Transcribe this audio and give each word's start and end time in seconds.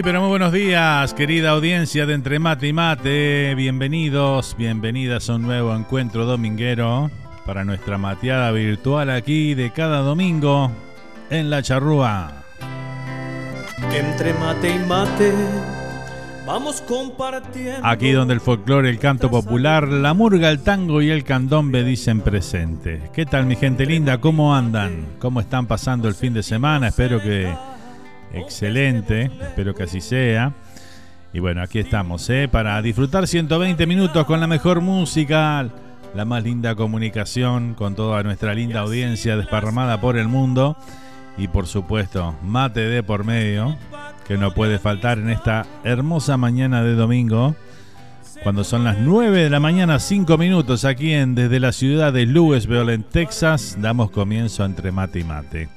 Muy, 0.00 0.04
pero 0.04 0.20
muy 0.22 0.30
buenos 0.30 0.52
días, 0.54 1.12
querida 1.12 1.50
audiencia 1.50 2.06
de 2.06 2.14
Entre 2.14 2.38
Mate 2.38 2.68
y 2.68 2.72
Mate. 2.72 3.54
Bienvenidos, 3.54 4.56
bienvenidas 4.56 5.28
a 5.28 5.34
un 5.34 5.42
nuevo 5.42 5.76
encuentro 5.76 6.24
dominguero 6.24 7.10
para 7.44 7.66
nuestra 7.66 7.98
mateada 7.98 8.50
virtual 8.50 9.10
aquí 9.10 9.52
de 9.52 9.70
cada 9.74 9.98
domingo 9.98 10.72
en 11.28 11.50
La 11.50 11.62
Charrúa. 11.62 12.32
Entre 13.92 14.32
mate 14.32 14.74
y 14.74 14.78
mate, 14.78 15.34
vamos 16.46 16.80
compartiendo. 16.80 17.86
Aquí 17.86 18.12
donde 18.12 18.32
el 18.32 18.40
folclore, 18.40 18.88
el 18.88 18.98
canto 18.98 19.30
popular, 19.30 19.86
la 19.86 20.14
murga, 20.14 20.48
el 20.48 20.60
tango 20.60 21.02
y 21.02 21.10
el 21.10 21.24
candombe 21.24 21.84
dicen 21.84 22.22
presente. 22.22 23.02
¿Qué 23.12 23.26
tal, 23.26 23.44
mi 23.44 23.54
gente 23.54 23.84
linda? 23.84 24.16
¿Cómo 24.18 24.54
andan? 24.54 25.04
¿Cómo 25.18 25.40
están 25.40 25.66
pasando 25.66 26.08
el 26.08 26.14
fin 26.14 26.32
de 26.32 26.42
semana? 26.42 26.88
Espero 26.88 27.20
que 27.20 27.52
Excelente, 28.32 29.30
espero 29.40 29.74
que 29.74 29.84
así 29.84 30.00
sea. 30.00 30.52
Y 31.32 31.38
bueno, 31.38 31.62
aquí 31.62 31.78
estamos, 31.78 32.28
¿eh? 32.30 32.48
para 32.50 32.80
disfrutar 32.82 33.26
120 33.28 33.86
minutos 33.86 34.24
con 34.26 34.40
la 34.40 34.46
mejor 34.46 34.80
música, 34.80 35.68
la 36.14 36.24
más 36.24 36.42
linda 36.42 36.74
comunicación 36.74 37.74
con 37.74 37.94
toda 37.94 38.22
nuestra 38.24 38.52
linda 38.54 38.80
audiencia 38.80 39.36
desparramada 39.36 40.00
por 40.00 40.16
el 40.16 40.26
mundo. 40.26 40.76
Y 41.38 41.48
por 41.48 41.66
supuesto, 41.66 42.34
mate 42.42 42.80
de 42.80 43.02
por 43.02 43.24
medio, 43.24 43.76
que 44.26 44.36
no 44.36 44.52
puede 44.52 44.78
faltar 44.78 45.18
en 45.18 45.30
esta 45.30 45.66
hermosa 45.84 46.36
mañana 46.36 46.82
de 46.82 46.94
domingo, 46.94 47.54
cuando 48.42 48.64
son 48.64 48.84
las 48.84 48.98
9 48.98 49.44
de 49.44 49.50
la 49.50 49.60
mañana, 49.60 49.98
5 49.98 50.38
minutos, 50.38 50.84
aquí 50.84 51.12
en 51.12 51.34
desde 51.34 51.60
la 51.60 51.72
ciudad 51.72 52.12
de 52.12 52.26
Louisville, 52.26 52.92
en 52.92 53.02
Texas, 53.02 53.76
damos 53.80 54.10
comienzo 54.10 54.64
entre 54.64 54.92
mate 54.92 55.20
y 55.20 55.24
mate. 55.24 55.68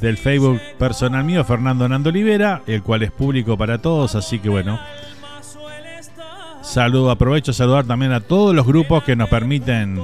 del 0.00 0.18
Facebook 0.18 0.60
personal 0.78 1.24
mío, 1.24 1.44
Fernando 1.44 1.88
Nando 1.88 2.10
Olivera, 2.10 2.62
el 2.66 2.82
cual 2.82 3.02
es 3.02 3.10
público 3.10 3.56
para 3.56 3.78
todos, 3.78 4.14
así 4.14 4.38
que 4.38 4.48
bueno. 4.48 4.78
Saludo, 6.62 7.10
aprovecho 7.10 7.52
a 7.52 7.54
saludar 7.54 7.86
también 7.86 8.12
a 8.12 8.20
todos 8.20 8.54
los 8.54 8.66
grupos 8.66 9.04
que 9.04 9.16
nos 9.16 9.28
permiten 9.28 9.98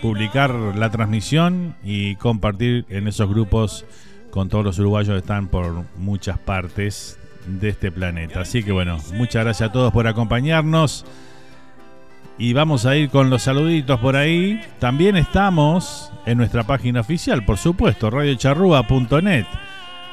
publicar 0.00 0.50
la 0.50 0.90
transmisión 0.90 1.76
y 1.82 2.16
compartir 2.16 2.84
en 2.88 3.08
esos 3.08 3.28
grupos 3.28 3.84
con 4.30 4.48
todos 4.48 4.64
los 4.64 4.78
uruguayos 4.78 5.14
que 5.14 5.18
están 5.18 5.48
por 5.48 5.84
muchas 5.96 6.38
partes 6.38 7.18
de 7.46 7.70
este 7.70 7.90
planeta. 7.92 8.40
Así 8.40 8.62
que 8.62 8.72
bueno, 8.72 8.98
muchas 9.14 9.44
gracias 9.44 9.70
a 9.70 9.72
todos 9.72 9.92
por 9.92 10.06
acompañarnos. 10.06 11.04
Y 12.38 12.52
vamos 12.54 12.86
a 12.86 12.96
ir 12.96 13.10
con 13.10 13.30
los 13.30 13.42
saluditos 13.42 14.00
por 14.00 14.16
ahí. 14.16 14.60
También 14.78 15.16
estamos 15.16 16.12
en 16.26 16.38
nuestra 16.38 16.64
página 16.64 17.00
oficial, 17.00 17.44
por 17.44 17.58
supuesto, 17.58 18.10
radiocharrúa.net. 18.10 19.46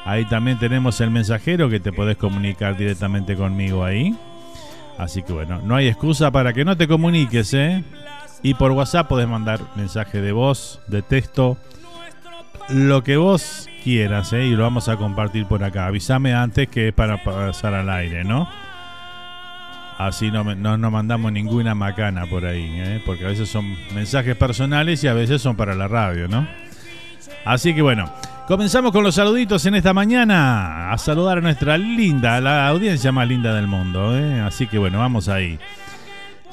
Ahí 0.04 0.24
también 0.26 0.58
tenemos 0.58 1.00
el 1.00 1.10
mensajero 1.10 1.68
que 1.68 1.80
te 1.80 1.92
podés 1.92 2.16
comunicar 2.16 2.76
directamente 2.76 3.36
conmigo 3.36 3.84
ahí. 3.84 4.14
Así 4.98 5.22
que 5.22 5.32
bueno, 5.32 5.60
no 5.64 5.76
hay 5.76 5.88
excusa 5.88 6.30
para 6.30 6.52
que 6.52 6.64
no 6.64 6.76
te 6.76 6.86
comuniques, 6.86 7.54
¿eh? 7.54 7.84
Y 8.42 8.54
por 8.54 8.72
WhatsApp 8.72 9.08
podés 9.08 9.28
mandar 9.28 9.60
mensaje 9.76 10.20
de 10.20 10.32
voz, 10.32 10.80
de 10.88 11.02
texto, 11.02 11.56
lo 12.68 13.02
que 13.02 13.16
vos 13.16 13.68
quieras, 13.82 14.32
¿eh? 14.32 14.46
Y 14.46 14.50
lo 14.50 14.62
vamos 14.62 14.88
a 14.88 14.96
compartir 14.96 15.46
por 15.46 15.64
acá. 15.64 15.86
Avísame 15.86 16.34
antes 16.34 16.68
que 16.68 16.88
es 16.88 16.94
para 16.94 17.22
pasar 17.22 17.74
al 17.74 17.90
aire, 17.90 18.24
¿no? 18.24 18.48
Así 20.00 20.30
no, 20.30 20.44
no, 20.54 20.90
mandamos 20.90 21.30
ninguna 21.30 21.74
macana 21.74 22.24
por 22.24 22.46
ahí, 22.46 22.72
¿eh? 22.74 23.02
porque 23.04 23.26
a 23.26 23.28
veces 23.28 23.50
son 23.50 23.76
mensajes 23.94 24.34
personales 24.34 25.04
y 25.04 25.08
a 25.08 25.12
veces 25.12 25.42
son 25.42 25.56
para 25.56 25.74
la 25.74 25.88
radio, 25.88 26.26
¿no? 26.26 26.48
Así 27.44 27.74
que 27.74 27.82
bueno, 27.82 28.10
comenzamos 28.48 28.92
con 28.92 29.04
los 29.04 29.14
saluditos 29.14 29.66
en 29.66 29.74
esta 29.74 29.92
mañana. 29.92 30.90
A 30.90 30.96
saludar 30.96 31.36
a 31.36 31.40
nuestra 31.42 31.76
linda, 31.76 32.40
la 32.40 32.66
audiencia 32.68 33.12
más 33.12 33.28
linda 33.28 33.54
del 33.54 33.66
mundo. 33.66 34.16
¿eh? 34.16 34.40
Así 34.40 34.66
que 34.68 34.78
bueno, 34.78 35.00
vamos 35.00 35.28
ahí. 35.28 35.58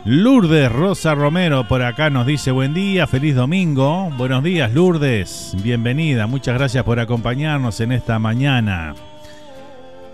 Lourdes 0.04 0.70
Rosa 0.70 1.16
Romero 1.16 1.70
por 1.70 1.84
acá 1.84 2.10
nos 2.10 2.28
dice 2.28 2.52
buen 2.52 2.74
día, 2.74 3.08
feliz 3.08 3.34
domingo. 3.34 4.10
Buenos 4.18 4.44
días 4.44 4.74
Lourdes, 4.74 5.56
bienvenida, 5.64 6.28
muchas 6.28 6.56
gracias 6.56 6.84
por 6.84 7.00
acompañarnos 7.00 7.80
en 7.80 7.94
esta 7.94 8.20
mañana. 8.20 8.94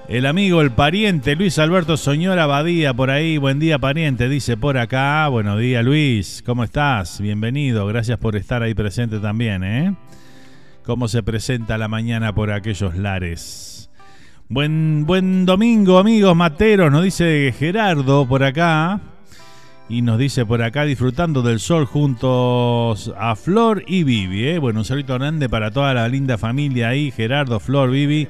El 0.09 0.25
amigo, 0.25 0.59
el 0.61 0.71
pariente 0.71 1.33
Luis 1.35 1.57
Alberto 1.59 1.95
Soñora 1.95 2.45
Badía 2.45 2.93
por 2.93 3.09
ahí. 3.09 3.37
Buen 3.37 3.59
día, 3.59 3.79
pariente, 3.79 4.27
dice 4.27 4.57
por 4.57 4.77
acá. 4.77 5.29
Buenos 5.29 5.57
días, 5.59 5.83
Luis. 5.83 6.43
¿Cómo 6.45 6.65
estás? 6.65 7.21
Bienvenido. 7.21 7.87
Gracias 7.87 8.19
por 8.19 8.35
estar 8.35 8.61
ahí 8.61 8.73
presente 8.73 9.19
también, 9.19 9.63
¿eh? 9.63 9.95
¿Cómo 10.85 11.07
se 11.07 11.23
presenta 11.23 11.77
la 11.77 11.87
mañana 11.87 12.35
por 12.35 12.51
aquellos 12.51 12.97
lares? 12.97 13.89
Buen, 14.49 15.05
buen 15.05 15.45
domingo, 15.45 15.97
amigos 15.97 16.35
materos, 16.35 16.91
nos 16.91 17.03
dice 17.03 17.53
Gerardo 17.57 18.27
por 18.27 18.43
acá. 18.43 18.99
Y 19.87 20.01
nos 20.01 20.17
dice 20.17 20.45
por 20.45 20.61
acá 20.63 20.83
disfrutando 20.83 21.41
del 21.41 21.59
sol 21.59 21.85
juntos 21.85 23.13
a 23.17 23.35
Flor 23.37 23.83
y 23.87 24.03
Vivi. 24.03 24.47
¿eh? 24.47 24.59
Bueno, 24.59 24.79
un 24.79 24.85
saludo 24.85 25.17
grande 25.17 25.47
para 25.47 25.71
toda 25.71 25.93
la 25.93 26.07
linda 26.09 26.37
familia 26.37 26.89
ahí, 26.89 27.09
Gerardo, 27.11 27.59
Flor, 27.61 27.89
Vivi 27.89 28.27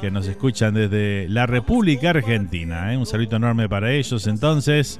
que 0.00 0.10
nos 0.10 0.26
escuchan 0.26 0.72
desde 0.72 1.28
la 1.28 1.46
República 1.46 2.10
Argentina. 2.10 2.92
¿eh? 2.92 2.96
Un 2.96 3.04
saludo 3.04 3.36
enorme 3.36 3.68
para 3.68 3.92
ellos 3.92 4.26
entonces. 4.26 4.98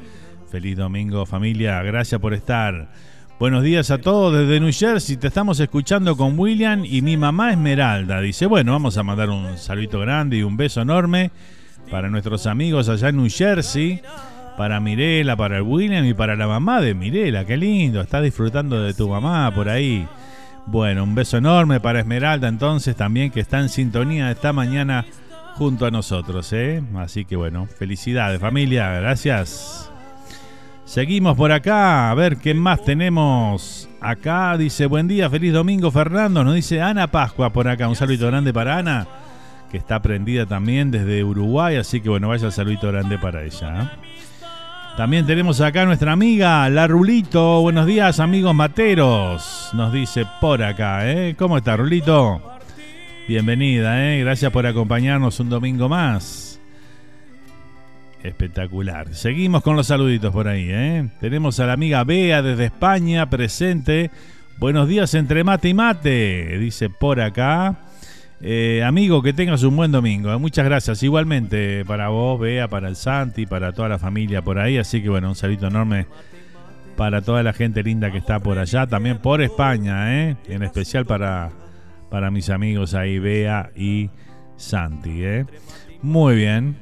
Feliz 0.50 0.76
domingo 0.76 1.24
familia, 1.24 1.82
gracias 1.82 2.20
por 2.20 2.34
estar. 2.34 2.92
Buenos 3.38 3.62
días 3.62 3.90
a 3.90 3.98
todos 3.98 4.36
desde 4.36 4.60
New 4.60 4.72
Jersey, 4.72 5.16
te 5.16 5.28
estamos 5.28 5.58
escuchando 5.58 6.14
con 6.16 6.38
William 6.38 6.84
y 6.84 7.00
mi 7.00 7.16
mamá 7.16 7.52
Esmeralda. 7.52 8.20
Dice, 8.20 8.44
bueno, 8.44 8.72
vamos 8.72 8.98
a 8.98 9.02
mandar 9.02 9.30
un 9.30 9.56
saludo 9.56 10.00
grande 10.00 10.36
y 10.36 10.42
un 10.42 10.58
beso 10.58 10.82
enorme 10.82 11.30
para 11.90 12.10
nuestros 12.10 12.46
amigos 12.46 12.90
allá 12.90 13.08
en 13.08 13.16
New 13.16 13.30
Jersey, 13.30 14.02
para 14.58 14.80
Mirela, 14.80 15.34
para 15.34 15.56
el 15.56 15.62
William 15.62 16.04
y 16.04 16.12
para 16.12 16.36
la 16.36 16.46
mamá 16.46 16.82
de 16.82 16.94
Mirela. 16.94 17.46
Qué 17.46 17.56
lindo, 17.56 18.02
estás 18.02 18.22
disfrutando 18.22 18.82
de 18.82 18.92
tu 18.92 19.08
mamá 19.08 19.50
por 19.54 19.70
ahí. 19.70 20.06
Bueno, 20.66 21.04
un 21.04 21.14
beso 21.14 21.36
enorme 21.36 21.80
para 21.80 22.00
Esmeralda 22.00 22.48
entonces 22.48 22.94
también 22.94 23.30
que 23.30 23.40
está 23.40 23.58
en 23.58 23.68
sintonía 23.68 24.30
esta 24.30 24.52
mañana 24.52 25.04
junto 25.54 25.86
a 25.86 25.90
nosotros. 25.90 26.52
¿eh? 26.52 26.82
Así 26.96 27.24
que 27.24 27.36
bueno, 27.36 27.66
felicidades 27.66 28.40
familia, 28.40 28.92
gracias. 29.00 29.90
Seguimos 30.84 31.36
por 31.36 31.52
acá, 31.52 32.10
a 32.10 32.14
ver 32.14 32.38
qué 32.38 32.54
más 32.54 32.82
tenemos. 32.84 33.88
Acá 34.00 34.56
dice, 34.56 34.86
buen 34.86 35.06
día, 35.06 35.30
feliz 35.30 35.52
domingo 35.52 35.90
Fernando, 35.90 36.42
nos 36.42 36.54
dice 36.54 36.80
Ana 36.80 37.06
Pascua 37.08 37.50
por 37.50 37.68
acá, 37.68 37.88
un 37.88 37.94
saludo 37.94 38.26
grande 38.26 38.52
para 38.52 38.78
Ana, 38.78 39.06
que 39.70 39.76
está 39.76 40.00
prendida 40.00 40.46
también 40.46 40.90
desde 40.90 41.22
Uruguay, 41.22 41.76
así 41.76 42.00
que 42.00 42.08
bueno, 42.08 42.28
vaya 42.28 42.46
el 42.46 42.52
saludito 42.52 42.88
grande 42.88 43.18
para 43.18 43.44
ella. 43.44 43.82
¿eh? 43.82 44.09
También 45.00 45.24
tenemos 45.24 45.62
acá 45.62 45.80
a 45.80 45.86
nuestra 45.86 46.12
amiga 46.12 46.68
La 46.68 46.86
Rulito. 46.86 47.62
Buenos 47.62 47.86
días, 47.86 48.20
amigos 48.20 48.54
materos. 48.54 49.70
Nos 49.72 49.94
dice 49.94 50.26
por 50.42 50.62
acá, 50.62 51.10
¿eh? 51.10 51.34
¿Cómo 51.38 51.56
está, 51.56 51.74
Rulito? 51.74 52.42
Bienvenida, 53.26 54.12
¿eh? 54.12 54.20
Gracias 54.20 54.52
por 54.52 54.66
acompañarnos 54.66 55.40
un 55.40 55.48
domingo 55.48 55.88
más. 55.88 56.60
Espectacular. 58.22 59.14
Seguimos 59.14 59.62
con 59.62 59.74
los 59.74 59.86
saluditos 59.86 60.34
por 60.34 60.48
ahí, 60.48 60.66
¿eh? 60.68 61.08
Tenemos 61.18 61.58
a 61.60 61.64
la 61.64 61.72
amiga 61.72 62.04
Bea 62.04 62.42
desde 62.42 62.66
España 62.66 63.30
presente. 63.30 64.10
Buenos 64.58 64.86
días 64.86 65.14
entre 65.14 65.44
mate 65.44 65.70
y 65.70 65.74
mate, 65.74 66.58
dice 66.58 66.90
por 66.90 67.22
acá. 67.22 67.89
Eh, 68.42 68.82
amigo, 68.84 69.22
que 69.22 69.32
tengas 69.32 69.62
un 69.62 69.76
buen 69.76 69.92
domingo. 69.92 70.32
Eh. 70.32 70.38
Muchas 70.38 70.64
gracias. 70.64 71.02
Igualmente 71.02 71.84
para 71.84 72.08
vos, 72.08 72.40
Bea, 72.40 72.68
para 72.68 72.88
el 72.88 72.96
Santi, 72.96 73.46
para 73.46 73.72
toda 73.72 73.88
la 73.88 73.98
familia 73.98 74.42
por 74.42 74.58
ahí. 74.58 74.78
Así 74.78 75.02
que 75.02 75.08
bueno, 75.10 75.28
un 75.28 75.34
saludo 75.34 75.66
enorme 75.66 76.06
para 76.96 77.22
toda 77.22 77.42
la 77.42 77.52
gente 77.52 77.82
linda 77.82 78.10
que 78.10 78.18
está 78.18 78.40
por 78.40 78.58
allá. 78.58 78.86
También 78.86 79.18
por 79.18 79.42
España, 79.42 80.14
¿eh? 80.14 80.36
En 80.48 80.62
especial 80.62 81.04
para, 81.04 81.50
para 82.10 82.30
mis 82.30 82.48
amigos 82.48 82.94
ahí, 82.94 83.18
Bea 83.18 83.70
y 83.76 84.10
Santi, 84.56 85.22
¿eh? 85.22 85.46
Muy 86.02 86.36
bien. 86.36 86.76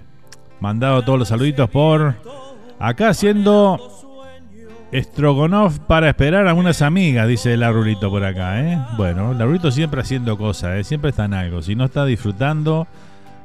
Mandado 0.60 1.02
todos 1.02 1.18
los 1.18 1.28
saluditos 1.28 1.68
por 1.70 2.16
acá 2.78 3.08
haciendo 3.08 3.78
Strogonov 4.92 5.80
para 5.80 6.09
esperar 6.09 6.49
a 6.49 6.54
unas 6.54 6.80
amigas, 6.80 7.28
dice 7.28 7.57
la 7.57 7.71
Rulito 7.71 8.11
por 8.11 8.25
acá, 8.25 8.61
¿eh? 8.61 8.78
Bueno, 8.97 9.35
la 9.35 9.45
Rulito 9.45 9.71
siempre 9.71 10.00
haciendo 10.00 10.38
cosas, 10.38 10.78
¿eh? 10.78 10.85
Siempre 10.85 11.11
está 11.11 11.26
en 11.26 11.35
algo. 11.35 11.61
Si 11.62 11.75
no 11.75 11.85
está 11.85 12.07
disfrutando, 12.07 12.87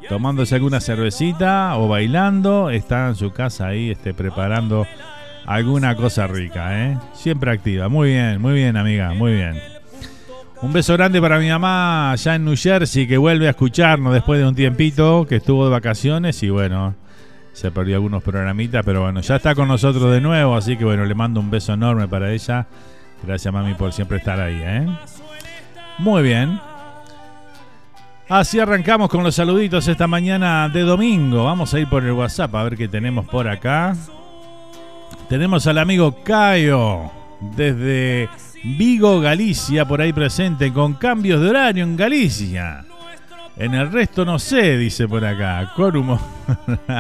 tomándose 0.08 0.56
alguna 0.56 0.80
cervecita 0.80 1.78
o 1.78 1.88
bailando, 1.88 2.70
está 2.70 3.10
en 3.10 3.16
su 3.16 3.32
casa 3.32 3.68
ahí 3.68 3.92
este, 3.92 4.14
preparando 4.14 4.88
alguna 5.46 5.96
cosa 5.96 6.28
rica, 6.28 6.86
¿eh? 6.86 6.98
Siempre 7.14 7.52
activa. 7.52 7.90
Muy 7.90 8.10
bien, 8.12 8.42
muy 8.42 8.54
bien, 8.54 8.78
amiga, 8.78 9.14
muy 9.14 9.34
bien. 9.34 9.60
Un 10.62 10.72
beso 10.72 10.94
grande 10.94 11.20
para 11.20 11.40
mi 11.40 11.50
mamá 11.50 12.14
allá 12.14 12.36
en 12.36 12.46
New 12.46 12.56
Jersey 12.56 13.06
que 13.06 13.18
vuelve 13.18 13.48
a 13.48 13.50
escucharnos 13.50 14.14
después 14.14 14.40
de 14.40 14.48
un 14.48 14.56
tiempito 14.56 15.26
que 15.28 15.36
estuvo 15.36 15.66
de 15.66 15.72
vacaciones 15.72 16.42
y 16.42 16.50
bueno, 16.50 16.96
se 17.54 17.72
perdió 17.72 17.96
algunos 17.96 18.24
programitas, 18.24 18.84
pero 18.84 19.04
bueno, 19.04 19.22
ya 19.22 19.38
está 19.38 19.56
con 19.56 19.68
nosotros 19.68 20.12
de 20.12 20.20
nuevo, 20.20 20.56
así 20.56 20.76
que 20.76 20.84
bueno, 20.84 21.06
le 21.06 21.16
mando 21.16 21.40
un 21.40 21.50
beso 21.50 21.74
enorme 21.74 22.08
para 22.08 22.32
ella. 22.32 22.68
Gracias 23.26 23.54
mami 23.54 23.76
por 23.76 23.94
siempre 23.94 24.18
estar 24.18 24.40
ahí, 24.40 24.60
¿eh? 24.62 24.88
Muy 26.00 26.24
bien. 26.24 26.60
Así 28.28 28.60
arrancamos 28.60 29.10
con 29.10 29.24
los 29.24 29.36
saluditos 29.36 29.88
esta 29.88 30.08
mañana 30.08 30.68
de 30.68 30.82
domingo. 30.82 31.46
Vamos 31.46 31.74
a 31.74 31.80
ir 31.80 31.88
por 31.88 32.04
el 32.04 32.14
WhatsApp 32.14 32.56
a 32.56 32.64
ver 32.64 32.76
qué 32.76 32.88
tenemos 32.88 33.26
por 33.26 33.48
acá. 33.48 33.96
Tenemos 35.30 35.68
al 35.68 35.78
amigo 35.78 36.24
Cayo 36.24 37.12
desde 37.56 38.30
Vigo, 38.64 39.20
Galicia, 39.20 39.86
por 39.86 40.02
ahí 40.02 40.14
presente, 40.14 40.72
con 40.74 40.94
cambios 40.94 41.42
de 41.42 41.50
horario 41.50 41.84
en 41.84 41.96
Galicia. 41.96 42.86
En 43.56 43.76
el 43.76 43.92
resto 43.92 44.26
no 44.26 44.40
sé, 44.40 44.78
dice 44.78 45.08
por 45.08 45.24
acá. 45.24 45.72
Corumo. 45.76 46.20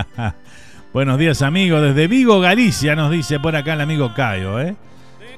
Buenos 0.93 1.17
días, 1.17 1.41
amigos. 1.41 1.81
Desde 1.81 2.07
Vigo, 2.07 2.39
Galicia, 2.39 2.95
nos 2.95 3.11
dice 3.11 3.39
por 3.39 3.55
acá 3.55 3.73
el 3.73 3.81
amigo 3.81 4.13
Cayo, 4.13 4.59
¿eh? 4.61 4.75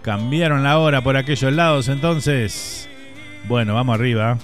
Cambiaron 0.01 0.63
la 0.63 0.77
hora 0.77 1.01
por 1.01 1.15
aquellos 1.15 1.53
lados, 1.53 1.87
entonces. 1.87 2.89
Bueno, 3.47 3.73
vamos 3.73 3.95
arriba. 3.95 4.37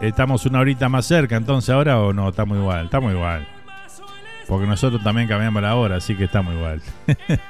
Estamos 0.00 0.46
una 0.46 0.60
horita 0.60 0.88
más 0.88 1.06
cerca, 1.06 1.36
entonces 1.36 1.70
ahora 1.70 1.98
o 1.98 2.12
no, 2.12 2.28
estamos 2.28 2.58
igual, 2.58 2.84
estamos 2.84 3.12
igual. 3.12 3.46
Porque 4.46 4.66
nosotros 4.66 5.02
también 5.02 5.26
cambiamos 5.26 5.62
la 5.62 5.74
hora, 5.74 5.96
así 5.96 6.14
que 6.14 6.24
estamos 6.24 6.54
igual. 6.54 6.80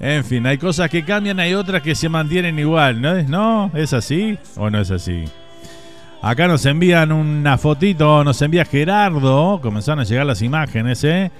En 0.00 0.24
fin, 0.24 0.44
hay 0.48 0.58
cosas 0.58 0.90
que 0.90 1.04
cambian, 1.04 1.38
hay 1.38 1.54
otras 1.54 1.80
que 1.80 1.94
se 1.94 2.08
mantienen 2.08 2.58
igual, 2.58 3.00
¿no 3.00 3.22
no? 3.22 3.70
¿Es 3.72 3.92
así 3.92 4.36
o 4.56 4.68
no 4.68 4.80
es 4.80 4.90
así? 4.90 5.26
Acá 6.24 6.46
nos 6.46 6.64
envían 6.66 7.10
una 7.10 7.58
fotito, 7.58 8.22
nos 8.22 8.40
envía 8.42 8.64
Gerardo, 8.64 9.60
comenzaron 9.60 9.98
a 9.98 10.04
llegar 10.04 10.24
las 10.24 10.40
imágenes, 10.40 11.02
¿eh? 11.02 11.32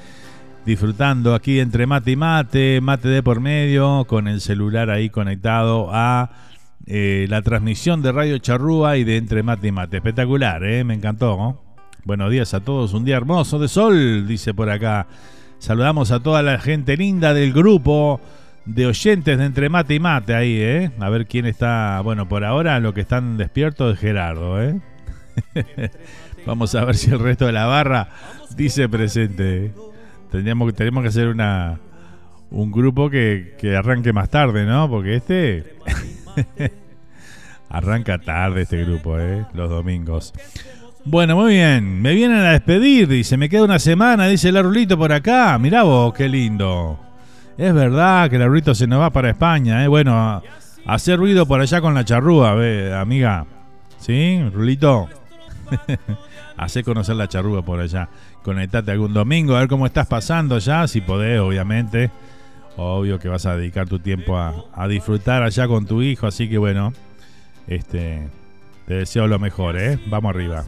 Disfrutando 0.67 1.37
aquí 1.37 1.61
entre 1.61 1.87
mate 1.87 2.11
y 2.11 2.17
mate, 2.17 2.81
mate 2.81 3.07
de 3.07 3.23
por 3.23 3.39
medio, 3.39 4.05
con 4.09 4.27
el 4.27 4.41
celular 4.41 4.91
ahí 4.91 5.09
conectado 5.09 5.91
a 5.93 6.31
eh, 6.87 7.27
la 7.29 7.43
transmisión 7.43 8.03
de 8.03 8.11
Radio 8.11 8.39
Charrúa 8.39 8.97
y 8.97 9.05
de 9.05 9.19
entre 9.19 9.45
mate 9.45 9.69
y 9.69 9.73
mate. 9.73 9.99
Espectacular, 9.99 10.65
¿eh? 10.65 10.83
Me 10.83 10.95
encantó. 10.95 11.63
Buenos 12.05 12.33
días 12.33 12.53
a 12.53 12.59
todos, 12.59 12.93
un 12.93 13.05
día 13.05 13.19
hermoso 13.19 13.61
de 13.61 13.69
sol, 13.69 14.27
dice 14.27 14.53
por 14.53 14.69
acá. 14.69 15.07
Saludamos 15.61 16.11
a 16.11 16.19
toda 16.19 16.43
la 16.43 16.59
gente 16.59 16.97
linda 16.97 17.35
del 17.35 17.53
grupo 17.53 18.21
de 18.65 18.87
oyentes 18.87 19.39
de 19.39 19.45
Entre 19.45 19.69
Mate 19.69 19.95
y 19.95 20.01
Mate 20.01 20.35
ahí, 20.35 20.57
¿eh? 20.61 20.91
A 21.01 21.09
ver 21.09 21.27
quién 21.27 21.47
está. 21.47 22.01
Bueno, 22.03 22.29
por 22.29 22.45
ahora 22.45 22.79
lo 22.81 22.95
que 22.95 23.01
están 23.01 23.37
despiertos 23.37 23.95
es 23.95 24.01
Gerardo, 24.01 24.63
¿eh? 24.63 24.81
Vamos 26.47 26.75
a 26.75 26.85
ver 26.85 26.97
si 26.97 27.11
el 27.11 27.19
resto 27.19 27.47
de 27.47 27.53
la 27.53 27.67
barra 27.67 28.09
dice 28.57 28.89
presente. 28.89 29.67
¿eh? 29.67 29.73
Tendríamos, 30.31 30.75
tenemos 30.75 31.03
que 31.03 31.09
hacer 31.09 31.29
una 31.29 31.81
un 32.51 32.71
grupo 32.71 33.09
que, 33.09 33.55
que 33.59 33.77
arranque 33.77 34.13
más 34.13 34.29
tarde, 34.29 34.67
¿no? 34.67 34.89
Porque 34.89 35.17
este 35.17 35.77
arranca 37.69 38.19
tarde 38.19 38.63
este 38.63 38.85
grupo, 38.85 39.19
¿eh? 39.19 39.47
Los 39.55 39.71
domingos. 39.71 40.33
Bueno, 41.05 41.35
muy 41.35 41.55
bien. 41.55 42.01
Me 42.01 42.15
vienen 42.15 42.39
a 42.39 42.53
despedir, 42.53 43.09
dice. 43.09 43.37
Me 43.37 43.49
queda 43.49 43.65
una 43.65 43.79
semana, 43.79 44.27
dice 44.29 44.51
el 44.51 44.57
Arulito 44.57 44.97
por 44.97 45.13
acá. 45.13 45.59
Mirá 45.59 45.83
vos, 45.83 46.15
qué 46.15 46.29
lindo. 46.29 46.99
Es 47.59 47.75
verdad 47.75 48.31
que 48.31 48.37
el 48.37 48.43
Arulito 48.43 48.75
se 48.75 48.87
nos 48.87 49.01
va 49.01 49.11
para 49.11 49.31
España, 49.31 49.85
¿eh? 49.85 49.89
Bueno, 49.89 50.43
hacer 50.87 51.19
ruido 51.19 51.47
por 51.47 51.61
allá 51.61 51.81
con 51.81 51.95
la 51.95 52.05
charrúa, 52.05 52.55
ve, 52.55 52.95
amiga. 52.95 53.47
¿Sí, 53.99 54.43
Rulito? 54.53 55.09
Hace 56.57 56.83
conocer 56.83 57.17
la 57.17 57.29
charrúa 57.29 57.63
por 57.63 57.81
allá. 57.81 58.09
Conectate 58.43 58.91
algún 58.91 59.13
domingo, 59.13 59.55
a 59.55 59.61
ver 59.61 59.69
cómo 59.69 59.87
estás 59.87 60.07
pasando 60.07 60.59
ya, 60.59 60.89
si 60.89 61.01
podés, 61.01 61.41
obviamente. 61.41 62.11
Obvio 62.77 63.19
que 63.19 63.29
vas 63.29 63.47
a 63.47 63.57
dedicar 63.57 63.89
tu 63.89 63.99
tiempo 63.99 64.37
a, 64.37 64.55
a 64.75 64.89
disfrutar 64.89 65.43
allá 65.43 65.69
con 65.69 65.87
tu 65.87 66.03
hijo, 66.03 66.27
así 66.27 66.49
que 66.49 66.59
bueno, 66.59 66.93
este, 67.67 68.29
te 68.87 68.95
deseo 68.95 69.27
lo 69.27 69.39
mejor, 69.39 69.79
¿eh? 69.79 69.99
Vamos 70.07 70.31
arriba. 70.31 70.65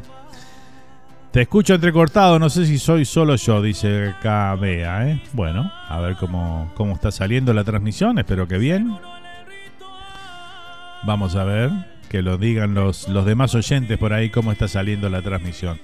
Te 1.34 1.40
escucho 1.40 1.74
entrecortado, 1.74 2.38
no 2.38 2.48
sé 2.48 2.64
si 2.64 2.78
soy 2.78 3.04
solo 3.04 3.34
yo, 3.34 3.60
dice 3.60 4.10
acá 4.10 4.54
Bea, 4.54 5.08
¿eh? 5.08 5.20
Bueno, 5.32 5.68
a 5.88 5.98
ver 5.98 6.14
cómo, 6.14 6.70
cómo 6.76 6.94
está 6.94 7.10
saliendo 7.10 7.52
la 7.52 7.64
transmisión, 7.64 8.20
espero 8.20 8.46
que 8.46 8.56
bien. 8.56 8.96
Vamos 11.02 11.34
a 11.34 11.42
ver, 11.42 11.72
que 12.08 12.22
lo 12.22 12.38
digan 12.38 12.74
los, 12.74 13.08
los 13.08 13.26
demás 13.26 13.52
oyentes 13.56 13.98
por 13.98 14.12
ahí 14.12 14.30
cómo 14.30 14.52
está 14.52 14.68
saliendo 14.68 15.08
la 15.08 15.22
transmisión. 15.22 15.80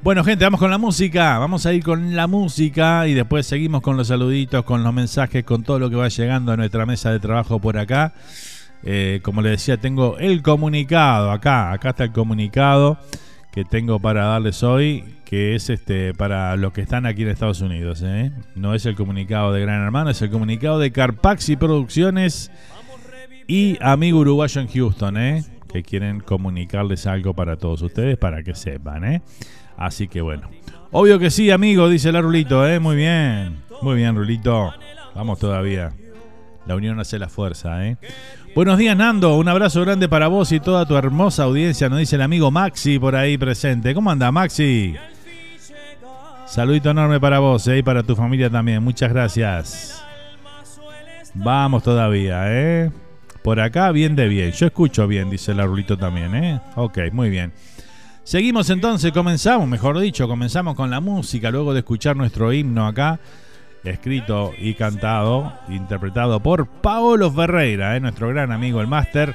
Bueno, 0.00 0.22
gente, 0.22 0.44
vamos 0.44 0.60
con 0.60 0.70
la 0.70 0.78
música. 0.78 1.40
Vamos 1.40 1.66
a 1.66 1.72
ir 1.72 1.82
con 1.82 2.14
la 2.14 2.28
música 2.28 3.08
y 3.08 3.14
después 3.14 3.48
seguimos 3.48 3.82
con 3.82 3.96
los 3.96 4.06
saluditos, 4.06 4.62
con 4.62 4.84
los 4.84 4.94
mensajes, 4.94 5.42
con 5.42 5.64
todo 5.64 5.80
lo 5.80 5.90
que 5.90 5.96
va 5.96 6.06
llegando 6.06 6.52
a 6.52 6.56
nuestra 6.56 6.86
mesa 6.86 7.10
de 7.10 7.18
trabajo 7.18 7.58
por 7.58 7.78
acá. 7.78 8.14
Eh, 8.84 9.18
como 9.24 9.42
les 9.42 9.50
decía, 9.50 9.76
tengo 9.76 10.18
el 10.18 10.40
comunicado 10.40 11.32
acá. 11.32 11.72
Acá 11.72 11.90
está 11.90 12.04
el 12.04 12.12
comunicado 12.12 12.96
que 13.54 13.64
tengo 13.64 14.00
para 14.00 14.24
darles 14.24 14.64
hoy, 14.64 15.04
que 15.24 15.54
es 15.54 15.70
este 15.70 16.12
para 16.12 16.56
los 16.56 16.72
que 16.72 16.80
están 16.80 17.06
aquí 17.06 17.22
en 17.22 17.28
Estados 17.28 17.60
Unidos. 17.60 18.02
¿eh? 18.04 18.32
No 18.56 18.74
es 18.74 18.84
el 18.84 18.96
comunicado 18.96 19.52
de 19.52 19.60
Gran 19.60 19.80
Hermano, 19.80 20.10
es 20.10 20.20
el 20.22 20.30
comunicado 20.30 20.80
de 20.80 20.90
Carpaxi 20.90 21.54
Producciones 21.54 22.50
y 23.46 23.78
Amigo 23.80 24.18
Uruguayo 24.18 24.60
en 24.60 24.66
Houston, 24.66 25.16
¿eh? 25.18 25.44
que 25.72 25.84
quieren 25.84 26.18
comunicarles 26.18 27.06
algo 27.06 27.32
para 27.34 27.56
todos 27.56 27.80
ustedes 27.82 28.18
para 28.18 28.42
que 28.42 28.56
sepan. 28.56 29.04
¿eh? 29.04 29.22
Así 29.76 30.08
que 30.08 30.20
bueno. 30.20 30.50
Obvio 30.90 31.20
que 31.20 31.30
sí, 31.30 31.52
amigo, 31.52 31.88
dice 31.88 32.10
la 32.10 32.22
Rulito, 32.22 32.68
¿eh? 32.68 32.80
Muy 32.80 32.96
bien. 32.96 33.62
Muy 33.82 33.94
bien, 33.94 34.16
Rulito. 34.16 34.72
Vamos 35.14 35.38
todavía. 35.38 35.92
La 36.66 36.74
unión 36.74 36.98
hace 36.98 37.20
la 37.20 37.28
fuerza, 37.28 37.86
¿eh? 37.86 37.98
Buenos 38.54 38.78
días, 38.78 38.96
Nando. 38.96 39.36
Un 39.36 39.48
abrazo 39.48 39.80
grande 39.80 40.08
para 40.08 40.28
vos 40.28 40.52
y 40.52 40.60
toda 40.60 40.86
tu 40.86 40.96
hermosa 40.96 41.42
audiencia, 41.42 41.88
nos 41.88 41.98
dice 41.98 42.14
el 42.14 42.22
amigo 42.22 42.52
Maxi 42.52 43.00
por 43.00 43.16
ahí 43.16 43.36
presente. 43.36 43.92
¿Cómo 43.94 44.12
anda, 44.12 44.30
Maxi? 44.30 44.94
Saludito 46.46 46.90
enorme 46.90 47.18
para 47.18 47.40
vos 47.40 47.66
¿eh? 47.66 47.78
y 47.78 47.82
para 47.82 48.04
tu 48.04 48.14
familia 48.14 48.48
también. 48.48 48.80
Muchas 48.80 49.12
gracias. 49.12 50.04
Vamos 51.34 51.82
todavía, 51.82 52.44
¿eh? 52.46 52.92
Por 53.42 53.58
acá, 53.58 53.90
bien 53.90 54.14
de 54.14 54.28
bien. 54.28 54.52
Yo 54.52 54.66
escucho 54.66 55.08
bien, 55.08 55.30
dice 55.30 55.50
el 55.50 55.60
Rulito 55.64 55.98
también, 55.98 56.32
¿eh? 56.36 56.60
Ok, 56.76 56.98
muy 57.10 57.30
bien. 57.30 57.52
Seguimos 58.22 58.70
entonces, 58.70 59.10
comenzamos, 59.10 59.66
mejor 59.66 59.98
dicho, 59.98 60.28
comenzamos 60.28 60.76
con 60.76 60.90
la 60.90 61.00
música, 61.00 61.50
luego 61.50 61.72
de 61.72 61.80
escuchar 61.80 62.16
nuestro 62.16 62.52
himno 62.52 62.86
acá, 62.86 63.18
escrito 63.84 64.52
y 64.58 64.74
cantado, 64.74 65.52
interpretado 65.68 66.40
por 66.40 66.66
Paolo 66.66 67.30
Ferreira, 67.30 67.96
¿eh? 67.96 68.00
nuestro 68.00 68.28
gran 68.28 68.50
amigo 68.50 68.80
el 68.80 68.86
máster, 68.86 69.34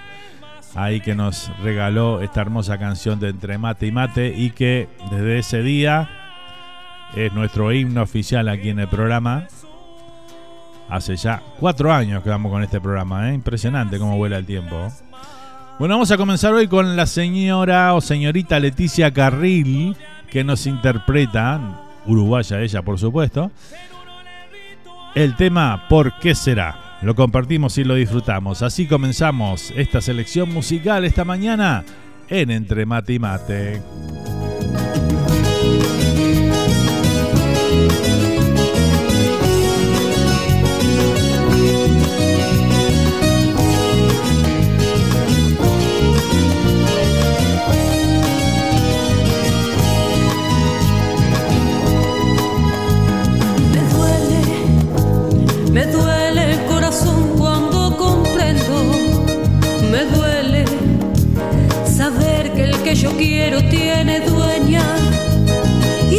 ahí 0.75 1.01
que 1.01 1.15
nos 1.15 1.51
regaló 1.63 2.21
esta 2.21 2.41
hermosa 2.41 2.77
canción 2.77 3.19
de 3.19 3.29
Entre 3.29 3.57
Mate 3.57 3.87
y 3.87 3.91
Mate 3.91 4.33
y 4.35 4.51
que 4.51 4.89
desde 5.11 5.39
ese 5.39 5.61
día 5.61 6.09
es 7.15 7.33
nuestro 7.33 7.71
himno 7.71 8.01
oficial 8.01 8.49
aquí 8.49 8.69
en 8.69 8.79
el 8.79 8.87
programa. 8.87 9.47
Hace 10.89 11.15
ya 11.15 11.41
cuatro 11.59 11.93
años 11.93 12.23
que 12.23 12.29
vamos 12.29 12.51
con 12.51 12.63
este 12.63 12.81
programa, 12.81 13.29
¿eh? 13.29 13.33
impresionante 13.35 13.99
cómo 13.99 14.17
vuela 14.17 14.37
el 14.37 14.45
tiempo. 14.45 14.91
Bueno, 15.77 15.95
vamos 15.95 16.11
a 16.11 16.17
comenzar 16.17 16.53
hoy 16.53 16.67
con 16.67 16.97
la 16.97 17.05
señora 17.05 17.93
o 17.93 18.01
señorita 18.01 18.59
Leticia 18.59 19.13
Carril, 19.13 19.95
que 20.29 20.43
nos 20.43 20.65
interpreta, 20.65 21.59
uruguaya 22.05 22.59
ella 22.59 22.81
por 22.81 22.99
supuesto, 22.99 23.51
el 25.15 25.35
tema 25.35 25.87
¿Por 25.89 26.17
qué 26.19 26.35
será? 26.35 26.97
Lo 27.01 27.15
compartimos 27.15 27.77
y 27.77 27.83
lo 27.83 27.95
disfrutamos. 27.95 28.61
Así 28.61 28.87
comenzamos 28.87 29.71
esta 29.75 30.01
selección 30.01 30.53
musical 30.53 31.05
esta 31.05 31.23
mañana 31.23 31.83
en 32.27 32.51
Entre 32.51 32.85
Mate 32.85 33.13
y 33.13 33.19
Mate. 33.19 33.81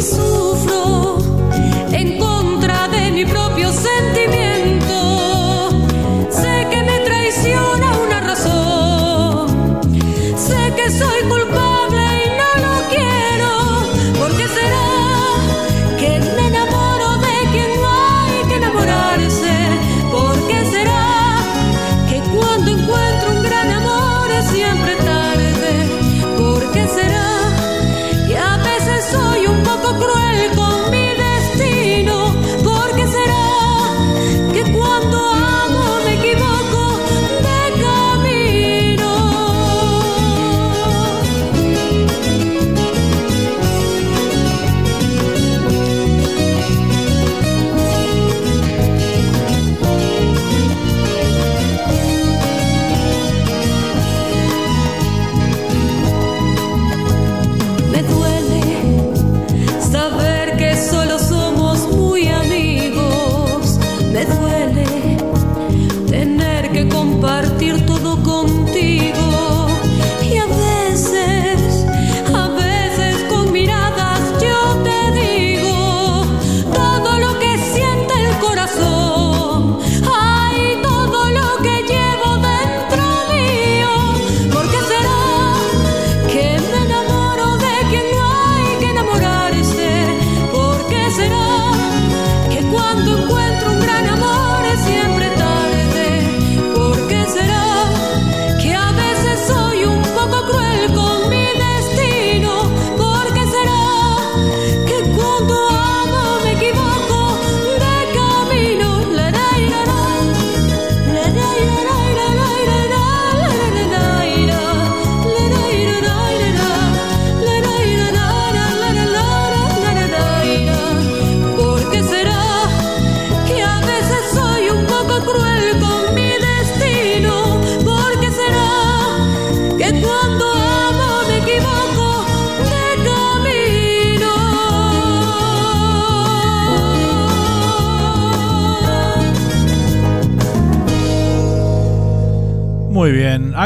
Jesus. 0.01 0.40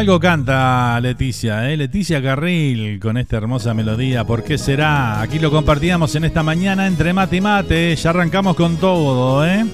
Algo 0.06 0.20
canta 0.20 1.00
Leticia, 1.02 1.72
¿eh? 1.72 1.76
Leticia 1.76 2.22
Carril 2.22 3.00
con 3.00 3.18
esta 3.18 3.38
hermosa 3.38 3.74
melodía. 3.74 4.24
¿Por 4.24 4.44
qué 4.44 4.60
será? 4.60 5.20
Aquí 5.20 5.40
lo 5.40 5.50
compartíamos 5.50 6.14
en 6.14 6.26
esta 6.26 6.44
mañana 6.44 6.86
entre 6.86 7.12
mate 7.12 7.38
y 7.38 7.42
mate. 7.42 7.96
Ya 7.96 8.12
arrancamos 8.12 8.56
con 8.56 8.78
todo, 8.78 9.44
¿eh? 9.48 9.66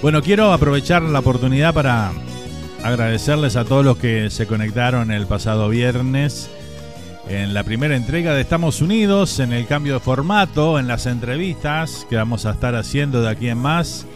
Bueno, 0.00 0.22
quiero 0.22 0.54
aprovechar 0.54 1.02
la 1.02 1.18
oportunidad 1.18 1.74
para 1.74 2.10
agradecerles 2.82 3.56
a 3.56 3.66
todos 3.66 3.84
los 3.84 3.98
que 3.98 4.30
se 4.30 4.46
conectaron 4.46 5.10
el 5.10 5.26
pasado 5.26 5.68
viernes 5.68 6.48
en 7.28 7.52
la 7.52 7.62
primera 7.62 7.96
entrega 7.96 8.32
de 8.32 8.40
Estamos 8.40 8.80
Unidos, 8.80 9.40
en 9.40 9.52
el 9.52 9.66
cambio 9.66 9.92
de 9.92 10.00
formato, 10.00 10.78
en 10.78 10.88
las 10.88 11.04
entrevistas 11.04 12.06
que 12.08 12.16
vamos 12.16 12.46
a 12.46 12.52
estar 12.52 12.74
haciendo 12.76 13.20
de 13.20 13.28
aquí 13.28 13.50
en 13.50 13.58
más 13.58 14.06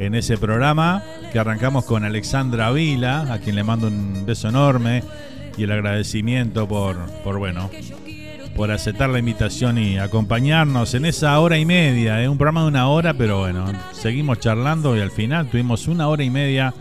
en 0.00 0.16
ese 0.16 0.36
programa 0.36 1.04
arrancamos 1.36 1.84
con 1.84 2.04
Alexandra 2.04 2.70
Vila, 2.70 3.32
a 3.32 3.38
quien 3.38 3.56
le 3.56 3.64
mando 3.64 3.88
un 3.88 4.24
beso 4.26 4.48
enorme 4.48 5.02
y 5.56 5.64
el 5.64 5.72
agradecimiento 5.72 6.68
por, 6.68 6.96
por 7.22 7.38
bueno, 7.38 7.70
por 8.54 8.70
aceptar 8.70 9.10
la 9.10 9.18
invitación 9.18 9.78
y 9.78 9.98
acompañarnos 9.98 10.94
en 10.94 11.04
esa 11.04 11.38
hora 11.40 11.58
y 11.58 11.64
media, 11.64 12.22
¿eh? 12.22 12.28
un 12.28 12.38
programa 12.38 12.62
de 12.62 12.68
una 12.68 12.88
hora, 12.88 13.14
pero 13.14 13.40
bueno, 13.40 13.66
seguimos 13.92 14.40
charlando 14.40 14.96
y 14.96 15.00
al 15.00 15.10
final 15.10 15.48
tuvimos 15.48 15.88
una 15.88 16.08
hora 16.08 16.24
y 16.24 16.30
media 16.30 16.74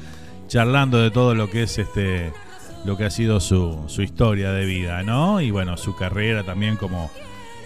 charlando 0.47 1.01
de 1.01 1.11
todo 1.11 1.35
lo 1.35 1.49
que 1.49 1.63
es 1.63 1.77
este 1.77 2.31
lo 2.85 2.95
que 2.97 3.05
ha 3.05 3.09
sido 3.09 3.39
su, 3.39 3.83
su 3.87 4.03
historia 4.03 4.51
de 4.51 4.65
vida, 4.65 5.01
¿no? 5.01 5.41
Y 5.41 5.49
bueno, 5.49 5.75
su 5.75 5.95
carrera 5.95 6.43
también 6.43 6.77
como, 6.77 7.09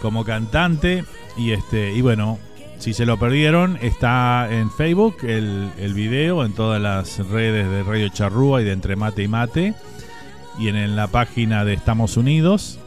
como 0.02 0.24
cantante. 0.24 1.04
Y 1.38 1.52
este, 1.52 1.92
y 1.92 2.02
bueno, 2.02 2.40
si 2.80 2.94
se 2.94 3.06
lo 3.06 3.20
perdieron, 3.20 3.78
está 3.82 4.48
en 4.50 4.72
Facebook 4.72 5.18
el, 5.24 5.70
el, 5.78 5.94
video, 5.94 6.46
en 6.46 6.54
todas 6.54 6.82
las 6.82 7.20
redes 7.28 7.70
de 7.70 7.84
Radio 7.84 8.08
Charrúa 8.08 8.62
y 8.62 8.66
de 8.66 8.72
Entre 8.72 8.96
Mate 8.96 9.24
y 9.24 9.28
Mate, 9.28 9.74
y 10.58 10.70
en, 10.70 10.96
la 10.96 11.08
página 11.08 11.66
de 11.66 11.74
Estamos 11.74 12.16
Unidos. 12.16 12.80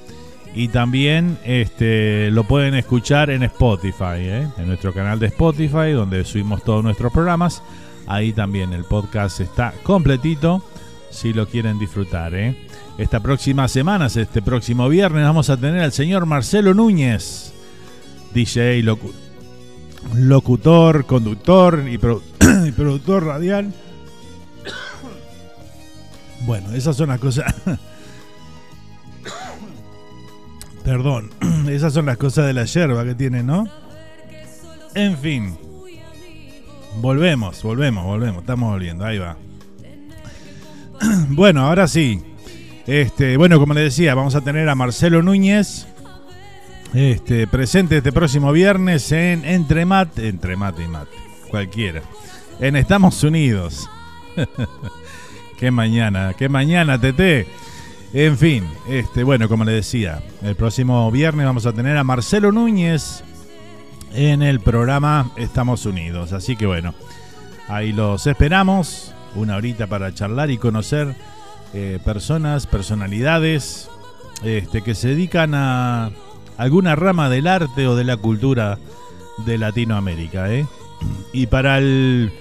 Y 0.55 0.68
también 0.68 1.38
este, 1.44 2.31
lo 2.31 2.44
pueden 2.44 2.74
escuchar 2.74 3.31
en 3.31 3.42
Spotify, 3.42 4.18
¿eh? 4.18 4.48
en 4.59 4.66
nuestro 4.66 4.92
canal 4.92 5.18
de 5.18 5.26
Spotify, 5.26 5.92
donde 5.92 6.24
subimos 6.24 6.64
todos 6.64 6.83
nuestros 6.83 7.12
programas. 7.12 7.62
Ahí 8.07 8.33
también 8.33 8.72
el 8.72 8.85
podcast 8.85 9.40
está 9.40 9.74
completito, 9.83 10.62
si 11.11 11.35
lo 11.35 11.46
quieren 11.46 11.78
disfrutar. 11.78 12.35
¿eh? 12.35 12.57
Esta 12.98 13.20
próxima 13.20 13.68
semana, 13.68 14.07
este 14.07 14.42
próximo 14.42 14.88
viernes, 14.88 15.24
vamos 15.24 15.50
a 15.50 15.57
tener 15.59 15.83
al 15.83 15.92
señor 15.92 16.26
Marcelo 16.26 16.74
Núñez, 16.74 17.52
DJ, 18.35 18.83
locutor 18.83 19.32
locutor, 20.15 21.07
conductor 21.07 21.85
y, 21.88 21.99
productor 21.99 23.25
radial. 23.25 23.73
Bueno, 26.47 26.73
esas 26.73 26.97
son 26.97 27.09
las 27.09 27.21
cosas. 27.21 27.55
Perdón, 30.85 31.31
esas 31.69 31.93
son 31.93 32.07
las 32.07 32.17
cosas 32.17 32.47
de 32.47 32.53
la 32.53 32.65
yerba 32.65 33.05
que 33.05 33.15
tiene, 33.15 33.43
¿no? 33.43 33.67
En 34.95 35.17
fin. 35.19 35.57
Volvemos, 37.01 37.62
volvemos, 37.62 38.05
volvemos. 38.05 38.43
Estamos 38.43 38.71
volviendo, 38.71 39.05
ahí 39.05 39.19
va. 39.19 39.37
Bueno, 41.29 41.67
ahora 41.67 41.88
sí. 41.88 42.23
Este, 42.87 43.37
bueno, 43.37 43.59
como 43.59 43.75
les 43.75 43.85
decía, 43.85 44.15
vamos 44.15 44.35
a 44.35 44.41
tener 44.41 44.69
a 44.69 44.75
Marcelo 44.75 45.23
Núñez, 45.23 45.87
este, 46.94 47.46
presente 47.46 47.98
este 47.98 48.12
próximo 48.12 48.52
viernes 48.52 49.11
en 49.12 49.44
Entre 49.44 49.87
Mate, 49.87 50.28
Entre 50.28 50.57
Mate 50.57 50.85
y 50.85 50.88
Mate, 50.88 51.16
cualquiera. 51.50 52.02
En 52.61 52.76
Estados 52.76 53.22
Unidos. 53.24 53.88
qué 55.59 55.70
mañana, 55.70 56.35
qué 56.37 56.48
mañana, 56.48 57.00
Tete. 57.00 57.46
En 58.12 58.37
fin, 58.37 58.64
este, 58.88 59.24
bueno, 59.24 59.48
como 59.48 59.64
le 59.64 59.72
decía, 59.72 60.22
el 60.42 60.55
próximo 60.55 61.11
viernes 61.11 61.46
vamos 61.46 61.64
a 61.64 61.72
tener 61.72 61.96
a 61.96 62.05
Marcelo 62.05 62.52
Núñez 62.52 63.24
en 64.14 64.42
el 64.42 64.61
programa 64.61 65.31
Estamos 65.37 65.87
Unidos. 65.87 66.33
Así 66.35 66.57
que 66.57 66.66
bueno, 66.66 66.94
ahí 67.68 67.92
los 67.92 68.26
esperamos. 68.26 69.14
Una 69.35 69.57
horita 69.57 69.87
para 69.87 70.12
charlar 70.12 70.50
y 70.50 70.59
conocer 70.59 71.16
eh, 71.72 71.98
personas, 72.05 72.66
personalidades 72.66 73.88
este, 74.44 74.83
que 74.83 74.94
se 74.94 75.09
dedican 75.09 75.55
a 75.55 76.11
alguna 76.57 76.97
rama 76.97 77.29
del 77.29 77.47
arte 77.47 77.87
o 77.87 77.97
de 77.97 78.05
la 78.05 78.17
cultura 78.17 78.79
de 79.47 79.59
Latinoamérica. 79.59 80.53
¿eh? 80.53 80.67
Y 81.33 81.47
para 81.47 81.79
el, 81.79 82.33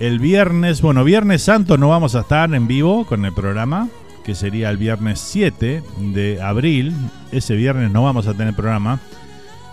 el 0.00 0.18
viernes, 0.18 0.82
bueno, 0.82 1.04
Viernes 1.04 1.42
Santo 1.42 1.78
no 1.78 1.88
vamos 1.88 2.14
a 2.14 2.20
estar 2.20 2.52
en 2.54 2.66
vivo 2.66 3.06
con 3.06 3.24
el 3.24 3.32
programa, 3.32 3.88
que 4.24 4.34
sería 4.34 4.70
el 4.70 4.76
viernes 4.76 5.20
7 5.20 5.82
de 5.98 6.42
abril. 6.42 6.94
Ese 7.30 7.54
viernes 7.54 7.90
no 7.90 8.02
vamos 8.02 8.26
a 8.26 8.34
tener 8.34 8.54
programa. 8.54 9.00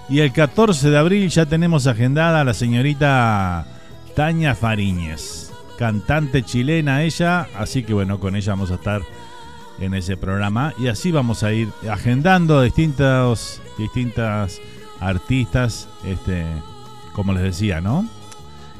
Y 0.09 0.19
el 0.19 0.33
14 0.33 0.89
de 0.89 0.97
abril 0.97 1.29
ya 1.29 1.45
tenemos 1.45 1.87
agendada 1.87 2.41
a 2.41 2.43
la 2.43 2.53
señorita 2.53 3.65
Tania 4.15 4.55
Fariñez, 4.55 5.51
cantante 5.77 6.43
chilena 6.43 7.03
ella, 7.03 7.47
así 7.57 7.83
que 7.83 7.93
bueno, 7.93 8.19
con 8.19 8.35
ella 8.35 8.51
vamos 8.51 8.71
a 8.71 8.75
estar 8.75 9.01
en 9.81 9.93
ese 9.95 10.15
programa. 10.15 10.73
Y 10.77 10.87
así 10.87 11.11
vamos 11.11 11.43
a 11.43 11.51
ir 11.51 11.69
agendando 11.89 12.61
distintos 12.61 13.61
distintas 13.77 14.61
artistas 14.99 15.89
este 16.05 16.45
como 17.13 17.33
les 17.33 17.41
decía 17.41 17.81
no 17.81 18.07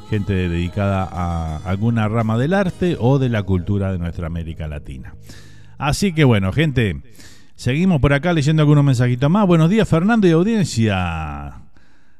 gente 0.10 0.34
dedicada 0.34 1.08
a 1.10 1.58
alguna 1.58 2.08
rama 2.08 2.38
del 2.38 2.54
arte 2.54 2.98
o 3.00 3.18
de 3.18 3.30
la 3.30 3.44
cultura 3.44 3.92
de 3.92 3.98
nuestra 3.98 4.28
América 4.28 4.68
Latina. 4.68 5.16
Así 5.78 6.14
que 6.14 6.24
bueno 6.24 6.52
gente 6.54 7.02
seguimos 7.56 8.00
por 8.00 8.14
acá 8.14 8.34
leyendo 8.34 8.62
algunos 8.62 8.84
mensajitos 8.84 9.30
más. 9.30 9.48
Buenos 9.48 9.70
días 9.70 9.90
Fernando 9.90 10.28
y 10.28 10.32
audiencia. 10.32 11.62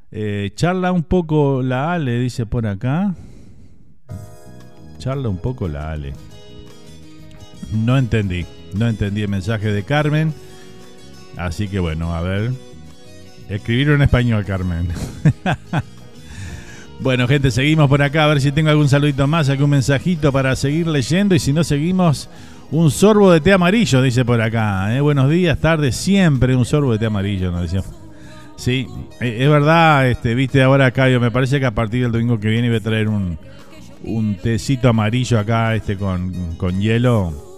Eh, 0.10 0.52
charla 0.56 0.92
un 0.92 1.04
poco 1.04 1.62
la 1.62 1.94
Ale 1.94 2.20
dice 2.20 2.46
por 2.46 2.66
acá. 2.66 3.14
Charla 4.98 5.30
un 5.30 5.38
poco 5.38 5.68
la 5.68 5.92
Ale. 5.92 6.14
No 7.74 7.98
entendí 7.98 8.46
no 8.74 8.88
entendí 8.88 9.22
el 9.22 9.30
mensaje 9.30 9.72
de 9.72 9.84
Carmen. 9.84 10.34
Así 11.38 11.68
que 11.68 11.80
bueno, 11.80 12.14
a 12.14 12.22
ver. 12.22 12.52
Escribirlo 13.50 13.96
en 13.96 14.02
español, 14.02 14.46
Carmen. 14.46 14.88
bueno, 17.00 17.28
gente, 17.28 17.52
seguimos 17.52 17.90
por 17.90 18.02
acá. 18.02 18.26
A 18.26 18.28
ver 18.28 18.42
si 18.42 18.52
tengo 18.52 18.70
algún 18.70 18.88
saludito 18.88 19.28
más, 19.28 19.50
algún 19.50 19.72
mensajito 19.72 20.32
para 20.32 20.56
seguir 20.56 20.88
leyendo. 20.88 21.36
Y 21.36 21.40
si 21.40 21.52
no, 21.52 21.64
seguimos 21.64 22.30
un 22.72 22.90
sorbo 22.92 23.32
de 23.32 23.42
té 23.42 23.52
amarillo, 23.52 24.02
dice 24.02 24.24
por 24.24 24.42
acá. 24.42 24.96
¿eh? 24.96 25.02
Buenos 25.02 25.30
días, 25.30 25.60
tarde, 25.60 25.92
siempre 25.92 26.56
un 26.56 26.66
sorbo 26.66 26.94
de 26.94 27.00
té 27.00 27.06
amarillo, 27.08 27.52
nos 27.52 27.64
decía. 27.64 27.84
Sí, 28.56 28.88
e, 29.20 29.44
es 29.44 29.50
verdad, 29.50 30.08
este, 30.08 30.36
viste 30.36 30.62
ahora 30.64 30.92
Cayo, 30.92 31.20
me 31.20 31.32
parece 31.32 31.60
que 31.60 31.66
a 31.66 31.72
partir 31.72 32.04
del 32.04 32.12
domingo 32.12 32.40
que 32.40 32.48
viene 32.48 32.70
voy 32.70 32.78
a 32.78 32.82
traer 32.82 33.10
un, 33.10 33.38
un 34.04 34.36
tecito 34.36 34.88
amarillo 34.88 35.40
acá 35.40 35.76
este 35.76 35.98
con, 35.98 36.56
con 36.58 36.80
hielo 36.80 37.51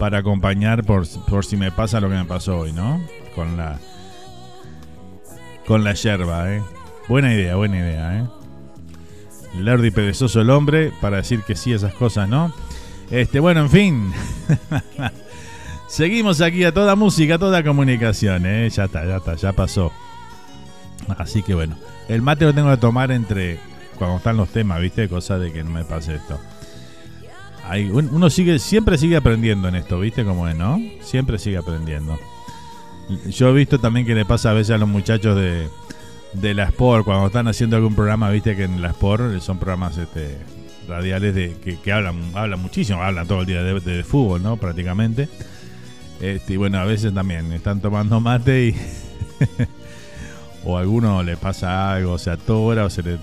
para 0.00 0.18
acompañar 0.18 0.82
por, 0.82 1.06
por 1.26 1.44
si 1.44 1.58
me 1.58 1.70
pasa 1.70 2.00
lo 2.00 2.08
que 2.08 2.14
me 2.14 2.24
pasó 2.24 2.60
hoy, 2.60 2.72
¿no? 2.72 3.00
Con 3.34 3.58
la 3.58 3.78
con 5.66 5.84
la 5.84 5.92
yerba, 5.92 6.52
¿eh? 6.54 6.62
Buena 7.06 7.34
idea, 7.34 7.54
buena 7.56 7.76
idea, 7.76 8.18
¿eh? 8.18 8.26
Lerdo 9.60 9.84
y 9.84 9.90
perezoso 9.90 10.40
el 10.40 10.48
hombre 10.48 10.90
para 11.02 11.18
decir 11.18 11.42
que 11.42 11.54
sí 11.54 11.74
a 11.74 11.76
esas 11.76 11.92
cosas, 11.92 12.30
¿no? 12.30 12.52
Este, 13.10 13.40
bueno, 13.40 13.60
en 13.60 13.70
fin. 13.70 14.12
Seguimos 15.86 16.40
aquí 16.40 16.64
a 16.64 16.72
toda 16.72 16.96
música, 16.96 17.34
a 17.34 17.38
toda 17.38 17.62
comunicación, 17.62 18.46
¿eh? 18.46 18.70
Ya 18.70 18.84
está, 18.84 19.04
ya 19.04 19.18
está, 19.18 19.34
ya 19.34 19.52
pasó. 19.52 19.92
Así 21.18 21.42
que 21.42 21.54
bueno, 21.54 21.76
el 22.08 22.22
mate 22.22 22.46
lo 22.46 22.54
tengo 22.54 22.70
que 22.70 22.78
tomar 22.78 23.12
entre 23.12 23.60
cuando 23.98 24.16
están 24.16 24.38
los 24.38 24.48
temas, 24.48 24.80
¿viste? 24.80 25.10
Cosa 25.10 25.38
de 25.38 25.52
que 25.52 25.62
no 25.62 25.70
me 25.70 25.84
pase 25.84 26.14
esto 26.14 26.40
uno 27.92 28.30
sigue, 28.30 28.58
siempre 28.58 28.98
sigue 28.98 29.16
aprendiendo 29.16 29.68
en 29.68 29.76
esto, 29.76 30.00
¿viste 30.00 30.24
cómo 30.24 30.48
es, 30.48 30.56
no? 30.56 30.80
Siempre 31.02 31.38
sigue 31.38 31.58
aprendiendo. 31.58 32.18
Yo 33.28 33.48
he 33.48 33.52
visto 33.52 33.78
también 33.78 34.06
que 34.06 34.14
le 34.14 34.24
pasa 34.24 34.50
a 34.50 34.54
veces 34.54 34.74
a 34.74 34.78
los 34.78 34.88
muchachos 34.88 35.36
de, 35.36 35.68
de 36.32 36.54
la 36.54 36.64
Sport, 36.64 37.04
cuando 37.04 37.26
están 37.26 37.48
haciendo 37.48 37.76
algún 37.76 37.94
programa, 37.94 38.30
viste 38.30 38.56
que 38.56 38.64
en 38.64 38.80
la 38.80 38.88
Sport 38.88 39.40
son 39.40 39.58
programas 39.58 39.98
este, 39.98 40.38
radiales 40.88 41.34
de, 41.34 41.56
que, 41.82 41.92
hablan, 41.92 42.20
hablan 42.34 42.60
muchísimo, 42.60 43.02
hablan 43.02 43.26
todo 43.26 43.40
el 43.40 43.46
día 43.46 43.62
de, 43.62 44.04
fútbol, 44.04 44.42
¿no? 44.42 44.56
Prácticamente. 44.56 45.28
Este, 46.20 46.54
y 46.54 46.56
bueno, 46.56 46.78
a 46.78 46.84
veces 46.84 47.14
también 47.14 47.52
están 47.52 47.80
tomando 47.80 48.20
mate 48.20 48.68
y. 48.68 48.76
o 50.64 50.76
a 50.76 50.80
alguno 50.80 51.22
le 51.22 51.36
pasa 51.36 51.92
algo, 51.92 52.18
se 52.18 52.30
atora 52.30 52.84
o 52.84 52.90
se 52.90 53.02
le, 53.02 53.18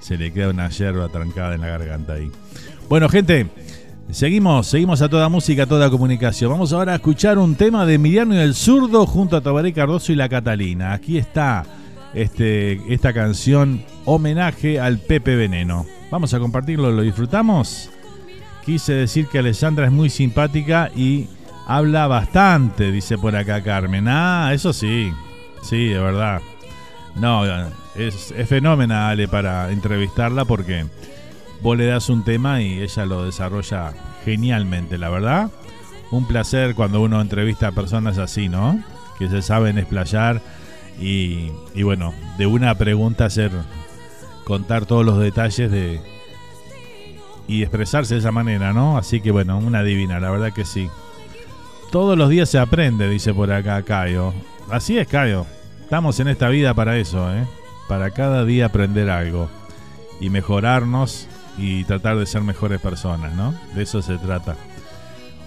se 0.00 0.16
le 0.16 0.32
queda 0.32 0.48
una 0.48 0.70
hierba 0.70 1.08
trancada 1.08 1.54
en 1.54 1.60
la 1.60 1.68
garganta 1.68 2.14
ahí. 2.14 2.30
Bueno, 2.90 3.08
gente, 3.08 3.46
seguimos, 4.10 4.66
seguimos 4.66 5.00
a 5.00 5.08
toda 5.08 5.28
música, 5.28 5.62
a 5.62 5.66
toda 5.66 5.90
comunicación. 5.90 6.50
Vamos 6.50 6.72
ahora 6.72 6.90
a 6.90 6.96
escuchar 6.96 7.38
un 7.38 7.54
tema 7.54 7.86
de 7.86 7.94
Emiliano 7.94 8.34
y 8.34 8.38
el 8.38 8.52
Zurdo 8.52 9.06
junto 9.06 9.36
a 9.36 9.40
Tabaré 9.40 9.72
Cardoso 9.72 10.10
y 10.10 10.16
la 10.16 10.28
Catalina. 10.28 10.92
Aquí 10.92 11.16
está 11.16 11.62
este, 12.14 12.92
esta 12.92 13.12
canción 13.12 13.84
homenaje 14.06 14.80
al 14.80 14.98
Pepe 14.98 15.36
Veneno. 15.36 15.86
Vamos 16.10 16.34
a 16.34 16.40
compartirlo, 16.40 16.90
¿lo 16.90 17.02
disfrutamos? 17.02 17.90
Quise 18.66 18.94
decir 18.94 19.28
que 19.28 19.38
Alessandra 19.38 19.86
es 19.86 19.92
muy 19.92 20.10
simpática 20.10 20.90
y 20.92 21.28
habla 21.68 22.08
bastante, 22.08 22.90
dice 22.90 23.16
por 23.16 23.36
acá 23.36 23.62
Carmen. 23.62 24.08
Ah, 24.08 24.50
eso 24.52 24.72
sí, 24.72 25.12
sí, 25.62 25.90
de 25.90 26.00
verdad. 26.00 26.40
No, 27.14 27.44
es, 27.94 28.34
es 28.36 28.52
Ale 28.52 29.28
para 29.28 29.70
entrevistarla 29.70 30.44
porque 30.44 30.86
vos 31.62 31.76
le 31.76 31.86
das 31.86 32.08
un 32.08 32.24
tema 32.24 32.62
y 32.62 32.80
ella 32.80 33.06
lo 33.06 33.24
desarrolla 33.24 33.92
genialmente, 34.24 34.98
la 34.98 35.10
verdad. 35.10 35.50
Un 36.10 36.26
placer 36.26 36.74
cuando 36.74 37.00
uno 37.00 37.20
entrevista 37.20 37.68
a 37.68 37.72
personas 37.72 38.18
así, 38.18 38.48
¿no? 38.48 38.82
Que 39.18 39.28
se 39.28 39.42
saben 39.42 39.78
explayar 39.78 40.40
y, 41.00 41.50
y 41.74 41.82
bueno, 41.82 42.14
de 42.38 42.46
una 42.46 42.74
pregunta 42.76 43.26
hacer 43.26 43.52
contar 44.44 44.86
todos 44.86 45.04
los 45.04 45.18
detalles 45.18 45.70
de 45.70 46.00
y 47.46 47.62
expresarse 47.62 48.14
de 48.14 48.20
esa 48.20 48.32
manera, 48.32 48.72
¿no? 48.72 48.96
Así 48.96 49.20
que 49.20 49.30
bueno, 49.30 49.58
una 49.58 49.82
divina, 49.82 50.20
la 50.20 50.30
verdad 50.30 50.52
que 50.52 50.64
sí. 50.64 50.88
Todos 51.90 52.16
los 52.16 52.28
días 52.28 52.48
se 52.48 52.58
aprende, 52.58 53.08
dice 53.08 53.34
por 53.34 53.52
acá 53.52 53.82
Cayo. 53.82 54.32
Así 54.70 54.98
es, 54.98 55.08
Cayo. 55.08 55.46
Estamos 55.82 56.20
en 56.20 56.28
esta 56.28 56.48
vida 56.48 56.74
para 56.74 56.96
eso, 56.96 57.32
¿eh? 57.34 57.44
Para 57.88 58.10
cada 58.10 58.44
día 58.44 58.66
aprender 58.66 59.10
algo 59.10 59.48
y 60.20 60.30
mejorarnos 60.30 61.26
y 61.58 61.84
tratar 61.84 62.16
de 62.16 62.26
ser 62.26 62.42
mejores 62.42 62.80
personas, 62.80 63.34
¿no? 63.34 63.54
De 63.74 63.82
eso 63.82 64.02
se 64.02 64.16
trata. 64.18 64.56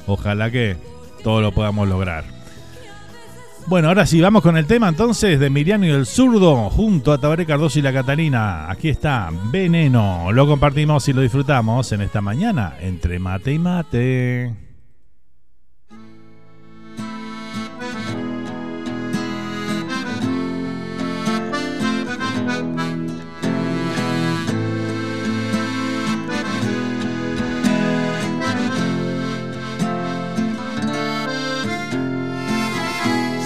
Ojalá 0.07 0.51
que 0.51 0.77
todo 1.23 1.41
lo 1.41 1.51
podamos 1.51 1.87
lograr. 1.87 2.25
Bueno, 3.67 3.87
ahora 3.87 4.05
sí, 4.05 4.19
vamos 4.19 4.43
con 4.43 4.57
el 4.57 4.65
tema 4.65 4.89
entonces 4.89 5.39
de 5.39 5.49
Miriano 5.49 5.85
y 5.85 5.89
el 5.89 6.05
zurdo 6.05 6.69
junto 6.69 7.13
a 7.13 7.17
Tabaré 7.17 7.45
Cardoso 7.45 7.79
y 7.79 7.81
la 7.81 7.93
Catalina. 7.93 8.69
Aquí 8.69 8.89
está, 8.89 9.29
Veneno. 9.51 10.31
Lo 10.33 10.45
compartimos 10.45 11.07
y 11.07 11.13
lo 11.13 11.21
disfrutamos 11.21 11.89
en 11.93 12.01
esta 12.01 12.19
mañana 12.19 12.75
entre 12.81 13.19
mate 13.19 13.53
y 13.53 13.59
mate. 13.59 14.62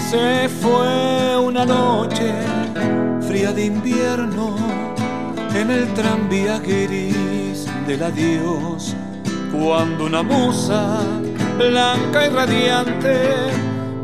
Se 0.09 0.47
fue 0.47 1.37
una 1.37 1.65
noche 1.65 2.33
fría 3.27 3.51
de 3.51 3.65
invierno 3.65 4.55
en 5.53 5.69
el 5.69 5.93
tranvía 5.93 6.59
gris 6.59 7.67
del 7.85 8.03
adiós, 8.03 8.95
cuando 9.51 10.05
una 10.05 10.23
musa 10.23 11.01
blanca 11.57 12.25
y 12.25 12.29
radiante 12.29 13.51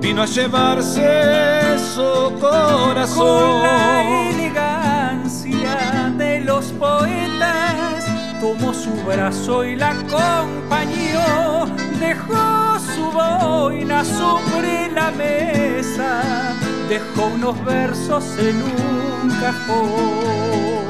vino 0.02 0.24
a 0.24 0.26
llevarse 0.26 1.78
su 1.96 2.34
corazón. 2.38 3.62
Con 3.62 3.64
la 3.64 4.30
elegancia 4.30 6.12
de 6.18 6.42
los 6.42 6.66
poetas, 6.74 8.06
tomó 8.42 8.74
su 8.74 8.92
brazo 9.06 9.64
y 9.64 9.78
la 9.78 9.92
acompañó, 9.92 11.66
dejó 12.08 12.80
su 12.96 13.12
boina 13.12 14.04
sobre 14.04 14.92
la 14.92 15.12
mesa, 15.12 16.22
dejó 16.90 17.28
unos 17.28 17.56
versos 17.64 18.24
en 18.38 18.58
un 18.62 19.30
cajón. 19.42 20.84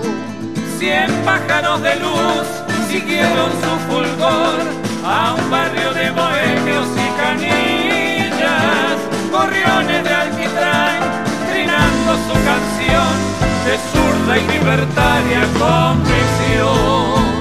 Cien 0.80 1.10
pájaros 1.24 1.82
de 1.82 1.96
luz 1.98 2.48
siguieron 2.90 3.52
su 3.64 3.74
fulgor 3.88 4.60
a 5.06 5.36
un 5.38 5.52
barrio 5.52 5.94
de 5.94 6.12
bohemios 6.12 6.88
y 7.06 7.08
canillas, 7.22 8.98
gorriones 9.32 10.04
de 10.04 10.14
alquitrán, 10.24 11.00
trinando 11.50 12.12
su 12.28 12.36
canción 12.50 13.14
de 13.66 13.74
zurda 13.92 14.34
y 14.40 14.44
libertaria 14.56 15.42
convicción. 15.60 17.33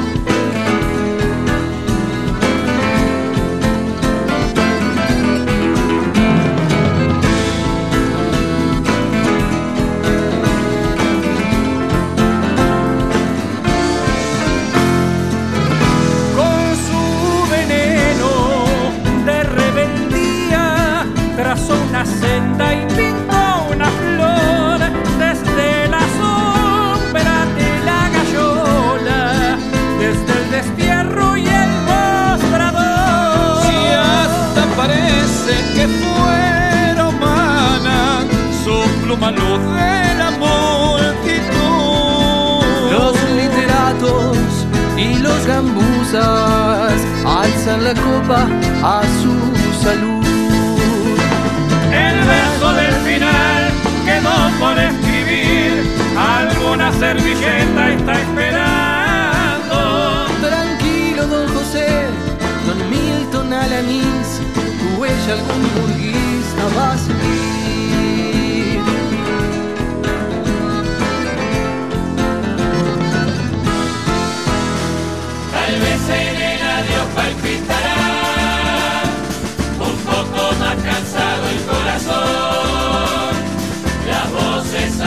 Luz 39.32 39.60
de 39.80 40.14
la 40.20 40.30
multitud. 40.44 41.52
Los 42.90 43.14
literatos 43.40 44.36
y 44.96 45.18
los 45.18 45.46
gambusas 45.46 46.92
alzan 47.26 47.84
la 47.84 47.94
copa 47.94 48.46
a 48.82 49.02
su 49.20 49.34
salud. 49.82 50.22
El 51.92 52.16
verso 52.34 52.72
del 52.80 52.94
final 53.08 53.62
quedó 54.04 54.36
por 54.60 54.78
escribir, 54.78 55.84
alguna 56.16 56.92
servilleta 56.92 57.90
está 57.90 58.12
esperando. 58.12 59.76
Tranquilo, 60.40 61.26
don 61.26 61.48
José, 61.54 61.88
don 62.66 62.78
Milton 62.90 63.52
Alanís, 63.52 64.40
tu 64.78 65.00
huella 65.00 65.32
algún 65.32 65.62
burguista 65.74 66.64
va 66.76 66.92
a 66.92 66.98
seguir. 66.98 67.51
Corazón. 81.92 83.34
Las 84.06 84.32
voces 84.32 85.00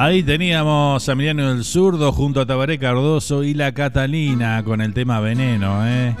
Ahí 0.00 0.22
teníamos 0.22 1.06
a 1.06 1.12
Emiliano 1.12 1.50
del 1.50 1.62
Zurdo 1.62 2.10
junto 2.10 2.40
a 2.40 2.46
Tabaré 2.46 2.78
Cardoso 2.78 3.44
y 3.44 3.52
la 3.52 3.72
Catalina 3.72 4.62
con 4.64 4.80
el 4.80 4.94
tema 4.94 5.20
Veneno, 5.20 5.86
¿eh? 5.86 6.16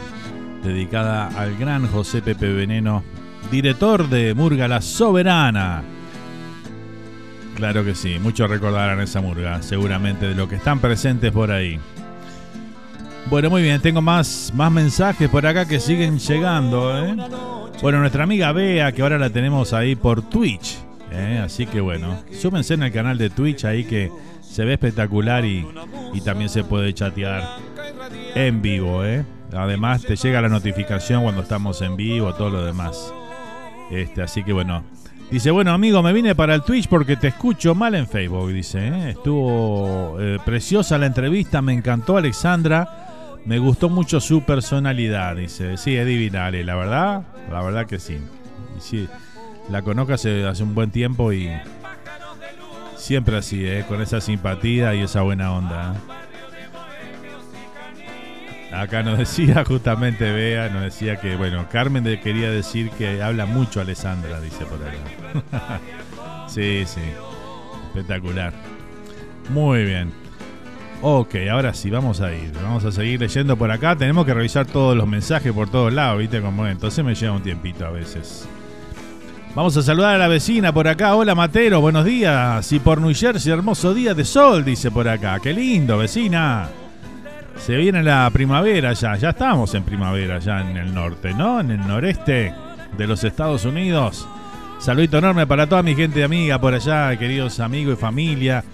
dedicada 0.62 1.28
al 1.28 1.56
gran 1.56 1.86
José 1.86 2.20
Pepe 2.20 2.52
Veneno, 2.52 3.02
director 3.50 4.06
de 4.10 4.34
Murga 4.34 4.68
La 4.68 4.82
Soberana. 4.82 5.82
Claro 7.56 7.82
que 7.82 7.94
sí, 7.94 8.18
muchos 8.20 8.50
recordarán 8.50 9.00
esa 9.00 9.22
murga, 9.22 9.62
seguramente 9.62 10.28
de 10.28 10.34
los 10.34 10.46
que 10.46 10.56
están 10.56 10.78
presentes 10.80 11.32
por 11.32 11.50
ahí. 11.50 11.80
Bueno, 13.30 13.48
muy 13.48 13.62
bien, 13.62 13.80
tengo 13.80 14.02
más, 14.02 14.52
más 14.54 14.70
mensajes 14.70 15.30
por 15.30 15.46
acá 15.46 15.66
que 15.66 15.80
siguen 15.80 16.18
llegando. 16.18 17.02
¿eh? 17.02 17.16
Bueno, 17.80 18.00
nuestra 18.00 18.24
amiga 18.24 18.52
Bea, 18.52 18.92
que 18.92 19.00
ahora 19.00 19.16
la 19.16 19.30
tenemos 19.30 19.72
ahí 19.72 19.96
por 19.96 20.20
Twitch. 20.20 20.89
¿Eh? 21.12 21.40
Así 21.44 21.66
que 21.66 21.80
bueno, 21.80 22.22
súmense 22.32 22.74
en 22.74 22.82
el 22.82 22.92
canal 22.92 23.18
de 23.18 23.30
Twitch 23.30 23.64
ahí 23.64 23.84
que 23.84 24.10
se 24.40 24.64
ve 24.64 24.74
espectacular 24.74 25.44
y, 25.44 25.66
y 26.12 26.20
también 26.22 26.48
se 26.48 26.64
puede 26.64 26.92
chatear 26.92 27.42
en 28.34 28.62
vivo. 28.62 29.04
¿eh? 29.04 29.24
Además, 29.52 30.02
te 30.02 30.16
llega 30.16 30.40
la 30.40 30.48
notificación 30.48 31.22
cuando 31.22 31.42
estamos 31.42 31.82
en 31.82 31.96
vivo, 31.96 32.34
todo 32.34 32.50
lo 32.50 32.64
demás. 32.64 33.12
Este, 33.90 34.22
así 34.22 34.42
que 34.42 34.52
bueno. 34.52 34.84
Dice, 35.30 35.52
bueno 35.52 35.72
amigo, 35.72 36.02
me 36.02 36.12
vine 36.12 36.34
para 36.34 36.56
el 36.56 36.62
Twitch 36.62 36.88
porque 36.88 37.16
te 37.16 37.28
escucho 37.28 37.76
mal 37.76 37.94
en 37.94 38.08
Facebook. 38.08 38.50
Dice, 38.50 38.88
¿eh? 38.88 39.10
estuvo 39.10 40.16
eh, 40.18 40.38
preciosa 40.44 40.98
la 40.98 41.06
entrevista, 41.06 41.62
me 41.62 41.72
encantó 41.72 42.16
Alexandra. 42.16 43.38
Me 43.44 43.58
gustó 43.58 43.88
mucho 43.88 44.20
su 44.20 44.42
personalidad, 44.42 45.36
dice. 45.36 45.76
Sí, 45.76 45.96
es 45.96 46.04
divina, 46.04 46.50
la 46.50 46.74
verdad, 46.74 47.22
la 47.50 47.62
verdad 47.62 47.86
que 47.86 47.98
sí. 47.98 48.18
La 49.70 49.82
conozco 49.82 50.14
hace, 50.14 50.46
hace 50.46 50.62
un 50.62 50.74
buen 50.74 50.90
tiempo 50.90 51.32
y 51.32 51.48
siempre 52.96 53.36
así, 53.36 53.64
¿eh? 53.64 53.84
con 53.88 54.02
esa 54.02 54.20
simpatía 54.20 54.94
y 54.94 55.02
esa 55.02 55.22
buena 55.22 55.52
onda. 55.52 55.94
¿eh? 55.94 55.96
Acá 58.74 59.02
nos 59.02 59.18
decía 59.18 59.64
justamente 59.66 60.30
Bea, 60.32 60.68
nos 60.68 60.82
decía 60.82 61.16
que, 61.16 61.36
bueno, 61.36 61.66
Carmen 61.70 62.04
quería 62.20 62.50
decir 62.50 62.90
que 62.90 63.22
habla 63.22 63.46
mucho 63.46 63.80
Alessandra, 63.80 64.40
dice 64.40 64.64
por 64.64 64.78
acá. 64.82 65.80
sí, 66.48 66.84
sí, 66.86 67.00
espectacular. 67.88 68.52
Muy 69.50 69.84
bien. 69.84 70.12
Ok, 71.02 71.34
ahora 71.50 71.72
sí, 71.72 71.90
vamos 71.90 72.20
a 72.20 72.32
ir. 72.32 72.52
Vamos 72.62 72.84
a 72.84 72.92
seguir 72.92 73.20
leyendo 73.20 73.56
por 73.56 73.70
acá. 73.70 73.96
Tenemos 73.96 74.26
que 74.26 74.34
revisar 74.34 74.66
todos 74.66 74.94
los 74.96 75.08
mensajes 75.08 75.52
por 75.52 75.70
todos 75.70 75.92
lados, 75.92 76.18
¿viste? 76.18 76.42
Como 76.42 76.66
es. 76.66 76.72
entonces 76.72 77.04
me 77.04 77.14
lleva 77.14 77.36
un 77.36 77.42
tiempito 77.42 77.86
a 77.86 77.90
veces. 77.90 78.46
Vamos 79.54 79.76
a 79.76 79.82
saludar 79.82 80.14
a 80.14 80.18
la 80.18 80.28
vecina 80.28 80.72
por 80.72 80.86
acá. 80.86 81.16
Hola 81.16 81.34
Matero, 81.34 81.80
buenos 81.80 82.04
días. 82.04 82.70
Y 82.72 82.78
por 82.78 83.00
New 83.00 83.12
Jersey, 83.12 83.52
hermoso 83.52 83.92
día 83.92 84.14
de 84.14 84.24
sol, 84.24 84.64
dice 84.64 84.92
por 84.92 85.08
acá. 85.08 85.40
Qué 85.40 85.52
lindo, 85.52 85.98
vecina. 85.98 86.68
Se 87.56 87.76
viene 87.76 88.02
la 88.04 88.30
primavera 88.32 88.92
ya. 88.92 89.16
Ya 89.16 89.30
estamos 89.30 89.74
en 89.74 89.82
primavera 89.82 90.38
ya 90.38 90.60
en 90.60 90.76
el 90.76 90.94
norte, 90.94 91.34
¿no? 91.34 91.58
En 91.58 91.72
el 91.72 91.84
noreste 91.84 92.54
de 92.96 93.06
los 93.08 93.24
Estados 93.24 93.64
Unidos. 93.64 94.26
Saludito 94.78 95.18
enorme 95.18 95.48
para 95.48 95.66
toda 95.66 95.82
mi 95.82 95.96
gente 95.96 96.22
amiga 96.22 96.60
por 96.60 96.72
allá, 96.72 97.16
queridos 97.18 97.58
amigos 97.58 97.98
y 97.98 98.00
familia. 98.00 98.64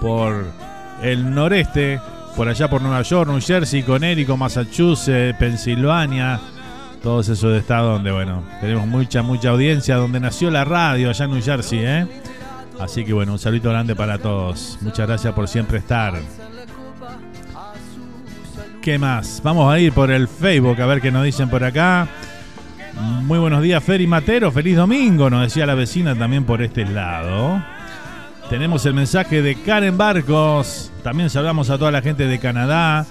Por 0.00 0.46
el 1.02 1.34
noreste, 1.34 2.00
por 2.34 2.48
allá 2.48 2.68
por 2.68 2.80
Nueva 2.80 3.02
York, 3.02 3.28
New 3.28 3.42
Jersey, 3.42 3.82
Connecticut, 3.82 4.38
Massachusetts, 4.38 5.36
Pensilvania, 5.38 6.40
todos 7.04 7.28
esos 7.28 7.54
estados 7.54 7.92
donde, 7.92 8.10
bueno, 8.10 8.42
tenemos 8.62 8.86
mucha, 8.86 9.22
mucha 9.22 9.50
audiencia, 9.50 9.96
donde 9.96 10.18
nació 10.20 10.50
la 10.50 10.64
radio, 10.64 11.10
allá 11.10 11.26
en 11.26 11.30
New 11.32 11.42
Jersey, 11.42 11.80
¿eh? 11.82 12.06
Así 12.80 13.04
que, 13.04 13.12
bueno, 13.12 13.32
un 13.32 13.38
saludo 13.38 13.70
grande 13.70 13.94
para 13.94 14.18
todos. 14.18 14.78
Muchas 14.80 15.06
gracias 15.06 15.34
por 15.34 15.46
siempre 15.46 15.78
estar. 15.78 16.14
¿Qué 18.80 18.98
más? 18.98 19.42
Vamos 19.44 19.72
a 19.72 19.78
ir 19.78 19.92
por 19.92 20.10
el 20.10 20.26
Facebook 20.26 20.80
a 20.80 20.86
ver 20.86 21.02
qué 21.02 21.10
nos 21.10 21.24
dicen 21.24 21.50
por 21.50 21.62
acá. 21.62 22.08
Muy 22.94 23.38
buenos 23.38 23.62
días, 23.62 23.84
Fer 23.84 24.00
y 24.00 24.06
Matero. 24.06 24.50
Feliz 24.50 24.76
domingo, 24.76 25.28
nos 25.28 25.42
decía 25.42 25.66
la 25.66 25.74
vecina 25.74 26.14
también 26.14 26.44
por 26.44 26.62
este 26.62 26.86
lado. 26.86 27.62
Tenemos 28.48 28.86
el 28.86 28.94
mensaje 28.94 29.42
de 29.42 29.56
Karen 29.56 29.98
Barcos. 29.98 30.90
También 31.02 31.28
saludamos 31.28 31.68
a 31.68 31.76
toda 31.76 31.90
la 31.90 32.00
gente 32.00 32.26
de 32.26 32.38
Canadá. 32.38 33.04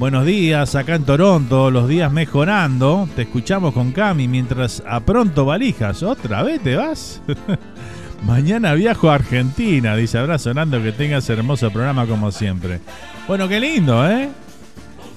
Buenos 0.00 0.24
días, 0.24 0.76
acá 0.76 0.94
en 0.94 1.04
Toronto, 1.04 1.70
los 1.70 1.86
días 1.86 2.10
mejorando. 2.10 3.06
Te 3.14 3.20
escuchamos 3.20 3.74
con 3.74 3.92
Cami 3.92 4.28
mientras 4.28 4.82
a 4.86 5.00
pronto 5.00 5.44
valijas. 5.44 6.02
¿Otra 6.02 6.42
vez 6.42 6.62
te 6.62 6.74
vas? 6.74 7.20
Mañana 8.26 8.72
viajo 8.72 9.10
a 9.10 9.16
Argentina, 9.16 9.94
dice 9.94 10.16
abrazo 10.16 10.54
Nando, 10.54 10.82
que 10.82 10.92
tengas 10.92 11.28
hermoso 11.28 11.70
programa 11.70 12.06
como 12.06 12.32
siempre. 12.32 12.80
Bueno, 13.28 13.46
qué 13.46 13.60
lindo, 13.60 14.10
¿eh? 14.10 14.30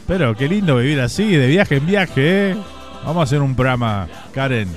Pero 0.06 0.36
qué 0.36 0.50
lindo 0.50 0.76
vivir 0.76 1.00
así, 1.00 1.28
de 1.28 1.48
viaje 1.48 1.78
en 1.78 1.86
viaje, 1.86 2.52
¿eh? 2.52 2.58
Vamos 3.06 3.22
a 3.22 3.24
hacer 3.24 3.42
un 3.42 3.56
programa, 3.56 4.10
Karen. 4.34 4.68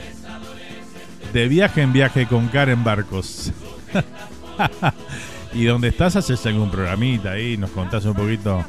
De 1.32 1.48
viaje 1.48 1.82
en 1.82 1.92
viaje 1.92 2.26
con 2.26 2.46
Karen 2.46 2.84
Barcos. 2.84 3.50
y 5.52 5.64
donde 5.64 5.88
estás 5.88 6.14
haces 6.14 6.46
algún 6.46 6.70
programita 6.70 7.32
ahí, 7.32 7.56
nos 7.56 7.70
contás 7.70 8.04
un 8.04 8.14
poquito 8.14 8.64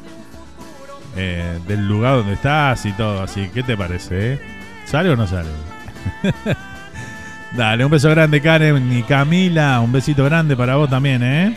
eh, 1.20 1.58
del 1.66 1.86
lugar 1.88 2.16
donde 2.16 2.34
estás 2.34 2.86
y 2.86 2.92
todo 2.92 3.22
así. 3.22 3.50
¿Qué 3.52 3.62
te 3.64 3.76
parece? 3.76 4.34
eh? 4.34 4.38
¿Sale 4.84 5.10
o 5.10 5.16
no 5.16 5.26
sale? 5.26 5.48
Dale, 7.56 7.84
un 7.84 7.90
beso 7.90 8.08
grande 8.10 8.40
Karen 8.40 8.92
y 8.96 9.02
Camila, 9.02 9.80
un 9.80 9.90
besito 9.90 10.24
grande 10.24 10.56
para 10.56 10.76
vos 10.76 10.88
también, 10.88 11.22
¿eh? 11.22 11.56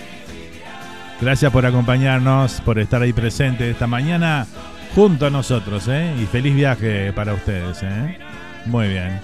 Gracias 1.20 1.52
por 1.52 1.66
acompañarnos, 1.66 2.62
por 2.62 2.80
estar 2.80 3.02
ahí 3.02 3.14
presente 3.14 3.70
esta 3.70 3.86
mañana 3.86 4.48
junto 4.96 5.28
a 5.28 5.30
nosotros, 5.30 5.88
¿eh? 5.88 6.16
Y 6.20 6.26
feliz 6.26 6.56
viaje 6.56 7.14
para 7.14 7.34
ustedes, 7.34 7.84
¿eh? 7.84 8.18
Muy 8.66 8.88
bien. 8.88 9.20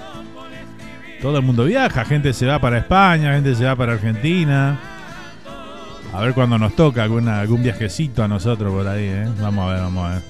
Todo 1.21 1.37
el 1.37 1.43
mundo 1.43 1.65
viaja, 1.65 2.05
gente 2.05 2.33
se 2.33 2.45
va 2.45 2.59
para 2.59 2.77
España, 2.77 3.33
gente 3.33 3.55
se 3.55 3.65
va 3.65 3.75
para 3.75 3.93
Argentina. 3.93 4.77
A 6.17 6.21
ver 6.21 6.33
cuando 6.33 6.57
nos 6.57 6.75
toca 6.75 7.03
alguna, 7.03 7.41
algún 7.41 7.61
viajecito 7.61 8.23
a 8.23 8.27
nosotros 8.27 8.73
por 8.73 8.87
ahí, 8.87 9.03
¿eh? 9.03 9.27
Vamos 9.39 9.69
a 9.69 9.73
ver, 9.73 9.81
vamos 9.83 10.03
a 10.03 10.15
ver. 10.15 10.23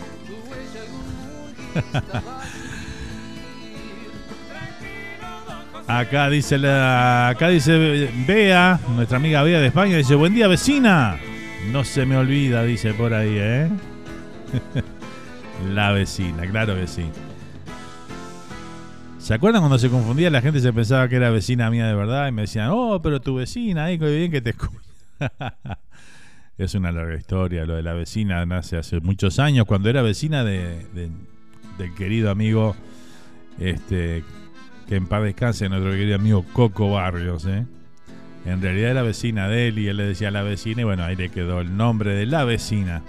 Acá 5.87 6.29
dice 6.29 6.57
la, 6.57 7.29
acá 7.29 7.47
dice 7.47 8.11
Bea, 8.27 8.81
nuestra 8.97 9.15
amiga 9.15 9.41
Bea 9.43 9.61
de 9.61 9.67
España, 9.67 9.95
dice, 9.95 10.15
buen 10.15 10.33
día 10.35 10.49
vecina. 10.49 11.17
No 11.71 11.85
se 11.85 12.05
me 12.05 12.17
olvida, 12.17 12.63
dice 12.63 12.93
por 12.93 13.13
ahí, 13.13 13.37
¿eh? 13.37 13.69
la 15.73 15.93
vecina, 15.93 16.45
claro 16.47 16.75
que 16.75 16.87
sí. 16.87 17.05
¿Se 19.19 19.33
acuerdan 19.33 19.61
cuando 19.61 19.79
se 19.79 19.89
confundía 19.89 20.29
la 20.29 20.41
gente 20.41 20.59
se 20.59 20.73
pensaba 20.73 21.07
que 21.07 21.15
era 21.15 21.29
vecina 21.29 21.69
mía 21.69 21.87
de 21.87 21.95
verdad 21.95 22.27
y 22.27 22.33
me 22.33 22.41
decían, 22.41 22.71
oh, 22.73 23.01
pero 23.01 23.21
tu 23.21 23.35
vecina, 23.35 23.85
ahí 23.85 23.97
qué 23.97 24.13
bien 24.13 24.29
que 24.29 24.41
te 24.41 24.49
escucha? 24.49 24.86
es 26.57 26.73
una 26.75 26.91
larga 26.91 27.15
historia, 27.15 27.65
lo 27.65 27.75
de 27.75 27.83
la 27.83 27.93
vecina 27.93 28.45
nace 28.45 28.77
hace 28.77 28.99
muchos 28.99 29.39
años, 29.39 29.65
cuando 29.65 29.89
era 29.89 30.01
vecina 30.01 30.43
de, 30.43 30.85
de- 30.93 31.09
del 31.77 31.93
querido 31.95 32.31
amigo, 32.31 32.75
este, 33.59 34.23
que 34.87 34.95
en 34.95 35.05
paz 35.07 35.23
descanse, 35.23 35.69
nuestro 35.69 35.91
querido 35.91 36.15
amigo 36.15 36.43
Coco 36.53 36.91
Barrios, 36.91 37.45
¿eh? 37.45 37.65
En 38.45 38.61
realidad 38.61 38.91
era 38.91 39.01
vecina 39.03 39.47
de 39.49 39.67
él 39.67 39.77
y 39.79 39.87
él 39.89 39.97
le 39.97 40.03
decía 40.05 40.31
la 40.31 40.41
vecina 40.41 40.81
y 40.81 40.85
bueno, 40.85 41.03
ahí 41.03 41.15
le 41.17 41.29
quedó 41.29 41.59
el 41.59 41.75
nombre 41.75 42.13
de 42.15 42.25
la 42.25 42.45
vecina. 42.45 43.01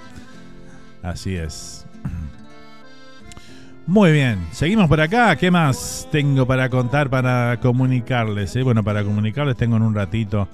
Así 1.02 1.36
es. 1.36 1.86
Muy 3.86 4.10
bien, 4.12 4.38
seguimos 4.52 4.88
por 4.88 5.00
acá. 5.00 5.36
¿Qué 5.36 5.50
más 5.50 6.08
tengo 6.10 6.44
para 6.46 6.68
contar, 6.68 7.08
para 7.08 7.58
comunicarles? 7.62 8.54
eh? 8.56 8.62
Bueno, 8.62 8.82
para 8.82 9.04
comunicarles 9.04 9.56
tengo 9.56 9.76
en 9.76 9.82
un 9.82 9.94
ratito 9.94 10.48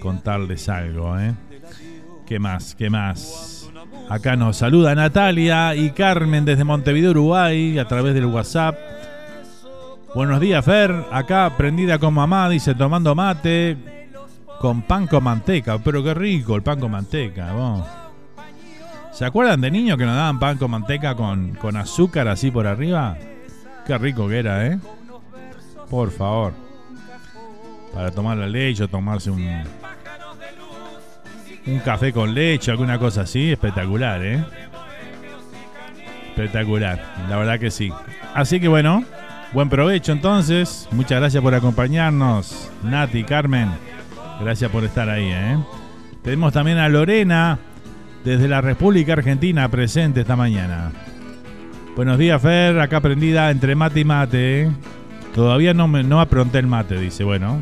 contarles 0.00 0.68
algo. 0.68 1.18
¿eh? 1.18 1.34
¿Qué 2.26 2.38
más? 2.38 2.74
¿Qué 2.74 2.90
más? 2.90 3.70
Acá 4.08 4.36
nos 4.36 4.56
saluda 4.56 4.94
Natalia 4.94 5.74
y 5.74 5.90
Carmen 5.90 6.44
desde 6.44 6.64
Montevideo, 6.64 7.10
Uruguay, 7.10 7.78
a 7.78 7.86
través 7.86 8.14
del 8.14 8.26
WhatsApp. 8.26 8.76
Buenos 10.14 10.40
días, 10.40 10.64
Fer. 10.64 11.04
Acá 11.12 11.52
prendida 11.56 11.98
con 11.98 12.14
mamá, 12.14 12.48
dice, 12.48 12.74
tomando 12.74 13.14
mate 13.14 13.76
con 14.60 14.82
pan 14.82 15.06
con 15.06 15.24
manteca. 15.24 15.78
Pero 15.78 16.02
qué 16.02 16.14
rico 16.14 16.56
el 16.56 16.62
pan 16.62 16.80
con 16.80 16.90
manteca. 16.90 17.52
vos. 17.52 17.86
¿Se 19.12 19.24
acuerdan 19.24 19.60
de 19.60 19.70
niños 19.70 19.98
que 19.98 20.06
nos 20.06 20.14
daban 20.14 20.38
pan 20.38 20.58
con 20.58 20.70
manteca 20.70 21.14
con, 21.14 21.54
con 21.54 21.76
azúcar 21.76 22.28
así 22.28 22.50
por 22.50 22.66
arriba? 22.66 23.16
Qué 23.86 23.98
rico 23.98 24.28
que 24.28 24.38
era, 24.38 24.66
¿eh? 24.66 24.78
Por 25.90 26.10
favor. 26.10 26.52
Para 27.92 28.10
tomar 28.10 28.36
la 28.36 28.46
leche 28.46 28.84
o 28.84 28.88
tomarse 28.88 29.30
un, 29.30 29.44
un 31.68 31.78
café 31.80 32.12
con 32.12 32.34
leche, 32.34 32.70
alguna 32.70 32.98
cosa 32.98 33.22
así, 33.22 33.52
espectacular, 33.52 34.24
¿eh? 34.24 34.44
Espectacular, 36.30 37.02
la 37.28 37.36
verdad 37.36 37.58
que 37.58 37.70
sí. 37.70 37.92
Así 38.34 38.60
que 38.60 38.68
bueno, 38.68 39.04
buen 39.52 39.68
provecho 39.68 40.12
entonces. 40.12 40.88
Muchas 40.92 41.20
gracias 41.20 41.42
por 41.42 41.54
acompañarnos, 41.54 42.70
Nati, 42.82 43.24
Carmen. 43.24 43.70
Gracias 44.40 44.70
por 44.70 44.84
estar 44.84 45.08
ahí, 45.08 45.30
¿eh? 45.30 45.58
Tenemos 46.22 46.52
también 46.52 46.78
a 46.78 46.88
Lorena 46.88 47.58
desde 48.24 48.48
la 48.48 48.60
República 48.60 49.14
Argentina 49.14 49.68
presente 49.68 50.20
esta 50.20 50.36
mañana. 50.36 50.92
Buenos 51.96 52.18
días, 52.18 52.40
Fer. 52.40 52.78
Acá 52.78 53.00
prendida 53.00 53.50
entre 53.50 53.74
mate 53.74 54.00
y 54.00 54.04
mate. 54.04 54.62
¿eh? 54.62 54.70
Todavía 55.34 55.74
no, 55.74 55.88
me, 55.88 56.02
no 56.02 56.20
apronté 56.20 56.58
el 56.58 56.66
mate, 56.66 56.98
dice. 56.98 57.24
Bueno, 57.24 57.60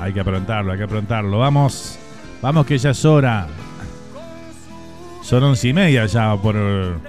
hay 0.00 0.12
que 0.12 0.20
aprontarlo, 0.20 0.72
hay 0.72 0.78
que 0.78 0.84
aprontarlo. 0.84 1.38
Vamos, 1.38 1.98
vamos 2.42 2.66
que 2.66 2.78
ya 2.78 2.90
es 2.90 3.04
hora. 3.04 3.46
Son 5.22 5.42
once 5.44 5.68
y 5.68 5.72
media 5.74 6.06
ya 6.06 6.34
por, 6.36 6.56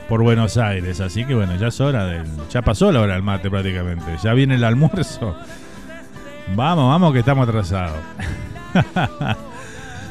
por 0.10 0.22
Buenos 0.22 0.58
Aires, 0.58 1.00
así 1.00 1.24
que 1.24 1.34
bueno, 1.34 1.56
ya 1.56 1.68
es 1.68 1.80
hora 1.80 2.06
del. 2.06 2.26
Ya 2.52 2.62
pasó 2.62 2.92
la 2.92 3.02
hora 3.02 3.14
del 3.14 3.24
mate 3.24 3.50
prácticamente. 3.50 4.18
Ya 4.22 4.34
viene 4.34 4.56
el 4.56 4.64
almuerzo. 4.64 5.36
Vamos, 6.56 6.90
vamos 6.90 7.14
que 7.14 7.20
estamos 7.20 7.48
atrasados. 7.48 7.98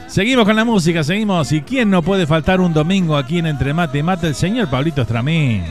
seguimos 0.06 0.44
con 0.44 0.56
la 0.56 0.64
música, 0.64 1.04
seguimos. 1.04 1.52
¿Y 1.52 1.62
quién 1.62 1.90
no 1.90 2.02
puede 2.02 2.26
faltar 2.26 2.60
un 2.60 2.72
domingo 2.72 3.16
aquí 3.16 3.38
en 3.38 3.46
Entre 3.46 3.74
Mate 3.74 3.98
y 3.98 4.02
Mate? 4.02 4.28
El 4.28 4.34
señor 4.34 4.70
Pablito 4.70 5.02
Estramín. 5.02 5.64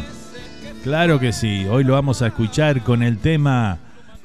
Claro 0.83 1.19
que 1.19 1.33
sí, 1.33 1.65
hoy 1.69 1.83
lo 1.83 1.93
vamos 1.93 2.21
a 2.21 2.27
escuchar 2.27 2.81
con 2.81 3.01
el 3.01 3.17
tema 3.17 3.77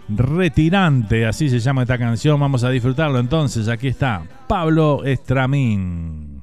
Retirante, 0.08 1.26
así 1.26 1.48
se 1.48 1.60
llama 1.60 1.82
esta 1.82 1.98
canción. 1.98 2.38
Vamos 2.38 2.64
a 2.64 2.70
disfrutarlo 2.70 3.18
entonces. 3.18 3.68
Aquí 3.68 3.88
está 3.88 4.22
Pablo 4.48 5.04
Estramín. 5.04 6.42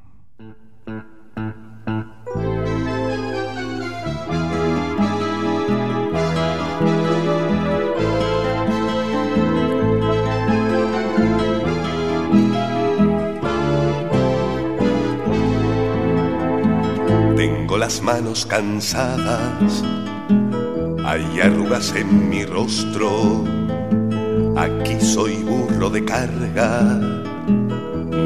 Tengo 17.35 17.77
las 17.77 18.01
manos 18.01 18.45
cansadas, 18.45 19.83
hay 21.09 21.39
arrugas 21.41 21.95
en 21.95 22.29
mi 22.29 22.45
rostro. 22.45 23.43
Aquí 24.55 24.99
soy 25.01 25.37
burro 25.37 25.89
de 25.89 26.05
carga, 26.05 26.99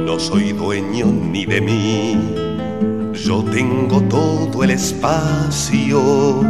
no 0.05 0.19
soy 0.19 0.51
dueño 0.51 1.05
ni 1.05 1.45
de 1.45 1.61
mí. 1.61 2.35
Yo 3.13 3.41
tengo 3.43 4.01
todo 4.01 4.65
el 4.65 4.71
espacio 4.71 6.41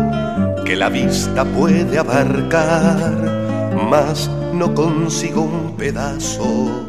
que 0.65 0.76
la 0.76 0.89
vista 0.89 1.46
puede 1.46 2.00
abarcar, 2.00 3.76
mas 3.91 4.28
no 4.56 4.74
consigo 4.74 5.41
un 5.41 5.76
pedazo 5.78 6.88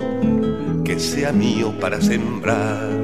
que 0.85 0.99
sea 0.99 1.33
mío 1.33 1.75
para 1.79 2.01
sembrar 2.01 3.04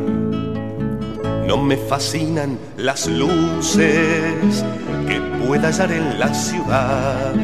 no 1.50 1.56
me 1.56 1.76
fascinan 1.76 2.56
las 2.76 3.08
luces 3.08 4.64
que 5.08 5.20
pueda 5.44 5.66
hallar 5.66 5.90
en 5.90 6.20
la 6.20 6.32
ciudad. 6.32 7.34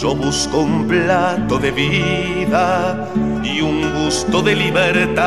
Yo 0.00 0.14
busco 0.16 0.60
un 0.60 0.88
plato 0.88 1.58
de 1.58 1.70
vida 1.70 3.06
y 3.44 3.60
un 3.60 3.92
gusto 3.92 4.40
de 4.40 4.56
libertad. 4.56 5.26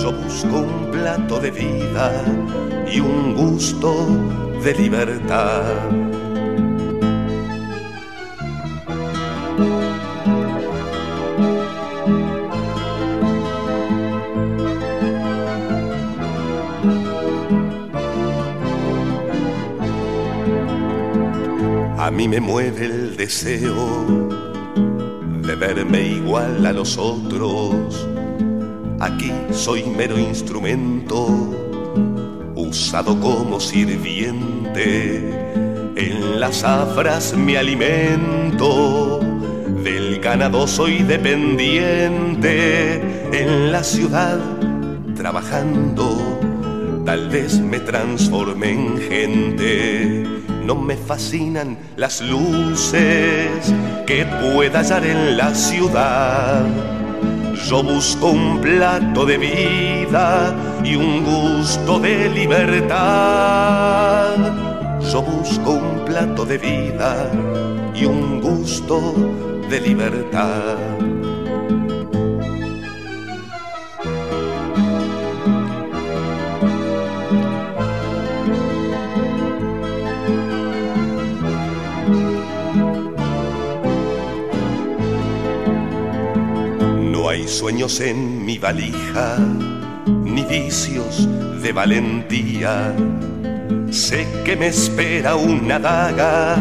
Yo 0.00 0.12
busco 0.12 0.58
un 0.58 0.92
plato 0.92 1.40
de 1.40 1.50
vida 1.50 2.12
y 2.88 3.00
un 3.00 3.34
gusto 3.34 4.06
de 4.62 4.72
libertad. 4.74 6.09
A 22.10 22.12
mí 22.12 22.26
me 22.26 22.40
mueve 22.40 22.86
el 22.86 23.16
deseo 23.16 24.04
de 25.46 25.54
verme 25.54 26.08
igual 26.08 26.66
a 26.66 26.72
los 26.72 26.98
otros. 26.98 28.04
Aquí 28.98 29.30
soy 29.52 29.84
mero 29.84 30.18
instrumento, 30.18 31.28
usado 32.56 33.20
como 33.20 33.60
sirviente. 33.60 35.18
En 35.94 36.40
las 36.40 36.64
afras 36.64 37.32
me 37.36 37.56
alimento, 37.56 39.20
del 39.84 40.18
ganado 40.18 40.66
soy 40.66 41.04
dependiente. 41.04 42.50
En 43.32 43.70
la 43.70 43.84
ciudad 43.84 44.40
trabajando, 45.14 46.40
tal 47.06 47.28
vez 47.28 47.60
me 47.60 47.78
transforme 47.78 48.72
en 48.72 48.98
gente 48.98 50.39
no 50.64 50.74
me 50.74 50.96
fascinan 50.96 51.76
las 51.96 52.20
luces 52.20 53.74
que 54.06 54.24
pueda 54.24 54.80
hallar 54.80 55.04
en 55.04 55.36
la 55.36 55.54
ciudad. 55.54 56.64
Yo 57.68 57.82
busco 57.82 58.30
un 58.30 58.60
plato 58.60 59.24
de 59.26 59.38
vida 59.38 60.54
y 60.84 60.96
un 60.96 61.24
gusto 61.24 61.98
de 61.98 62.28
libertad. 62.30 62.98
Yo 65.12 65.22
busco 65.22 65.72
un 65.72 66.04
plato 66.04 66.44
de 66.44 66.58
vida 66.58 67.30
y 67.94 68.04
un 68.04 68.40
gusto 68.40 69.14
de 69.68 69.80
libertad. 69.80 70.99
Sueños 87.50 88.00
en 88.00 88.44
mi 88.44 88.58
valija, 88.58 89.36
ni 90.06 90.42
vicios 90.44 91.28
de 91.60 91.72
valentía. 91.72 92.94
Sé 93.90 94.26
que 94.44 94.56
me 94.56 94.68
espera 94.68 95.34
una 95.34 95.78
daga 95.78 96.56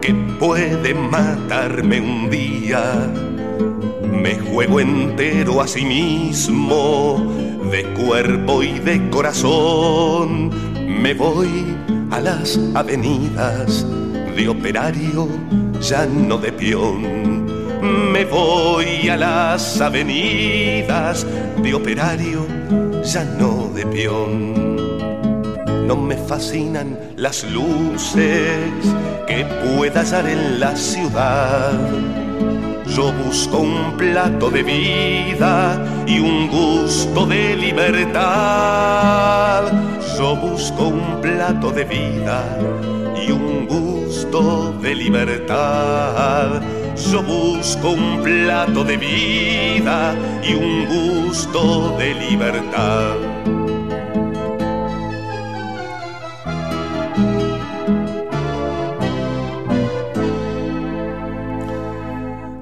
que 0.00 0.14
puede 0.38 0.94
matarme 0.94 2.00
un 2.00 2.28
día. 2.28 3.10
Me 4.12 4.38
juego 4.38 4.80
entero 4.80 5.62
a 5.62 5.66
sí 5.66 5.84
mismo, 5.84 7.32
de 7.70 7.84
cuerpo 7.94 8.62
y 8.62 8.78
de 8.78 9.08
corazón. 9.08 10.50
Me 11.02 11.14
voy 11.14 11.64
a 12.10 12.20
las 12.20 12.60
avenidas 12.74 13.86
de 14.36 14.48
operario, 14.48 15.28
ya 15.80 16.06
no 16.06 16.36
de 16.36 16.52
peón 16.52 17.55
me 18.12 18.24
voy 18.24 19.08
a 19.08 19.16
las 19.16 19.80
avenidas 19.80 21.26
de 21.62 21.74
operario, 21.74 22.46
ya 23.02 23.24
no 23.24 23.70
de 23.74 23.86
peón. 23.86 24.76
No 25.86 25.96
me 25.96 26.16
fascinan 26.16 26.98
las 27.16 27.44
luces 27.44 28.70
que 29.26 29.44
pueda 29.44 30.00
hallar 30.00 30.26
en 30.28 30.58
la 30.60 30.74
ciudad. 30.76 31.72
Yo 32.86 33.12
busco 33.12 33.58
un 33.58 33.96
plato 33.96 34.50
de 34.50 34.62
vida 34.62 36.04
y 36.06 36.18
un 36.18 36.48
gusto 36.48 37.26
de 37.26 37.56
libertad. 37.56 38.22
Yo 40.18 40.36
busco 40.36 40.88
un 40.88 41.20
plato 41.20 41.70
de 41.70 41.84
vida 41.84 42.42
y 43.26 43.30
un 43.30 43.66
gusto 43.66 44.72
de 44.80 44.94
libertad 44.94 46.62
yo 47.10 47.22
busco 47.22 47.92
un 47.92 48.22
plato 48.22 48.82
de 48.84 48.96
vida 48.96 50.14
y 50.42 50.54
un 50.54 50.86
gusto 50.86 51.96
de 51.98 52.14
libertad. 52.14 53.14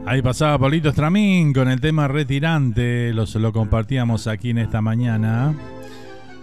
Ahí 0.06 0.22
pasaba 0.22 0.58
Paulito 0.58 0.90
Estramín 0.90 1.52
con 1.52 1.68
el 1.68 1.80
tema 1.80 2.06
retirante, 2.06 3.12
lo 3.40 3.52
compartíamos 3.52 4.26
aquí 4.26 4.50
en 4.50 4.58
esta 4.58 4.80
mañana. 4.80 5.54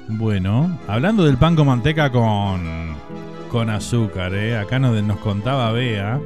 Bueno, 0.08 0.80
hablando 0.88 1.24
del 1.24 1.38
pan 1.38 1.56
con 1.56 1.68
manteca 1.68 2.12
con, 2.12 2.96
con 3.50 3.70
azúcar, 3.70 4.34
¿eh? 4.34 4.58
acá 4.58 4.80
nos 4.80 5.18
contaba 5.20 5.72
Bea 5.72 6.20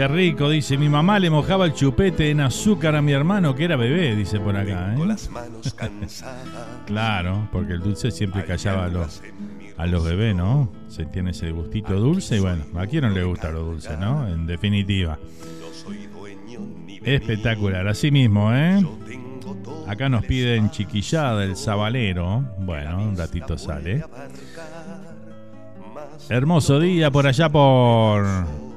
Qué 0.00 0.08
rico, 0.08 0.48
dice. 0.48 0.78
Mi 0.78 0.88
mamá 0.88 1.18
le 1.18 1.28
mojaba 1.28 1.66
el 1.66 1.74
chupete 1.74 2.30
en 2.30 2.40
azúcar 2.40 2.96
a 2.96 3.02
mi 3.02 3.12
hermano 3.12 3.54
que 3.54 3.64
era 3.64 3.76
bebé, 3.76 4.16
dice 4.16 4.40
por 4.40 4.56
acá. 4.56 4.94
¿eh? 4.94 4.96
claro, 6.86 7.46
porque 7.52 7.74
el 7.74 7.80
dulce 7.80 8.10
siempre 8.10 8.46
callaba 8.46 8.86
a 8.86 8.88
los, 8.88 9.20
a 9.76 9.84
los 9.84 10.02
bebés, 10.02 10.34
¿no? 10.34 10.72
Se 10.88 11.04
tiene 11.04 11.32
ese 11.32 11.50
gustito 11.50 12.00
dulce 12.00 12.38
y 12.38 12.40
bueno, 12.40 12.64
a 12.78 12.86
quién 12.86 13.02
no 13.02 13.10
le 13.10 13.24
gusta 13.24 13.50
lo 13.50 13.62
dulce, 13.62 13.94
¿no? 13.98 14.26
En 14.26 14.46
definitiva. 14.46 15.18
Espectacular, 17.04 17.86
así 17.86 18.10
mismo, 18.10 18.54
¿eh? 18.54 18.82
Acá 19.86 20.08
nos 20.08 20.24
piden 20.24 20.70
chiquillada 20.70 21.40
del 21.40 21.56
sabalero. 21.56 22.42
Bueno, 22.60 23.02
un 23.02 23.18
ratito 23.18 23.58
sale. 23.58 24.02
Hermoso 26.30 26.80
día 26.80 27.10
por 27.10 27.26
allá 27.26 27.50
por 27.50 28.69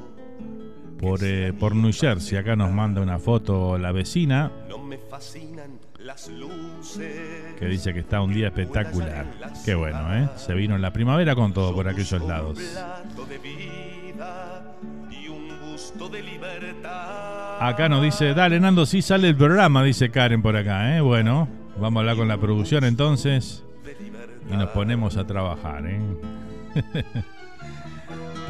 por, 0.98 1.22
eh, 1.22 1.52
por 1.52 1.74
New 1.74 1.92
Jersey. 1.92 2.38
Acá 2.38 2.56
nos 2.56 2.72
manda 2.72 3.00
una 3.00 3.18
foto 3.18 3.78
la 3.78 3.92
vecina. 3.92 4.50
que 7.58 7.66
dice 7.66 7.94
que 7.94 8.00
está 8.00 8.20
un 8.20 8.34
día 8.34 8.48
espectacular. 8.48 9.26
Qué 9.64 9.74
bueno, 9.74 10.14
¿eh? 10.14 10.28
Se 10.36 10.54
vino 10.54 10.74
en 10.74 10.82
la 10.82 10.92
primavera 10.92 11.34
con 11.34 11.52
todo 11.52 11.74
por 11.74 11.88
aquellos 11.88 12.22
lados. 12.22 12.58
Acá 17.60 17.88
nos 17.88 18.02
dice, 18.02 18.34
dale 18.34 18.60
Nando, 18.60 18.86
sí 18.86 19.02
sale 19.02 19.28
el 19.28 19.36
programa, 19.36 19.82
dice 19.82 20.10
Karen 20.10 20.42
por 20.42 20.56
acá, 20.56 20.96
¿eh? 20.96 21.00
Bueno, 21.00 21.48
vamos 21.78 21.98
a 21.98 22.00
hablar 22.00 22.16
con 22.16 22.28
la 22.28 22.38
producción 22.38 22.84
entonces 22.84 23.64
y 24.50 24.56
nos 24.56 24.70
ponemos 24.70 25.16
a 25.16 25.26
trabajar, 25.26 25.86
¿eh? 25.86 26.00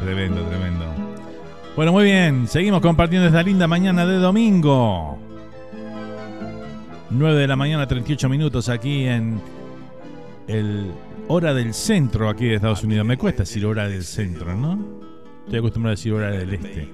tremendo, 0.01 0.43
tremendo. 0.47 1.14
Bueno, 1.77 1.91
muy 1.91 2.05
bien, 2.05 2.47
seguimos 2.47 2.81
compartiendo 2.81 3.27
esta 3.27 3.43
linda 3.43 3.67
mañana 3.67 4.07
de 4.07 4.19
domingo. 4.19 5.19
9 7.11 7.41
de 7.41 7.49
la 7.49 7.57
mañana, 7.57 7.87
38 7.89 8.29
minutos 8.29 8.69
aquí 8.69 9.07
en 9.07 9.41
el 10.47 10.93
hora 11.27 11.53
del 11.53 11.75
centro 11.75 12.29
aquí 12.29 12.47
de 12.47 12.55
Estados 12.55 12.85
Unidos. 12.85 13.05
Me 13.05 13.17
cuesta 13.19 13.43
decir 13.43 13.67
hora 13.67 13.89
del 13.89 14.05
centro, 14.05 14.55
¿no? 14.55 14.79
Estoy 15.47 15.59
acostumbrado 15.59 15.95
a 15.95 15.97
decir 15.97 16.13
hora 16.13 16.31
del 16.31 16.55
este. 16.55 16.93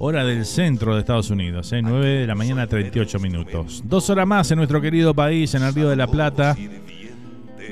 Hora 0.00 0.24
del 0.24 0.44
centro 0.44 0.94
de 0.94 1.00
Estados 1.00 1.30
Unidos, 1.30 1.72
¿eh? 1.72 1.80
9 1.80 2.06
de 2.06 2.26
la 2.26 2.34
mañana, 2.34 2.66
38 2.66 3.20
minutos. 3.20 3.84
Dos 3.84 4.10
horas 4.10 4.26
más 4.26 4.50
en 4.50 4.58
nuestro 4.58 4.80
querido 4.80 5.14
país, 5.14 5.54
en 5.54 5.62
el 5.62 5.72
Río 5.72 5.88
de 5.88 5.96
la 5.96 6.08
Plata. 6.08 6.56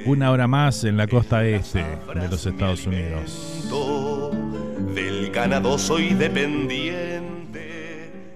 Una 0.06 0.30
hora 0.30 0.46
más 0.46 0.84
en 0.84 0.96
la 0.96 1.08
costa 1.08 1.44
este 1.44 1.84
de 2.14 2.28
los 2.28 2.46
Estados 2.46 2.86
Unidos. 2.86 3.64
Ganado 5.34 5.76
soy 5.78 6.14
dependiente. 6.14 7.18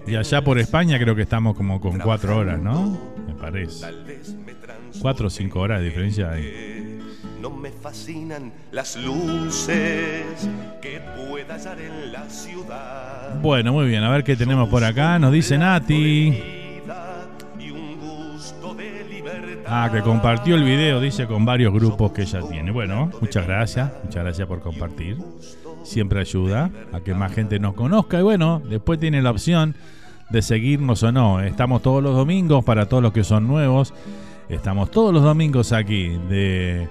Y 0.07 0.16
allá 0.16 0.42
por 0.42 0.59
España 0.59 0.99
creo 0.99 1.14
que 1.14 1.22
estamos 1.22 1.57
como 1.57 1.80
con 1.80 1.99
cuatro 1.99 2.36
horas, 2.36 2.61
¿no? 2.61 2.99
Me 3.26 3.34
parece. 3.34 3.86
Cuatro 5.01 5.28
o 5.28 5.30
cinco 5.30 5.61
horas 5.61 5.80
de 5.80 5.86
diferencia 5.86 6.30
hay 6.30 6.78
no 7.40 7.51
me 7.51 7.70
fascinan 7.70 8.53
las 8.72 8.96
luces 8.96 10.49
que 10.82 11.01
pueda 11.16 11.55
hallar 11.55 11.80
en 11.80 12.12
la 12.12 12.28
ciudad. 12.28 13.40
Bueno, 13.40 13.72
muy 13.72 13.86
bien, 13.86 14.03
a 14.03 14.11
ver 14.11 14.24
qué 14.24 14.34
tenemos 14.34 14.68
por 14.68 14.82
acá. 14.82 15.18
Nos 15.18 15.32
dice 15.32 15.57
Nati. 15.57 16.59
Ah, 19.66 19.90
que 19.92 20.01
compartió 20.01 20.57
el 20.57 20.64
video, 20.64 20.99
dice, 20.99 21.26
con 21.26 21.44
varios 21.44 21.72
grupos 21.72 22.12
que 22.12 22.22
ella 22.22 22.40
tiene. 22.40 22.72
Bueno, 22.72 23.11
muchas 23.20 23.46
gracias, 23.46 23.92
muchas 24.03 24.24
gracias 24.24 24.49
por 24.49 24.61
compartir. 24.61 25.18
Siempre 25.83 26.20
ayuda 26.20 26.70
a 26.93 27.01
que 27.01 27.14
más 27.14 27.33
gente 27.33 27.59
nos 27.59 27.74
conozca 27.74 28.18
y 28.18 28.22
bueno, 28.22 28.61
después 28.68 28.99
tiene 28.99 29.22
la 29.22 29.31
opción 29.31 29.74
de 30.31 30.43
seguirnos 30.43 31.03
o 31.03 31.12
no. 31.12 31.41
Estamos 31.41 31.83
todos 31.83 32.03
los 32.03 32.14
domingos 32.14 32.64
para 32.64 32.87
todos 32.87 33.03
los 33.03 33.12
que 33.12 33.24
son 33.24 33.47
nuevos. 33.47 33.95
Estamos 34.49 34.91
todos 34.91 35.12
los 35.12 35.22
domingos 35.22 35.72
aquí 35.72 36.09
de 36.29 36.89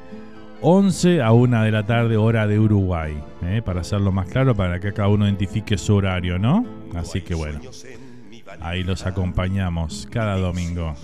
11 0.61 1.21
a 1.21 1.31
1 1.31 1.63
de 1.63 1.71
la 1.71 1.85
tarde, 1.85 2.17
hora 2.17 2.47
de 2.47 2.59
Uruguay. 2.59 3.17
¿eh? 3.43 3.61
Para 3.63 3.81
hacerlo 3.81 4.11
más 4.11 4.27
claro, 4.27 4.55
para 4.55 4.79
que 4.79 4.93
cada 4.93 5.09
uno 5.09 5.25
identifique 5.25 5.77
su 5.77 5.95
horario, 5.95 6.39
¿no? 6.39 6.65
Así 6.95 7.21
que 7.21 7.35
bueno, 7.35 7.59
ahí 8.59 8.83
los 8.83 9.05
acompañamos 9.05 10.07
cada 10.11 10.37
domingo. 10.37 10.95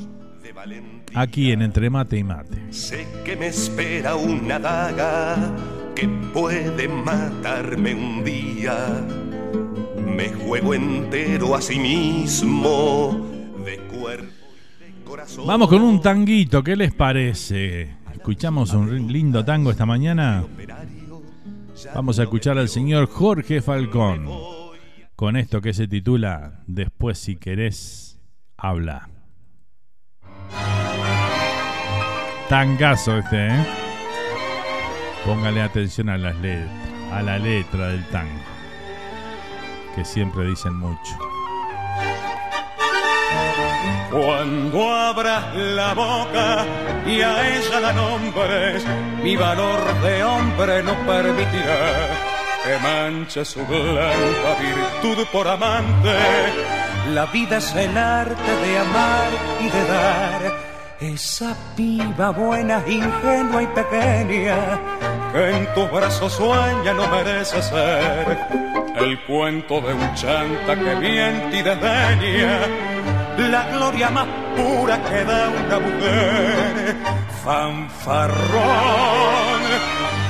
Aquí 1.14 1.51
en 1.51 1.61
Entre 1.61 1.89
Mate 1.89 2.18
y 2.18 2.24
Mate. 2.24 2.72
Sé 2.72 3.07
que 3.24 3.36
me 3.36 3.47
espera 3.47 4.16
una 4.16 4.59
daga 4.59 5.53
que 5.95 6.07
puede 6.07 6.88
matarme 6.88 7.93
un 7.93 8.24
día. 8.24 9.05
Me 10.05 10.30
juego 10.30 10.74
entero 10.74 11.55
a 11.55 11.61
sí 11.61 11.80
mismo, 11.80 13.26
de 13.66 13.78
cuerpo 13.78 14.26
y 14.80 14.84
de 14.84 15.03
corazón. 15.03 15.47
Vamos 15.47 15.70
con 15.70 15.82
un 15.82 16.01
tanguito, 16.01 16.64
¿qué 16.64 16.76
les 16.76 16.93
parece? 16.93 17.95
Escuchamos 18.11 18.74
un 18.74 19.11
lindo 19.11 19.43
tango 19.43 19.72
esta 19.72 19.86
mañana. 19.86 20.45
Vamos 21.93 22.20
a 22.20 22.24
escuchar 22.24 22.57
al 22.57 22.70
señor 22.70 23.07
Jorge 23.07 23.61
Falcón 23.61 24.28
con 25.16 25.36
esto 25.36 25.61
que 25.61 25.74
se 25.74 25.88
titula 25.88 26.64
Después 26.68 27.18
si 27.18 27.36
querés, 27.36 28.20
habla. 28.57 29.12
Tangazo 32.53 33.17
este, 33.17 33.47
¿eh? 33.47 33.65
Póngale 35.25 35.59
atención 35.59 36.07
a 36.09 36.19
las 36.19 36.35
letras, 36.35 36.69
a 37.11 37.23
la 37.23 37.39
letra 37.39 37.87
del 37.87 38.05
tango, 38.09 38.43
que 39.95 40.05
siempre 40.05 40.45
dicen 40.45 40.75
mucho. 40.75 41.17
Cuando 44.11 44.93
abras 44.93 45.55
la 45.55 45.95
boca 45.95 46.63
y 47.07 47.21
a 47.21 47.57
ella 47.57 47.79
la 47.79 47.91
nombres, 47.91 48.85
mi 49.23 49.35
valor 49.35 50.01
de 50.03 50.23
hombre 50.23 50.83
no 50.83 50.93
permitirá 51.07 52.07
que 52.63 52.77
manche 52.83 53.45
su 53.45 53.65
blanca 53.65 54.57
virtud 54.61 55.25
por 55.31 55.47
amante. 55.47 56.15
La 57.15 57.25
vida 57.25 57.57
es 57.57 57.73
el 57.73 57.97
arte 57.97 58.55
de 58.63 58.77
amar 58.77 59.29
y 59.59 59.69
de 59.69 59.87
dar. 59.87 60.72
Esa 61.03 61.53
piba 61.75 62.29
buena, 62.29 62.81
ingenua 62.87 63.61
y 63.61 63.67
pequeña, 63.67 64.55
que 65.33 65.49
en 65.49 65.73
tus 65.73 65.91
brazos 65.91 66.31
sueña 66.31 66.93
no 66.93 67.05
merece 67.09 67.61
ser 67.61 68.47
el 68.95 69.21
cuento 69.25 69.81
de 69.81 69.93
un 69.95 70.15
chanta 70.15 70.75
que 70.77 70.95
miente 70.95 71.57
y 71.57 71.61
desdeña 71.61 72.59
la 73.37 73.63
gloria 73.71 74.09
más 74.11 74.27
pura 74.55 75.03
que 75.03 75.25
da 75.25 75.49
una 75.49 75.79
mujer. 75.79 76.95
Fanfarrón, 77.43 78.41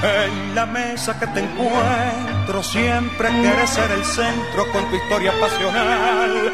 en 0.02 0.56
la 0.56 0.66
mesa 0.66 1.20
que 1.20 1.28
te 1.28 1.40
encuentro 1.40 2.64
siempre 2.64 3.30
quieres 3.30 3.70
ser 3.70 3.92
el 3.92 4.04
centro 4.04 4.66
con 4.72 4.90
tu 4.90 4.96
historia 4.96 5.34
pasional. 5.40 6.52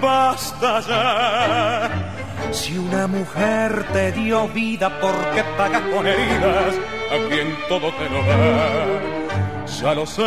Basta 0.00 0.80
ya. 0.80 2.21
Si 2.50 2.76
una 2.76 3.06
mujer 3.06 3.86
te 3.92 4.12
dio 4.12 4.48
vida, 4.48 5.00
¿por 5.00 5.14
qué 5.34 5.44
pagas 5.56 5.82
con 5.94 6.06
heridas 6.06 6.74
a 7.10 7.28
quien 7.28 7.56
todo 7.68 7.92
te 7.94 8.08
lo 8.10 8.22
da? 8.24 9.66
Ya 9.80 9.94
lo 9.94 10.06
sé 10.06 10.22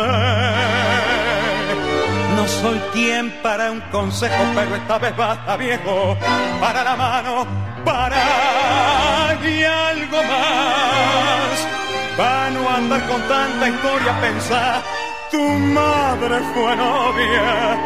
no 2.36 2.46
soy 2.46 2.78
quien 2.92 3.30
para 3.42 3.72
un 3.72 3.80
consejo, 3.90 4.44
pero 4.54 4.76
esta 4.76 4.98
vez 4.98 5.16
basta 5.16 5.56
viejo. 5.56 6.16
Para 6.60 6.84
la 6.84 6.94
mano, 6.94 7.46
para 7.84 9.38
y 9.42 9.64
algo 9.64 10.18
más. 10.22 11.66
Para 12.16 12.50
no 12.50 12.68
andar 12.68 13.06
con 13.08 13.20
tanta 13.22 13.68
historia, 13.68 14.20
pensar, 14.20 14.82
tu 15.30 15.40
madre 15.40 16.40
fue 16.52 16.76
novia. 16.76 17.78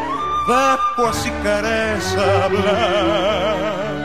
Después 0.48 1.16
si 1.16 1.30
querés 1.30 2.16
hablar. 2.16 3.99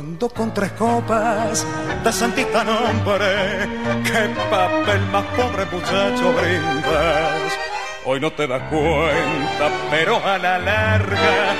Cuando 0.00 0.30
con 0.30 0.54
tres 0.54 0.72
copas. 0.72 1.66
De 2.02 2.10
santista 2.10 2.64
nombre, 2.64 3.68
qué 4.02 4.34
papel 4.50 5.00
más 5.12 5.24
pobre 5.36 5.66
muchacho 5.66 6.32
brindas. 6.32 7.58
Hoy 8.06 8.18
no 8.18 8.32
te 8.32 8.46
das 8.46 8.62
cuenta, 8.70 9.68
pero 9.90 10.16
a 10.24 10.38
la 10.38 10.58
larga 10.58 11.54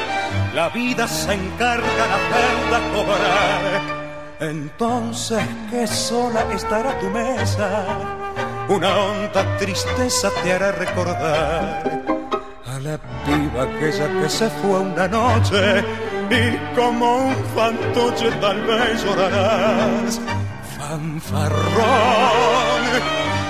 la 0.55 0.71
vida 0.71 1.07
se 1.07 1.35
encarga 1.35 1.85
de 1.85 2.15
hacerla 2.17 2.81
cobrar. 2.95 4.51
Entonces, 4.51 5.45
que 5.71 5.87
sola 5.87 6.43
estará 6.55 6.99
tu 6.99 7.11
mesa, 7.11 7.85
una 8.71 8.97
honda 9.01 9.59
tristeza 9.59 10.31
te 10.43 10.55
hará 10.55 10.73
recordar. 10.73 11.83
A 12.67 12.81
la 12.81 12.99
piba 13.27 13.65
aquella 13.65 14.09
que 14.19 14.31
se 14.31 14.49
fue 14.49 14.81
una 14.81 15.07
noche 15.07 15.85
y 16.31 16.77
como 16.77 17.27
un 17.27 17.35
fantoche 17.55 18.31
tal 18.41 18.61
vez 18.63 19.05
llorarás. 19.05 20.21
Fanfarrón 20.79 21.81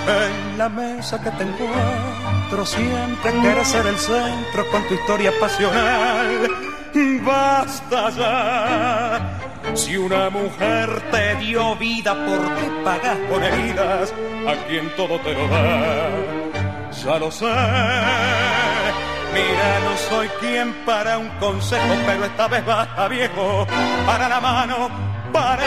en 0.09 0.59
la 0.59 0.69
mesa 0.69 1.21
que 1.21 1.31
te 1.31 1.45
encuentro 1.45 2.67
siempre 2.67 3.33
quieres 3.41 3.69
ser 3.69 3.87
el 3.87 3.97
centro 3.97 4.69
con 4.71 4.83
tu 4.89 4.95
historia 4.95 5.33
pasional. 5.39 6.51
Basta 7.25 8.11
ya. 8.11 9.41
Si 9.75 9.97
una 9.97 10.31
mujer 10.31 11.03
te 11.13 11.37
dio 11.37 11.77
vida, 11.77 12.15
¿por 12.27 12.41
qué 12.57 12.71
pagas 12.85 13.19
con 13.31 13.45
heridas 13.45 14.13
a 14.49 14.67
quien 14.67 14.89
todo 14.97 15.21
te 15.21 15.33
lo 15.35 15.47
da? 15.49 16.09
Ya 17.05 17.19
lo 17.19 17.31
sé. 17.31 17.47
Mira, 19.33 19.81
no 19.85 19.97
soy 20.09 20.29
quien 20.41 20.73
para 20.85 21.19
un 21.19 21.29
consejo, 21.39 21.95
pero 22.07 22.25
esta 22.25 22.49
vez 22.49 22.65
basta 22.65 23.09
viejo. 23.09 23.67
Para 24.07 24.29
la 24.29 24.41
mano, 24.41 24.91
para 25.33 25.63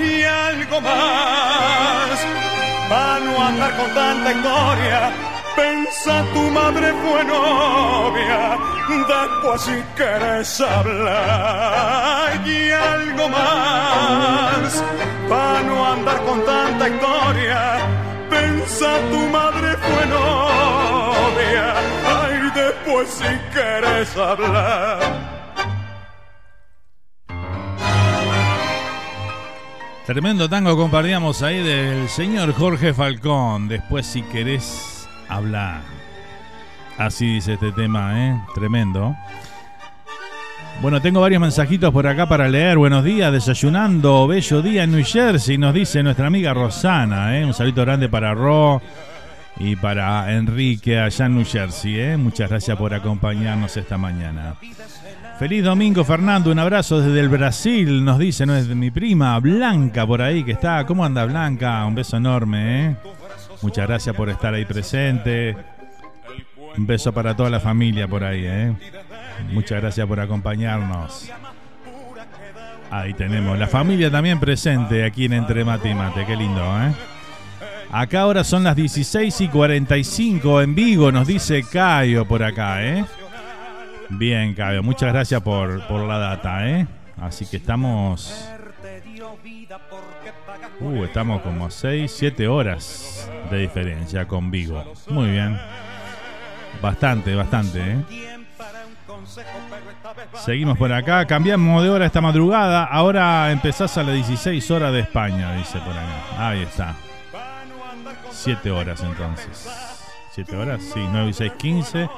y 0.00 0.22
algo 0.22 0.80
más 0.80 2.42
para 2.92 3.20
no 3.20 3.42
andar 3.42 3.76
con 3.76 3.94
tanta 3.94 4.32
historia, 4.32 5.12
Pensa 5.56 6.24
tu 6.32 6.40
madre 6.50 6.94
fue 7.02 7.24
novia, 7.24 8.58
después 8.88 9.60
si 9.60 9.82
quieres 9.96 10.60
hablar 10.60 12.40
y 12.46 12.70
algo 12.70 13.28
más, 13.28 14.82
para 15.28 15.62
no 15.62 15.92
andar 15.92 16.22
con 16.24 16.42
tanta 16.46 16.88
historia. 16.88 17.60
Pensa 18.30 18.98
tu 19.10 19.20
madre 19.28 19.76
fue 19.76 20.06
novia, 20.06 21.74
hablar. 24.16 25.00
Tremendo 30.06 30.48
tango 30.48 30.76
compartíamos 30.76 31.42
ahí 31.42 31.62
del 31.62 32.08
señor 32.08 32.52
Jorge 32.52 32.92
Falcón. 32.92 33.68
Después, 33.68 34.06
si 34.06 34.22
querés 34.22 35.08
hablar. 35.28 35.82
Así 36.98 37.34
dice 37.34 37.54
este 37.54 37.72
tema, 37.72 38.28
¿eh? 38.28 38.40
Tremendo. 38.54 39.16
Bueno, 40.80 41.00
tengo 41.00 41.20
varios 41.20 41.40
mensajitos 41.40 41.92
por 41.92 42.06
acá 42.06 42.28
para 42.28 42.48
leer. 42.48 42.76
Buenos 42.76 43.04
días, 43.04 43.32
desayunando, 43.32 44.26
bello 44.26 44.62
día 44.62 44.82
en 44.82 44.90
New 44.90 45.04
Jersey, 45.04 45.56
nos 45.56 45.72
dice 45.72 46.02
nuestra 46.02 46.26
amiga 46.26 46.52
Rosana. 46.52 47.38
¿eh? 47.38 47.44
Un 47.44 47.54
saludo 47.54 47.82
grande 47.82 48.08
para 48.08 48.34
Ro 48.34 48.82
y 49.56 49.76
para 49.76 50.32
Enrique 50.32 50.98
allá 50.98 51.26
en 51.26 51.36
New 51.36 51.44
Jersey. 51.44 52.00
¿eh? 52.00 52.16
Muchas 52.16 52.50
gracias 52.50 52.76
por 52.76 52.94
acompañarnos 52.94 53.76
esta 53.76 53.98
mañana. 53.98 54.54
Feliz 55.38 55.64
domingo, 55.64 56.04
Fernando. 56.04 56.50
Un 56.50 56.58
abrazo 56.58 57.00
desde 57.00 57.20
el 57.20 57.28
Brasil. 57.28 58.04
Nos 58.04 58.18
dice, 58.18 58.46
no 58.46 58.54
es 58.54 58.68
mi 58.68 58.90
prima 58.90 59.38
Blanca 59.40 60.06
por 60.06 60.22
ahí 60.22 60.44
que 60.44 60.52
está. 60.52 60.84
¿Cómo 60.86 61.04
anda 61.04 61.24
Blanca? 61.24 61.84
Un 61.86 61.94
beso 61.94 62.16
enorme, 62.16 62.86
¿eh? 62.86 62.96
Muchas 63.62 63.86
gracias 63.86 64.14
por 64.16 64.28
estar 64.28 64.54
ahí 64.54 64.64
presente. 64.64 65.56
Un 66.76 66.86
beso 66.86 67.12
para 67.12 67.36
toda 67.36 67.50
la 67.50 67.60
familia 67.60 68.08
por 68.08 68.24
ahí, 68.24 68.44
¿eh? 68.44 68.72
Muchas 69.52 69.80
gracias 69.80 70.06
por 70.06 70.20
acompañarnos. 70.20 71.30
Ahí 72.90 73.14
tenemos 73.14 73.58
la 73.58 73.68
familia 73.68 74.10
también 74.10 74.38
presente 74.38 75.04
aquí 75.04 75.24
en 75.24 75.32
Entre 75.34 75.64
Mate 75.64 75.90
y 75.90 75.94
Mate. 75.94 76.26
Qué 76.26 76.36
lindo, 76.36 76.62
¿eh? 76.82 76.92
Acá 77.92 78.22
ahora 78.22 78.42
son 78.42 78.64
las 78.64 78.74
16 78.74 79.42
y 79.42 79.48
45 79.48 80.62
en 80.62 80.74
Vigo, 80.74 81.12
nos 81.12 81.26
dice 81.26 81.62
Cayo 81.62 82.24
por 82.24 82.42
acá, 82.42 82.82
¿eh? 82.82 83.04
Bien, 84.08 84.54
Cabio, 84.54 84.82
muchas 84.82 85.12
gracias 85.12 85.42
por, 85.42 85.90
la 85.90 86.18
data, 86.18 86.66
¿eh? 86.66 86.86
Así 87.20 87.44
que 87.44 87.58
estamos. 87.58 88.48
Uh, 90.80 91.04
estamos 91.04 91.42
como 91.42 91.70
6, 91.70 92.10
7 92.10 92.48
horas 92.48 93.30
de 93.50 93.58
diferencia 93.58 94.26
con 94.26 94.50
Vigo. 94.50 94.82
Muy 95.08 95.30
bien. 95.30 95.60
Bastante, 96.80 97.34
bastante, 97.34 97.78
¿eh? 97.78 98.04
Seguimos 100.42 100.78
por 100.78 100.90
acá. 100.94 101.26
Cambiamos 101.26 101.82
de 101.82 101.90
hora 101.90 102.06
esta 102.06 102.22
madrugada. 102.22 102.84
Ahora 102.84 103.52
empezás 103.52 103.98
a 103.98 104.02
las 104.02 104.14
16 104.14 104.70
horas 104.70 104.94
de 104.94 105.00
España, 105.00 105.54
dice 105.56 105.78
por 105.78 105.92
acá. 105.92 106.48
Ahí 106.48 106.62
está. 106.62 106.96
7 108.42 108.70
horas 108.70 109.02
entonces. 109.02 109.68
¿7 110.34 110.56
horas? 110.56 110.82
Sí, 110.82 111.00
9 111.10 111.30
y 111.30 111.32
6, 111.32 111.52
15. 111.58 112.08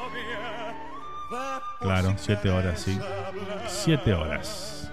Claro, 1.84 2.14
siete 2.16 2.50
horas, 2.50 2.80
sí. 2.80 2.98
Siete 3.66 4.14
horas. 4.14 4.90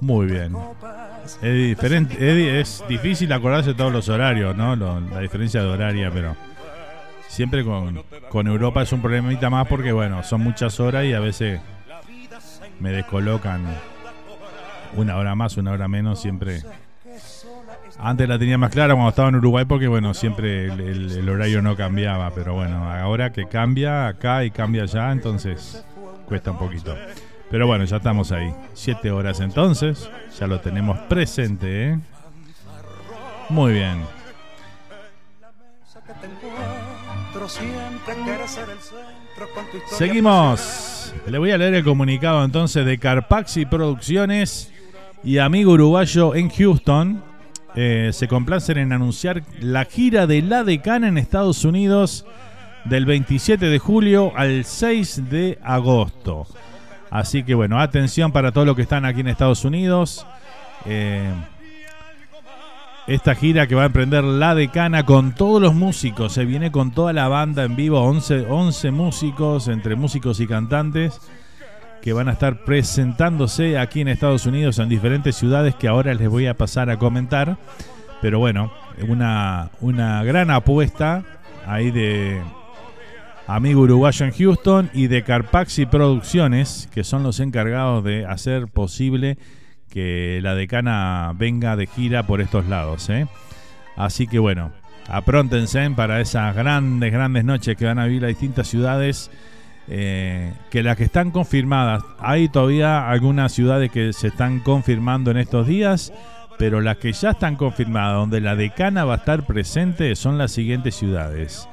Muy 0.00 0.26
bien. 0.26 0.56
Es 1.42 1.54
diferente, 1.54 2.60
es 2.60 2.84
difícil 2.88 3.32
acordarse 3.32 3.70
de 3.70 3.74
todos 3.74 3.92
los 3.92 4.08
horarios, 4.08 4.56
¿no? 4.56 4.76
la 4.76 5.20
diferencia 5.20 5.60
de 5.60 5.68
horaria, 5.68 6.10
pero 6.12 6.36
siempre 7.26 7.64
con, 7.64 8.04
con 8.28 8.46
Europa 8.46 8.82
es 8.82 8.92
un 8.92 9.02
problemita 9.02 9.50
más 9.50 9.66
porque, 9.66 9.90
bueno, 9.90 10.22
son 10.22 10.40
muchas 10.40 10.78
horas 10.78 11.04
y 11.04 11.14
a 11.14 11.20
veces 11.20 11.60
me 12.78 12.90
descolocan 12.90 13.64
una 14.94 15.16
hora 15.16 15.34
más, 15.34 15.56
una 15.56 15.72
hora 15.72 15.88
menos, 15.88 16.20
siempre 16.20 16.62
antes 17.98 18.28
la 18.28 18.38
tenía 18.38 18.58
más 18.58 18.70
clara 18.70 18.94
cuando 18.94 19.10
estaba 19.10 19.28
en 19.28 19.36
Uruguay 19.36 19.64
porque, 19.64 19.88
bueno, 19.88 20.14
siempre 20.14 20.66
el, 20.66 21.28
horario 21.28 21.62
no 21.62 21.76
cambiaba. 21.76 22.30
Pero 22.34 22.54
bueno, 22.54 22.90
ahora 22.90 23.32
que 23.32 23.46
cambia 23.46 24.08
acá 24.08 24.44
y 24.44 24.50
cambia 24.50 24.82
allá, 24.82 25.12
entonces 25.12 25.84
cuesta 26.26 26.50
un 26.50 26.58
poquito. 26.58 26.96
Pero 27.50 27.66
bueno, 27.66 27.84
ya 27.84 27.98
estamos 27.98 28.32
ahí. 28.32 28.52
Siete 28.72 29.10
horas 29.10 29.40
entonces. 29.40 30.10
Ya 30.38 30.46
lo 30.46 30.60
tenemos 30.60 30.98
presente, 31.00 31.90
¿eh? 31.90 31.98
Muy 33.48 33.74
bien. 33.74 34.02
Seguimos. 39.90 41.14
Le 41.26 41.38
voy 41.38 41.50
a 41.50 41.58
leer 41.58 41.74
el 41.74 41.84
comunicado 41.84 42.44
entonces 42.44 42.84
de 42.84 42.98
Carpaxi 42.98 43.66
Producciones 43.66 44.72
y 45.22 45.38
amigo 45.38 45.72
uruguayo 45.72 46.34
en 46.34 46.50
Houston 46.50 47.33
eh, 47.76 48.10
se 48.12 48.28
complacen 48.28 48.78
en 48.78 48.92
anunciar 48.92 49.42
la 49.60 49.84
gira 49.84 50.26
de 50.26 50.42
La 50.42 50.62
Decana 50.62 51.08
en 51.08 51.18
Estados 51.18 51.64
Unidos 51.64 52.24
del 52.84 53.04
27 53.04 53.66
de 53.66 53.78
julio 53.78 54.32
al 54.36 54.64
6 54.64 55.28
de 55.30 55.58
agosto. 55.62 56.46
Así 57.10 57.42
que 57.42 57.54
bueno, 57.54 57.80
atención 57.80 58.32
para 58.32 58.52
todos 58.52 58.66
los 58.66 58.76
que 58.76 58.82
están 58.82 59.04
aquí 59.04 59.20
en 59.20 59.28
Estados 59.28 59.64
Unidos. 59.64 60.26
Eh, 60.86 61.32
esta 63.06 63.34
gira 63.34 63.66
que 63.66 63.74
va 63.74 63.82
a 63.82 63.86
emprender 63.86 64.24
La 64.24 64.54
Decana 64.54 65.04
con 65.04 65.34
todos 65.34 65.60
los 65.60 65.74
músicos, 65.74 66.32
se 66.32 66.44
viene 66.44 66.70
con 66.72 66.92
toda 66.92 67.12
la 67.12 67.28
banda 67.28 67.64
en 67.64 67.76
vivo, 67.76 68.00
11, 68.00 68.46
11 68.48 68.90
músicos, 68.92 69.68
entre 69.68 69.94
músicos 69.94 70.40
y 70.40 70.46
cantantes 70.46 71.20
que 72.02 72.12
van 72.12 72.28
a 72.28 72.32
estar 72.32 72.64
presentándose 72.64 73.78
aquí 73.78 74.00
en 74.00 74.08
Estados 74.08 74.46
Unidos 74.46 74.78
en 74.78 74.88
diferentes 74.88 75.36
ciudades 75.36 75.74
que 75.74 75.88
ahora 75.88 76.14
les 76.14 76.28
voy 76.28 76.46
a 76.46 76.54
pasar 76.54 76.90
a 76.90 76.98
comentar. 76.98 77.56
Pero 78.20 78.38
bueno, 78.38 78.72
una, 79.08 79.70
una 79.80 80.22
gran 80.24 80.50
apuesta 80.50 81.24
ahí 81.66 81.90
de 81.90 82.40
amigo 83.46 83.82
uruguayo 83.82 84.26
en 84.26 84.32
Houston 84.32 84.90
y 84.92 85.08
de 85.08 85.22
Carpaxi 85.22 85.86
Producciones, 85.86 86.88
que 86.92 87.04
son 87.04 87.22
los 87.22 87.40
encargados 87.40 88.04
de 88.04 88.26
hacer 88.26 88.68
posible 88.68 89.38
que 89.90 90.40
la 90.42 90.54
decana 90.54 91.32
venga 91.36 91.76
de 91.76 91.86
gira 91.86 92.24
por 92.24 92.40
estos 92.40 92.66
lados. 92.66 93.08
¿eh? 93.10 93.26
Así 93.96 94.26
que 94.26 94.38
bueno, 94.38 94.72
apróntense 95.08 95.88
para 95.90 96.20
esas 96.20 96.54
grandes, 96.54 97.12
grandes 97.12 97.44
noches 97.44 97.76
que 97.76 97.84
van 97.84 97.98
a 97.98 98.06
vivir 98.06 98.22
las 98.22 98.30
distintas 98.30 98.68
ciudades 98.68 99.30
eh, 99.88 100.52
que 100.70 100.82
las 100.82 100.96
que 100.96 101.04
están 101.04 101.30
confirmadas, 101.30 102.02
hay 102.18 102.48
todavía 102.48 103.10
algunas 103.10 103.52
ciudades 103.52 103.90
que 103.90 104.12
se 104.12 104.28
están 104.28 104.60
confirmando 104.60 105.30
en 105.30 105.36
estos 105.36 105.66
días, 105.66 106.12
pero 106.58 106.80
las 106.80 106.96
que 106.98 107.12
ya 107.12 107.30
están 107.30 107.56
confirmadas, 107.56 108.16
donde 108.16 108.40
la 108.40 108.56
decana 108.56 109.04
va 109.04 109.14
a 109.14 109.18
estar 109.18 109.44
presente, 109.44 110.14
son 110.16 110.38
las 110.38 110.52
siguientes 110.52 110.94
ciudades. 110.94 111.68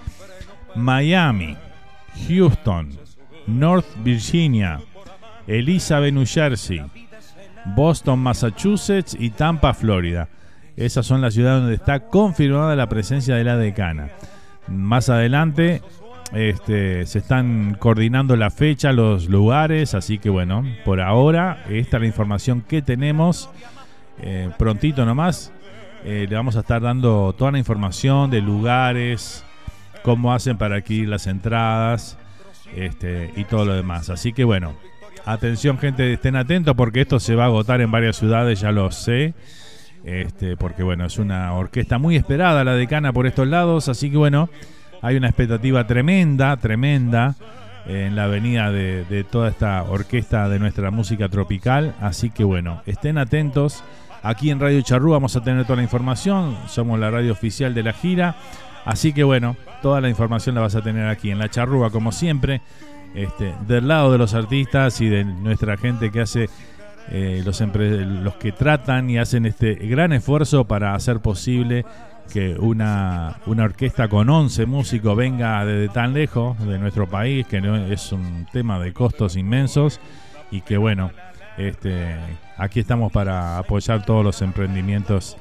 Miami, 0.76 1.56
Houston, 2.28 2.98
North 3.48 3.88
Virginia, 4.04 4.82
Elizabeth, 5.48 6.14
New 6.14 6.26
Jersey, 6.26 6.82
Boston, 7.76 8.20
Massachusetts 8.20 9.16
y 9.18 9.30
Tampa, 9.30 9.74
Florida. 9.74 10.28
Esas 10.76 11.06
son 11.06 11.22
las 11.22 11.34
ciudades 11.34 11.62
donde 11.62 11.76
está 11.76 12.08
confirmada 12.08 12.76
la 12.76 12.90
presencia 12.90 13.36
de 13.36 13.44
la 13.44 13.58
decana. 13.58 14.10
Más 14.68 15.10
adelante 15.10 15.82
este, 16.34 17.06
se 17.06 17.20
están 17.20 17.76
coordinando 17.78 18.36
la 18.36 18.50
fecha, 18.50 18.94
los 18.94 19.28
lugares, 19.28 19.94
así 19.94 20.18
que 20.18 20.30
bueno, 20.30 20.64
por 20.86 21.02
ahora 21.02 21.64
esta 21.70 21.98
es 21.98 22.02
la 22.02 22.08
información 22.08 22.62
que 22.62 22.82
tenemos. 22.82 23.50
Eh, 24.22 24.50
prontito 24.58 25.06
nomás 25.06 25.52
eh, 26.04 26.26
le 26.30 26.36
vamos 26.36 26.56
a 26.56 26.62
estar 26.62 26.82
dando 26.82 27.34
toda 27.38 27.52
la 27.52 27.60
información 27.60 28.32
de 28.32 28.42
lugares, 28.42 29.44
cómo 30.04 30.34
hacen 30.34 30.58
para 30.58 30.78
adquirir 30.78 31.10
las 31.10 31.28
entradas 31.28 32.18
este, 32.76 33.32
y 33.36 33.44
todo 33.44 33.66
lo 33.66 33.74
demás. 33.74 34.10
Así 34.10 34.34
que 34.34 34.44
bueno, 34.44 34.76
atención 35.26 35.78
gente, 35.78 36.14
estén 36.14 36.36
atentos 36.36 36.76
porque 36.76 37.02
esto 37.02 37.20
se 37.20 37.36
va 37.36 37.44
a 37.44 37.48
agotar 37.48 37.82
en 37.82 37.92
varias 37.92 38.18
ciudades, 38.18 38.60
ya 38.62 38.72
lo 38.72 38.92
sé. 38.92 39.34
Este, 40.04 40.58
porque 40.58 40.82
bueno, 40.82 41.06
es 41.06 41.20
una 41.20 41.54
orquesta 41.54 42.00
muy 42.00 42.16
esperada 42.16 42.64
la 42.64 42.74
decana 42.74 43.14
por 43.14 43.28
estos 43.28 43.48
lados, 43.48 43.88
así 43.88 44.10
que 44.10 44.18
bueno, 44.18 44.50
hay 45.02 45.16
una 45.16 45.28
expectativa 45.28 45.86
tremenda, 45.88 46.56
tremenda 46.58 47.36
en 47.86 48.16
la 48.16 48.26
avenida 48.26 48.72
de, 48.72 49.26
toda 49.30 49.50
esta 49.50 49.84
orquesta 49.84 50.48
de 50.50 50.60
nuestra 50.60 50.92
música 50.92 51.30
tropical. 51.30 51.96
Así 52.00 52.30
que 52.30 52.44
bueno, 52.44 52.82
estén 52.86 53.18
atentos. 53.18 53.84
Aquí 54.24 54.52
en 54.52 54.60
Radio 54.60 54.82
Charrú 54.82 55.12
vamos 55.12 55.36
a 55.36 55.44
tener 55.44 55.64
toda 55.64 55.78
la 55.78 55.84
información. 55.84 56.56
Somos 56.68 57.00
la 57.00 57.10
radio 57.10 57.32
oficial 57.32 57.74
de 57.74 57.84
la 57.84 57.94
gira. 57.94 58.36
Así 58.86 59.14
que 59.14 59.24
bueno, 59.24 59.56
toda 59.82 60.02
la 60.02 60.10
información 60.10 60.56
la 60.56 60.62
vas 60.62 60.76
a 60.76 60.82
tener 60.82 61.08
aquí 61.08 61.32
en 61.32 61.40
la 61.40 61.50
charrúa, 61.50 61.92
como 61.92 62.12
siempre, 62.12 62.62
este, 63.16 63.54
del 63.68 63.88
lado 63.88 64.12
de 64.12 64.18
los 64.18 64.34
artistas 64.34 65.02
y 65.02 65.10
de 65.10 65.24
nuestra 65.24 65.78
gente 65.78 66.12
que 66.12 66.22
hace 66.22 66.50
eh, 67.10 67.44
los 67.44 68.36
que 68.36 68.52
tratan 68.52 69.10
y 69.10 69.18
hacen 69.18 69.46
este 69.46 69.76
gran 69.76 70.14
esfuerzo 70.14 70.66
para 70.66 70.96
hacer 70.96 71.20
posible 71.20 71.86
que 72.32 72.56
una, 72.58 73.40
una 73.46 73.64
orquesta 73.66 74.08
con 74.08 74.30
11 74.30 74.66
músicos 74.66 75.16
venga 75.16 75.64
desde 75.66 75.94
tan 75.94 76.14
lejos 76.14 76.58
de 76.60 76.80
nuestro 76.80 77.08
país, 77.08 77.46
que 77.48 77.62
no 77.62 77.76
es 77.76 78.12
un 78.12 78.48
tema 78.52 78.80
de 78.80 78.94
costos 78.94 79.36
inmensos 79.36 80.00
y 80.50 80.62
que 80.62 80.78
bueno, 80.78 81.12
este, 81.58 82.16
aquí 82.58 82.80
estamos 82.80 83.12
para 83.12 83.58
apoyar 83.58 84.06
todos 84.06 84.24
los 84.24 84.42
emprendimientos 84.42 85.38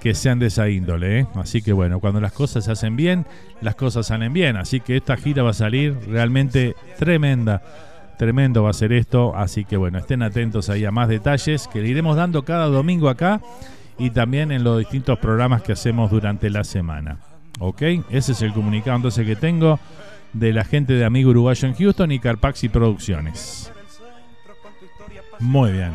que 0.00 0.14
sean 0.14 0.38
de 0.38 0.46
esa 0.46 0.68
índole. 0.68 1.20
¿eh? 1.20 1.26
Así 1.34 1.62
que 1.62 1.72
bueno, 1.72 2.00
cuando 2.00 2.20
las 2.20 2.32
cosas 2.32 2.64
se 2.64 2.72
hacen 2.72 2.96
bien, 2.96 3.26
las 3.60 3.74
cosas 3.74 4.06
salen 4.06 4.32
bien. 4.32 4.56
Así 4.56 4.80
que 4.80 4.96
esta 4.96 5.16
gira 5.16 5.42
va 5.42 5.50
a 5.50 5.54
salir 5.54 5.96
realmente 6.06 6.74
tremenda. 6.98 7.62
Tremendo 8.16 8.64
va 8.64 8.70
a 8.70 8.74
ser 8.74 8.92
esto. 8.92 9.36
Así 9.36 9.64
que 9.64 9.76
bueno, 9.76 9.98
estén 9.98 10.22
atentos 10.22 10.70
ahí 10.70 10.84
a 10.84 10.90
más 10.90 11.08
detalles 11.08 11.68
que 11.68 11.80
le 11.80 11.88
iremos 11.88 12.16
dando 12.16 12.44
cada 12.44 12.66
domingo 12.66 13.08
acá 13.08 13.40
y 13.98 14.10
también 14.10 14.52
en 14.52 14.64
los 14.64 14.78
distintos 14.78 15.18
programas 15.18 15.62
que 15.62 15.72
hacemos 15.72 16.10
durante 16.10 16.50
la 16.50 16.64
semana. 16.64 17.18
¿Ok? 17.58 17.82
Ese 18.10 18.32
es 18.32 18.42
el 18.42 18.52
comunicado 18.52 18.96
entonces 18.96 19.26
que 19.26 19.36
tengo 19.36 19.80
de 20.32 20.52
la 20.52 20.64
gente 20.64 20.92
de 20.92 21.04
Amigo 21.04 21.30
Uruguayo 21.30 21.66
en 21.66 21.74
Houston 21.74 22.12
y 22.12 22.20
Carpaxi 22.20 22.68
Producciones. 22.68 23.72
Muy 25.40 25.72
bien. 25.72 25.92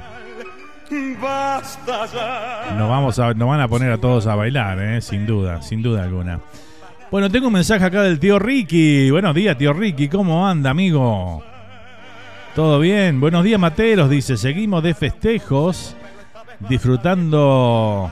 Nos, 0.91 2.89
vamos 2.89 3.17
a, 3.19 3.33
nos 3.33 3.47
van 3.47 3.61
a 3.61 3.67
poner 3.67 3.91
a 3.91 3.97
todos 3.97 4.27
a 4.27 4.35
bailar, 4.35 4.79
¿eh? 4.79 5.01
sin 5.01 5.25
duda, 5.25 5.61
sin 5.61 5.81
duda 5.81 6.03
alguna. 6.03 6.39
Bueno, 7.09 7.29
tengo 7.29 7.47
un 7.47 7.53
mensaje 7.53 7.85
acá 7.85 8.01
del 8.01 8.19
tío 8.19 8.37
Ricky. 8.39 9.09
Buenos 9.09 9.33
días, 9.33 9.57
tío 9.57 9.71
Ricky. 9.73 10.09
¿Cómo 10.09 10.47
anda, 10.47 10.69
amigo? 10.71 11.43
¿Todo 12.55 12.79
bien? 12.79 13.19
Buenos 13.19 13.43
días, 13.43 13.59
Materos. 13.59 14.09
Dice, 14.09 14.37
seguimos 14.37 14.83
de 14.83 14.93
festejos 14.93 15.95
disfrutando 16.59 18.11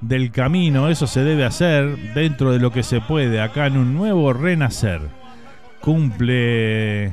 del 0.00 0.30
camino, 0.30 0.88
eso 0.88 1.06
se 1.06 1.24
debe 1.24 1.44
hacer 1.44 2.14
dentro 2.14 2.52
de 2.52 2.58
lo 2.58 2.70
que 2.70 2.82
se 2.82 3.00
puede, 3.00 3.40
acá 3.40 3.66
en 3.66 3.76
un 3.76 3.94
nuevo 3.94 4.32
renacer. 4.32 5.00
Cumple 5.80 7.12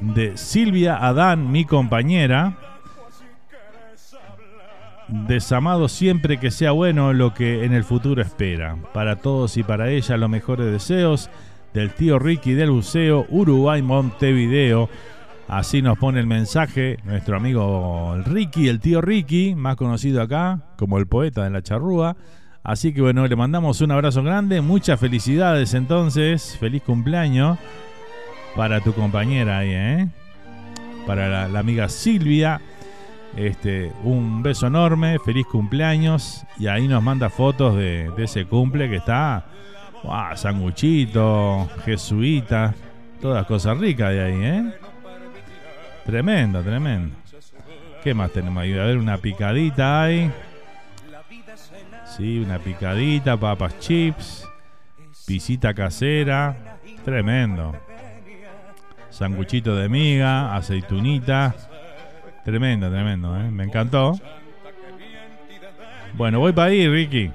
de 0.00 0.36
Silvia 0.36 0.96
Adán, 0.96 1.50
mi 1.50 1.64
compañera. 1.64 2.58
Desamado 5.08 5.88
siempre 5.88 6.38
que 6.38 6.50
sea 6.50 6.70
bueno 6.72 7.12
lo 7.12 7.34
que 7.34 7.64
en 7.64 7.72
el 7.74 7.84
futuro 7.84 8.22
espera. 8.22 8.76
Para 8.94 9.16
todos 9.16 9.56
y 9.56 9.62
para 9.62 9.90
ella 9.90 10.16
los 10.16 10.30
mejores 10.30 10.70
deseos 10.70 11.28
del 11.74 11.90
tío 11.90 12.18
Ricky 12.18 12.52
del 12.54 12.70
Buceo, 12.70 13.26
Uruguay 13.28 13.82
Montevideo. 13.82 14.88
Así 15.52 15.82
nos 15.82 15.98
pone 15.98 16.18
el 16.18 16.26
mensaje 16.26 16.96
nuestro 17.04 17.36
amigo 17.36 18.16
Ricky, 18.24 18.68
el 18.68 18.80
tío 18.80 19.02
Ricky, 19.02 19.54
más 19.54 19.76
conocido 19.76 20.22
acá 20.22 20.60
como 20.78 20.96
el 20.96 21.06
poeta 21.06 21.44
de 21.44 21.50
la 21.50 21.60
charrúa. 21.60 22.16
Así 22.64 22.94
que 22.94 23.02
bueno, 23.02 23.26
le 23.26 23.36
mandamos 23.36 23.82
un 23.82 23.90
abrazo 23.90 24.22
grande, 24.22 24.62
muchas 24.62 24.98
felicidades 24.98 25.74
entonces, 25.74 26.56
feliz 26.58 26.80
cumpleaños 26.80 27.58
para 28.56 28.80
tu 28.80 28.94
compañera 28.94 29.58
ahí, 29.58 29.72
¿eh? 29.72 30.08
Para 31.06 31.46
la, 31.46 31.58
amiga 31.58 31.90
Silvia, 31.90 32.62
este, 33.36 33.92
un 34.04 34.42
beso 34.42 34.68
enorme, 34.68 35.18
feliz 35.18 35.44
cumpleaños 35.46 36.46
y 36.58 36.68
ahí 36.68 36.88
nos 36.88 37.02
manda 37.02 37.28
fotos 37.28 37.76
de, 37.76 38.10
ese 38.16 38.46
cumple 38.46 38.88
que 38.88 38.96
está, 38.96 39.44
wow, 40.02 40.34
sanguchito, 40.34 41.68
jesuita, 41.84 42.74
todas 43.20 43.44
cosas 43.44 43.76
ricas 43.76 44.12
de 44.12 44.22
ahí, 44.22 44.44
¿eh? 44.44 44.72
Tremendo, 46.04 46.62
tremendo. 46.62 47.14
¿Qué 48.02 48.14
más 48.14 48.32
tenemos 48.32 48.62
ahí? 48.62 48.72
A 48.76 48.84
ver, 48.84 48.98
una 48.98 49.18
picadita 49.18 50.02
ahí. 50.02 50.30
Sí, 52.16 52.40
una 52.40 52.58
picadita, 52.58 53.36
papas 53.36 53.78
chips, 53.78 54.48
pisita 55.26 55.72
casera. 55.72 56.78
Tremendo. 57.04 57.74
Sanguchito 59.10 59.76
de 59.76 59.88
miga, 59.88 60.56
aceitunita. 60.56 61.54
Tremendo, 62.44 62.90
tremendo, 62.90 63.36
¿eh? 63.38 63.50
Me 63.50 63.64
encantó. 63.64 64.18
Bueno, 66.14 66.40
voy 66.40 66.52
para 66.52 66.70
ahí, 66.70 66.88
Ricky. 66.88 67.30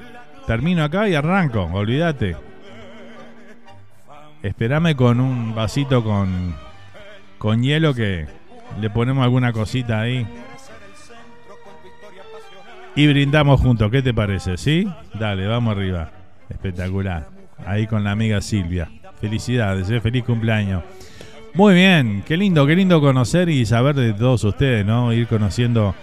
Termino 0.45 0.83
acá 0.83 1.07
y 1.07 1.15
arranco, 1.15 1.63
olvídate. 1.63 2.35
Espérame 4.43 4.95
con 4.95 5.19
un 5.19 5.55
vasito 5.55 6.03
con, 6.03 6.55
con 7.37 7.63
hielo 7.63 7.93
que 7.93 8.27
le 8.79 8.89
ponemos 8.89 9.23
alguna 9.23 9.51
cosita 9.51 10.01
ahí. 10.01 10.27
Y 12.95 13.07
brindamos 13.07 13.61
juntos, 13.61 13.91
¿qué 13.91 14.01
te 14.01 14.13
parece? 14.13 14.57
¿Sí? 14.57 14.87
Dale, 15.13 15.45
vamos 15.45 15.75
arriba. 15.75 16.09
Espectacular. 16.49 17.27
Ahí 17.65 17.85
con 17.85 18.03
la 18.03 18.11
amiga 18.11 18.41
Silvia. 18.41 18.89
Felicidades, 19.21 19.89
¿eh? 19.89 20.01
feliz 20.01 20.23
cumpleaños. 20.23 20.83
Muy 21.53 21.73
bien, 21.73 22.23
qué 22.25 22.37
lindo, 22.37 22.65
qué 22.65 22.75
lindo 22.75 23.01
conocer 23.01 23.49
y 23.49 23.65
saber 23.65 23.95
de 23.95 24.13
todos 24.13 24.43
ustedes, 24.43 24.85
¿no? 24.85 25.11
Ir 25.13 25.27
conociendo 25.27 25.95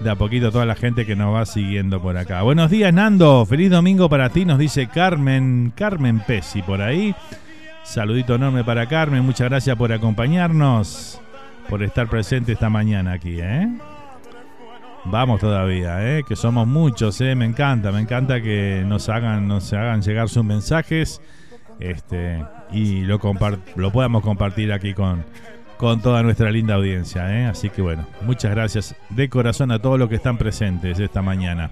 de 0.00 0.10
a 0.10 0.16
poquito 0.16 0.50
toda 0.50 0.64
la 0.66 0.74
gente 0.74 1.06
que 1.06 1.16
nos 1.16 1.34
va 1.34 1.44
siguiendo 1.46 2.00
por 2.00 2.16
acá. 2.16 2.42
Buenos 2.42 2.70
días, 2.70 2.92
Nando. 2.92 3.44
Feliz 3.46 3.70
domingo 3.70 4.08
para 4.08 4.30
ti, 4.30 4.44
nos 4.44 4.58
dice 4.58 4.88
Carmen, 4.88 5.72
Carmen 5.76 6.20
Pesi 6.20 6.62
por 6.62 6.80
ahí. 6.80 7.14
Saludito 7.82 8.34
enorme 8.34 8.64
para 8.64 8.86
Carmen, 8.86 9.24
muchas 9.24 9.48
gracias 9.48 9.76
por 9.76 9.92
acompañarnos 9.92 11.20
por 11.68 11.82
estar 11.82 12.08
presente 12.08 12.52
esta 12.52 12.68
mañana 12.70 13.12
aquí, 13.12 13.38
¿eh? 13.40 13.68
Vamos 15.04 15.40
todavía, 15.40 16.18
¿eh? 16.18 16.22
Que 16.26 16.36
somos 16.36 16.66
muchos, 16.66 17.20
¿eh? 17.20 17.34
Me 17.34 17.44
encanta, 17.44 17.90
me 17.90 18.00
encanta 18.00 18.40
que 18.40 18.84
nos 18.86 19.08
hagan, 19.08 19.48
nos 19.48 19.72
hagan 19.72 20.00
llegar 20.02 20.28
sus 20.28 20.44
mensajes 20.44 21.20
este, 21.80 22.44
y 22.70 23.00
lo, 23.02 23.20
lo 23.76 23.92
podamos 23.92 24.22
compartir 24.22 24.72
aquí 24.72 24.94
con, 24.94 25.24
con 25.76 26.00
toda 26.00 26.22
nuestra 26.22 26.50
linda 26.52 26.74
audiencia, 26.74 27.36
¿eh? 27.36 27.46
Así 27.46 27.68
que 27.70 27.82
bueno, 27.82 28.06
muchas 28.20 28.52
gracias 28.52 28.94
de 29.10 29.28
corazón 29.28 29.72
a 29.72 29.80
todos 29.80 29.98
los 29.98 30.08
que 30.08 30.14
están 30.14 30.38
presentes 30.38 31.00
esta 31.00 31.22
mañana. 31.22 31.70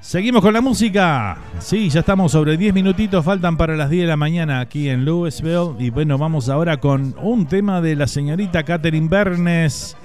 Seguimos 0.00 0.40
con 0.40 0.54
la 0.54 0.62
música. 0.62 1.36
Sí, 1.58 1.90
ya 1.90 2.00
estamos 2.00 2.32
sobre 2.32 2.56
10 2.56 2.72
minutitos, 2.72 3.22
faltan 3.22 3.58
para 3.58 3.76
las 3.76 3.90
10 3.90 4.04
de 4.04 4.08
la 4.08 4.16
mañana 4.16 4.60
aquí 4.60 4.88
en 4.88 5.04
Louisville. 5.04 5.74
Y 5.78 5.90
bueno, 5.90 6.16
vamos 6.16 6.48
ahora 6.48 6.78
con 6.78 7.14
un 7.20 7.46
tema 7.46 7.82
de 7.82 7.96
la 7.96 8.06
señorita 8.06 8.62
Catherine 8.62 9.08
Bernes, 9.08 9.98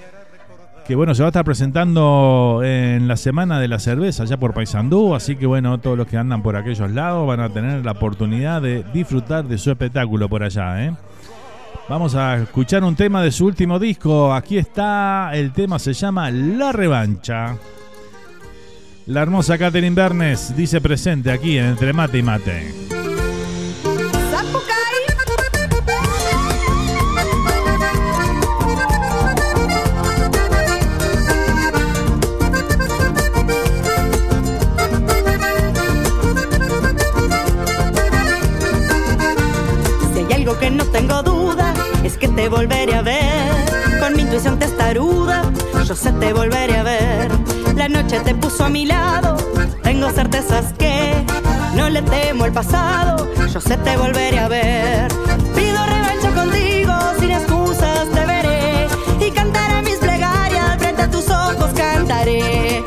que 0.85 0.95
bueno, 0.95 1.15
se 1.15 1.23
va 1.23 1.27
a 1.27 1.29
estar 1.29 1.45
presentando 1.45 2.61
en 2.63 3.07
la 3.07 3.15
Semana 3.15 3.59
de 3.59 3.69
la 3.69 3.79
Cerveza 3.79 4.23
allá 4.23 4.37
por 4.37 4.53
Paysandú. 4.53 5.15
Así 5.15 5.37
que 5.37 5.45
bueno, 5.45 5.77
todos 5.79 5.97
los 5.97 6.07
que 6.07 6.17
andan 6.17 6.43
por 6.43 6.57
aquellos 6.57 6.91
lados 6.91 7.25
van 7.25 7.39
a 7.39 7.49
tener 7.49 7.85
la 7.85 7.91
oportunidad 7.91 8.61
de 8.61 8.83
disfrutar 8.93 9.45
de 9.45 9.57
su 9.57 9.71
espectáculo 9.71 10.27
por 10.27 10.43
allá. 10.43 10.85
¿eh? 10.85 10.93
Vamos 11.87 12.15
a 12.15 12.35
escuchar 12.35 12.83
un 12.83 12.97
tema 12.97 13.23
de 13.23 13.31
su 13.31 13.45
último 13.45 13.79
disco. 13.79 14.33
Aquí 14.33 14.57
está, 14.57 15.31
el 15.33 15.53
tema 15.53 15.79
se 15.79 15.93
llama 15.93 16.29
La 16.31 16.73
Revancha. 16.73 17.55
La 19.07 19.21
hermosa 19.21 19.59
Catherine 19.59 19.95
Bernes 19.95 20.55
dice 20.57 20.81
presente 20.81 21.29
aquí 21.29 21.59
en 21.59 21.65
Entre 21.65 21.93
Mate 21.93 22.17
y 22.17 22.23
Mate. 22.23 22.73
Si 40.13 40.19
hay 40.19 40.33
algo 40.33 40.57
que 40.57 40.71
no 40.71 40.83
tengo 40.85 41.21
duda, 41.21 41.75
es 42.03 42.17
que 42.17 42.27
te 42.27 42.49
volveré 42.49 42.95
a 42.95 43.03
ver. 43.03 43.19
Con 43.99 44.15
mi 44.15 44.23
intuición 44.23 44.57
testaruda, 44.57 45.43
yo 45.87 45.95
sé 45.95 46.11
te 46.13 46.33
volveré 46.33 46.77
a 46.77 46.83
ver 46.83 47.44
la 47.75 47.89
noche 47.89 48.19
te 48.21 48.33
puso 48.35 48.65
a 48.65 48.69
mi 48.69 48.85
lado. 48.85 49.37
Tengo 49.83 50.09
certezas 50.09 50.73
que 50.77 51.13
no 51.75 51.89
le 51.89 52.01
temo 52.01 52.45
el 52.45 52.53
pasado. 52.53 53.27
Yo 53.53 53.59
sé 53.61 53.77
te 53.77 53.97
volveré 53.97 54.39
a 54.39 54.47
ver. 54.47 55.07
Pido 55.55 55.85
revancha 55.85 56.31
contigo, 56.33 56.93
sin 57.19 57.31
excusas 57.31 58.09
te 58.13 58.25
veré. 58.25 58.87
Y 59.19 59.31
cantaré 59.31 59.81
mis 59.81 59.97
plegarias, 59.97 60.77
frente 60.77 61.01
a 61.03 61.09
tus 61.09 61.29
ojos 61.29 61.71
cantaré. 61.75 62.83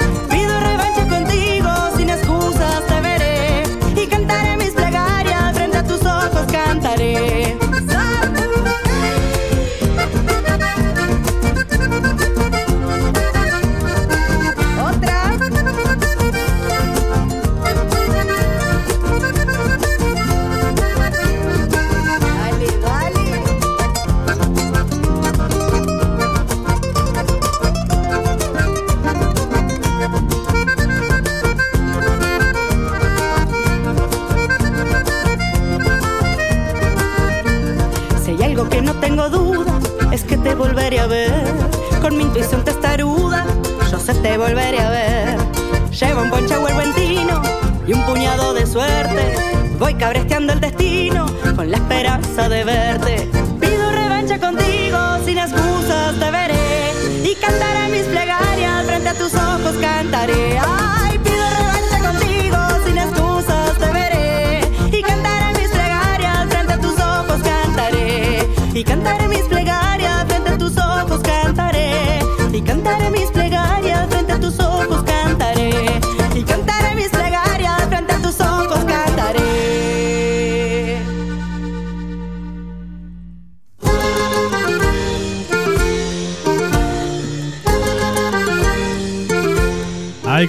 El 50.10 50.60
destino 50.60 51.26
con 51.54 51.70
la 51.70 51.76
esperanza 51.76 52.48
de 52.48 52.64
verte. 52.64 53.28
Pido 53.60 53.92
revancha 53.92 54.38
contigo, 54.40 54.98
sin 55.26 55.36
excusas 55.36 56.18
te 56.18 56.30
veré. 56.30 56.92
Y 57.24 57.34
cantaré 57.34 57.88
mis 57.90 58.04
plegarias 58.04 58.86
frente 58.86 59.08
a 59.10 59.14
tus 59.14 59.34
ojos, 59.34 59.76
cantaré. 59.78 60.58
Ay, 60.66 61.18
pido 61.18 61.44
revancha 61.58 62.10
contigo, 62.10 62.56
sin 62.86 62.96
excusas 62.96 63.78
te 63.78 63.92
veré. 63.92 64.60
Y 64.96 65.02
cantaré 65.02 65.60
mis 65.60 65.68
plegarias 65.68 66.46
frente 66.48 66.72
a 66.72 66.80
tus 66.80 66.98
ojos, 66.98 67.42
cantaré. 67.42 68.48
Y 68.72 68.84
cantaré 68.84 69.28
mis 69.28 69.42
plegarias 69.42 70.24
frente 70.26 70.50
a 70.50 70.58
tus 70.58 70.78
ojos, 70.78 71.20
cantaré. 71.20 72.20
Y 72.50 72.62
cantaré 72.62 73.10
mis 73.10 73.30
plegarias 73.30 73.57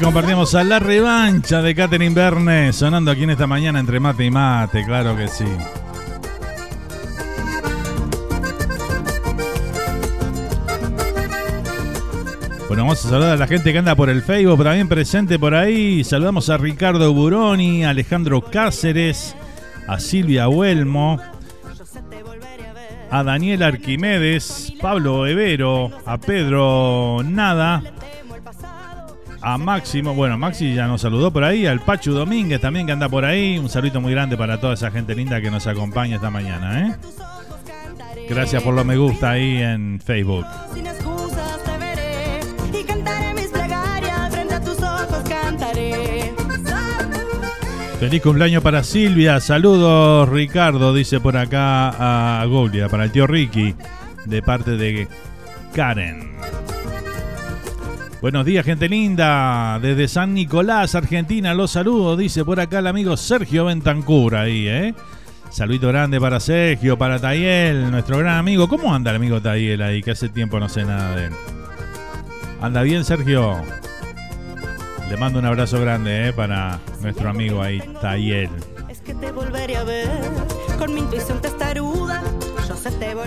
Compartimos 0.01 0.55
a 0.55 0.63
la 0.63 0.79
revancha 0.79 1.61
de 1.61 1.75
Catherine 1.75 2.15
Verne, 2.15 2.71
sonando 2.73 3.11
aquí 3.11 3.23
en 3.23 3.31
esta 3.31 3.47
mañana 3.47 3.79
entre 3.79 3.99
mate 3.99 4.25
y 4.25 4.31
mate, 4.31 4.85
claro 4.85 5.15
que 5.15 5.27
sí. 5.27 5.45
Bueno, 12.67 12.83
vamos 12.83 13.05
a 13.05 13.09
saludar 13.09 13.33
a 13.33 13.35
la 13.35 13.47
gente 13.47 13.71
que 13.71 13.79
anda 13.79 13.95
por 13.95 14.09
el 14.09 14.21
Facebook, 14.23 14.63
también 14.63 14.87
presente 14.87 15.37
por 15.37 15.53
ahí. 15.53 16.03
Saludamos 16.03 16.49
a 16.49 16.57
Ricardo 16.57 17.13
Buroni, 17.13 17.83
a 17.83 17.89
Alejandro 17.89 18.41
Cáceres, 18.41 19.35
a 19.87 19.99
Silvia 19.99 20.47
Huelmo, 20.47 21.19
a 23.11 23.23
Daniel 23.23 23.63
Arquimedes, 23.63 24.73
Pablo 24.81 25.27
Evero, 25.27 25.91
a 26.05 26.17
Pedro 26.17 27.21
Nada, 27.25 27.83
a 29.41 29.57
Máximo, 29.57 30.13
bueno, 30.13 30.37
Maxi 30.37 30.73
ya 30.73 30.87
nos 30.87 31.01
saludó 31.01 31.31
por 31.31 31.43
ahí, 31.43 31.65
al 31.65 31.79
Pachu 31.79 32.11
Domínguez 32.13 32.61
también 32.61 32.85
que 32.85 32.91
anda 32.91 33.07
por 33.07 33.25
ahí. 33.25 33.57
Un 33.57 33.69
saludo 33.69 34.01
muy 34.01 34.11
grande 34.11 34.37
para 34.37 34.59
toda 34.59 34.73
esa 34.73 34.91
gente 34.91 35.15
linda 35.15 35.41
que 35.41 35.49
nos 35.49 35.67
acompaña 35.67 36.15
esta 36.15 36.29
mañana, 36.29 36.87
¿eh? 36.87 36.95
Gracias 38.29 38.61
por 38.61 38.73
lo 38.73 38.83
me 38.83 38.97
gusta 38.97 39.31
ahí 39.31 39.57
en 39.57 39.99
Facebook. 39.99 40.45
Sin 40.73 40.85
excusas 40.85 41.63
te 41.63 41.77
veré 41.77 42.39
y 42.79 42.83
cantaré 42.83 43.33
mis 43.33 43.47
plegarias 43.47 44.31
frente 44.31 44.53
a 44.53 44.61
tus 44.61 44.77
ojos 44.77 45.23
cantaré. 45.27 46.33
Feliz 47.99 48.21
cumpleaños 48.21 48.63
para 48.63 48.83
Silvia. 48.83 49.39
Saludos, 49.39 50.29
Ricardo, 50.29 50.93
dice 50.93 51.19
por 51.19 51.35
acá 51.37 52.41
a 52.41 52.45
Golia, 52.45 52.87
para 52.87 53.05
el 53.05 53.11
tío 53.11 53.25
Ricky, 53.25 53.75
de 54.25 54.41
parte 54.41 54.77
de 54.77 55.07
Karen. 55.73 56.29
Buenos 58.21 58.45
días, 58.45 58.65
gente 58.65 58.89
linda. 58.89 59.79
Desde 59.81 60.09
San 60.09 60.33
Nicolás, 60.33 60.93
Argentina, 60.93 61.53
los 61.53 61.71
saludo, 61.71 62.17
dice 62.17 62.43
por 62.43 62.59
acá 62.59 62.79
el 62.79 62.87
amigo 62.87 63.15
Sergio 63.15 63.65
Bentancur 63.65 64.35
ahí, 64.35 64.67
¿eh? 64.67 64.93
Saludito 65.49 65.87
grande 65.87 66.19
para 66.19 66.41
Sergio, 66.41 66.97
para 66.97 67.17
Tayel, 67.17 67.89
nuestro 67.89 68.17
gran 68.17 68.37
amigo. 68.37 68.67
¿Cómo 68.67 68.93
anda 68.93 69.11
el 69.11 69.15
amigo 69.15 69.41
Tayel 69.41 69.81
ahí? 69.81 70.03
Que 70.03 70.11
hace 70.11 70.27
tiempo 70.27 70.59
no 70.59 70.67
sé 70.67 70.83
nada 70.83 71.15
de 71.15 71.25
él. 71.27 71.33
¿Anda 72.61 72.81
bien, 72.81 73.05
Sergio? 73.05 73.55
Le 75.09 75.15
mando 75.15 75.39
un 75.39 75.45
abrazo 75.45 75.79
grande, 75.79 76.27
¿eh? 76.27 76.33
Para 76.33 76.77
nuestro 77.01 77.29
amigo 77.29 77.61
ahí, 77.61 77.81
Tayel. 78.01 78.49
Es 78.89 78.99
que 78.99 79.13
te 79.13 79.31
volveré 79.31 79.77
a 79.77 79.83
ver 79.85 80.09
con 80.77 80.93
mi 80.93 80.99
intuición 80.99 81.39
testaruda. 81.41 82.08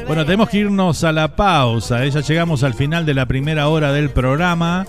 Bueno, 0.06 0.24
tenemos 0.24 0.48
que 0.48 0.58
irnos 0.58 1.04
a 1.04 1.12
la 1.12 1.36
pausa. 1.36 2.04
¿eh? 2.04 2.10
Ya 2.10 2.20
llegamos 2.20 2.62
al 2.62 2.74
final 2.74 3.04
de 3.06 3.14
la 3.14 3.26
primera 3.26 3.68
hora 3.68 3.92
del 3.92 4.10
programa. 4.10 4.86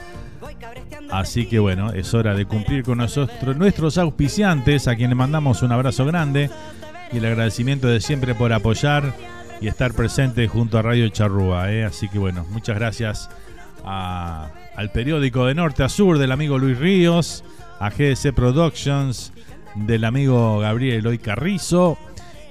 Así 1.11 1.45
que 1.45 1.59
bueno, 1.59 1.91
es 1.93 2.13
hora 2.13 2.33
de 2.33 2.45
cumplir 2.45 2.83
con 2.83 2.97
nosotros, 2.97 3.55
nuestros 3.57 3.97
auspiciantes, 3.97 4.87
a 4.87 4.95
quienes 4.95 5.15
mandamos 5.15 5.61
un 5.61 5.71
abrazo 5.71 6.05
grande 6.05 6.49
y 7.11 7.17
el 7.17 7.25
agradecimiento 7.25 7.87
de 7.87 8.01
siempre 8.01 8.33
por 8.33 8.51
apoyar 8.53 9.13
y 9.61 9.67
estar 9.67 9.93
presente 9.93 10.47
junto 10.47 10.77
a 10.77 10.81
Radio 10.81 11.07
Charrúa. 11.09 11.71
¿eh? 11.71 11.83
Así 11.83 12.09
que 12.09 12.17
bueno, 12.17 12.45
muchas 12.49 12.75
gracias 12.77 13.29
a- 13.85 14.47
al 14.75 14.91
periódico 14.91 15.45
de 15.45 15.53
Norte 15.55 15.83
a 15.83 15.89
Sur 15.89 16.17
del 16.17 16.31
amigo 16.31 16.57
Luis 16.57 16.79
Ríos, 16.79 17.43
a 17.79 17.89
GDC 17.91 18.33
Productions 18.33 19.33
del 19.75 20.05
amigo 20.05 20.59
Gabriel 20.59 20.99
Eloy 20.99 21.17
Carrizo 21.19 21.97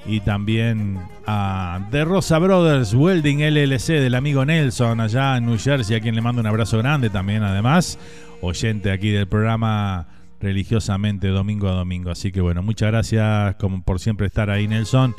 y 0.06 0.20
también 0.20 0.98
a 1.26 1.86
The 1.90 2.04
Rosa 2.04 2.38
Brothers 2.38 2.94
Welding 2.94 3.40
LLC 3.40 4.00
del 4.00 4.14
amigo 4.14 4.44
Nelson 4.44 5.00
allá 5.00 5.36
en 5.36 5.46
New 5.46 5.58
Jersey, 5.58 5.96
a 5.96 6.00
quien 6.00 6.14
le 6.14 6.22
mando 6.22 6.40
un 6.40 6.46
abrazo 6.46 6.78
grande 6.78 7.08
también, 7.10 7.42
además, 7.42 7.98
oyente 8.40 8.90
aquí 8.90 9.10
del 9.10 9.28
programa 9.28 10.06
religiosamente 10.40 11.28
domingo 11.28 11.68
a 11.68 11.72
domingo. 11.72 12.10
Así 12.10 12.32
que 12.32 12.40
bueno, 12.40 12.62
muchas 12.62 12.90
gracias 12.90 13.54
como 13.56 13.82
por 13.82 14.00
siempre 14.00 14.26
estar 14.26 14.50
ahí, 14.50 14.66
Nelson, 14.66 15.14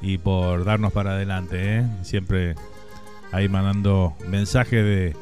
y 0.00 0.18
por 0.18 0.64
darnos 0.64 0.92
para 0.92 1.12
adelante, 1.12 1.78
¿eh? 1.78 1.86
siempre 2.02 2.54
ahí 3.32 3.48
mandando 3.48 4.14
mensajes 4.28 4.84
de 4.84 5.16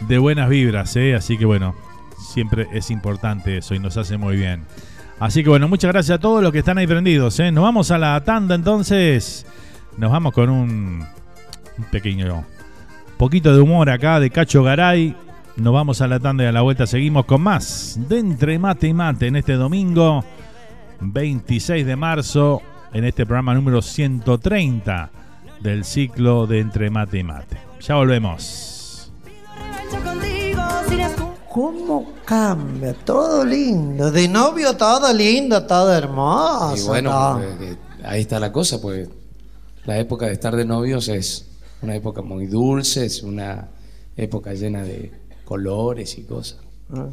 de 0.00 0.18
buenas 0.18 0.48
vibras, 0.48 0.96
¿eh? 0.96 1.14
así 1.14 1.38
que 1.38 1.46
bueno, 1.46 1.74
siempre 2.18 2.66
es 2.72 2.90
importante 2.90 3.58
eso 3.58 3.74
y 3.74 3.78
nos 3.78 3.96
hace 3.96 4.18
muy 4.18 4.36
bien. 4.36 4.64
Así 5.18 5.42
que 5.42 5.48
bueno, 5.48 5.68
muchas 5.68 5.92
gracias 5.92 6.16
a 6.16 6.20
todos 6.20 6.42
los 6.42 6.52
que 6.52 6.58
están 6.58 6.78
ahí 6.78 6.86
prendidos. 6.86 7.38
¿eh? 7.40 7.52
Nos 7.52 7.64
vamos 7.64 7.90
a 7.90 7.98
la 7.98 8.22
tanda 8.24 8.54
entonces. 8.54 9.46
Nos 9.96 10.10
vamos 10.10 10.32
con 10.32 10.50
un, 10.50 11.04
un 11.78 11.84
pequeño 11.90 12.44
poquito 13.16 13.54
de 13.54 13.60
humor 13.60 13.90
acá 13.90 14.20
de 14.20 14.30
Cacho 14.30 14.62
Garay. 14.62 15.16
Nos 15.56 15.72
vamos 15.72 16.00
a 16.00 16.08
la 16.08 16.18
tanda 16.18 16.44
y 16.44 16.46
a 16.48 16.52
la 16.52 16.62
vuelta 16.62 16.86
seguimos 16.86 17.26
con 17.26 17.40
más 17.42 17.98
de 18.08 18.18
Entre 18.18 18.58
Mate 18.58 18.88
y 18.88 18.94
Mate 18.94 19.28
en 19.28 19.36
este 19.36 19.52
domingo 19.52 20.24
26 21.00 21.86
de 21.86 21.96
marzo 21.96 22.60
en 22.92 23.04
este 23.04 23.24
programa 23.24 23.54
número 23.54 23.80
130 23.80 25.10
del 25.60 25.84
ciclo 25.84 26.46
de 26.46 26.60
Entre 26.60 26.90
Mate 26.90 27.18
y 27.18 27.24
Mate. 27.24 27.56
Ya 27.80 27.94
volvemos. 27.94 28.73
¿Cómo 31.54 32.14
cambia? 32.24 32.94
Todo 32.94 33.44
lindo. 33.44 34.10
De 34.10 34.26
novio 34.26 34.76
todo 34.76 35.12
lindo, 35.12 35.64
todo 35.64 35.92
hermoso. 35.94 36.76
Y 36.76 36.88
bueno, 36.88 37.10
todo. 37.12 37.38
pues, 37.38 37.70
eh, 37.70 37.76
ahí 38.02 38.22
está 38.22 38.40
la 38.40 38.50
cosa, 38.50 38.80
pues 38.80 39.08
la 39.84 39.96
época 39.96 40.26
de 40.26 40.32
estar 40.32 40.56
de 40.56 40.64
novios 40.64 41.06
es 41.06 41.46
una 41.80 41.94
época 41.94 42.22
muy 42.22 42.46
dulce, 42.46 43.06
es 43.06 43.22
una 43.22 43.68
época 44.16 44.52
llena 44.52 44.82
de 44.82 45.12
colores 45.44 46.18
y 46.18 46.24
cosas. 46.24 46.58
Ah. 46.92 47.06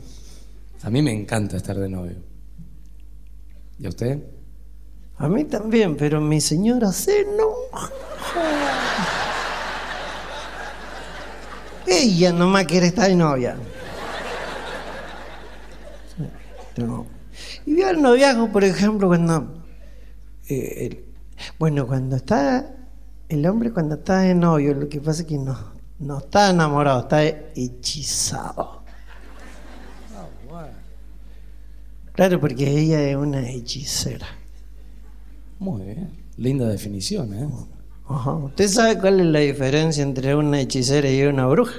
A 0.81 0.89
mí 0.89 1.03
me 1.03 1.13
encanta 1.13 1.57
estar 1.57 1.77
de 1.77 1.87
novio. 1.87 2.15
¿Y 3.77 3.85
a 3.85 3.89
usted? 3.89 4.23
A 5.19 5.27
mí 5.27 5.43
también, 5.43 5.95
pero 5.95 6.19
mi 6.19 6.41
señora 6.41 6.91
se 6.91 7.19
enoja. 7.19 7.91
Ella 11.85 12.33
nomás 12.33 12.65
quiere 12.65 12.87
estar 12.87 13.07
de 13.07 13.15
novia. 13.15 13.55
No. 16.77 17.05
Y 17.65 17.73
vio 17.75 17.89
el 17.89 18.01
noviazgo, 18.01 18.51
por 18.51 18.63
ejemplo, 18.63 19.07
cuando. 19.07 19.63
eh, 20.49 20.87
el- 20.87 21.05
bueno, 21.59 21.87
cuando 21.87 22.15
está. 22.17 22.75
El 23.29 23.45
hombre, 23.45 23.71
cuando 23.71 23.95
está 23.95 24.19
de 24.19 24.35
novio, 24.35 24.73
lo 24.73 24.89
que 24.89 24.99
pasa 24.99 25.21
es 25.21 25.27
que 25.27 25.37
no, 25.37 25.57
no 25.99 26.17
está 26.17 26.49
enamorado, 26.49 27.01
está 27.01 27.23
hechizado. 27.23 28.81
Claro, 32.13 32.39
porque 32.41 32.67
ella 32.69 33.01
es 33.09 33.15
una 33.15 33.47
hechicera. 33.49 34.27
Muy 35.59 35.83
bien. 35.83 36.09
Linda 36.37 36.67
definición, 36.67 37.33
¿eh? 37.33 37.47
Ajá. 38.07 38.31
¿Usted 38.33 38.67
sabe 38.67 38.97
cuál 38.99 39.21
es 39.21 39.25
la 39.27 39.39
diferencia 39.39 40.03
entre 40.03 40.35
una 40.35 40.59
hechicera 40.59 41.09
y 41.09 41.23
una 41.23 41.47
bruja? 41.47 41.75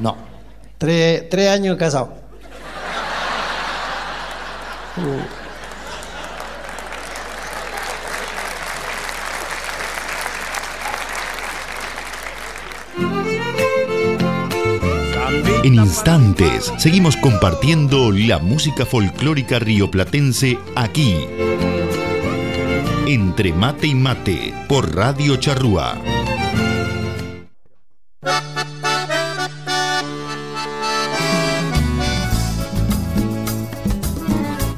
No. 0.00 0.16
Tres, 0.78 1.28
tres 1.28 1.50
años 1.50 1.76
casados. 1.76 2.10
En 15.64 15.74
instantes 15.74 16.72
seguimos 16.78 17.16
compartiendo 17.16 18.10
la 18.10 18.38
música 18.38 18.86
folclórica 18.86 19.58
rioplatense 19.58 20.58
aquí. 20.74 21.26
Entre 23.06 23.52
mate 23.52 23.88
y 23.88 23.94
mate 23.94 24.54
por 24.66 24.94
Radio 24.96 25.36
Charrúa. 25.36 25.98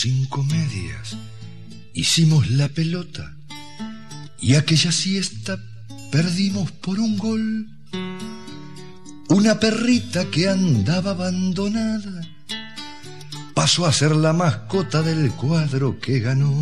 Cinco 0.00 0.42
medias 0.44 1.16
hicimos 1.92 2.50
la 2.50 2.68
pelota 2.68 3.36
y 4.40 4.56
aquella 4.56 4.92
siesta 4.92 5.58
perdimos 6.10 6.70
por 6.70 6.98
un 6.98 7.16
gol. 7.16 7.68
Una 9.28 9.58
perrita 9.58 10.30
que 10.30 10.48
andaba 10.48 11.12
abandonada 11.12 12.20
pasó 13.54 13.86
a 13.86 13.92
ser 13.92 14.14
la 14.14 14.32
mascota 14.32 15.02
del 15.02 15.30
cuadro 15.32 15.98
que 15.98 16.20
ganó. 16.20 16.54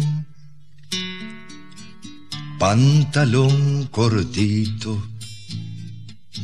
Pantalón 2.58 3.86
cortito, 3.86 5.04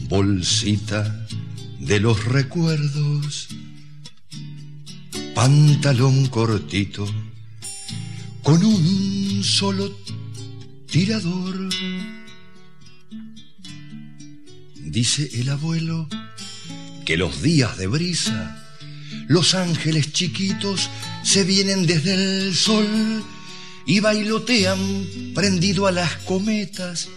bolsita 0.09 1.27
de 1.79 2.01
los 2.01 2.25
recuerdos, 2.25 3.49
pantalón 5.39 6.27
cortito, 6.27 7.07
con 8.43 8.65
un 8.65 9.45
solo 9.45 9.97
tirador. 10.91 11.69
Dice 14.75 15.31
el 15.35 15.51
abuelo 15.51 16.09
que 17.05 17.17
los 17.17 17.41
días 17.41 17.79
de 17.79 17.87
brisa, 17.87 18.67
los 19.29 19.55
ángeles 19.55 20.13
chiquitos 20.13 20.91
se 21.23 21.45
vienen 21.45 21.87
desde 21.87 22.15
el 22.15 22.53
sol 22.57 23.23
y 23.87 24.01
bailotean 24.01 24.81
prendido 25.37 25.87
a 25.87 25.93
las 25.93 26.17
cometas, 26.17 27.11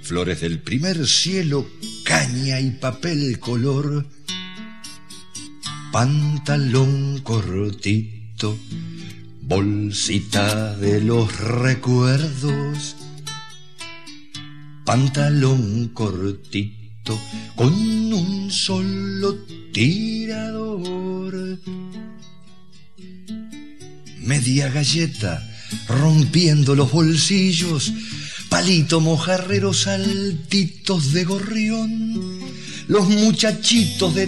flores 0.00 0.40
del 0.40 0.58
primer 0.58 1.06
cielo, 1.06 1.68
caña 2.02 2.60
y 2.60 2.70
papel 2.70 3.38
color, 3.38 4.06
pantalón 5.92 7.20
cortito, 7.22 8.58
bolsita 9.42 10.76
de 10.76 11.00
los 11.00 11.38
recuerdos, 11.38 12.96
pantalón 14.84 15.88
cortito 15.94 17.18
con 17.56 17.72
un 18.12 18.50
solo 18.50 19.34
tirador, 19.72 21.58
media 24.20 24.68
galleta 24.68 25.42
rompiendo 25.88 26.74
los 26.74 26.90
bolsillos, 26.92 27.92
palito 28.48 29.00
mojarrero, 29.00 29.72
saltitos 29.72 31.12
de 31.12 31.24
gorrión, 31.24 32.37
los 32.88 33.06
muchachitos 33.06 34.14
de 34.14 34.26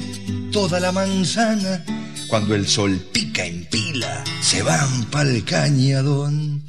toda 0.52 0.78
la 0.80 0.92
manzana, 0.92 1.82
cuando 2.28 2.54
el 2.54 2.68
sol 2.68 3.00
pica 3.12 3.44
en 3.44 3.64
pila, 3.64 4.22
se 4.42 4.62
van 4.62 5.04
pa'l 5.06 5.42
cañadón. 5.44 6.62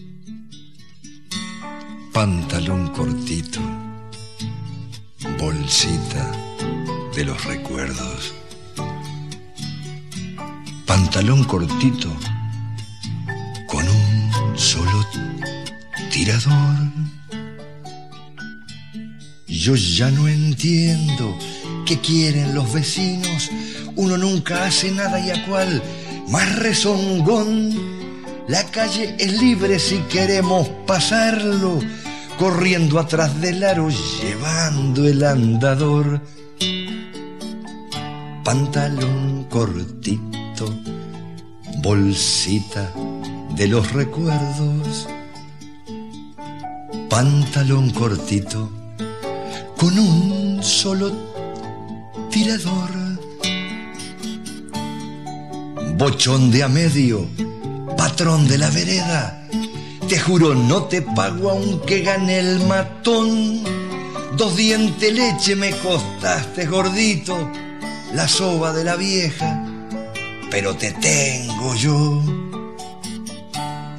Pantalón 2.14 2.88
cortito, 2.90 3.60
bolsita 5.38 6.32
de 7.16 7.26
los 7.26 7.44
recuerdos. 7.46 8.34
Pantalón 10.86 11.44
cortito 11.44 12.10
con 13.68 13.86
un 13.88 14.58
solo 14.58 15.06
tirador. 16.10 16.92
Yo 19.48 19.76
ya 19.76 20.10
no 20.10 20.28
entiendo 20.28 21.38
quieren 22.00 22.56
los 22.56 22.72
vecinos. 22.72 23.50
Uno 23.96 24.18
nunca 24.18 24.66
hace 24.66 24.92
nada 24.92 25.20
y 25.20 25.32
a 25.32 25.46
cual 25.46 25.82
más 26.28 26.56
rezongón. 26.58 28.02
La 28.48 28.66
calle 28.66 29.16
es 29.20 29.40
libre 29.40 29.80
si 29.80 29.98
queremos 30.10 30.68
pasarlo, 30.88 31.80
corriendo 32.38 33.00
atrás 33.00 33.40
del 33.40 33.64
aro, 33.64 33.90
llevando 33.90 35.08
el 35.08 35.24
andador. 35.24 36.22
Pantalón 38.44 39.46
cortito, 39.50 40.74
bolsita 41.82 42.92
de 43.56 43.68
los 43.68 43.92
recuerdos. 43.92 45.08
Pantalón 47.10 47.92
cortito, 47.92 48.72
con 49.78 49.98
un 50.00 50.64
solo 50.64 51.31
tirador. 52.32 52.90
Bochón 55.98 56.50
de 56.50 56.64
a 56.64 56.68
medio, 56.68 57.28
patrón 57.98 58.48
de 58.48 58.58
la 58.58 58.70
vereda. 58.70 59.48
Te 60.08 60.18
juro, 60.18 60.56
no 60.56 60.86
te 60.86 61.02
pago 61.02 61.52
aunque 61.52 62.02
gane 62.02 62.40
el 62.40 62.60
matón. 62.62 63.64
Dos 64.38 64.56
dientes 64.56 65.14
leche 65.14 65.56
me 65.56 65.72
costaste, 65.72 66.66
gordito, 66.66 67.52
la 68.14 68.28
soba 68.28 68.74
de 68.74 68.84
la 68.84 68.96
vieja, 68.96 69.64
pero 70.50 70.76
te 70.76 70.92
tengo 70.94 71.76
yo. 71.76 72.22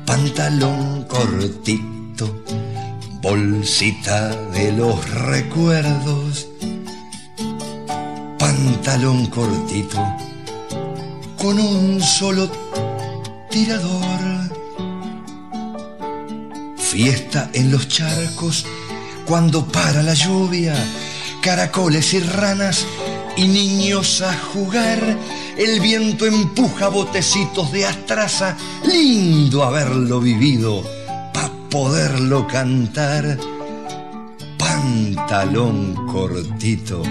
Pantalón 0.06 1.04
cortito, 1.04 2.42
bolsita 3.20 4.34
de 4.52 4.72
los 4.72 5.08
recuerdos. 5.10 6.51
Pantalón 8.52 9.26
cortito, 9.28 9.98
con 11.38 11.58
un 11.58 12.02
solo 12.02 12.50
tirador. 13.50 14.20
Fiesta 16.76 17.48
en 17.54 17.70
los 17.70 17.88
charcos 17.88 18.66
cuando 19.26 19.64
para 19.64 20.02
la 20.02 20.12
lluvia, 20.12 20.74
caracoles 21.40 22.12
y 22.12 22.20
ranas 22.20 22.84
y 23.38 23.46
niños 23.46 24.20
a 24.20 24.34
jugar. 24.34 25.00
El 25.56 25.80
viento 25.80 26.26
empuja 26.26 26.88
botecitos 26.88 27.72
de 27.72 27.86
astraza, 27.86 28.54
lindo 28.84 29.64
haberlo 29.64 30.20
vivido 30.20 30.82
pa' 31.32 31.50
poderlo 31.70 32.46
cantar. 32.46 33.38
Pantalón 34.58 35.94
cortito, 36.06 37.02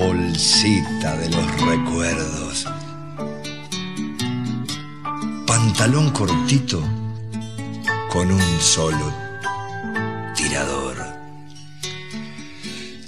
bolsita 0.00 1.16
de 1.18 1.28
los 1.28 1.46
recuerdos. 1.60 2.66
Pantalón 5.46 6.10
cortito 6.10 6.82
con 8.10 8.32
un 8.32 8.60
solo 8.60 9.12
tirador. 10.34 10.96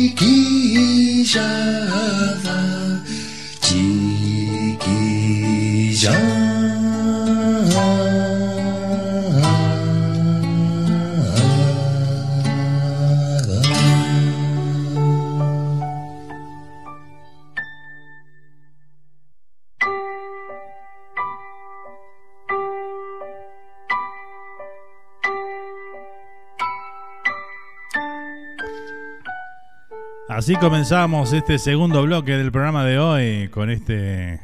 Así 30.42 30.56
comenzamos 30.56 31.34
este 31.34 31.60
segundo 31.60 32.02
bloque 32.02 32.36
del 32.36 32.52
programa 32.52 32.84
de 32.84 32.98
hoy 32.98 33.48
con 33.50 33.70
este 33.70 34.39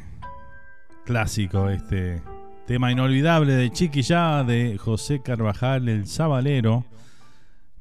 clásico, 1.04 1.70
este 1.70 2.22
Tema 2.68 2.92
inolvidable 2.92 3.54
de 3.54 3.72
Chiquillá 3.72 4.44
de 4.44 4.78
José 4.78 5.22
Carvajal, 5.22 5.88
el 5.88 6.06
Sabalero, 6.06 6.86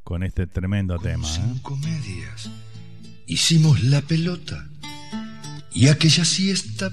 con 0.03 0.23
este 0.23 0.47
tremendo 0.47 0.97
tema. 0.97 1.27
¿eh? 1.27 1.41
Cinco 1.43 1.77
medias. 1.77 2.49
Hicimos 3.27 3.83
la 3.83 4.01
pelota. 4.01 4.67
Y 5.71 5.89
aquella 5.89 6.25
siesta 6.25 6.89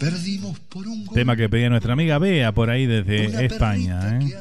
perdimos 0.00 0.58
por 0.58 0.86
un 0.86 1.04
gol. 1.04 1.14
Tema 1.14 1.36
que 1.36 1.50
pedía 1.50 1.68
nuestra 1.68 1.92
amiga 1.92 2.16
Bea 2.16 2.52
por 2.52 2.70
ahí 2.70 2.86
desde 2.86 3.44
España. 3.44 4.20
¿eh? 4.20 4.36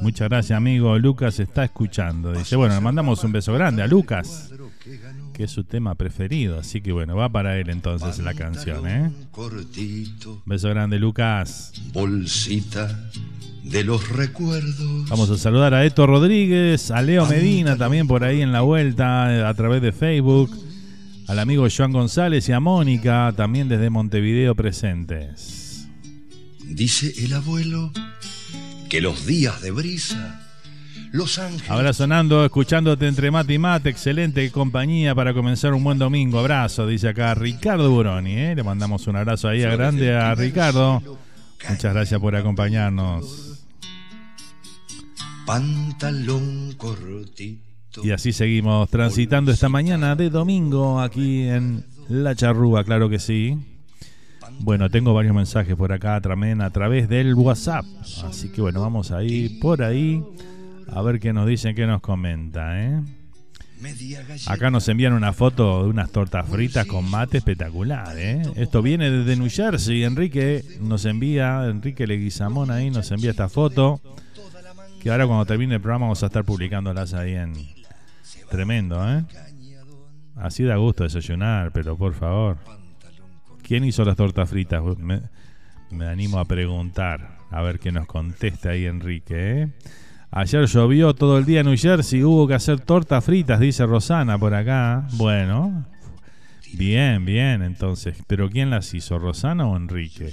Muchas 0.00 0.28
gracias, 0.28 0.56
amigo. 0.56 0.98
Lucas 0.98 1.38
está 1.38 1.62
escuchando. 1.62 2.32
Dice, 2.32 2.56
bueno, 2.56 2.74
le 2.74 2.80
mandamos 2.80 3.22
un 3.22 3.30
beso 3.30 3.52
grande 3.52 3.82
a 3.82 3.86
Lucas, 3.86 4.50
que 5.32 5.44
es 5.44 5.50
su 5.50 5.64
tema 5.64 5.94
preferido. 5.94 6.58
Así 6.58 6.80
que 6.80 6.92
bueno, 6.92 7.16
va 7.16 7.28
para 7.28 7.58
él 7.58 7.70
entonces 7.70 8.18
la 8.18 8.34
canción, 8.34 8.86
¿eh? 8.88 9.10
Cortito, 9.30 10.42
Beso 10.46 10.68
grande, 10.68 10.98
Lucas. 10.98 11.72
bolsita 11.92 13.10
de 13.64 13.84
los 13.84 14.08
recuerdos. 14.08 15.08
Vamos 15.08 15.30
a 15.30 15.38
saludar 15.38 15.74
a 15.74 15.84
Eto 15.84 16.06
Rodríguez, 16.06 16.90
a 16.90 17.00
Leo 17.02 17.26
Medina 17.26 17.76
también 17.76 18.06
por 18.06 18.24
ahí 18.24 18.42
en 18.42 18.52
la 18.52 18.62
vuelta 18.62 19.34
eh, 19.34 19.44
a 19.44 19.54
través 19.54 19.80
de 19.82 19.92
Facebook, 19.92 20.50
al 21.28 21.38
amigo 21.38 21.66
Joan 21.74 21.92
González 21.92 22.48
y 22.48 22.52
a 22.52 22.60
Mónica 22.60 23.32
también 23.36 23.68
desde 23.68 23.88
Montevideo 23.90 24.54
presentes. 24.54 25.86
Dice 26.64 27.12
el 27.24 27.34
abuelo 27.34 27.92
que 28.88 29.00
los 29.00 29.26
días 29.26 29.62
de 29.62 29.70
brisa, 29.70 30.41
los 31.12 31.38
ángeles. 31.38 31.70
Ahora 31.70 31.92
sonando, 31.92 32.44
escuchándote 32.44 33.06
entre 33.06 33.30
mate 33.30 33.54
y 33.54 33.58
mate, 33.58 33.90
excelente 33.90 34.50
compañía 34.50 35.14
para 35.14 35.32
comenzar 35.34 35.74
un 35.74 35.84
buen 35.84 35.98
domingo. 35.98 36.38
Abrazo, 36.38 36.86
dice 36.86 37.08
acá 37.08 37.34
Ricardo 37.34 37.90
Buroni. 37.90 38.32
¿eh? 38.32 38.54
Le 38.56 38.62
mandamos 38.62 39.06
un 39.06 39.16
abrazo 39.16 39.48
ahí 39.48 39.62
a 39.62 39.76
grande 39.76 40.14
a 40.14 40.34
Ricardo. 40.34 41.02
Muchas 41.68 41.94
gracias 41.94 42.20
por 42.20 42.34
acompañarnos. 42.34 43.64
Pantalón 45.46 46.74
cortito. 46.76 48.02
Y 48.02 48.10
así 48.10 48.32
seguimos 48.32 48.88
transitando 48.88 49.52
esta 49.52 49.68
mañana 49.68 50.16
de 50.16 50.30
domingo 50.30 51.00
aquí 51.00 51.42
en 51.42 51.84
La 52.08 52.34
Charrúa, 52.34 52.84
claro 52.84 53.10
que 53.10 53.18
sí. 53.18 53.58
Bueno, 54.60 54.88
tengo 54.90 55.12
varios 55.12 55.34
mensajes 55.34 55.76
por 55.76 55.92
acá 55.92 56.20
también 56.20 56.62
a 56.62 56.70
través 56.70 57.08
del 57.08 57.34
WhatsApp. 57.34 57.84
Así 58.24 58.48
que 58.50 58.62
bueno, 58.62 58.80
vamos 58.80 59.10
a 59.10 59.22
ir 59.22 59.58
por 59.60 59.82
ahí 59.82 60.22
a 60.88 61.02
ver 61.02 61.20
qué 61.20 61.32
nos 61.32 61.46
dicen, 61.46 61.74
qué 61.74 61.86
nos 61.86 62.00
comenta. 62.00 62.82
¿eh? 62.82 63.00
Acá 64.46 64.70
nos 64.70 64.88
envían 64.88 65.12
una 65.12 65.32
foto 65.32 65.82
de 65.84 65.90
unas 65.90 66.10
tortas 66.10 66.48
fritas 66.48 66.86
con 66.86 67.08
mate 67.10 67.38
espectacular. 67.38 68.16
¿eh? 68.16 68.42
Esto 68.56 68.82
viene 68.82 69.10
desde 69.10 69.36
New 69.36 69.50
Jersey. 69.50 70.04
Enrique 70.04 70.64
nos 70.80 71.04
envía, 71.04 71.66
Enrique 71.66 72.06
Leguizamón 72.06 72.70
ahí 72.70 72.90
nos 72.90 73.10
envía 73.10 73.30
esta 73.30 73.48
foto. 73.48 74.00
Que 75.00 75.10
ahora 75.10 75.26
cuando 75.26 75.46
termine 75.46 75.74
el 75.74 75.80
programa 75.80 76.06
vamos 76.06 76.22
a 76.22 76.26
estar 76.26 76.44
publicándolas 76.44 77.12
ahí 77.14 77.34
en... 77.34 77.54
Tremendo, 78.50 79.02
¿eh? 79.08 79.24
Así 80.36 80.62
da 80.62 80.76
gusto 80.76 81.04
desayunar, 81.04 81.72
pero 81.72 81.96
por 81.96 82.14
favor. 82.14 82.58
¿Quién 83.62 83.84
hizo 83.84 84.04
las 84.04 84.16
tortas 84.16 84.48
fritas? 84.48 84.82
Me, 84.98 85.22
me 85.90 86.06
animo 86.06 86.38
a 86.38 86.44
preguntar. 86.44 87.38
A 87.50 87.62
ver 87.62 87.78
qué 87.78 87.92
nos 87.92 88.06
contesta 88.06 88.70
ahí 88.70 88.86
Enrique, 88.86 89.62
¿eh? 89.62 89.68
Ayer 90.34 90.64
llovió 90.64 91.14
todo 91.14 91.36
el 91.36 91.44
día 91.44 91.60
en 91.60 91.66
New 91.66 91.76
Jersey, 91.76 92.24
hubo 92.24 92.48
que 92.48 92.54
hacer 92.54 92.80
tortas 92.80 93.22
fritas, 93.22 93.60
dice 93.60 93.84
Rosana 93.84 94.38
por 94.38 94.54
acá. 94.54 95.06
Bueno, 95.12 95.84
bien, 96.72 97.26
bien, 97.26 97.60
entonces. 97.62 98.16
¿Pero 98.26 98.48
quién 98.48 98.70
las 98.70 98.94
hizo, 98.94 99.18
Rosana 99.18 99.66
o 99.66 99.76
Enrique? 99.76 100.32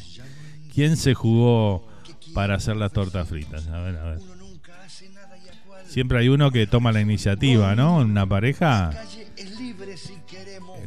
¿Quién 0.74 0.96
se 0.96 1.14
jugó 1.16 1.86
para 2.34 2.56
hacer 2.56 2.78
las 2.78 2.94
tortas 2.94 3.28
fritas? 3.28 3.68
A 3.68 3.82
ver, 3.82 3.98
a 3.98 4.04
ver. 4.12 4.20
Siempre 5.86 6.20
hay 6.20 6.30
uno 6.30 6.50
que 6.52 6.66
toma 6.66 6.94
la 6.94 7.02
iniciativa, 7.02 7.76
¿no? 7.76 8.02
En 8.02 8.12
una 8.12 8.26
pareja, 8.26 8.92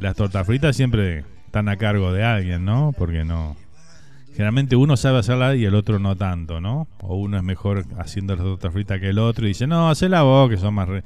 las 0.01 0.17
tortas 0.17 0.47
fritas 0.47 0.75
siempre 0.75 1.27
están 1.45 1.69
a 1.69 1.77
cargo 1.77 2.15
de 2.15 2.25
alguien, 2.25 2.65
¿no? 2.65 2.95
Porque 2.97 3.25
no. 3.25 3.57
Generalmente 4.33 4.77
uno 4.77 4.97
sabe 4.97 5.19
hacerla 5.19 5.55
y 5.55 5.65
el 5.65 5.75
otro 5.75 5.99
no 5.99 6.17
tanto, 6.17 6.61
¿no? 6.61 6.89
O 7.01 7.17
uno 7.17 7.37
es 7.37 7.43
mejor 7.43 7.85
haciendo 7.99 8.35
las 8.35 8.45
tortas 8.45 8.73
fritas 8.73 8.99
que 8.99 9.11
el 9.11 9.19
otro 9.19 9.45
y 9.45 9.49
dice, 9.49 9.67
no, 9.67 9.91
hacela 9.91 10.23
vos, 10.23 10.49
que 10.49 10.57
son 10.57 10.75
más. 10.75 10.89
Re 10.89 11.05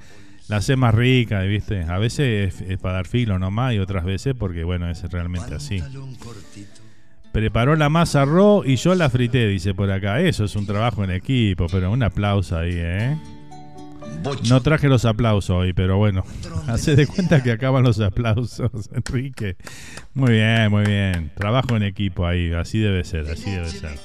la 0.49 0.59
hace 0.59 0.77
más 0.77 0.95
rica, 0.95 1.41
¿viste? 1.43 1.83
A 1.83 1.99
veces 1.99 2.61
es, 2.61 2.71
es 2.71 2.79
para 2.79 2.95
dar 2.95 3.07
filo 3.07 3.39
nomás 3.39 3.75
y 3.75 3.79
otras 3.79 4.05
veces 4.05 4.35
porque, 4.39 4.65
bueno, 4.65 4.89
es 4.89 5.03
realmente 5.11 5.55
así. 5.55 5.83
Preparó 7.33 7.77
la 7.77 7.89
masa 7.89 8.25
ro 8.25 8.63
y 8.65 8.77
yo 8.77 8.95
la 8.95 9.11
frité, 9.11 9.47
dice 9.49 9.75
por 9.75 9.91
acá. 9.91 10.21
Eso 10.21 10.45
es 10.45 10.55
un 10.57 10.67
trabajo 10.67 11.05
en 11.05 11.11
equipo, 11.11 11.67
pero 11.71 11.91
un 11.91 12.03
aplauso 12.03 12.57
ahí, 12.57 12.75
¿eh? 12.75 13.17
No 14.49 14.61
traje 14.61 14.89
los 14.89 15.05
aplausos 15.05 15.51
hoy, 15.57 15.73
pero 15.73 15.99
bueno, 15.99 16.25
hace 16.67 16.97
de 16.97 17.07
cuenta 17.07 17.43
que 17.43 17.53
acaban 17.53 17.85
los 17.85 18.01
aplausos, 18.01 18.71
Enrique. 18.93 19.57
Muy 20.15 20.33
bien, 20.33 20.71
muy 20.71 20.85
bien. 20.85 21.31
Trabajo 21.37 21.77
en 21.77 21.85
equipo 21.85 22.27
ahí, 22.27 22.53
así 22.53 22.79
debe 22.81 23.05
ser, 23.05 23.31
así 23.31 23.51
debe 23.51 23.69
ser. 23.71 23.99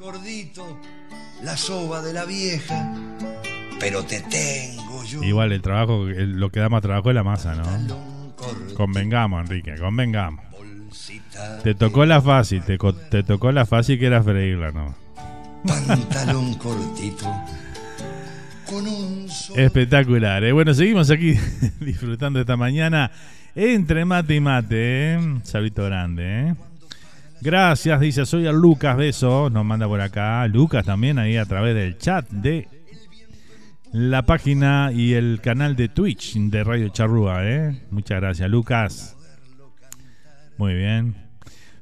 Gordito, 0.00 0.78
la 1.44 1.56
soba 1.56 2.00
de 2.02 2.12
la 2.14 2.24
vieja, 2.24 2.90
pero 3.78 4.02
te 4.02 4.20
tengo 4.22 5.04
yo. 5.04 5.22
Igual 5.22 5.52
el 5.52 5.60
trabajo, 5.62 6.08
el- 6.08 6.40
lo 6.40 6.50
que 6.50 6.58
da 6.60 6.68
más 6.70 6.80
trabajo 6.82 7.10
es 7.10 7.14
la 7.14 7.22
masa, 7.22 7.54
¿no? 7.54 7.64
Convengamos, 8.74 9.42
Enrique, 9.42 9.74
convengamos. 9.78 10.44
Te 11.62 11.74
tocó 11.74 12.04
la 12.06 12.20
fácil, 12.22 12.62
te 12.62 13.22
tocó 13.22 13.52
la 13.52 13.66
fácil 13.66 13.98
que 13.98 14.06
era 14.06 14.22
freírla, 14.22 14.72
¿no? 14.72 14.94
Pantalón 15.66 16.54
cortito. 16.54 17.30
Con. 18.70 18.86
Espectacular. 19.56 20.44
¿eh? 20.44 20.52
Bueno, 20.52 20.72
seguimos 20.74 21.10
aquí 21.10 21.34
disfrutando 21.80 22.38
esta 22.38 22.56
mañana 22.56 23.10
entre 23.56 24.04
mate 24.04 24.36
y 24.36 24.40
mate. 24.40 25.14
¿eh? 25.14 25.40
Saludito 25.42 25.84
grande. 25.84 26.22
¿eh? 26.24 26.54
Gracias, 27.40 27.98
dice, 27.98 28.24
soy 28.24 28.46
a 28.46 28.52
Lucas 28.52 28.96
Beso. 28.96 29.50
Nos 29.50 29.64
manda 29.64 29.88
por 29.88 30.00
acá. 30.00 30.46
Lucas 30.46 30.86
también 30.86 31.18
ahí 31.18 31.36
a 31.36 31.46
través 31.46 31.74
del 31.74 31.98
chat 31.98 32.30
de 32.30 32.68
la 33.92 34.22
página 34.22 34.92
y 34.94 35.14
el 35.14 35.40
canal 35.42 35.74
de 35.74 35.88
Twitch 35.88 36.36
de 36.36 36.62
Radio 36.62 36.90
Charrúa. 36.90 37.44
¿eh? 37.44 37.82
Muchas 37.90 38.20
gracias, 38.20 38.48
Lucas. 38.48 39.16
Muy 40.58 40.74
bien. 40.74 41.16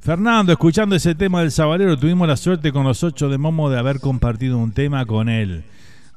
Fernando, 0.01 0.53
escuchando 0.53 0.97
ese 0.97 1.15
tema 1.15 1.43
del 1.43 1.51
Sabalero, 1.51 1.99
tuvimos 1.99 2.27
la 2.27 2.39
suerte 2.39 2.73
con 2.73 2.85
los 2.85 3.05
ocho 3.05 3.29
de 3.29 3.37
Momo 3.37 3.69
de 3.69 3.79
haber 3.79 4.01
compartido 4.01 4.57
un 4.57 4.73
tema 4.73 5.05
con 5.05 5.29
él 5.29 5.65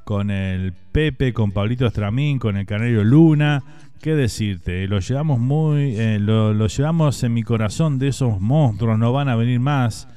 con 0.03 0.31
el 0.31 0.73
Pepe, 0.91 1.33
con 1.33 1.51
Pablito 1.51 1.85
Estramín, 1.85 2.39
con 2.39 2.57
el 2.57 2.65
Canario 2.65 3.03
Luna. 3.03 3.63
¿Qué 4.01 4.15
decirte? 4.15 4.87
Lo 4.87 4.99
llevamos 4.99 5.39
muy. 5.39 5.95
eh, 5.95 6.17
lo, 6.19 6.67
llevamos 6.67 7.23
en 7.23 7.33
mi 7.33 7.43
corazón 7.43 7.99
de 7.99 8.07
esos 8.07 8.41
monstruos, 8.41 8.97
no 8.97 9.13
van 9.13 9.29
a 9.29 9.35
venir 9.35 9.59
más. 9.59 10.07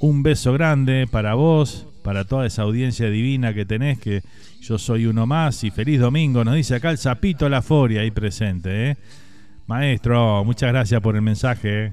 Un 0.00 0.22
beso 0.22 0.52
grande 0.52 1.06
para 1.10 1.34
vos, 1.34 1.86
para 2.02 2.24
toda 2.24 2.46
esa 2.46 2.62
audiencia 2.62 3.10
divina 3.10 3.54
que 3.54 3.64
tenés, 3.64 3.98
que 3.98 4.22
yo 4.60 4.78
soy 4.78 5.06
uno 5.06 5.26
más. 5.26 5.62
Y 5.62 5.70
feliz 5.70 6.00
domingo, 6.00 6.44
nos 6.44 6.54
dice 6.54 6.74
acá 6.74 6.90
el 6.90 6.98
Zapito 6.98 7.48
La 7.48 7.62
Foria 7.62 8.00
ahí 8.00 8.10
presente. 8.10 8.90
¿eh? 8.90 8.96
Maestro, 9.66 10.44
muchas 10.44 10.70
gracias 10.72 11.00
por 11.00 11.14
el 11.14 11.22
mensaje. 11.22 11.86
¿eh? 11.86 11.92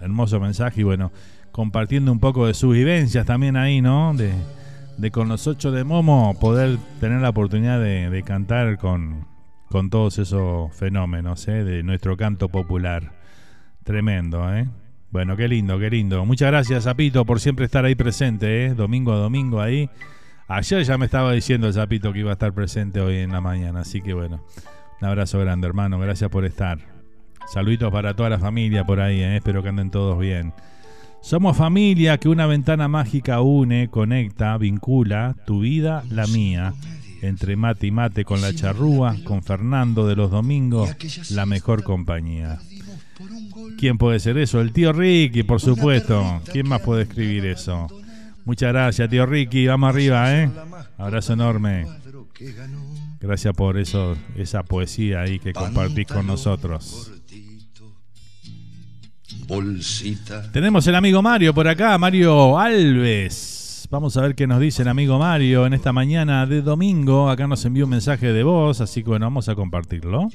Hermoso 0.00 0.40
mensaje 0.40 0.80
y 0.80 0.84
bueno, 0.84 1.12
compartiendo 1.52 2.10
un 2.10 2.18
poco 2.18 2.46
de 2.46 2.54
sus 2.54 2.74
vivencias 2.74 3.26
también 3.26 3.56
ahí, 3.56 3.80
¿no? 3.80 4.14
De 5.02 5.10
con 5.10 5.28
los 5.28 5.48
ocho 5.48 5.72
de 5.72 5.82
Momo 5.82 6.38
poder 6.38 6.78
tener 7.00 7.20
la 7.20 7.30
oportunidad 7.30 7.80
de, 7.80 8.08
de 8.08 8.22
cantar 8.22 8.78
con, 8.78 9.26
con 9.68 9.90
todos 9.90 10.20
esos 10.20 10.72
fenómenos 10.76 11.48
¿eh? 11.48 11.64
de 11.64 11.82
nuestro 11.82 12.16
canto 12.16 12.48
popular. 12.48 13.10
Tremendo, 13.82 14.54
¿eh? 14.54 14.68
Bueno, 15.10 15.36
qué 15.36 15.48
lindo, 15.48 15.76
qué 15.80 15.90
lindo. 15.90 16.24
Muchas 16.24 16.52
gracias, 16.52 16.84
Zapito, 16.84 17.24
por 17.24 17.40
siempre 17.40 17.64
estar 17.64 17.84
ahí 17.84 17.96
presente, 17.96 18.66
¿eh? 18.66 18.74
Domingo 18.74 19.12
a 19.12 19.16
domingo 19.16 19.60
ahí. 19.60 19.90
Ayer 20.46 20.84
ya 20.84 20.96
me 20.96 21.06
estaba 21.06 21.32
diciendo 21.32 21.66
el 21.66 21.74
Zapito 21.74 22.12
que 22.12 22.20
iba 22.20 22.30
a 22.30 22.34
estar 22.34 22.52
presente 22.52 23.00
hoy 23.00 23.16
en 23.16 23.32
la 23.32 23.40
mañana, 23.40 23.80
así 23.80 24.02
que 24.02 24.14
bueno, 24.14 24.44
un 25.00 25.08
abrazo 25.08 25.40
grande, 25.40 25.66
hermano. 25.66 25.98
Gracias 25.98 26.30
por 26.30 26.44
estar. 26.44 26.78
Saluditos 27.52 27.90
para 27.90 28.14
toda 28.14 28.30
la 28.30 28.38
familia 28.38 28.84
por 28.84 29.00
ahí, 29.00 29.20
¿eh? 29.20 29.38
espero 29.38 29.64
que 29.64 29.70
anden 29.70 29.90
todos 29.90 30.16
bien. 30.20 30.54
Somos 31.22 31.56
familia 31.56 32.18
que 32.18 32.28
una 32.28 32.46
ventana 32.46 32.88
mágica 32.88 33.40
une, 33.40 33.88
conecta, 33.88 34.58
vincula 34.58 35.36
tu 35.46 35.60
vida, 35.60 36.02
la 36.10 36.26
mía. 36.26 36.74
Entre 37.22 37.54
mate 37.54 37.86
y 37.86 37.90
mate 37.92 38.24
con 38.24 38.40
la 38.40 38.52
charrúa, 38.52 39.16
con 39.22 39.44
Fernando 39.44 40.08
de 40.08 40.16
los 40.16 40.32
domingos, 40.32 40.90
la 41.30 41.46
mejor 41.46 41.84
compañía. 41.84 42.58
¿Quién 43.78 43.98
puede 43.98 44.18
ser 44.18 44.36
eso? 44.36 44.60
El 44.60 44.72
tío 44.72 44.92
Ricky, 44.92 45.44
por 45.44 45.60
supuesto. 45.60 46.42
¿Quién 46.50 46.68
más 46.68 46.80
puede 46.80 47.02
escribir 47.04 47.46
eso? 47.46 47.86
Muchas 48.44 48.72
gracias, 48.72 49.08
tío 49.08 49.24
Ricky. 49.24 49.68
Vamos 49.68 49.90
arriba, 49.90 50.34
¿eh? 50.34 50.50
Abrazo 50.98 51.34
enorme. 51.34 51.86
Gracias 53.20 53.54
por 53.54 53.78
eso, 53.78 54.16
esa 54.36 54.64
poesía 54.64 55.20
ahí 55.20 55.38
que 55.38 55.52
compartís 55.52 56.08
con 56.08 56.26
nosotros. 56.26 57.11
Bolsita. 59.46 60.50
Tenemos 60.52 60.86
el 60.86 60.94
amigo 60.94 61.22
Mario 61.22 61.54
por 61.54 61.68
acá, 61.68 61.96
Mario 61.98 62.58
Alves. 62.58 63.88
Vamos 63.90 64.16
a 64.16 64.22
ver 64.22 64.34
qué 64.34 64.46
nos 64.46 64.60
dice 64.60 64.82
el 64.82 64.88
amigo 64.88 65.18
Mario 65.18 65.66
en 65.66 65.74
esta 65.74 65.92
mañana 65.92 66.46
de 66.46 66.62
domingo. 66.62 67.28
Acá 67.28 67.46
nos 67.46 67.64
envió 67.64 67.84
un 67.84 67.90
mensaje 67.90 68.32
de 68.32 68.42
voz, 68.42 68.80
así 68.80 69.02
que 69.02 69.10
bueno, 69.10 69.26
vamos 69.26 69.48
a 69.48 69.54
compartirlo. 69.54 70.28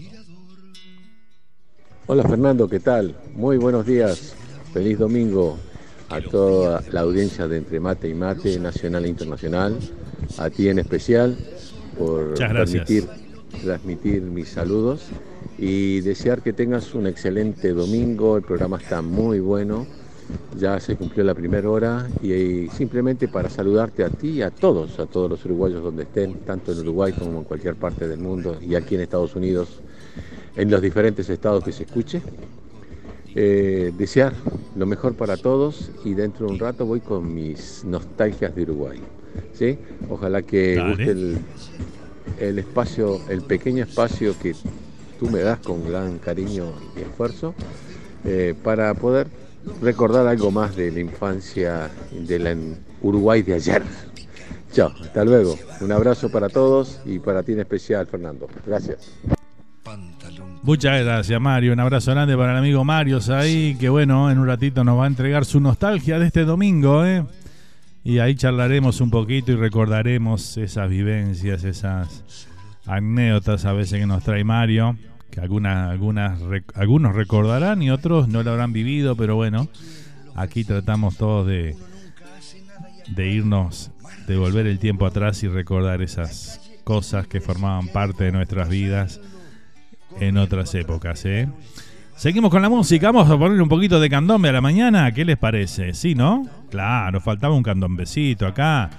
Hola 2.06 2.24
Fernando, 2.24 2.70
¿qué 2.70 2.80
tal? 2.80 3.16
Muy 3.36 3.58
buenos 3.58 3.86
días. 3.86 4.36
Feliz 4.74 5.00
domingo 5.00 5.58
a 6.10 6.22
toda 6.22 6.84
la 6.91 7.02
audiencia 7.02 7.48
de 7.48 7.58
Entre 7.58 7.80
Mate 7.80 8.10
y 8.10 8.14
Mate, 8.14 8.60
nacional 8.60 9.06
e 9.06 9.10
internacional. 9.10 9.78
A 10.38 10.50
ti 10.50 10.70
en 10.70 10.80
especial 10.80 11.38
por 11.98 12.36
permitir 12.36 13.08
transmitir 13.64 14.22
mis 14.22 14.50
saludos 14.50 15.02
y 15.58 16.02
desear 16.02 16.41
que 16.41 16.54
tengas 16.54 16.93
un 16.93 17.08
excelente 17.08 17.74
domingo. 17.74 18.38
El 18.38 18.43
programa 18.43 18.78
está 18.78 19.02
muy 19.02 19.39
bueno. 19.39 19.86
Ya 20.58 20.80
se 20.80 20.95
cumplió 20.95 21.24
la 21.24 21.34
primera 21.34 21.70
hora 21.70 22.08
y, 22.22 22.68
simplemente 22.70 23.28
para 23.28 23.50
saludarte 23.50 24.04
a 24.04 24.10
ti 24.10 24.30
y 24.30 24.41
a 24.41 24.52
todos, 24.52 25.00
a 25.00 25.06
todos 25.06 25.30
los 25.30 25.45
uruguayos 25.45 25.82
donde 25.82 26.04
estén, 26.04 26.34
tanto 26.39 26.74
en 26.74 26.80
Uruguay 26.80 27.14
como 27.14 27.39
en 27.39 27.43
cualquier 27.45 27.76
parte 27.76 28.08
del 28.08 28.20
mundo 28.20 28.58
y 28.62 28.76
aquí 28.76 28.95
en 28.95 29.02
Estados 29.02 29.36
Unidos, 29.36 29.80
en 30.56 30.70
los 30.70 30.82
diferentes 30.82 31.30
estados 31.30 31.64
que 31.64 31.72
se 31.72 31.84
escuche. 31.84 32.22
Eh, 33.36 33.93
desear 33.98 34.34
lo 34.76 34.86
mejor 34.86 35.14
para 35.14 35.38
todos 35.38 35.91
y 36.04 36.14
dentro 36.14 36.48
de 36.48 36.54
un 36.54 36.60
rato 36.60 36.86
voy 36.86 37.02
con 37.02 37.34
mis 37.34 37.86
nostalgias 37.86 38.54
de 38.56 38.64
Uruguay. 38.64 39.00
¿sí? 39.54 39.78
Ojalá 40.10 40.41
que 40.41 40.76
Dale. 40.76 40.89
guste 40.89 41.12
el, 41.12 41.38
el 42.39 42.60
espacio, 42.60 43.22
el 43.30 43.41
pequeño 43.43 43.84
espacio 43.84 44.36
que 44.41 44.56
tú 45.20 45.30
me 45.30 45.39
das 45.39 45.59
con 45.59 45.88
gran 45.88 46.20
cariño 46.20 46.74
y 46.95 47.01
esfuerzo 47.01 47.53
eh, 48.26 48.55
para 48.63 48.93
poder 48.93 49.28
recordar 49.82 50.28
algo 50.28 50.51
más 50.51 50.76
de 50.76 50.91
la 50.91 50.99
infancia 50.99 51.89
de 52.11 52.39
la 52.39 52.51
en 52.51 52.78
Uruguay 53.01 53.41
de 53.41 53.55
ayer. 53.55 53.84
Chao, 54.72 54.93
hasta 55.01 55.24
luego. 55.24 55.57
Un 55.82 55.91
abrazo 55.91 56.30
para 56.30 56.49
todos 56.49 56.99
y 57.05 57.20
para 57.20 57.43
ti 57.43 57.53
en 57.53 57.61
especial, 57.61 58.05
Fernando. 58.07 58.47
Gracias. 58.65 59.11
Muchas 60.63 61.01
gracias, 61.03 61.39
Mario. 61.39 61.74
Un 61.74 61.80
abrazo 61.80 62.11
grande 62.11 62.36
para 62.36 62.51
el 62.51 62.57
amigo 62.57 62.84
Mario 62.84 63.20
ahí, 63.30 63.78
que 63.80 63.88
bueno, 63.89 64.30
en 64.30 64.38
un 64.38 64.47
ratito 64.47 64.84
nos 64.84 64.99
va 64.99 65.05
a 65.05 65.07
entregar 65.07 65.45
su 65.45 65.59
nostalgia 65.59 66.20
de 66.20 66.28
este 66.28 66.43
domingo, 66.43 67.05
¿eh? 67.05 67.24
Y 68.03 68.20
ahí 68.20 68.36
charlaremos 68.36 69.01
un 69.01 69.09
poquito 69.09 69.51
y 69.51 69.55
recordaremos 69.55 70.57
esas 70.57 70.89
vivencias, 70.89 71.63
esas 71.63 72.47
anécdotas 72.88 73.66
a 73.66 73.74
veces 73.74 74.00
que 74.00 74.08
nos 74.08 74.24
trae 74.24 74.44
Mario, 74.44 74.98
que 75.30 75.42
algunas, 75.42 75.90
algunas, 75.92 76.40
algunos 76.74 77.16
recordarán 77.16 77.82
y 77.82 77.92
otros 77.92 78.28
no 78.28 78.44
lo 78.44 78.52
habrán 78.52 78.74
vivido, 78.74 79.16
pero 79.16 79.36
bueno, 79.36 79.68
aquí 80.36 80.64
tratamos 80.64 81.18
todos 81.18 81.46
de, 81.48 81.76
de 83.10 83.30
irnos, 83.30 83.92
de 84.28 84.38
volver 84.38 84.68
el 84.68 84.80
tiempo 84.80 85.06
atrás 85.06 85.44
y 85.44 85.48
recordar 85.48 86.02
esas 86.02 86.62
cosas 86.84 87.28
que 87.28 87.42
formaban 87.42 87.90
parte 87.90 88.24
de 88.26 88.32
nuestras 88.32 88.70
vidas 88.70 89.20
en 90.20 90.38
otras 90.38 90.74
épocas, 90.76 91.26
¿eh? 91.26 91.50
Seguimos 92.16 92.50
con 92.50 92.64
la 92.64 92.70
música, 92.70 93.12
vamos 93.12 93.30
a 93.30 93.38
poner 93.38 93.62
un 93.62 93.70
poquito 93.70 94.00
de 94.00 94.10
candombe 94.10 94.50
a 94.50 94.52
la 94.52 94.62
mañana, 94.62 95.12
¿qué 95.12 95.24
les 95.24 95.38
parece? 95.38 95.94
¿Sí, 95.94 96.16
no? 96.16 96.50
Claro, 96.72 97.22
faltaba 97.22 97.54
un 97.54 97.62
candombecito 97.62 98.48
acá. 98.48 98.90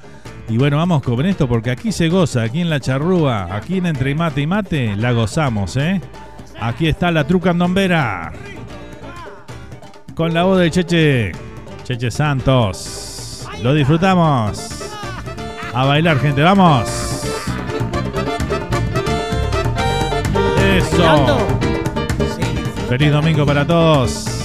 Y 0.48 0.56
bueno, 0.56 0.78
vamos 0.78 1.02
con 1.02 1.26
esto 1.26 1.46
porque 1.46 1.70
aquí 1.70 1.92
se 1.92 2.08
goza, 2.08 2.42
aquí 2.42 2.62
en 2.62 2.70
la 2.70 2.80
charrúa, 2.80 3.54
aquí 3.54 3.78
en 3.78 3.86
Entre 3.86 4.14
Mate 4.14 4.40
y 4.40 4.46
Mate, 4.46 4.96
la 4.96 5.12
gozamos, 5.12 5.76
¿eh? 5.76 6.00
Aquí 6.58 6.86
está 6.86 7.10
la 7.10 7.26
tru 7.26 7.38
candombera. 7.38 8.32
Con 10.14 10.32
la 10.32 10.44
voz 10.44 10.58
de 10.58 10.70
Cheche, 10.70 11.32
Cheche 11.84 12.10
Santos. 12.10 13.46
Lo 13.62 13.74
disfrutamos. 13.74 14.70
A 15.74 15.84
bailar, 15.84 16.18
gente, 16.18 16.42
vamos. 16.42 16.88
Eso. 20.76 21.38
Feliz 22.88 23.12
domingo 23.12 23.44
para 23.44 23.66
todos. 23.66 24.37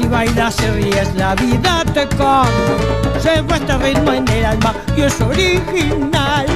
Si 0.00 0.08
bailas 0.08 0.56
y 0.62 0.70
ríes, 0.70 1.14
la 1.14 1.34
vida 1.34 1.84
te 1.92 2.08
cambia. 2.08 3.20
Se 3.20 3.42
va 3.42 3.56
este 3.56 3.76
ritmo 3.78 4.12
en 4.12 4.26
el 4.28 4.44
alma 4.44 4.74
y 4.96 5.02
es 5.02 5.20
original. 5.20 6.49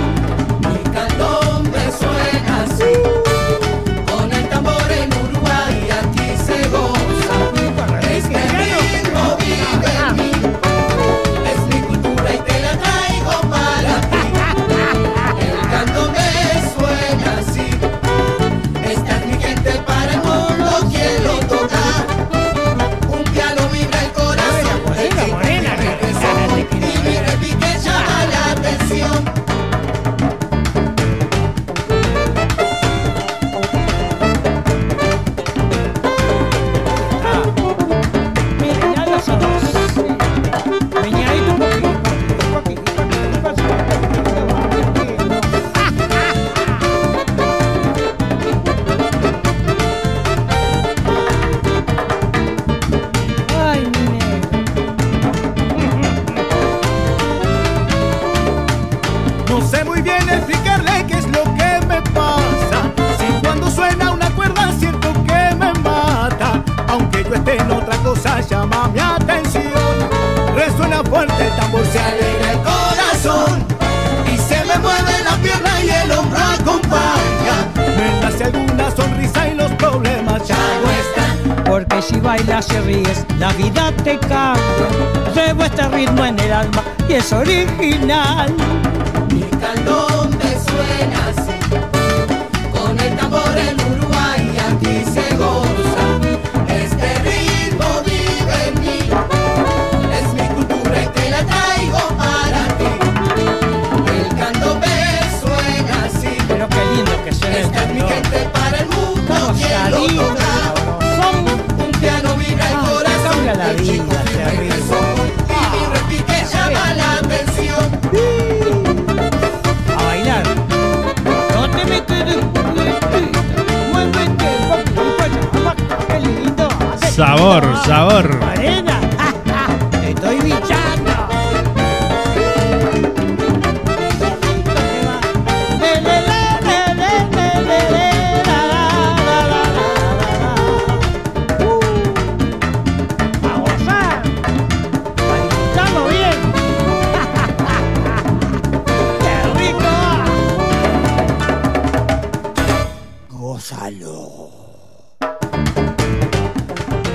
Es 87.25 87.33
original. 87.33 88.84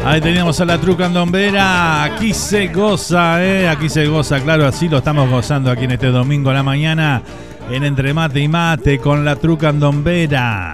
Ahí 0.10 0.22
teníamos 0.22 0.60
a 0.60 0.66
la 0.66 0.80
Tru 0.80 0.98
Candombera. 0.98 2.04
Aquí 2.04 2.34
se 2.34 2.70
goza, 2.70 3.46
¿eh? 3.46 3.70
Aquí 3.70 3.90
se 3.90 4.08
goza, 4.08 4.40
claro, 4.40 4.66
así 4.66 4.90
lo 4.90 4.98
estamos 4.98 5.30
gozando 5.30 5.70
aquí 5.70 5.84
en 5.84 5.92
este 5.92 6.08
domingo 6.08 6.50
a 6.50 6.56
la 6.56 6.64
mañana. 6.64 7.22
En 7.70 7.84
Entre 7.84 8.12
Mate 8.12 8.40
y 8.40 8.48
Mate 8.48 8.98
con 8.98 9.24
la 9.24 9.36
Tru 9.36 9.56
Candombera. 9.56 10.72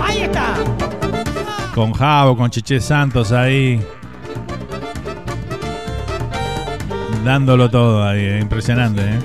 Ahí 0.00 0.20
está. 0.20 0.54
Con 1.74 1.92
Javo, 1.94 2.36
con 2.36 2.48
Cheche 2.48 2.78
Santos 2.78 3.32
ahí. 3.32 3.82
Dándolo 7.24 7.68
todo 7.68 8.06
ahí, 8.06 8.20
¿eh? 8.20 8.38
impresionante, 8.40 9.02
¿eh? 9.02 9.18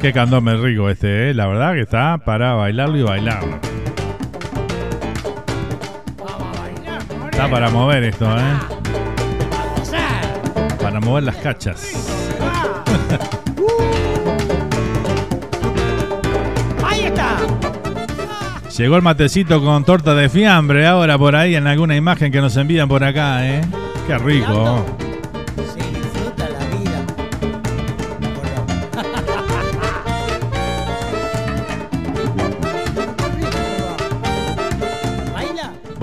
Qué 0.00 0.12
candombe 0.12 0.56
rico 0.56 0.88
este, 0.90 1.30
¿eh? 1.30 1.34
La 1.34 1.48
verdad 1.48 1.72
que 1.72 1.80
está 1.80 2.18
para 2.18 2.54
bailarlo 2.54 2.98
y 2.98 3.02
bailarlo. 3.02 3.75
Está 7.36 7.50
para 7.50 7.68
mover 7.68 8.02
esto, 8.02 8.24
¿eh? 8.34 8.54
Para 10.80 11.00
mover 11.00 11.24
las 11.24 11.36
cachas. 11.36 11.82
Ahí 16.82 17.04
está. 17.04 17.36
Llegó 18.74 18.96
el 18.96 19.02
matecito 19.02 19.62
con 19.62 19.84
torta 19.84 20.14
de 20.14 20.30
fiambre 20.30 20.86
ahora 20.86 21.18
por 21.18 21.36
ahí 21.36 21.56
en 21.56 21.66
alguna 21.66 21.94
imagen 21.94 22.32
que 22.32 22.40
nos 22.40 22.56
envían 22.56 22.88
por 22.88 23.04
acá, 23.04 23.46
¿eh? 23.46 23.60
Qué 24.06 24.16
rico. 24.16 24.86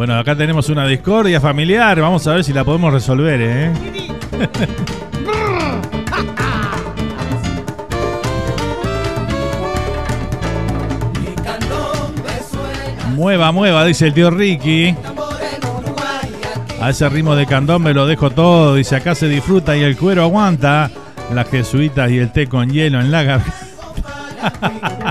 Bueno, 0.03 0.19
acá 0.19 0.35
tenemos 0.35 0.67
una 0.67 0.85
discordia 0.85 1.39
familiar. 1.39 2.01
Vamos 2.01 2.27
a 2.27 2.34
ver 2.34 2.43
si 2.43 2.51
la 2.51 2.65
podemos 2.65 2.91
resolver, 2.91 3.39
¿eh? 3.41 3.71
Mueva, 13.15 13.53
mueva, 13.53 13.85
dice 13.85 14.07
el 14.07 14.13
tío 14.13 14.30
Ricky. 14.30 14.93
A 16.81 16.89
ese 16.89 17.07
ritmo 17.07 17.38
de 17.38 17.45
candombe 17.45 17.93
lo 17.93 18.05
dejo 18.05 18.30
todo. 18.30 18.75
Dice 18.75 18.97
acá 18.97 19.15
se 19.15 19.30
disfruta 19.30 19.77
y 19.77 19.84
el 19.84 19.95
cuero 19.95 20.23
aguanta. 20.23 20.91
Las 21.34 21.47
jesuitas 21.47 22.11
y 22.11 22.17
el 22.17 22.30
té 22.34 22.47
con 22.47 22.69
hielo 22.69 22.99
en 22.99 23.09
la 23.09 23.23
garganta. 23.23 23.53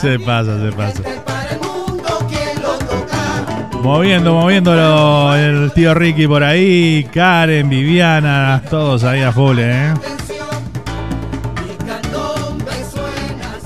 Se 0.00 0.18
pasa, 0.18 0.58
se 0.58 0.72
pasa. 0.72 1.02
Moviendo, 3.82 4.32
moviéndolo 4.32 5.34
el 5.34 5.72
tío 5.72 5.92
Ricky 5.92 6.26
por 6.26 6.42
ahí, 6.42 7.06
Karen, 7.12 7.68
Viviana, 7.68 8.62
todos 8.70 9.04
ahí 9.04 9.20
a 9.20 9.30
full, 9.30 9.58
¿eh? 9.58 9.92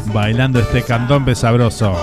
Bailando 0.06 0.58
este 0.58 0.82
candombe 0.82 1.36
sabroso. 1.36 1.96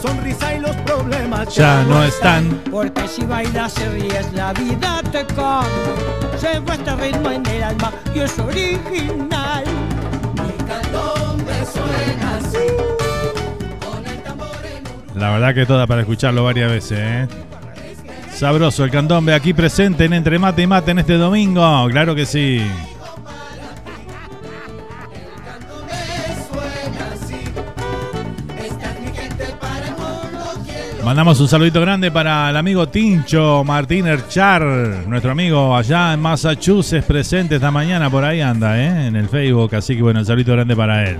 Sonrisa 0.00 0.54
y 0.54 0.60
los 0.60 0.76
problemas 0.76 1.54
Ya 1.54 1.82
no 1.84 2.02
están. 2.04 2.60
Porque 2.70 3.06
si 3.08 3.24
bailas 3.24 3.74
y 3.78 3.84
ríes, 4.00 4.32
la 4.32 4.52
vida 4.52 5.02
te 5.10 5.24
cambia. 5.26 5.68
Llevo 6.40 6.72
este 6.72 6.96
ritmo 6.96 7.30
en 7.30 7.46
el 7.46 7.62
alma 7.62 7.92
y 8.14 8.20
es 8.20 8.38
original. 8.38 9.64
Mi 10.34 10.66
candombe 10.66 11.54
suena 11.72 12.36
así. 12.36 12.58
La 15.14 15.30
verdad 15.30 15.54
que 15.54 15.66
toda 15.66 15.86
para 15.86 16.02
escucharlo 16.02 16.44
varias 16.44 16.70
veces, 16.70 16.98
¿eh? 17.00 17.28
Sabroso 18.32 18.84
el 18.84 18.90
candombe 18.92 19.34
aquí 19.34 19.52
presente 19.52 20.04
en 20.04 20.12
Entre 20.12 20.38
Mate 20.38 20.62
y 20.62 20.66
Mate 20.68 20.92
en 20.92 21.00
este 21.00 21.14
domingo. 21.14 21.88
Claro 21.90 22.14
que 22.14 22.24
sí. 22.24 22.62
Mandamos 31.08 31.40
un 31.40 31.48
saludito 31.48 31.80
grande 31.80 32.10
para 32.10 32.50
el 32.50 32.56
amigo 32.58 32.86
Tincho 32.86 33.64
Martín 33.64 34.06
Erchar, 34.06 34.60
nuestro 35.06 35.30
amigo 35.32 35.74
allá 35.74 36.12
en 36.12 36.20
Massachusetts, 36.20 37.06
presente 37.06 37.54
esta 37.54 37.70
mañana, 37.70 38.10
por 38.10 38.26
ahí 38.26 38.42
anda, 38.42 38.78
¿eh? 38.78 39.06
en 39.06 39.16
el 39.16 39.26
Facebook. 39.26 39.74
Así 39.74 39.96
que 39.96 40.02
bueno, 40.02 40.20
un 40.20 40.26
saludito 40.26 40.52
grande 40.52 40.76
para 40.76 41.08
él. 41.08 41.16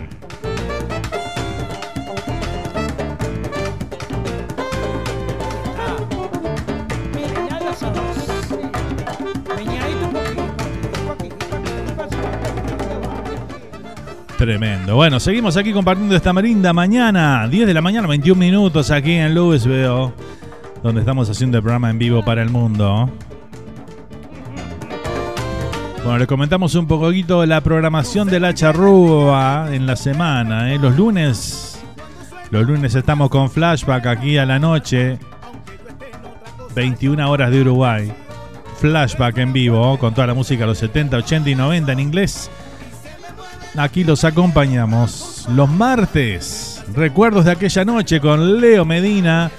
Tremendo. 14.49 14.95
Bueno, 14.95 15.21
seguimos 15.21 15.59
aquí 15.59 15.75
compartiendo 15.75 16.17
esta 16.17 16.33
merinda 16.33 16.73
mañana, 16.73 17.47
10 17.47 17.67
de 17.67 17.75
la 17.75 17.83
mañana, 17.83 18.09
21 18.09 18.41
minutos 18.41 18.91
aquí 18.91 19.13
en 19.13 19.35
Louisville, 19.35 20.11
donde 20.83 21.01
estamos 21.01 21.29
haciendo 21.29 21.59
el 21.59 21.63
programa 21.63 21.91
en 21.91 21.99
vivo 21.99 22.25
para 22.25 22.41
el 22.41 22.49
mundo. 22.49 23.11
Bueno, 26.03 26.17
les 26.17 26.27
comentamos 26.27 26.75
un 26.77 26.87
poquito 26.87 27.45
la 27.45 27.61
programación 27.61 28.27
de 28.27 28.41
la 28.41 28.55
charrúa 28.55 29.69
en 29.71 29.87
la 29.87 29.97
semana. 29.97 30.73
¿eh? 30.73 30.79
Los 30.79 30.97
lunes 30.97 31.79
Los 32.51 32.67
lunes 32.67 32.95
estamos 32.95 33.29
con 33.29 33.51
flashback 33.51 34.07
aquí 34.07 34.39
a 34.39 34.47
la 34.47 34.59
noche. 34.59 35.19
21 36.75 37.31
horas 37.31 37.51
de 37.51 37.61
Uruguay. 37.61 38.11
Flashback 38.79 39.37
en 39.37 39.53
vivo 39.53 39.99
con 39.99 40.15
toda 40.15 40.27
la 40.27 40.33
música 40.33 40.63
de 40.63 40.69
los 40.69 40.79
70, 40.79 41.19
80 41.19 41.51
y 41.51 41.55
90 41.55 41.93
en 41.93 42.01
inglés. 42.01 42.51
Aquí 43.77 44.05
los 44.05 44.25
acompañamos 44.25 45.47
los 45.55 45.69
martes. 45.69 46.83
Recuerdos 46.95 47.45
de 47.45 47.53
aquella 47.53 47.85
noche 47.85 48.21
con 48.21 48.61
Leo 48.61 48.85
Medina 48.85 49.51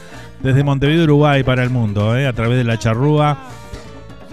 desde 0.42 0.64
Montevideo, 0.64 1.04
Uruguay 1.04 1.44
para 1.44 1.64
el 1.64 1.70
mundo, 1.70 2.18
¿eh? 2.18 2.28
a 2.28 2.34
través 2.34 2.58
de 2.58 2.64
la 2.64 2.80
charrúa 2.80 3.38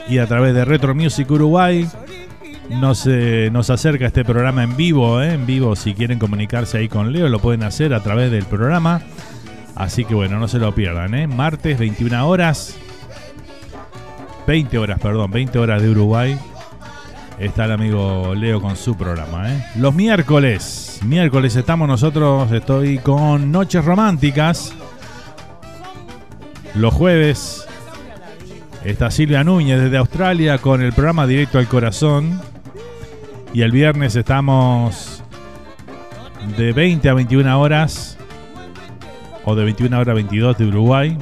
y 0.08 0.18
a 0.18 0.26
través 0.26 0.54
de 0.54 0.64
Retro 0.64 0.94
Music 0.94 1.30
Uruguay. 1.30 1.88
Nos, 2.70 3.06
eh, 3.06 3.48
nos 3.52 3.70
acerca 3.70 4.06
este 4.06 4.24
programa 4.24 4.64
en 4.64 4.76
vivo, 4.76 5.22
¿eh? 5.22 5.34
en 5.34 5.46
vivo. 5.46 5.76
Si 5.76 5.94
quieren 5.94 6.18
comunicarse 6.18 6.78
ahí 6.78 6.88
con 6.88 7.12
Leo, 7.12 7.28
lo 7.28 7.38
pueden 7.38 7.62
hacer 7.62 7.94
a 7.94 8.02
través 8.02 8.30
del 8.30 8.44
programa. 8.44 9.02
Así 9.76 10.04
que 10.04 10.14
bueno, 10.14 10.38
no 10.38 10.48
se 10.48 10.58
lo 10.58 10.74
pierdan. 10.74 11.14
¿eh? 11.14 11.26
Martes, 11.26 11.78
21 11.78 12.26
horas. 12.26 12.76
20 14.46 14.78
horas, 14.78 14.98
perdón, 15.00 15.30
20 15.30 15.58
horas 15.58 15.82
de 15.82 15.90
Uruguay. 15.90 16.38
Está 17.38 17.66
el 17.66 17.72
amigo 17.72 18.34
Leo 18.34 18.62
con 18.62 18.76
su 18.76 18.96
programa. 18.96 19.52
¿eh? 19.52 19.66
Los 19.76 19.94
miércoles, 19.94 21.00
miércoles 21.04 21.54
estamos 21.54 21.86
nosotros, 21.86 22.50
estoy 22.50 22.96
con 22.98 23.52
Noches 23.52 23.84
Románticas. 23.84 24.72
Los 26.74 26.94
jueves 26.94 27.66
está 28.84 29.10
Silvia 29.10 29.44
Núñez 29.44 29.80
desde 29.80 29.98
Australia 29.98 30.58
con 30.58 30.80
el 30.80 30.94
programa 30.94 31.26
Directo 31.26 31.58
al 31.58 31.68
Corazón. 31.68 32.40
Y 33.52 33.60
el 33.60 33.70
viernes 33.70 34.16
estamos 34.16 35.22
de 36.56 36.72
20 36.72 37.06
a 37.10 37.14
21 37.14 37.60
horas. 37.60 38.16
O 39.44 39.54
de 39.54 39.64
21 39.64 39.98
horas 39.98 40.12
a 40.12 40.14
22 40.14 40.56
de 40.56 40.66
Uruguay. 40.66 41.18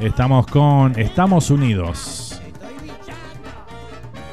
Estamos 0.00 0.46
con 0.46 0.98
Estamos 0.98 1.50
Unidos. 1.50 2.21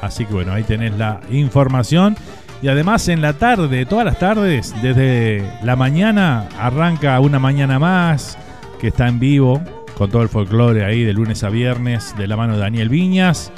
Así 0.00 0.24
que 0.24 0.34
bueno, 0.34 0.52
ahí 0.52 0.62
tenés 0.62 0.96
la 0.96 1.20
información. 1.30 2.16
Y 2.62 2.68
además 2.68 3.08
en 3.08 3.22
la 3.22 3.34
tarde, 3.34 3.86
todas 3.86 4.04
las 4.04 4.18
tardes, 4.18 4.74
desde 4.82 5.42
la 5.62 5.76
mañana, 5.76 6.48
arranca 6.58 7.18
una 7.20 7.38
mañana 7.38 7.78
más 7.78 8.36
que 8.80 8.88
está 8.88 9.08
en 9.08 9.18
vivo 9.18 9.62
con 9.96 10.10
todo 10.10 10.22
el 10.22 10.28
folclore 10.28 10.84
ahí 10.84 11.04
de 11.04 11.12
lunes 11.12 11.44
a 11.44 11.50
viernes 11.50 12.14
de 12.16 12.26
la 12.26 12.36
mano 12.36 12.54
de 12.54 12.60
Daniel 12.60 12.88
Viñas. 12.88 13.52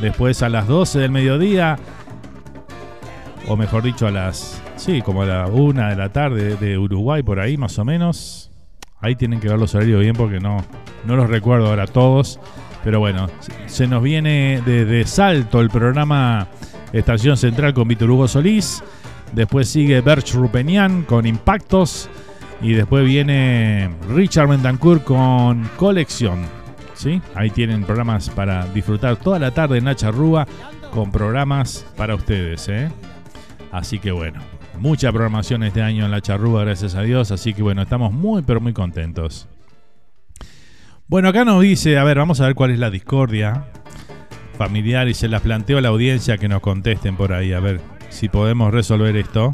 Después 0.00 0.42
a 0.42 0.48
las 0.48 0.66
12 0.66 0.98
del 0.98 1.10
mediodía, 1.10 1.78
o 3.48 3.56
mejor 3.56 3.82
dicho 3.82 4.06
a 4.06 4.10
las, 4.10 4.62
sí, 4.76 5.00
como 5.02 5.22
a 5.22 5.26
la 5.26 5.46
1 5.46 5.88
de 5.88 5.96
la 5.96 6.10
tarde 6.10 6.56
de 6.56 6.78
Uruguay, 6.78 7.22
por 7.22 7.40
ahí 7.40 7.56
más 7.56 7.78
o 7.78 7.84
menos. 7.84 8.50
Ahí 9.00 9.16
tienen 9.16 9.40
que 9.40 9.48
ver 9.48 9.58
los 9.58 9.74
horarios 9.74 10.00
bien 10.00 10.14
porque 10.14 10.40
no, 10.40 10.64
no 11.04 11.16
los 11.16 11.28
recuerdo 11.28 11.68
ahora 11.68 11.86
todos. 11.86 12.40
Pero 12.86 13.00
bueno, 13.00 13.26
se 13.66 13.88
nos 13.88 14.00
viene 14.00 14.62
de, 14.64 15.04
salto 15.06 15.60
el 15.60 15.70
programa 15.70 16.46
Estación 16.92 17.36
Central 17.36 17.74
con 17.74 17.88
Víctor 17.88 18.12
Hugo 18.12 18.28
Solís. 18.28 18.80
Después 19.32 19.68
sigue 19.68 20.00
Berch 20.02 20.34
Rupenian 20.34 21.02
con 21.02 21.26
Impactos. 21.26 22.08
Y 22.62 22.74
después 22.74 23.04
viene 23.04 23.90
Richard 24.14 24.46
Mendancourt 24.46 25.02
con 25.02 25.68
Colección. 25.76 26.44
¿sí? 26.94 27.20
Ahí 27.34 27.50
tienen 27.50 27.82
programas 27.82 28.30
para 28.30 28.64
disfrutar 28.68 29.16
toda 29.16 29.40
la 29.40 29.50
tarde 29.50 29.78
en 29.78 30.12
Rúa 30.12 30.46
con 30.92 31.10
programas 31.10 31.84
para 31.96 32.14
ustedes. 32.14 32.68
¿eh? 32.68 32.88
Así 33.72 33.98
que 33.98 34.12
bueno, 34.12 34.38
mucha 34.78 35.10
programación 35.10 35.64
este 35.64 35.82
año 35.82 36.04
en 36.04 36.12
la 36.12 36.20
charrúa, 36.20 36.62
gracias 36.62 36.94
a 36.94 37.02
Dios. 37.02 37.32
Así 37.32 37.52
que 37.52 37.64
bueno, 37.64 37.82
estamos 37.82 38.12
muy 38.12 38.42
pero 38.42 38.60
muy 38.60 38.72
contentos. 38.72 39.48
Bueno, 41.08 41.28
acá 41.28 41.44
nos 41.44 41.62
dice, 41.62 41.98
a 41.98 42.04
ver, 42.04 42.18
vamos 42.18 42.40
a 42.40 42.46
ver 42.46 42.56
cuál 42.56 42.72
es 42.72 42.80
la 42.80 42.90
discordia 42.90 43.66
familiar 44.58 45.06
y 45.06 45.14
se 45.14 45.28
las 45.28 45.42
planteo 45.42 45.78
a 45.78 45.80
la 45.80 45.88
audiencia 45.88 46.36
que 46.36 46.48
nos 46.48 46.60
contesten 46.60 47.16
por 47.16 47.32
ahí, 47.32 47.52
a 47.52 47.60
ver 47.60 47.80
si 48.08 48.28
podemos 48.28 48.72
resolver 48.72 49.16
esto. 49.16 49.52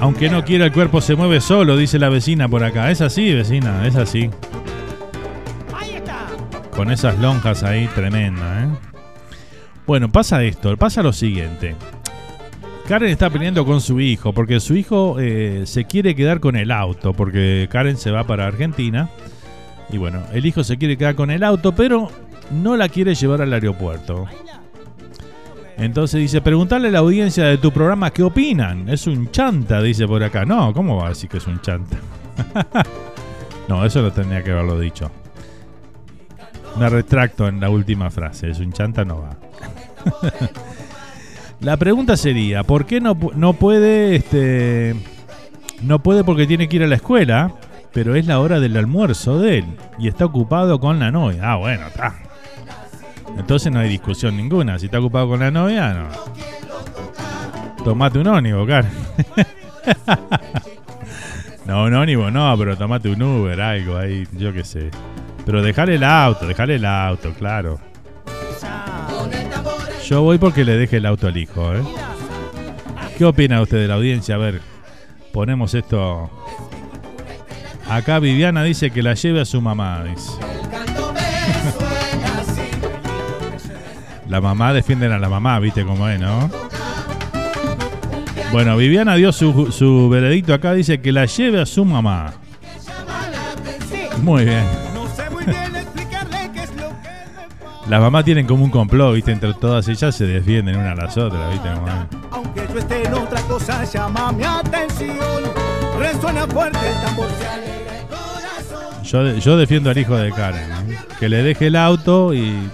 Aunque 0.00 0.30
no 0.30 0.44
quiera 0.44 0.64
el 0.64 0.72
cuerpo 0.72 1.00
se 1.00 1.14
mueve 1.14 1.40
solo, 1.40 1.76
dice 1.76 1.98
la 1.98 2.08
vecina 2.08 2.48
por 2.48 2.64
acá. 2.64 2.90
Es 2.90 3.00
así, 3.00 3.34
vecina, 3.34 3.86
es 3.86 3.96
así. 3.96 4.30
Con 6.74 6.90
esas 6.90 7.18
lonjas 7.18 7.64
ahí, 7.64 7.88
tremenda, 7.88 8.64
¿eh? 8.64 8.68
Bueno, 9.86 10.10
pasa 10.10 10.42
esto, 10.44 10.76
pasa 10.76 11.02
lo 11.02 11.12
siguiente. 11.12 11.74
Karen 12.88 13.10
está 13.10 13.28
peleando 13.28 13.66
con 13.66 13.82
su 13.82 14.00
hijo 14.00 14.32
porque 14.32 14.60
su 14.60 14.74
hijo 14.74 15.20
eh, 15.20 15.64
se 15.66 15.84
quiere 15.84 16.14
quedar 16.14 16.40
con 16.40 16.56
el 16.56 16.70
auto 16.70 17.12
porque 17.12 17.68
Karen 17.70 17.98
se 17.98 18.10
va 18.10 18.24
para 18.24 18.46
Argentina. 18.46 19.10
Y 19.90 19.98
bueno, 19.98 20.22
el 20.32 20.46
hijo 20.46 20.64
se 20.64 20.78
quiere 20.78 20.96
quedar 20.96 21.14
con 21.14 21.30
el 21.30 21.44
auto, 21.44 21.74
pero 21.74 22.10
no 22.50 22.78
la 22.78 22.88
quiere 22.88 23.14
llevar 23.14 23.42
al 23.42 23.52
aeropuerto. 23.52 24.24
Entonces 25.76 26.18
dice, 26.18 26.40
preguntarle 26.40 26.88
a 26.88 26.92
la 26.92 27.00
audiencia 27.00 27.44
de 27.44 27.58
tu 27.58 27.70
programa 27.72 28.10
qué 28.10 28.22
opinan. 28.22 28.88
Es 28.88 29.06
un 29.06 29.30
chanta, 29.30 29.82
dice 29.82 30.06
por 30.06 30.24
acá. 30.24 30.46
No, 30.46 30.72
¿cómo 30.72 30.96
va 30.96 31.06
a 31.06 31.08
decir 31.10 31.28
que 31.28 31.36
es 31.36 31.46
un 31.46 31.60
chanta? 31.60 31.98
no, 33.68 33.84
eso 33.84 34.00
no 34.00 34.10
tendría 34.12 34.42
que 34.42 34.50
haberlo 34.50 34.80
dicho. 34.80 35.10
Me 36.78 36.88
retracto 36.88 37.48
en 37.48 37.60
la 37.60 37.68
última 37.68 38.10
frase. 38.10 38.48
Es 38.48 38.60
un 38.60 38.72
chanta, 38.72 39.04
no 39.04 39.20
va. 39.20 39.36
la 41.60 41.76
pregunta 41.76 42.16
sería, 42.16 42.62
¿por 42.62 42.86
qué 42.86 43.00
no, 43.00 43.16
no 43.34 43.52
puede, 43.54 44.16
este, 44.16 44.94
no 45.82 46.00
puede 46.00 46.24
porque 46.24 46.46
tiene 46.46 46.68
que 46.68 46.76
ir 46.76 46.84
a 46.84 46.86
la 46.86 46.96
escuela, 46.96 47.52
pero 47.92 48.14
es 48.14 48.26
la 48.26 48.40
hora 48.40 48.60
del 48.60 48.76
almuerzo 48.76 49.38
de 49.40 49.58
él 49.58 49.64
y 49.98 50.08
está 50.08 50.24
ocupado 50.24 50.78
con 50.78 50.98
la 50.98 51.10
novia? 51.10 51.52
Ah, 51.52 51.56
bueno, 51.56 51.88
está. 51.88 52.14
Entonces 53.36 53.72
no 53.72 53.80
hay 53.80 53.88
discusión 53.88 54.36
ninguna. 54.36 54.78
Si 54.78 54.86
está 54.86 55.00
ocupado 55.00 55.28
con 55.28 55.40
la 55.40 55.50
novia, 55.50 55.92
no. 55.94 56.08
Tomate 57.84 58.18
un 58.18 58.26
ónivo, 58.28 58.66
Karen. 58.66 58.90
no, 61.66 61.84
un 61.84 61.94
ónivo 61.94 62.30
no, 62.30 62.54
pero 62.56 62.76
tomate 62.76 63.08
un 63.08 63.22
Uber, 63.22 63.60
algo 63.60 63.96
ahí, 63.96 64.26
yo 64.32 64.52
qué 64.52 64.64
sé. 64.64 64.90
Pero 65.44 65.62
dejar 65.62 65.90
el 65.90 66.04
auto, 66.04 66.46
dejar 66.46 66.70
el 66.70 66.84
auto, 66.84 67.32
claro. 67.32 67.78
Yo 70.08 70.22
voy 70.22 70.38
porque 70.38 70.64
le 70.64 70.78
deje 70.78 70.96
el 70.96 71.04
auto 71.04 71.26
al 71.26 71.36
hijo, 71.36 71.74
¿eh? 71.74 71.82
¿Qué 73.18 73.26
opina 73.26 73.60
usted 73.60 73.76
de 73.76 73.88
la 73.88 73.96
audiencia? 73.96 74.36
A 74.36 74.38
ver, 74.38 74.62
ponemos 75.34 75.74
esto. 75.74 76.30
Acá 77.90 78.18
Viviana 78.18 78.62
dice 78.62 78.90
que 78.90 79.02
la 79.02 79.12
lleve 79.12 79.42
a 79.42 79.44
su 79.44 79.60
mamá, 79.60 80.02
dice. 80.04 80.32
La 84.28 84.40
mamá 84.40 84.72
defienden 84.72 85.12
a 85.12 85.18
la 85.18 85.28
mamá, 85.28 85.58
viste 85.58 85.84
cómo 85.84 86.08
es, 86.08 86.18
¿no? 86.18 86.50
Bueno, 88.50 88.78
Viviana 88.78 89.14
dio 89.16 89.30
su, 89.30 89.70
su 89.72 90.08
veredicto 90.08 90.54
acá, 90.54 90.72
dice 90.72 91.02
que 91.02 91.12
la 91.12 91.26
lleve 91.26 91.60
a 91.60 91.66
su 91.66 91.84
mamá. 91.84 92.32
Muy 94.22 94.46
bien. 94.46 94.77
Las 97.88 98.00
mamás 98.02 98.24
tienen 98.24 98.46
como 98.46 98.64
un 98.64 98.70
complot, 98.70 99.14
viste, 99.14 99.32
entre 99.32 99.54
todas 99.54 99.88
ellas 99.88 100.14
se 100.14 100.26
defienden 100.26 100.76
una 100.76 100.92
a 100.92 100.94
las 100.94 101.16
otras, 101.16 101.50
viste. 101.50 101.68
Aunque 102.30 102.66
yo 102.70 102.78
esté 102.78 103.06
en 103.06 103.14
otra 103.14 103.40
cosa, 103.42 103.84
llama 103.84 104.30
mi 104.32 104.44
atención. 104.44 105.16
Resuena 105.98 106.46
fuerte 106.46 106.78
el 106.86 107.00
tambor. 107.00 107.28
Yo, 109.02 109.34
yo 109.38 109.56
defiendo 109.56 109.88
al 109.88 109.96
hijo 109.96 110.16
de 110.16 110.30
Karen, 110.30 110.70
¿eh? 110.70 110.98
que 111.18 111.30
le 111.30 111.42
deje 111.42 111.68
el 111.68 111.76
auto 111.76 112.34
y 112.34 112.68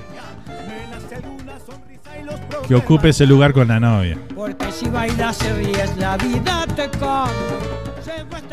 que 2.67 2.75
ocupe 2.75 3.11
ese 3.11 3.25
lugar 3.25 3.53
con 3.53 3.69
la 3.69 3.79
novia. 3.79 4.19
Porque 4.35 4.73
si 4.73 4.89
bailas 4.89 5.37
se 5.37 5.55
ríes, 5.55 5.97
la 5.97 6.17
vida 6.17 6.67
te 6.75 6.89
come. 6.99 7.31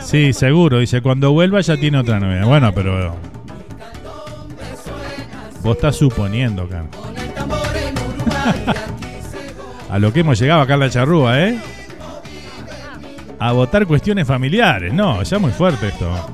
Sí, 0.04 0.34
seguro. 0.34 0.78
Dice, 0.80 1.02
cuando 1.02 1.32
vuelva 1.32 1.62
ya 1.62 1.76
tiene 1.78 1.98
otra 1.98 2.20
novia. 2.20 2.46
Bueno, 2.46 2.72
pero... 2.74 3.16
Vos 5.64 5.76
estás 5.76 5.96
suponiendo, 5.96 6.68
Karen. 6.68 6.90
A 9.90 10.00
lo 10.00 10.14
que 10.14 10.22
hemos 10.22 10.40
llegado 10.40 10.62
acá 10.62 10.76
en 10.76 10.80
la 10.80 10.90
charrúa, 10.90 11.42
¿eh? 11.42 11.60
A 13.40 13.52
votar 13.52 13.86
cuestiones 13.86 14.26
familiares. 14.26 14.94
No, 14.94 15.22
ya 15.24 15.38
muy 15.38 15.52
fuerte 15.52 15.90
esto. 15.90 16.08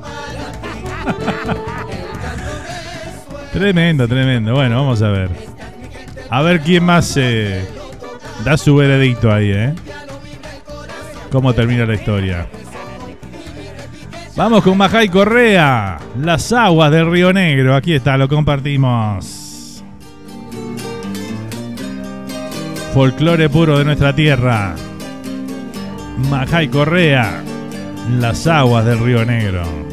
tremendo, 3.54 4.08
tremendo. 4.08 4.54
Bueno, 4.54 4.76
vamos 4.76 5.02
a 5.02 5.10
ver. 5.10 5.30
A 6.30 6.42
ver 6.42 6.62
quién 6.62 6.84
más 6.84 7.16
eh, 7.18 7.66
da 8.44 8.58
su 8.58 8.76
veredicto 8.76 9.32
ahí, 9.32 9.52
¿eh? 9.52 9.74
¿Cómo 11.32 11.54
termina 11.54 11.86
la 11.86 11.96
historia? 11.96 12.48
Vamos 14.38 14.64
con 14.64 14.78
Majay 14.78 15.10
Correa, 15.10 15.98
las 16.22 16.54
aguas 16.54 16.92
del 16.92 17.10
Río 17.10 17.34
Negro. 17.34 17.76
Aquí 17.76 17.94
está, 17.94 18.18
lo 18.18 18.30
compartimos. 18.30 19.84
Folclore 22.94 23.50
puro 23.50 23.80
de 23.80 23.86
nuestra 23.86 24.14
tierra. 24.14 24.76
Majay 26.30 26.68
Correa, 26.68 27.44
las 28.20 28.46
aguas 28.46 28.86
del 28.86 29.00
Río 29.00 29.26
Negro. 29.26 29.87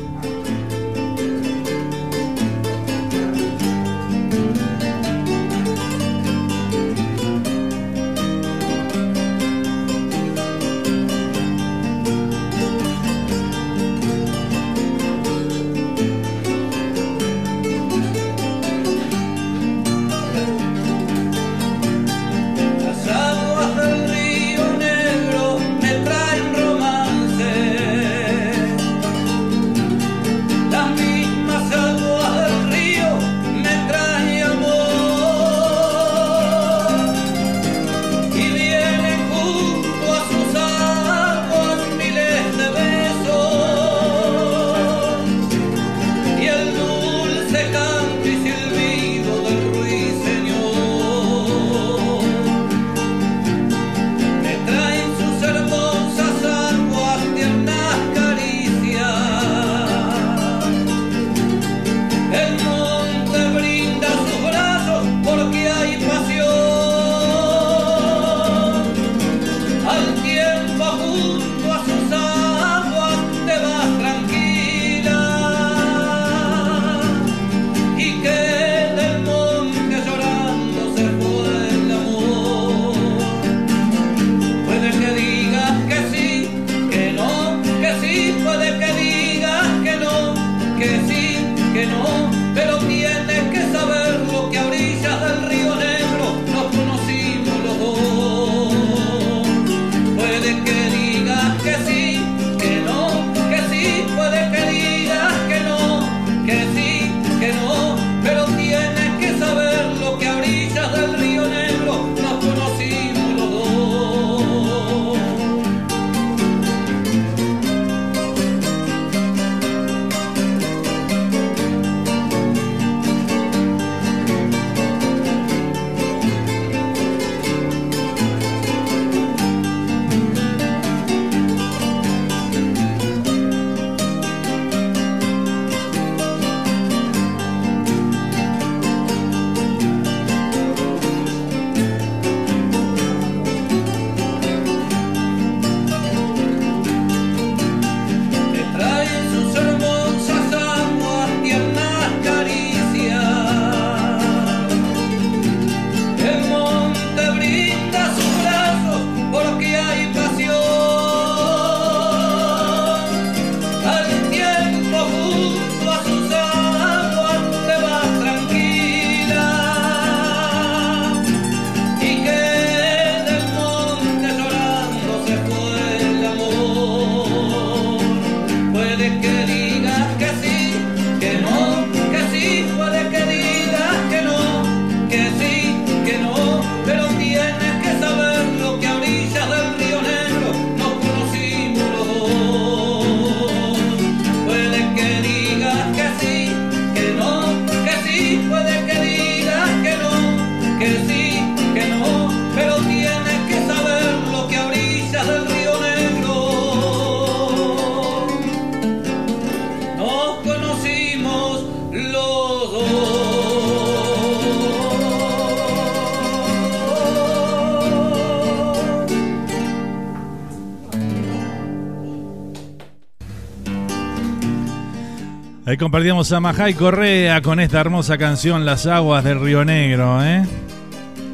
Ahí 225.75 225.79
compartíamos 225.79 226.31
a 226.31 226.39
Majay 226.39 226.75
Correa 226.75 227.43
con 227.43 227.59
esta 227.59 227.81
hermosa 227.81 228.17
canción 228.17 228.65
Las 228.65 228.87
aguas 228.87 229.25
del 229.25 229.41
Río 229.41 229.65
Negro, 229.65 230.25
¿eh? 230.25 230.45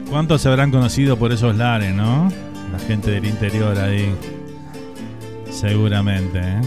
¿Cuántos 0.09 0.41
se 0.41 0.49
habrán 0.49 0.71
conocido 0.71 1.19
por 1.19 1.31
esos 1.31 1.55
lares, 1.57 1.95
no? 1.95 2.33
La 2.73 2.79
gente 2.79 3.11
del 3.11 3.27
interior 3.27 3.79
ahí. 3.79 4.15
Seguramente, 5.51 6.39
¿eh? 6.39 6.61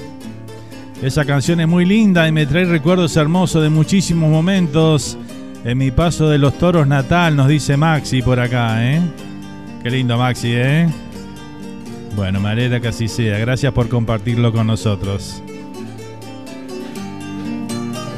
Esa 1.02 1.26
canción 1.26 1.62
es 1.62 1.68
muy 1.68 1.84
linda 1.84 2.28
y 2.28 2.32
me 2.32 2.46
trae 2.46 2.66
recuerdos 2.66 3.18
hermosos 3.18 3.64
de 3.64 3.72
muchísimos 3.72 4.30
momentos 4.30 5.18
en 5.66 5.76
mi 5.76 5.90
paso 5.90 6.30
de 6.30 6.38
los 6.38 6.56
toros 6.60 6.86
natal, 6.86 7.36
nos 7.36 7.48
dice 7.48 7.76
Maxi 7.76 8.22
por 8.22 8.40
acá, 8.40 8.86
¿eh? 8.86 9.02
Qué 9.82 9.90
lindo 9.90 10.16
Maxi, 10.16 10.52
¿eh? 10.52 10.88
Bueno, 12.16 12.40
me 12.40 12.50
alegra 12.50 12.80
que 12.80 12.90
así 12.90 13.08
sea. 13.08 13.40
Gracias 13.40 13.74
por 13.74 13.90
compartirlo 13.90 14.54
con 14.54 14.68
nosotros. 14.68 15.42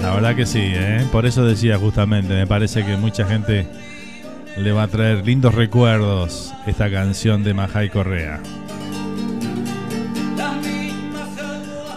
La 0.06 0.14
verdad 0.14 0.36
que 0.36 0.46
sí, 0.46 0.62
¿eh? 0.62 1.04
por 1.12 1.26
eso 1.26 1.44
decía 1.44 1.80
justamente, 1.80 2.36
me 2.36 2.46
parece 2.46 2.86
que 2.86 2.96
mucha 2.96 3.26
gente 3.26 3.66
le 4.56 4.72
va 4.72 4.84
a 4.84 4.88
traer 4.88 5.26
lindos 5.26 5.56
recuerdos 5.56 6.54
esta 6.68 6.92
canción 6.92 7.44
de 7.44 7.56
Majay 7.56 7.90
Correa. 7.90 8.40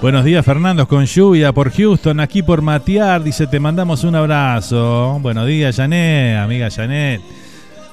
Buenos 0.00 0.24
días 0.24 0.42
Fernando, 0.42 0.88
con 0.88 1.04
lluvia 1.04 1.52
por 1.52 1.70
Houston, 1.70 2.20
aquí 2.20 2.42
por 2.42 2.62
Matear, 2.62 3.22
dice 3.22 3.46
te 3.46 3.60
mandamos 3.60 4.02
un 4.04 4.14
abrazo. 4.14 5.18
Buenos 5.20 5.46
días 5.46 5.76
Janet, 5.76 6.38
amiga 6.38 6.70
Janet. 6.70 7.20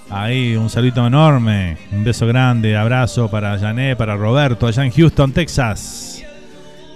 Ahí 0.10 0.56
un 0.56 0.70
saludito 0.70 1.06
enorme, 1.06 1.78
un 1.92 2.06
beso 2.06 2.26
grande, 2.26 2.78
abrazo 2.78 3.30
para 3.30 3.60
Janet, 3.60 3.98
para 3.98 4.16
Roberto, 4.16 4.66
allá 4.66 4.86
en 4.86 4.92
Houston, 4.92 5.34
Texas 5.34 6.15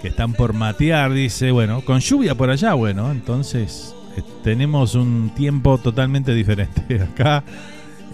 que 0.01 0.09
están 0.09 0.34
por 0.34 0.53
matear, 0.53 1.11
dice, 1.11 1.51
bueno, 1.51 1.81
con 1.81 1.99
lluvia 1.99 2.35
por 2.35 2.49
allá, 2.49 2.73
bueno, 2.73 3.11
entonces 3.11 3.93
eh, 4.17 4.21
tenemos 4.43 4.95
un 4.95 5.31
tiempo 5.35 5.77
totalmente 5.77 6.34
diferente. 6.34 7.01
Acá 7.01 7.43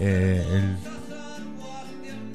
eh, 0.00 0.42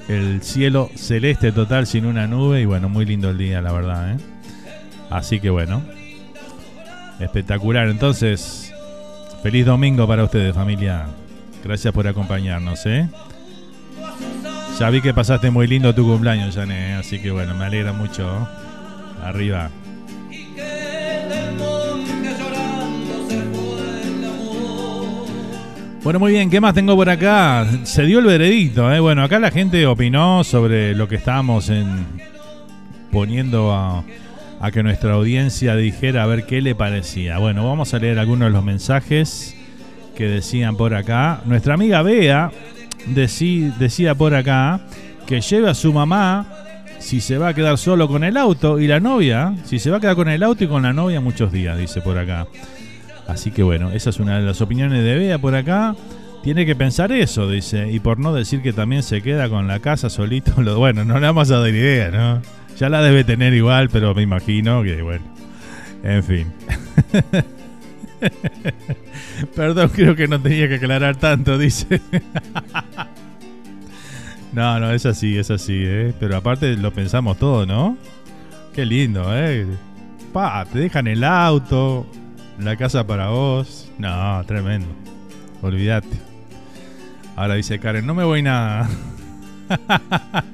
el 0.08 0.42
cielo 0.42 0.90
celeste 0.96 1.52
total 1.52 1.86
sin 1.86 2.06
una 2.06 2.26
nube 2.26 2.60
y 2.60 2.64
bueno, 2.64 2.88
muy 2.88 3.04
lindo 3.04 3.30
el 3.30 3.38
día, 3.38 3.60
la 3.62 3.72
verdad. 3.72 4.12
¿eh? 4.12 4.16
Así 5.10 5.40
que 5.40 5.50
bueno, 5.50 5.82
espectacular. 7.20 7.88
Entonces, 7.88 8.72
feliz 9.42 9.66
domingo 9.66 10.06
para 10.06 10.24
ustedes, 10.24 10.54
familia. 10.54 11.06
Gracias 11.64 11.94
por 11.94 12.06
acompañarnos. 12.08 12.84
¿eh? 12.86 13.08
Ya 14.78 14.90
vi 14.90 15.00
que 15.00 15.14
pasaste 15.14 15.50
muy 15.50 15.66
lindo 15.66 15.94
tu 15.94 16.04
cumpleaños, 16.04 16.56
Jané, 16.56 16.94
así 16.94 17.20
que 17.20 17.30
bueno, 17.30 17.54
me 17.54 17.64
alegra 17.64 17.92
mucho. 17.92 18.48
Arriba. 19.22 19.70
Bueno, 26.02 26.18
muy 26.18 26.32
bien, 26.32 26.50
¿qué 26.50 26.60
más 26.60 26.74
tengo 26.74 26.96
por 26.96 27.08
acá? 27.08 27.64
Se 27.84 28.04
dio 28.04 28.18
el 28.18 28.24
veredicto, 28.24 28.92
¿eh? 28.92 28.98
Bueno, 28.98 29.22
acá 29.22 29.38
la 29.38 29.52
gente 29.52 29.86
opinó 29.86 30.42
sobre 30.42 30.96
lo 30.96 31.06
que 31.06 31.14
estábamos 31.14 31.68
en, 31.68 32.06
poniendo 33.12 33.72
a, 33.72 34.02
a 34.60 34.70
que 34.72 34.82
nuestra 34.82 35.12
audiencia 35.12 35.76
dijera 35.76 36.24
a 36.24 36.26
ver 36.26 36.44
qué 36.44 36.60
le 36.60 36.74
parecía. 36.74 37.38
Bueno, 37.38 37.64
vamos 37.68 37.94
a 37.94 38.00
leer 38.00 38.18
algunos 38.18 38.48
de 38.48 38.52
los 38.52 38.64
mensajes 38.64 39.54
que 40.16 40.24
decían 40.24 40.76
por 40.76 40.92
acá. 40.92 41.40
Nuestra 41.44 41.74
amiga 41.74 42.02
Bea 42.02 42.50
decí- 43.14 43.72
decía 43.76 44.16
por 44.16 44.34
acá 44.34 44.80
que 45.26 45.40
lleve 45.40 45.70
a 45.70 45.74
su 45.74 45.92
mamá 45.92 46.61
si 47.02 47.20
se 47.20 47.36
va 47.36 47.48
a 47.48 47.54
quedar 47.54 47.76
solo 47.78 48.08
con 48.08 48.24
el 48.24 48.36
auto 48.36 48.78
y 48.78 48.86
la 48.86 49.00
novia, 49.00 49.54
si 49.64 49.78
se 49.78 49.90
va 49.90 49.96
a 49.98 50.00
quedar 50.00 50.14
con 50.14 50.28
el 50.28 50.42
auto 50.42 50.64
y 50.64 50.68
con 50.68 50.84
la 50.84 50.92
novia 50.92 51.20
muchos 51.20 51.52
días, 51.52 51.76
dice 51.76 52.00
por 52.00 52.16
acá. 52.16 52.46
Así 53.26 53.50
que 53.50 53.62
bueno, 53.62 53.90
esa 53.90 54.10
es 54.10 54.20
una 54.20 54.38
de 54.38 54.46
las 54.46 54.60
opiniones 54.60 55.02
de 55.04 55.16
Bea 55.16 55.38
por 55.38 55.54
acá. 55.54 55.96
Tiene 56.42 56.64
que 56.64 56.74
pensar 56.74 57.12
eso, 57.12 57.48
dice. 57.48 57.90
Y 57.90 58.00
por 58.00 58.18
no 58.18 58.32
decir 58.32 58.62
que 58.62 58.72
también 58.72 59.02
se 59.02 59.20
queda 59.20 59.48
con 59.48 59.66
la 59.66 59.80
casa 59.80 60.10
solito. 60.10 60.60
Lo, 60.62 60.78
bueno, 60.78 61.04
no 61.04 61.18
le 61.18 61.26
vamos 61.26 61.50
a 61.50 61.58
dar 61.58 61.68
idea, 61.68 62.10
¿no? 62.10 62.42
Ya 62.78 62.88
la 62.88 63.02
debe 63.02 63.24
tener 63.24 63.52
igual, 63.52 63.90
pero 63.90 64.14
me 64.14 64.22
imagino 64.22 64.82
que 64.82 65.02
bueno. 65.02 65.24
En 66.02 66.22
fin. 66.22 66.52
Perdón, 69.56 69.90
creo 69.94 70.14
que 70.16 70.28
no 70.28 70.40
tenía 70.40 70.68
que 70.68 70.76
aclarar 70.76 71.16
tanto, 71.16 71.58
dice. 71.58 72.00
no, 74.52 74.80
no, 74.80 74.92
es 74.92 75.06
así, 75.06 75.38
es 75.38 75.50
así, 75.50 75.82
¿eh? 75.84 76.12
Pero 76.20 76.36
aparte 76.36 76.76
lo 76.76 76.92
pensamos 76.92 77.38
todo, 77.38 77.66
¿no? 77.66 77.96
Qué 78.74 78.84
lindo, 78.84 79.24
¿eh? 79.36 79.66
Pa, 80.32 80.64
te 80.70 80.78
dejan 80.78 81.06
el 81.06 81.24
auto, 81.24 82.06
la 82.58 82.76
casa 82.76 83.06
para 83.06 83.28
vos. 83.28 83.90
No, 83.98 84.42
tremendo. 84.46 84.88
Olvídate. 85.62 86.08
Ahora 87.36 87.54
dice 87.54 87.78
Karen, 87.78 88.06
no 88.06 88.14
me 88.14 88.24
voy 88.24 88.42
nada. 88.42 88.88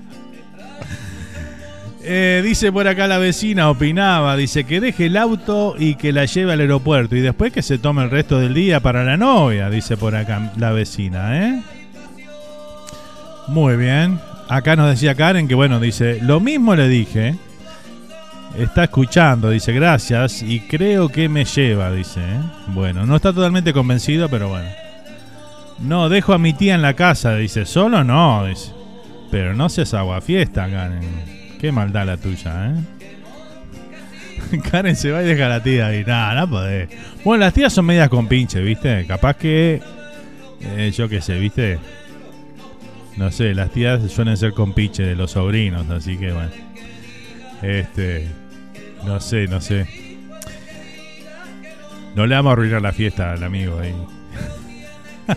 Eh, 2.10 2.40
dice 2.42 2.72
por 2.72 2.88
acá 2.88 3.06
la 3.06 3.18
vecina, 3.18 3.68
opinaba, 3.68 4.34
dice 4.34 4.64
que 4.64 4.80
deje 4.80 5.06
el 5.06 5.16
auto 5.18 5.74
y 5.78 5.96
que 5.96 6.10
la 6.10 6.24
lleve 6.24 6.54
al 6.54 6.60
aeropuerto 6.60 7.14
y 7.14 7.20
después 7.20 7.52
que 7.52 7.60
se 7.60 7.76
tome 7.76 8.02
el 8.02 8.10
resto 8.10 8.38
del 8.38 8.54
día 8.54 8.80
para 8.80 9.04
la 9.04 9.18
novia, 9.18 9.68
dice 9.68 9.98
por 9.98 10.16
acá 10.16 10.50
la 10.56 10.72
vecina, 10.72 11.46
¿eh? 11.46 11.62
Muy 13.48 13.76
bien. 13.76 14.20
Acá 14.48 14.76
nos 14.76 14.90
decía 14.90 15.14
Karen 15.14 15.48
que 15.48 15.54
bueno, 15.54 15.80
dice, 15.80 16.20
lo 16.22 16.40
mismo 16.40 16.74
le 16.74 16.88
dije. 16.88 17.34
Está 18.56 18.84
escuchando, 18.84 19.50
dice, 19.50 19.72
gracias 19.72 20.42
y 20.42 20.60
creo 20.60 21.08
que 21.10 21.28
me 21.28 21.44
lleva, 21.44 21.92
dice. 21.92 22.20
¿eh? 22.20 22.40
Bueno, 22.68 23.04
no 23.06 23.16
está 23.16 23.32
totalmente 23.32 23.72
convencido, 23.72 24.28
pero 24.28 24.48
bueno. 24.48 24.68
No, 25.80 26.08
dejo 26.08 26.32
a 26.32 26.38
mi 26.38 26.54
tía 26.54 26.74
en 26.74 26.82
la 26.82 26.94
casa, 26.94 27.36
dice, 27.36 27.66
solo 27.66 28.04
no, 28.04 28.46
dice. 28.46 28.72
Pero 29.30 29.54
no 29.54 29.68
seas 29.68 29.94
aguafiesta, 29.94 30.68
Karen. 30.68 31.00
Qué 31.60 31.70
maldad 31.72 32.06
la 32.06 32.16
tuya, 32.16 32.70
¿eh? 32.70 34.58
Karen 34.70 34.96
se 34.96 35.10
va 35.10 35.22
y 35.22 35.26
deja 35.26 35.46
a 35.46 35.50
la 35.50 35.62
tía 35.62 35.88
ahí. 35.88 36.04
Nada, 36.04 36.40
no 36.40 36.50
podés. 36.50 36.88
Bueno, 37.24 37.44
las 37.44 37.52
tías 37.52 37.72
son 37.72 37.84
medias 37.84 38.08
con 38.08 38.26
pinche, 38.26 38.60
¿viste? 38.60 39.04
Capaz 39.06 39.34
que. 39.34 39.80
eh, 40.60 40.90
yo 40.94 41.08
qué 41.08 41.20
sé, 41.20 41.38
¿viste? 41.38 41.78
No 43.19 43.32
sé, 43.32 43.53
las 43.53 43.73
tías 43.73 44.12
suelen 44.12 44.36
ser 44.36 44.53
con 44.53 44.73
pinche 44.73 45.03
de 45.03 45.16
los 45.16 45.32
sobrinos, 45.32 45.90
así 45.90 46.16
que 46.16 46.32
bueno. 46.32 46.51
Este. 47.62 48.28
No 49.05 49.19
sé, 49.19 49.49
no 49.49 49.61
sé. 49.61 49.89
No 52.15 52.27
le 52.27 52.36
vamos 52.36 52.51
a 52.51 52.53
arruinar 52.53 52.81
la 52.81 52.93
fiesta 52.93 53.32
al 53.32 53.43
amigo 53.43 53.81
ahí. 53.81 53.93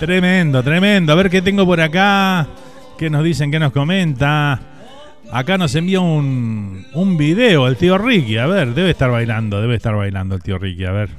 tremendo, 0.00 0.60
tremendo. 0.64 1.12
A 1.12 1.16
ver 1.16 1.30
qué 1.30 1.40
tengo 1.40 1.64
por 1.64 1.80
acá. 1.80 2.48
¿Qué 2.98 3.08
nos 3.10 3.22
dicen? 3.22 3.52
¿Qué 3.52 3.60
nos 3.60 3.70
comenta? 3.70 4.58
Acá 5.30 5.56
nos 5.56 5.72
envía 5.76 6.00
un, 6.00 6.84
un 6.94 7.16
video 7.16 7.68
el 7.68 7.76
tío 7.76 7.96
Ricky. 7.96 8.38
A 8.38 8.46
ver, 8.46 8.74
debe 8.74 8.90
estar 8.90 9.08
bailando, 9.08 9.60
debe 9.60 9.76
estar 9.76 9.94
bailando 9.94 10.34
el 10.34 10.42
tío 10.42 10.58
Ricky. 10.58 10.84
A 10.84 10.90
ver. 10.90 11.10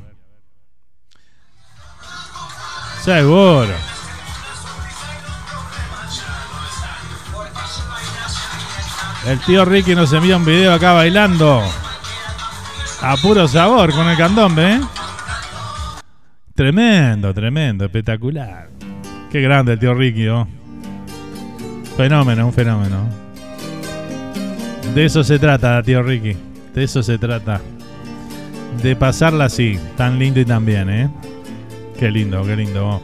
Seguro. 3.02 3.99
El 9.30 9.38
tío 9.42 9.64
Ricky 9.64 9.94
nos 9.94 10.12
envía 10.12 10.38
un 10.38 10.44
video 10.44 10.74
acá 10.74 10.94
bailando. 10.94 11.62
A 13.00 13.16
puro 13.18 13.48
sabor 13.48 13.94
con 13.94 14.10
el 14.10 14.18
candombe, 14.18 14.74
¿eh? 14.74 14.80
Tremendo, 16.56 17.32
tremendo, 17.32 17.86
espectacular. 17.86 18.72
Qué 19.32 19.40
grande 19.40 19.74
el 19.74 19.80
tío 19.80 19.94
Ricky, 19.94 20.24
¿no? 20.24 20.48
Fenómeno, 21.96 22.48
un 22.48 22.54
fenómeno. 22.54 23.08
De 24.96 25.06
eso 25.06 25.24
se 25.24 25.38
trata, 25.38 25.84
tío 25.84 26.02
Ricky. 26.02 26.36
De 26.74 26.86
eso 26.86 27.04
se 27.04 27.20
trata. 27.20 27.62
De 28.82 28.96
pasarla 28.96 29.46
así, 29.46 29.80
tan 29.96 30.18
lindo 30.18 30.40
y 30.40 30.46
tan 30.46 30.66
bien, 30.66 30.90
¿eh? 30.90 31.08
Qué 32.00 32.10
lindo, 32.10 32.44
qué 32.44 32.56
lindo. 32.56 33.00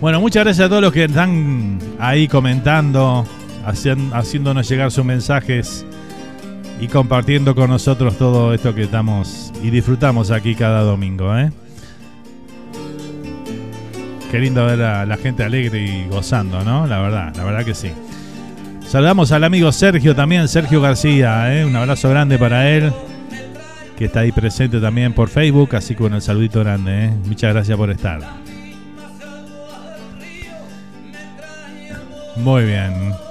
Bueno, 0.00 0.20
muchas 0.20 0.42
gracias 0.42 0.66
a 0.66 0.68
todos 0.68 0.82
los 0.82 0.92
que 0.92 1.04
están 1.04 1.78
ahí 2.00 2.26
comentando, 2.26 3.24
haciéndonos 3.68 4.68
llegar 4.68 4.90
sus 4.90 5.04
mensajes 5.04 5.84
y 6.80 6.88
compartiendo 6.88 7.54
con 7.54 7.70
nosotros 7.70 8.16
todo 8.16 8.54
esto 8.54 8.74
que 8.74 8.84
estamos 8.84 9.52
y 9.62 9.70
disfrutamos 9.70 10.30
aquí 10.30 10.54
cada 10.54 10.82
domingo, 10.82 11.36
¿eh? 11.36 11.50
Qué 14.30 14.38
lindo 14.38 14.64
ver 14.64 14.82
a 14.82 15.06
la 15.06 15.16
gente 15.16 15.42
alegre 15.42 15.80
y 15.80 16.08
gozando, 16.08 16.62
¿no? 16.62 16.86
La 16.86 16.98
verdad, 17.00 17.34
la 17.34 17.44
verdad 17.44 17.64
que 17.64 17.74
sí. 17.74 17.90
Saludamos 18.86 19.32
al 19.32 19.44
amigo 19.44 19.72
Sergio 19.72 20.14
también, 20.14 20.48
Sergio 20.48 20.80
García, 20.80 21.54
¿eh? 21.54 21.64
un 21.64 21.76
abrazo 21.76 22.08
grande 22.08 22.38
para 22.38 22.70
él, 22.70 22.92
que 23.96 24.06
está 24.06 24.20
ahí 24.20 24.32
presente 24.32 24.80
también 24.80 25.12
por 25.12 25.28
Facebook, 25.28 25.76
así 25.76 25.94
que 25.94 26.00
bueno, 26.00 26.16
el 26.16 26.22
saludito 26.22 26.60
grande, 26.60 27.06
¿eh? 27.06 27.10
muchas 27.26 27.52
gracias 27.52 27.76
por 27.76 27.90
estar. 27.90 28.20
Muy 32.36 32.64
bien. 32.64 33.27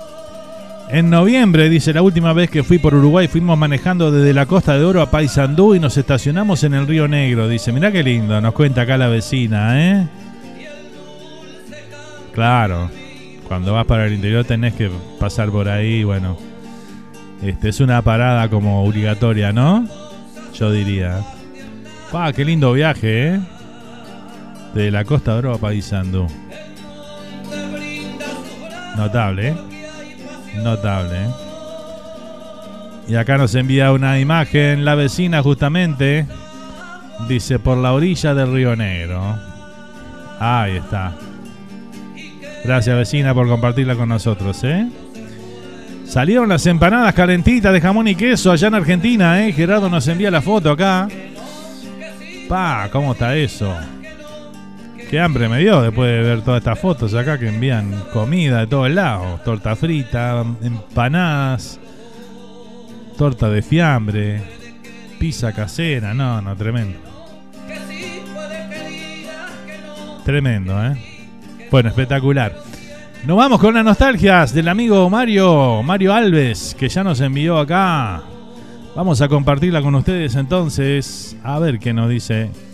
En 0.89 1.09
noviembre, 1.09 1.69
dice, 1.69 1.93
la 1.93 2.01
última 2.01 2.31
vez 2.31 2.49
que 2.49 2.63
fui 2.63 2.77
por 2.77 2.95
Uruguay 2.95 3.27
fuimos 3.27 3.57
manejando 3.57 4.09
desde 4.09 4.33
la 4.33 4.45
Costa 4.45 4.77
de 4.77 4.85
Oro 4.85 5.01
a 5.01 5.11
Paysandú 5.11 5.75
y 5.75 5.81
nos 5.81 5.97
estacionamos 5.97 6.63
en 6.63 6.73
el 6.73 6.87
Río 6.87 7.09
Negro. 7.09 7.49
Dice, 7.49 7.73
mirá 7.73 7.91
qué 7.91 8.03
lindo, 8.03 8.39
nos 8.39 8.53
cuenta 8.53 8.83
acá 8.83 8.97
la 8.97 9.07
vecina, 9.07 9.81
¿eh? 9.83 10.07
Claro, 12.33 12.89
cuando 13.49 13.73
vas 13.73 13.85
para 13.85 14.05
el 14.05 14.13
interior 14.13 14.45
tenés 14.45 14.75
que 14.75 14.89
pasar 15.19 15.49
por 15.49 15.67
ahí, 15.67 16.05
bueno. 16.05 16.37
Este 17.41 17.69
es 17.69 17.81
una 17.81 18.01
parada 18.01 18.49
como 18.49 18.83
obligatoria, 18.83 19.51
¿no? 19.51 19.85
Yo 20.53 20.71
diría. 20.71 21.19
Pa, 22.11 22.31
qué 22.31 22.45
lindo 22.45 22.71
viaje, 22.71 23.33
¿eh? 23.33 23.39
De 24.73 24.89
la 24.89 25.03
Costa 25.03 25.33
de 25.33 25.39
Oro 25.39 25.53
a 25.53 25.57
Paysandú. 25.57 26.27
Notable, 28.95 29.49
¿eh? 29.49 29.76
Notable, 30.55 31.25
¿eh? 31.25 31.29
Y 33.07 33.15
acá 33.15 33.37
nos 33.37 33.55
envía 33.55 33.91
una 33.91 34.19
imagen 34.19 34.83
la 34.83 34.95
vecina 34.95 35.41
justamente. 35.41 36.25
Dice 37.27 37.57
por 37.57 37.77
la 37.77 37.93
orilla 37.93 38.33
del 38.33 38.51
Río 38.53 38.75
Negro. 38.75 39.37
Ahí 40.39 40.75
está. 40.77 41.13
Gracias 42.63 42.97
vecina 42.97 43.33
por 43.33 43.47
compartirla 43.47 43.95
con 43.95 44.09
nosotros, 44.09 44.61
¿eh? 44.63 44.87
Salieron 46.05 46.49
las 46.49 46.65
empanadas 46.65 47.13
calentitas 47.13 47.73
de 47.73 47.81
jamón 47.81 48.07
y 48.07 48.15
queso 48.15 48.51
allá 48.51 48.67
en 48.67 48.75
Argentina, 48.75 49.45
¿eh? 49.45 49.53
Gerardo 49.53 49.89
nos 49.89 50.07
envía 50.07 50.29
la 50.29 50.41
foto 50.41 50.71
acá. 50.71 51.07
Pa, 52.47 52.89
¿cómo 52.91 53.13
está 53.13 53.35
eso? 53.35 53.73
Qué 55.09 55.21
hambre 55.21 55.47
me 55.47 55.59
dio 55.59 55.81
después 55.81 56.11
de 56.11 56.21
ver 56.21 56.41
todas 56.41 56.59
estas 56.59 56.77
fotos 56.77 57.13
acá 57.13 57.39
que 57.39 57.47
envían 57.47 58.03
comida 58.11 58.59
de 58.59 58.67
todos 58.67 58.91
lados. 58.91 59.41
Torta 59.41 59.73
frita, 59.77 60.43
empanadas, 60.61 61.79
torta 63.17 63.49
de 63.49 63.61
fiambre, 63.61 64.41
pizza 65.17 65.53
casera. 65.53 66.13
No, 66.13 66.41
no, 66.41 66.57
tremendo. 66.57 66.99
Tremendo, 70.25 70.85
¿eh? 70.85 70.97
Bueno, 71.71 71.87
espectacular. 71.87 72.53
Nos 73.25 73.37
vamos 73.37 73.61
con 73.61 73.75
las 73.75 73.85
nostalgias 73.85 74.53
del 74.53 74.67
amigo 74.67 75.09
Mario, 75.09 75.83
Mario 75.83 76.13
Alves, 76.13 76.75
que 76.77 76.89
ya 76.89 77.05
nos 77.05 77.21
envió 77.21 77.59
acá. 77.59 78.23
Vamos 78.93 79.21
a 79.21 79.29
compartirla 79.29 79.81
con 79.81 79.95
ustedes 79.95 80.35
entonces. 80.35 81.37
A 81.43 81.59
ver 81.59 81.79
qué 81.79 81.93
nos 81.93 82.09
dice. 82.09 82.66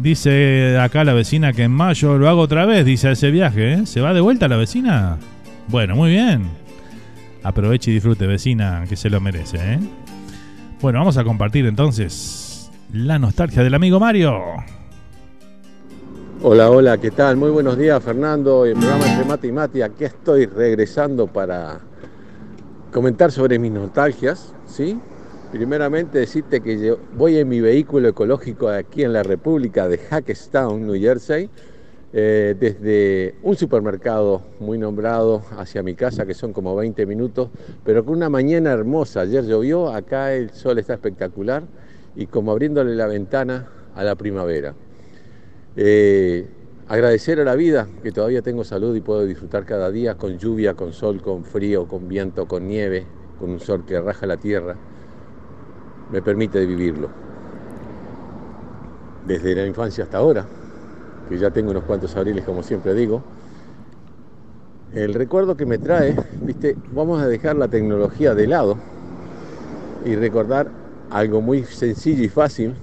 Dice 0.00 0.78
acá 0.78 1.02
la 1.02 1.12
vecina 1.12 1.52
que 1.52 1.64
en 1.64 1.72
mayo 1.72 2.18
lo 2.18 2.28
hago 2.28 2.40
otra 2.40 2.66
vez, 2.66 2.84
dice 2.84 3.10
ese 3.10 3.32
viaje. 3.32 3.72
¿eh? 3.72 3.86
¿Se 3.86 4.00
va 4.00 4.14
de 4.14 4.20
vuelta 4.20 4.46
la 4.46 4.56
vecina? 4.56 5.18
Bueno, 5.66 5.96
muy 5.96 6.10
bien. 6.10 6.48
Aproveche 7.42 7.90
y 7.90 7.94
disfrute, 7.94 8.26
vecina, 8.28 8.84
que 8.88 8.94
se 8.94 9.10
lo 9.10 9.20
merece. 9.20 9.56
¿eh? 9.56 9.80
Bueno, 10.80 11.00
vamos 11.00 11.16
a 11.16 11.24
compartir 11.24 11.66
entonces 11.66 12.70
la 12.92 13.18
nostalgia 13.18 13.64
del 13.64 13.74
amigo 13.74 13.98
Mario. 13.98 14.40
Hola, 16.42 16.70
hola, 16.70 16.98
¿qué 16.98 17.10
tal? 17.10 17.36
Muy 17.36 17.50
buenos 17.50 17.76
días, 17.76 18.00
Fernando. 18.00 18.64
El 18.66 18.74
programa 18.74 19.04
entre 19.04 19.24
Mate 19.24 19.46
y 19.48 19.52
Mati. 19.52 19.82
Aquí 19.82 20.04
estoy 20.04 20.46
regresando 20.46 21.26
para 21.26 21.80
comentar 22.92 23.32
sobre 23.32 23.58
mis 23.58 23.72
nostalgias, 23.72 24.54
¿sí? 24.64 24.96
Primeramente 25.50 26.18
decirte 26.18 26.60
que 26.60 26.78
yo 26.78 26.98
voy 27.16 27.38
en 27.38 27.48
mi 27.48 27.60
vehículo 27.60 28.08
ecológico 28.08 28.68
aquí 28.68 29.02
en 29.02 29.14
la 29.14 29.22
República 29.22 29.88
de 29.88 29.96
Hackettstown, 29.96 30.86
New 30.86 31.00
Jersey, 31.00 31.48
eh, 32.12 32.54
desde 32.58 33.34
un 33.42 33.56
supermercado 33.56 34.42
muy 34.60 34.76
nombrado 34.76 35.42
hacia 35.56 35.82
mi 35.82 35.94
casa, 35.94 36.26
que 36.26 36.34
son 36.34 36.52
como 36.52 36.76
20 36.76 37.06
minutos, 37.06 37.48
pero 37.82 38.04
con 38.04 38.16
una 38.16 38.28
mañana 38.28 38.72
hermosa. 38.72 39.22
Ayer 39.22 39.46
llovió, 39.46 39.88
acá 39.88 40.34
el 40.34 40.50
sol 40.50 40.78
está 40.78 40.92
espectacular 40.92 41.62
y 42.14 42.26
como 42.26 42.52
abriéndole 42.52 42.94
la 42.94 43.06
ventana 43.06 43.68
a 43.94 44.04
la 44.04 44.16
primavera. 44.16 44.74
Eh, 45.76 46.46
agradecer 46.88 47.40
a 47.40 47.44
la 47.44 47.54
vida 47.54 47.88
que 48.02 48.12
todavía 48.12 48.42
tengo 48.42 48.64
salud 48.64 48.94
y 48.94 49.00
puedo 49.00 49.24
disfrutar 49.24 49.64
cada 49.64 49.90
día 49.90 50.14
con 50.16 50.38
lluvia, 50.38 50.74
con 50.74 50.92
sol, 50.92 51.22
con 51.22 51.42
frío, 51.42 51.88
con 51.88 52.06
viento, 52.06 52.46
con 52.46 52.68
nieve, 52.68 53.06
con 53.40 53.48
un 53.48 53.60
sol 53.60 53.86
que 53.86 53.98
raja 53.98 54.26
la 54.26 54.36
tierra. 54.36 54.76
Me 56.10 56.22
permite 56.22 56.64
vivirlo. 56.64 57.08
Desde 59.26 59.54
la 59.54 59.66
infancia 59.66 60.04
hasta 60.04 60.18
ahora, 60.18 60.46
que 61.28 61.38
ya 61.38 61.50
tengo 61.50 61.70
unos 61.70 61.84
cuantos 61.84 62.16
abriles 62.16 62.44
como 62.44 62.62
siempre 62.62 62.94
digo, 62.94 63.22
el 64.94 65.12
recuerdo 65.12 65.54
que 65.56 65.66
me 65.66 65.78
trae, 65.78 66.16
viste, 66.40 66.76
vamos 66.92 67.20
a 67.20 67.26
dejar 67.26 67.56
la 67.56 67.68
tecnología 67.68 68.34
de 68.34 68.46
lado 68.46 68.78
y 70.04 70.16
recordar 70.16 70.70
algo 71.10 71.42
muy 71.42 71.64
sencillo 71.64 72.24
y 72.24 72.28
fácil 72.28 72.74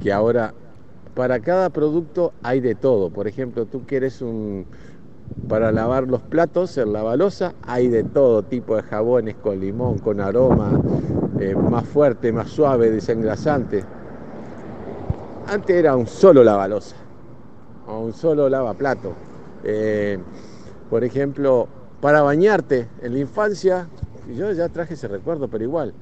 que 0.00 0.12
ahora 0.12 0.54
para 1.14 1.40
cada 1.40 1.70
producto 1.70 2.32
hay 2.42 2.60
de 2.60 2.76
todo. 2.76 3.10
Por 3.10 3.26
ejemplo, 3.26 3.66
tú 3.66 3.82
quieres 3.86 4.22
un 4.22 4.66
para 5.48 5.72
lavar 5.72 6.06
los 6.06 6.22
platos, 6.22 6.78
en 6.78 6.92
la 6.92 7.02
balosa, 7.02 7.54
hay 7.66 7.88
de 7.88 8.04
todo 8.04 8.42
tipo 8.42 8.76
de 8.76 8.82
jabones 8.82 9.34
con 9.34 9.60
limón, 9.60 9.98
con 9.98 10.20
aroma, 10.20 10.80
eh, 11.42 11.56
más 11.56 11.88
fuerte, 11.88 12.30
más 12.30 12.50
suave, 12.50 12.88
desengrasante. 12.88 13.82
Antes 15.48 15.74
era 15.74 15.96
un 15.96 16.06
solo 16.06 16.44
lavalosa 16.44 16.94
o 17.88 17.98
un 17.98 18.12
solo 18.12 18.48
lavaplato. 18.48 19.12
Eh, 19.64 20.18
por 20.88 21.02
ejemplo, 21.02 21.66
para 22.00 22.22
bañarte 22.22 22.86
en 23.00 23.14
la 23.14 23.18
infancia, 23.18 23.88
yo 24.36 24.52
ya 24.52 24.68
traje 24.68 24.94
ese 24.94 25.08
recuerdo, 25.08 25.48
pero 25.48 25.64
igual, 25.64 25.94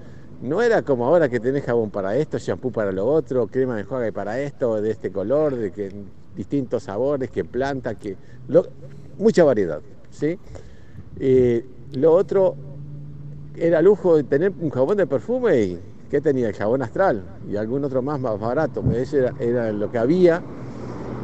no 0.43 0.61
era 0.61 0.83
como 0.83 1.07
ahora 1.07 1.31
que 1.31 1.41
tenés 1.41 1.65
jabón 1.65 1.91
para 1.91 2.17
esto, 2.17 2.37
shampoo 2.37 2.71
para 2.71 2.93
lo 2.93 3.07
otro, 3.07 3.47
crema 3.47 3.77
de 3.77 3.83
enjuague 3.83 4.13
para 4.13 4.39
esto, 4.41 4.81
de 4.83 4.91
este 4.91 5.11
color, 5.11 5.57
de 5.57 5.71
que 5.71 5.91
distintos 6.37 6.83
sabores, 6.83 7.31
que 7.31 7.45
planta, 7.45 7.95
que 7.95 8.17
mucha 9.19 9.43
variedad, 9.45 9.81
¿sí? 10.11 10.39
Eh, 11.19 11.65
lo 11.93 12.13
otro 12.13 12.57
era 13.57 13.83
lujo 13.83 14.23
tener 14.25 14.53
un 14.61 14.71
jabón 14.71 14.97
de 14.97 15.07
perfume 15.07 15.61
y 15.61 15.81
¿qué 16.11 16.21
tenía? 16.21 16.49
El 16.49 16.55
jabón 16.55 16.83
astral 16.83 17.23
y 17.49 17.57
algún 17.57 17.85
otro 17.85 18.03
más 18.03 18.21
más 18.21 18.39
barato, 18.39 18.83
ese 18.93 19.19
era, 19.19 19.35
era 19.39 19.73
lo 19.73 19.91
que 19.91 19.99
había. 19.99 20.43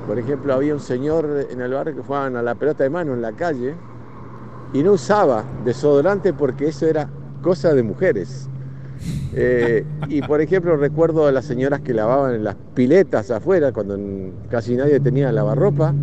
Por 0.07 0.19
ejemplo, 0.19 0.55
había 0.55 0.73
un 0.73 0.81
señor 0.81 1.49
en 1.51 1.61
el 1.61 1.73
barrio 1.73 1.97
que 1.97 2.03
jugaban 2.03 2.37
a 2.37 2.43
la 2.43 2.55
pelota 2.55 2.85
de 2.85 2.91
mano 2.91 3.15
en 3.15 3.23
la 3.23 3.33
calle 3.33 3.75
y 4.73 4.83
no 4.83 4.93
usaba 4.93 5.45
desodorante 5.65 6.33
porque 6.33 6.69
eso 6.69 6.87
era 6.87 7.09
cosa 7.43 7.75
de 7.75 7.83
mujeres. 7.83 8.49
Eh, 9.35 9.85
y 10.09 10.23
por 10.23 10.41
ejemplo 10.41 10.77
recuerdo 10.77 11.27
a 11.27 11.33
las 11.33 11.45
señoras 11.45 11.81
que 11.81 11.93
lavaban 11.93 12.43
las 12.43 12.57
piletas 12.75 13.31
afuera, 13.31 13.73
cuando 13.73 13.99
casi 14.51 14.77
nadie 14.77 15.01
tenía 15.01 15.31
lavarropa, 15.33 15.95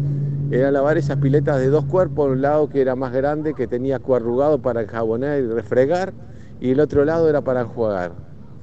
era 0.56 0.72
lavar 0.72 0.98
esas 0.98 1.18
piletas 1.18 1.60
de 1.60 1.68
dos 1.70 1.86
cuerpos, 1.86 2.30
un 2.30 2.42
lado 2.42 2.70
que 2.70 2.82
era 2.82 2.96
más 2.96 3.12
grande, 3.12 3.56
que 3.56 3.68
tenía 3.68 4.00
coarrugado 4.00 4.62
para 4.62 4.82
enjabonar 4.82 5.40
y 5.40 5.48
refregar, 5.48 6.14
y 6.60 6.72
el 6.72 6.80
otro 6.80 7.06
lado 7.06 7.30
era 7.30 7.42
para 7.42 7.62
enjuagar. 7.62 8.14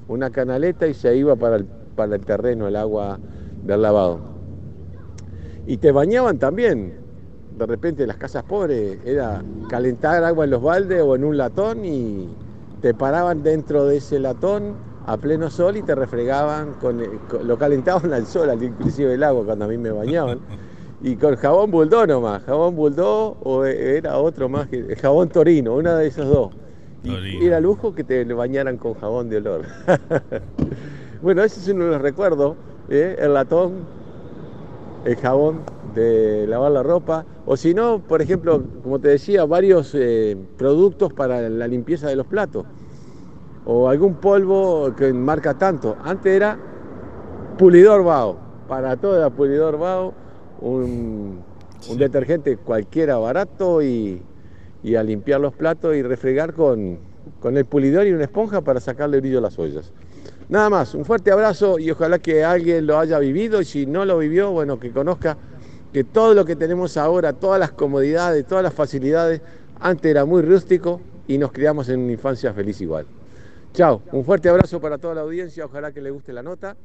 Una 0.06 0.30
canaleta 0.30 0.86
y 0.86 0.94
se 0.94 1.16
iba 1.16 1.36
para 1.36 1.56
el, 1.56 1.66
para 1.94 2.14
el 2.16 2.24
terreno 2.24 2.68
el 2.68 2.76
agua 2.76 3.20
del 3.62 3.82
lavado. 3.82 4.20
Y 5.66 5.78
te 5.78 5.92
bañaban 5.92 6.38
también. 6.38 6.98
De 7.50 7.66
repente 7.66 8.06
las 8.06 8.16
casas 8.16 8.44
pobres 8.44 9.00
era 9.04 9.44
calentar 9.68 10.22
agua 10.24 10.44
en 10.44 10.50
los 10.50 10.62
baldes 10.62 11.02
o 11.02 11.16
en 11.16 11.24
un 11.24 11.36
latón 11.36 11.84
y 11.84 12.38
te 12.80 12.94
paraban 12.94 13.42
dentro 13.42 13.84
de 13.86 13.96
ese 13.98 14.18
latón 14.20 14.78
a 15.02 15.16
pleno 15.18 15.50
sol 15.50 15.76
y 15.76 15.82
te 15.82 15.94
refregaban, 15.94 16.74
con, 16.74 17.00
con- 17.26 17.46
lo 17.46 17.58
calentaban 17.58 18.12
al 18.12 18.26
sol, 18.26 18.50
inclusive 18.62 19.14
el 19.14 19.22
agua 19.24 19.44
cuando 19.44 19.64
a 19.64 19.68
mí 19.68 19.78
me 19.78 19.90
bañaban. 19.90 20.40
Y 21.02 21.16
con 21.16 21.36
jabón 21.36 21.70
buldó 21.70 22.06
nomás, 22.06 22.42
jabón 22.44 22.76
buldó 22.76 23.36
o 23.42 23.64
era 23.64 24.18
otro 24.18 24.48
más, 24.48 24.68
que 24.68 24.94
jabón 24.96 25.30
torino, 25.30 25.76
una 25.76 25.96
de 25.96 26.08
esos 26.08 26.28
dos. 26.28 26.50
Y 27.02 27.46
era 27.46 27.58
lujo 27.60 27.94
que 27.94 28.04
te 28.04 28.24
bañaran 28.24 28.76
con 28.76 28.92
jabón 28.94 29.30
de 29.30 29.38
olor. 29.38 29.62
bueno, 31.22 31.42
ese 31.42 31.60
es 31.60 31.68
uno 31.68 31.86
de 31.86 31.90
los 31.92 32.02
recuerdos, 32.02 32.56
¿eh? 32.90 33.16
el 33.18 33.32
latón, 33.32 33.86
el 35.06 35.16
jabón 35.16 35.60
de 35.94 36.46
lavar 36.46 36.72
la 36.72 36.82
ropa, 36.82 37.24
o 37.46 37.56
si 37.56 37.72
no, 37.72 38.00
por 38.00 38.20
ejemplo, 38.20 38.62
como 38.82 38.98
te 38.98 39.08
decía, 39.08 39.46
varios 39.46 39.94
eh, 39.94 40.36
productos 40.58 41.14
para 41.14 41.48
la 41.48 41.66
limpieza 41.66 42.08
de 42.08 42.16
los 42.16 42.26
platos, 42.26 42.66
o 43.64 43.88
algún 43.88 44.16
polvo 44.16 44.94
que 44.94 45.14
marca 45.14 45.54
tanto. 45.54 45.96
Antes 46.04 46.34
era 46.34 46.58
pulidor 47.56 48.04
bao, 48.04 48.36
para 48.68 48.96
todo 48.96 49.16
era 49.16 49.30
pulidor 49.30 49.78
bao, 49.78 50.12
un, 50.60 51.42
detergente 51.96 52.56
cualquiera 52.56 53.16
barato 53.18 53.82
y, 53.82 54.22
y 54.82 54.94
a 54.94 55.02
limpiar 55.02 55.40
los 55.40 55.54
platos 55.54 55.96
y 55.96 56.02
refregar 56.02 56.52
con, 56.52 56.98
con 57.40 57.56
el 57.56 57.64
pulidor 57.64 58.06
y 58.06 58.12
una 58.12 58.24
esponja 58.24 58.60
para 58.60 58.80
sacarle 58.80 59.20
brillo 59.20 59.38
a 59.38 59.42
las 59.42 59.58
ollas. 59.58 59.92
Nada 60.48 60.68
más, 60.68 60.94
un 60.94 61.04
fuerte 61.04 61.30
abrazo 61.30 61.78
y 61.78 61.90
ojalá 61.90 62.18
que 62.18 62.44
alguien 62.44 62.86
lo 62.86 62.98
haya 62.98 63.18
vivido 63.18 63.60
y 63.60 63.64
si 63.64 63.86
no 63.86 64.04
lo 64.04 64.18
vivió, 64.18 64.50
bueno, 64.50 64.80
que 64.80 64.90
conozca 64.90 65.36
que 65.92 66.04
todo 66.04 66.34
lo 66.34 66.44
que 66.44 66.56
tenemos 66.56 66.96
ahora, 66.96 67.32
todas 67.32 67.60
las 67.60 67.70
comodidades, 67.72 68.46
todas 68.46 68.64
las 68.64 68.74
facilidades, 68.74 69.40
antes 69.78 70.10
era 70.10 70.24
muy 70.24 70.42
rústico 70.42 71.00
y 71.26 71.38
nos 71.38 71.52
criamos 71.52 71.88
en 71.88 72.00
una 72.00 72.12
infancia 72.12 72.52
feliz 72.52 72.80
igual. 72.80 73.06
Chao, 73.72 74.02
un 74.12 74.24
fuerte 74.24 74.48
abrazo 74.48 74.80
para 74.80 74.98
toda 74.98 75.14
la 75.14 75.20
audiencia, 75.20 75.64
ojalá 75.64 75.92
que 75.92 76.00
le 76.00 76.10
guste 76.10 76.32
la 76.32 76.42
nota 76.42 76.76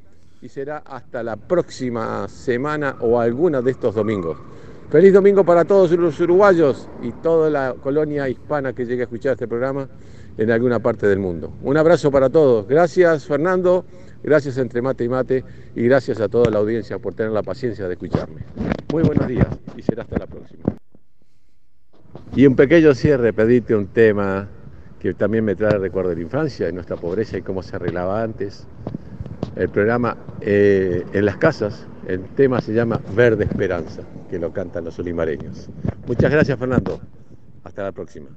y 0.45 0.49
será 0.49 0.83
hasta 0.85 1.23
la 1.23 1.37
próxima 1.37 2.27
semana 2.27 2.97
o 2.99 3.19
alguna 3.19 3.63
de 3.63 3.71
estos 3.71 3.95
domingos. 3.95 4.37
Feliz 4.91 5.11
domingo 5.11 5.43
para 5.43 5.65
todos 5.65 5.89
los 5.93 6.19
uruguayos 6.19 6.87
y 7.01 7.11
toda 7.13 7.49
la 7.49 7.73
colonia 7.81 8.29
hispana 8.29 8.71
que 8.71 8.85
llegue 8.85 9.01
a 9.01 9.05
escuchar 9.05 9.31
este 9.31 9.47
programa 9.47 9.89
en 10.37 10.51
alguna 10.51 10.77
parte 10.77 11.07
del 11.07 11.17
mundo. 11.17 11.51
Un 11.63 11.77
abrazo 11.77 12.11
para 12.11 12.29
todos. 12.29 12.67
Gracias 12.67 13.25
Fernando, 13.25 13.85
gracias 14.21 14.59
entre 14.59 14.83
mate 14.83 15.05
y 15.05 15.09
mate 15.09 15.43
y 15.75 15.81
gracias 15.81 16.21
a 16.21 16.29
toda 16.29 16.51
la 16.51 16.59
audiencia 16.59 16.99
por 16.99 17.15
tener 17.15 17.31
la 17.31 17.41
paciencia 17.41 17.87
de 17.87 17.93
escucharme. 17.93 18.41
Muy 18.93 19.01
buenos 19.01 19.27
días 19.27 19.47
y 19.75 19.81
será 19.81 20.03
hasta 20.03 20.19
la 20.19 20.27
próxima. 20.27 20.63
Y 22.35 22.45
un 22.45 22.55
pequeño 22.55 22.93
cierre, 22.93 23.33
pedirte 23.33 23.75
un 23.75 23.87
tema 23.87 24.47
que 24.99 25.15
también 25.15 25.43
me 25.43 25.55
trae 25.55 25.79
recuerdo 25.79 26.11
de 26.11 26.17
la 26.17 26.21
infancia, 26.21 26.67
de 26.67 26.71
nuestra 26.71 26.97
pobreza 26.97 27.35
y 27.35 27.41
cómo 27.41 27.63
se 27.63 27.75
arreglaba 27.75 28.21
antes. 28.21 28.67
El 29.55 29.69
programa 29.69 30.17
eh, 30.41 31.05
en 31.13 31.25
las 31.25 31.37
casas, 31.37 31.87
el 32.07 32.21
tema 32.35 32.59
se 32.59 32.73
llama 32.73 32.99
Verde 33.15 33.45
Esperanza, 33.45 34.01
que 34.29 34.37
lo 34.37 34.51
cantan 34.51 34.83
los 34.83 34.99
olimareños. 34.99 35.69
Muchas 36.05 36.29
gracias 36.29 36.59
Fernando. 36.59 36.99
Hasta 37.63 37.83
la 37.83 37.91
próxima. 37.93 38.27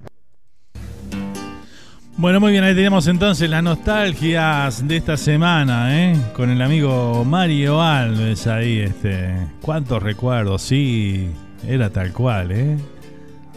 Bueno, 2.17 2.41
muy 2.41 2.53
bien, 2.53 2.65
ahí 2.65 2.75
tenemos 2.75 3.07
entonces 3.07 3.49
las 3.49 3.63
nostalgias 3.63 4.87
de 4.87 4.97
esta 4.97 5.17
semana, 5.17 5.97
¿eh? 5.97 6.17
Con 6.35 6.51
el 6.51 6.61
amigo 6.63 7.25
Mario 7.25 7.81
Alves 7.81 8.47
ahí, 8.47 8.81
este. 8.81 9.35
¿Cuántos 9.63 10.03
recuerdos? 10.03 10.63
Sí, 10.63 11.31
era 11.67 11.91
tal 11.91 12.13
cual, 12.13 12.51
¿eh? 12.53 12.77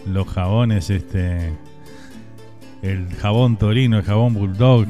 Los 0.07 0.27
jabones, 0.27 0.89
este. 0.91 1.53
El 2.83 3.07
jabón 3.15 3.57
torino, 3.57 3.97
el 3.97 4.03
jabón 4.03 4.33
bulldog. 4.35 4.85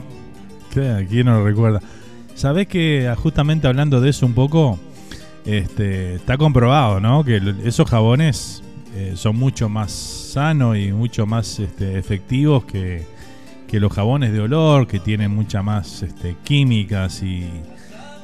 ¿Quién 0.74 1.26
no 1.26 1.40
lo 1.40 1.46
recuerda? 1.46 1.82
¿Sabés 2.42 2.66
que 2.66 3.08
ah, 3.08 3.16
justamente 3.16 3.68
hablando 3.68 4.02
de 4.02 4.10
eso 4.10 4.26
un 4.26 4.34
poco, 4.34 4.80
este, 5.46 6.16
está 6.16 6.40
comprobado, 6.40 7.00
¿no? 7.00 7.24
Que 7.24 7.40
esos 7.64 7.88
jabones 7.88 8.64
eh, 8.96 9.14
son 9.16 9.36
mucho 9.38 9.70
más 9.70 9.92
sanos 9.92 10.76
y 10.76 10.92
mucho 10.92 11.28
más 11.28 11.60
este, 11.60 12.00
efectivos 12.00 12.66
que, 12.66 13.06
que 13.68 13.80
los 13.80 13.94
jabones 13.94 14.34
de 14.34 14.40
olor, 14.40 14.88
que 14.88 15.00
tienen 15.00 15.30
mucha 15.30 15.62
más 15.62 16.02
este, 16.02 16.36
químicas 16.44 17.22
y, 17.22 17.48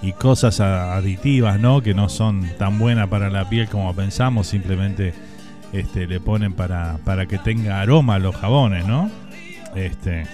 y 0.01 0.11
cosas 0.13 0.61
a- 0.61 0.95
aditivas, 0.95 1.59
¿no? 1.59 1.83
Que 1.83 1.93
no 1.93 2.09
son 2.09 2.43
tan 2.57 2.79
buenas 2.79 3.09
para 3.09 3.29
la 3.29 3.47
piel 3.47 3.69
como 3.69 3.95
pensamos, 3.95 4.47
simplemente 4.47 5.13
este, 5.73 6.07
le 6.07 6.19
ponen 6.19 6.53
para, 6.53 6.97
para 7.05 7.27
que 7.27 7.37
tenga 7.37 7.81
aroma 7.81 8.17
los 8.17 8.35
jabones, 8.35 8.83
¿no? 8.87 9.11
Este, 9.75 10.25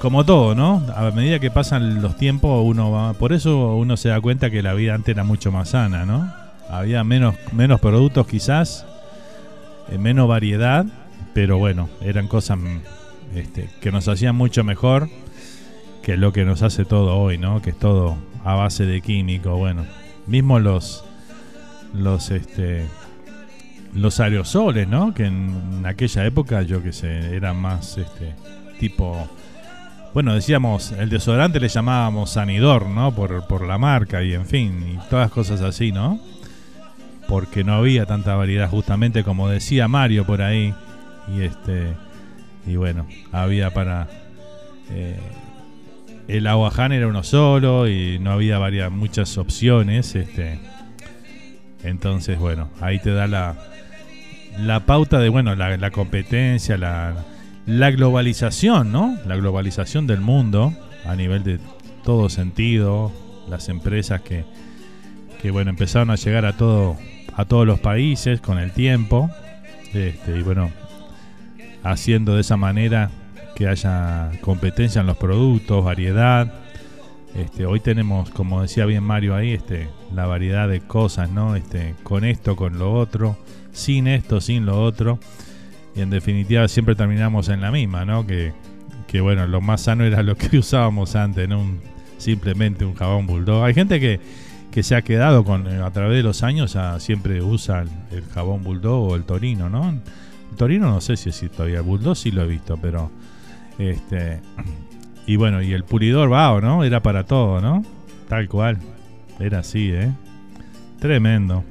como 0.00 0.24
todo, 0.24 0.54
¿no? 0.54 0.84
A 0.94 1.10
medida 1.10 1.38
que 1.38 1.50
pasan 1.50 2.02
los 2.02 2.16
tiempos, 2.16 2.62
uno 2.64 2.90
va. 2.90 3.14
Por 3.14 3.32
eso 3.32 3.74
uno 3.76 3.96
se 3.96 4.10
da 4.10 4.20
cuenta 4.20 4.50
que 4.50 4.62
la 4.62 4.74
vida 4.74 4.94
antes 4.94 5.14
era 5.14 5.24
mucho 5.24 5.50
más 5.50 5.70
sana, 5.70 6.06
¿no? 6.06 6.32
Había 6.70 7.02
menos, 7.02 7.34
menos 7.52 7.80
productos, 7.80 8.26
quizás, 8.26 8.86
eh, 9.88 9.98
menos 9.98 10.28
variedad, 10.28 10.86
pero 11.34 11.58
bueno, 11.58 11.88
eran 12.00 12.28
cosas 12.28 12.58
este, 13.34 13.68
que 13.80 13.90
nos 13.90 14.06
hacían 14.06 14.36
mucho 14.36 14.64
mejor 14.64 15.08
que 16.02 16.16
lo 16.16 16.32
que 16.32 16.44
nos 16.44 16.62
hace 16.62 16.84
todo 16.84 17.16
hoy, 17.18 17.38
¿no? 17.38 17.60
Que 17.60 17.70
es 17.70 17.78
todo 17.78 18.16
a 18.44 18.54
base 18.54 18.86
de 18.86 19.00
químico, 19.00 19.56
bueno. 19.56 19.84
Mismo 20.26 20.58
los. 20.58 21.04
Los, 21.94 22.30
este. 22.30 22.86
Los 23.94 24.20
aerosoles, 24.20 24.86
¿no? 24.86 25.12
Que 25.12 25.24
en 25.24 25.82
aquella 25.86 26.24
época, 26.24 26.62
yo 26.62 26.82
que 26.82 26.92
sé, 26.92 27.34
eran 27.34 27.56
más, 27.56 27.98
este. 27.98 28.34
Tipo 28.78 29.28
bueno, 30.18 30.34
decíamos, 30.34 30.90
el 30.90 31.10
desodorante 31.10 31.60
le 31.60 31.68
llamábamos 31.68 32.30
Sanidor, 32.30 32.88
¿no? 32.88 33.14
Por, 33.14 33.46
por 33.46 33.64
la 33.64 33.78
marca 33.78 34.20
y 34.24 34.34
en 34.34 34.46
fin, 34.46 34.84
y 34.84 35.08
todas 35.08 35.30
cosas 35.30 35.60
así, 35.60 35.92
¿no? 35.92 36.18
Porque 37.28 37.62
no 37.62 37.74
había 37.74 38.04
tanta 38.04 38.34
variedad, 38.34 38.68
justamente 38.68 39.22
como 39.22 39.48
decía 39.48 39.86
Mario 39.86 40.26
por 40.26 40.42
ahí. 40.42 40.74
Y 41.32 41.42
este. 41.42 41.94
Y 42.66 42.74
bueno, 42.74 43.06
había 43.30 43.70
para. 43.70 44.08
eh, 44.90 45.20
el 46.26 46.48
aguaján 46.48 46.90
era 46.90 47.06
uno 47.06 47.22
solo 47.22 47.86
y 47.86 48.18
no 48.18 48.32
había 48.32 48.58
varias, 48.58 48.90
muchas 48.90 49.38
opciones. 49.38 50.16
Este. 50.16 50.58
Entonces, 51.84 52.40
bueno, 52.40 52.70
ahí 52.80 52.98
te 52.98 53.12
da 53.12 53.28
la, 53.28 53.54
la 54.58 54.80
pauta 54.80 55.20
de, 55.20 55.28
bueno, 55.28 55.54
la, 55.54 55.76
la 55.76 55.92
competencia, 55.92 56.76
la, 56.76 57.14
la 57.68 57.90
globalización, 57.90 58.90
¿no? 58.90 59.18
La 59.26 59.36
globalización 59.36 60.06
del 60.06 60.20
mundo 60.20 60.72
a 61.04 61.14
nivel 61.14 61.44
de 61.44 61.60
todo 62.02 62.30
sentido, 62.30 63.12
las 63.50 63.68
empresas 63.68 64.22
que, 64.22 64.46
que 65.42 65.50
bueno, 65.50 65.68
empezaron 65.68 66.10
a 66.10 66.16
llegar 66.16 66.46
a 66.46 66.54
todo 66.54 66.96
a 67.34 67.44
todos 67.44 67.66
los 67.66 67.78
países 67.78 68.40
con 68.40 68.58
el 68.58 68.72
tiempo. 68.72 69.30
Este, 69.92 70.38
y 70.38 70.42
bueno, 70.42 70.70
haciendo 71.84 72.34
de 72.34 72.40
esa 72.40 72.56
manera 72.56 73.10
que 73.54 73.68
haya 73.68 74.30
competencia 74.40 75.02
en 75.02 75.06
los 75.06 75.18
productos, 75.18 75.84
variedad. 75.84 76.52
Este, 77.34 77.66
hoy 77.66 77.80
tenemos, 77.80 78.30
como 78.30 78.62
decía 78.62 78.86
bien 78.86 79.04
Mario 79.04 79.36
ahí, 79.36 79.52
este, 79.52 79.88
la 80.14 80.26
variedad 80.26 80.68
de 80.68 80.80
cosas, 80.80 81.30
¿no? 81.30 81.54
Este, 81.54 81.94
con 82.02 82.24
esto, 82.24 82.56
con 82.56 82.78
lo 82.78 82.94
otro, 82.94 83.36
sin 83.72 84.08
esto, 84.08 84.40
sin 84.40 84.64
lo 84.64 84.82
otro. 84.82 85.20
Y 85.98 86.00
en 86.00 86.10
definitiva 86.10 86.68
siempre 86.68 86.94
terminamos 86.94 87.48
en 87.48 87.60
la 87.60 87.72
misma, 87.72 88.04
¿no? 88.04 88.24
Que, 88.24 88.52
que 89.08 89.20
bueno, 89.20 89.48
lo 89.48 89.60
más 89.60 89.80
sano 89.80 90.04
era 90.04 90.22
lo 90.22 90.36
que 90.36 90.56
usábamos 90.60 91.16
antes, 91.16 91.48
no 91.48 91.60
simplemente 92.18 92.84
un 92.84 92.94
jabón 92.94 93.26
bulldog. 93.26 93.64
Hay 93.64 93.74
gente 93.74 93.98
que, 93.98 94.20
que 94.70 94.84
se 94.84 94.94
ha 94.94 95.02
quedado 95.02 95.42
con 95.42 95.66
eh, 95.66 95.82
a 95.82 95.90
través 95.90 96.16
de 96.16 96.22
los 96.22 96.44
años 96.44 96.76
a- 96.76 97.00
siempre 97.00 97.42
usa 97.42 97.84
el, 98.12 98.22
jabón 98.32 98.62
bulldog 98.62 99.10
o 99.10 99.16
el 99.16 99.24
torino, 99.24 99.68
¿no? 99.68 99.90
El 99.90 100.56
torino 100.56 100.88
no 100.88 101.00
sé 101.00 101.16
si 101.16 101.30
existe 101.30 101.56
todavía, 101.56 101.78
el 101.78 101.82
bulldog 101.84 102.16
sí 102.16 102.30
lo 102.30 102.42
he 102.44 102.46
visto, 102.46 102.76
pero 102.76 103.10
este 103.76 104.40
y 105.26 105.34
bueno, 105.34 105.60
y 105.62 105.72
el 105.72 105.82
pulidor 105.82 106.28
Bao, 106.28 106.60
¿no? 106.60 106.84
Era 106.84 107.02
para 107.02 107.24
todo, 107.24 107.60
¿no? 107.60 107.82
Tal 108.28 108.48
cual. 108.48 108.78
Era 109.40 109.58
así, 109.60 109.90
¿eh? 109.92 110.12
Tremendo. 111.00 111.64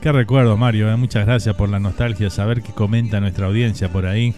Qué 0.00 0.12
recuerdo, 0.12 0.56
Mario. 0.56 0.90
¿eh? 0.90 0.96
Muchas 0.96 1.26
gracias 1.26 1.54
por 1.56 1.68
la 1.68 1.78
nostalgia. 1.78 2.30
Saber 2.30 2.62
que 2.62 2.72
comenta 2.72 3.20
nuestra 3.20 3.46
audiencia 3.46 3.88
por 3.88 4.06
ahí. 4.06 4.34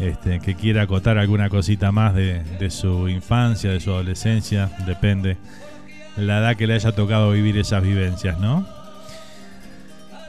Este, 0.00 0.40
que 0.40 0.56
quiera 0.56 0.82
acotar 0.82 1.18
alguna 1.18 1.48
cosita 1.48 1.92
más 1.92 2.14
de, 2.14 2.42
su 2.70 3.08
infancia, 3.08 3.70
de 3.70 3.80
su 3.80 3.90
adolescencia. 3.90 4.70
Depende 4.86 5.36
la 6.16 6.38
edad 6.38 6.56
que 6.56 6.66
le 6.66 6.74
haya 6.74 6.92
tocado 6.92 7.30
vivir 7.30 7.56
esas 7.58 7.82
vivencias, 7.82 8.38
¿no? 8.38 8.66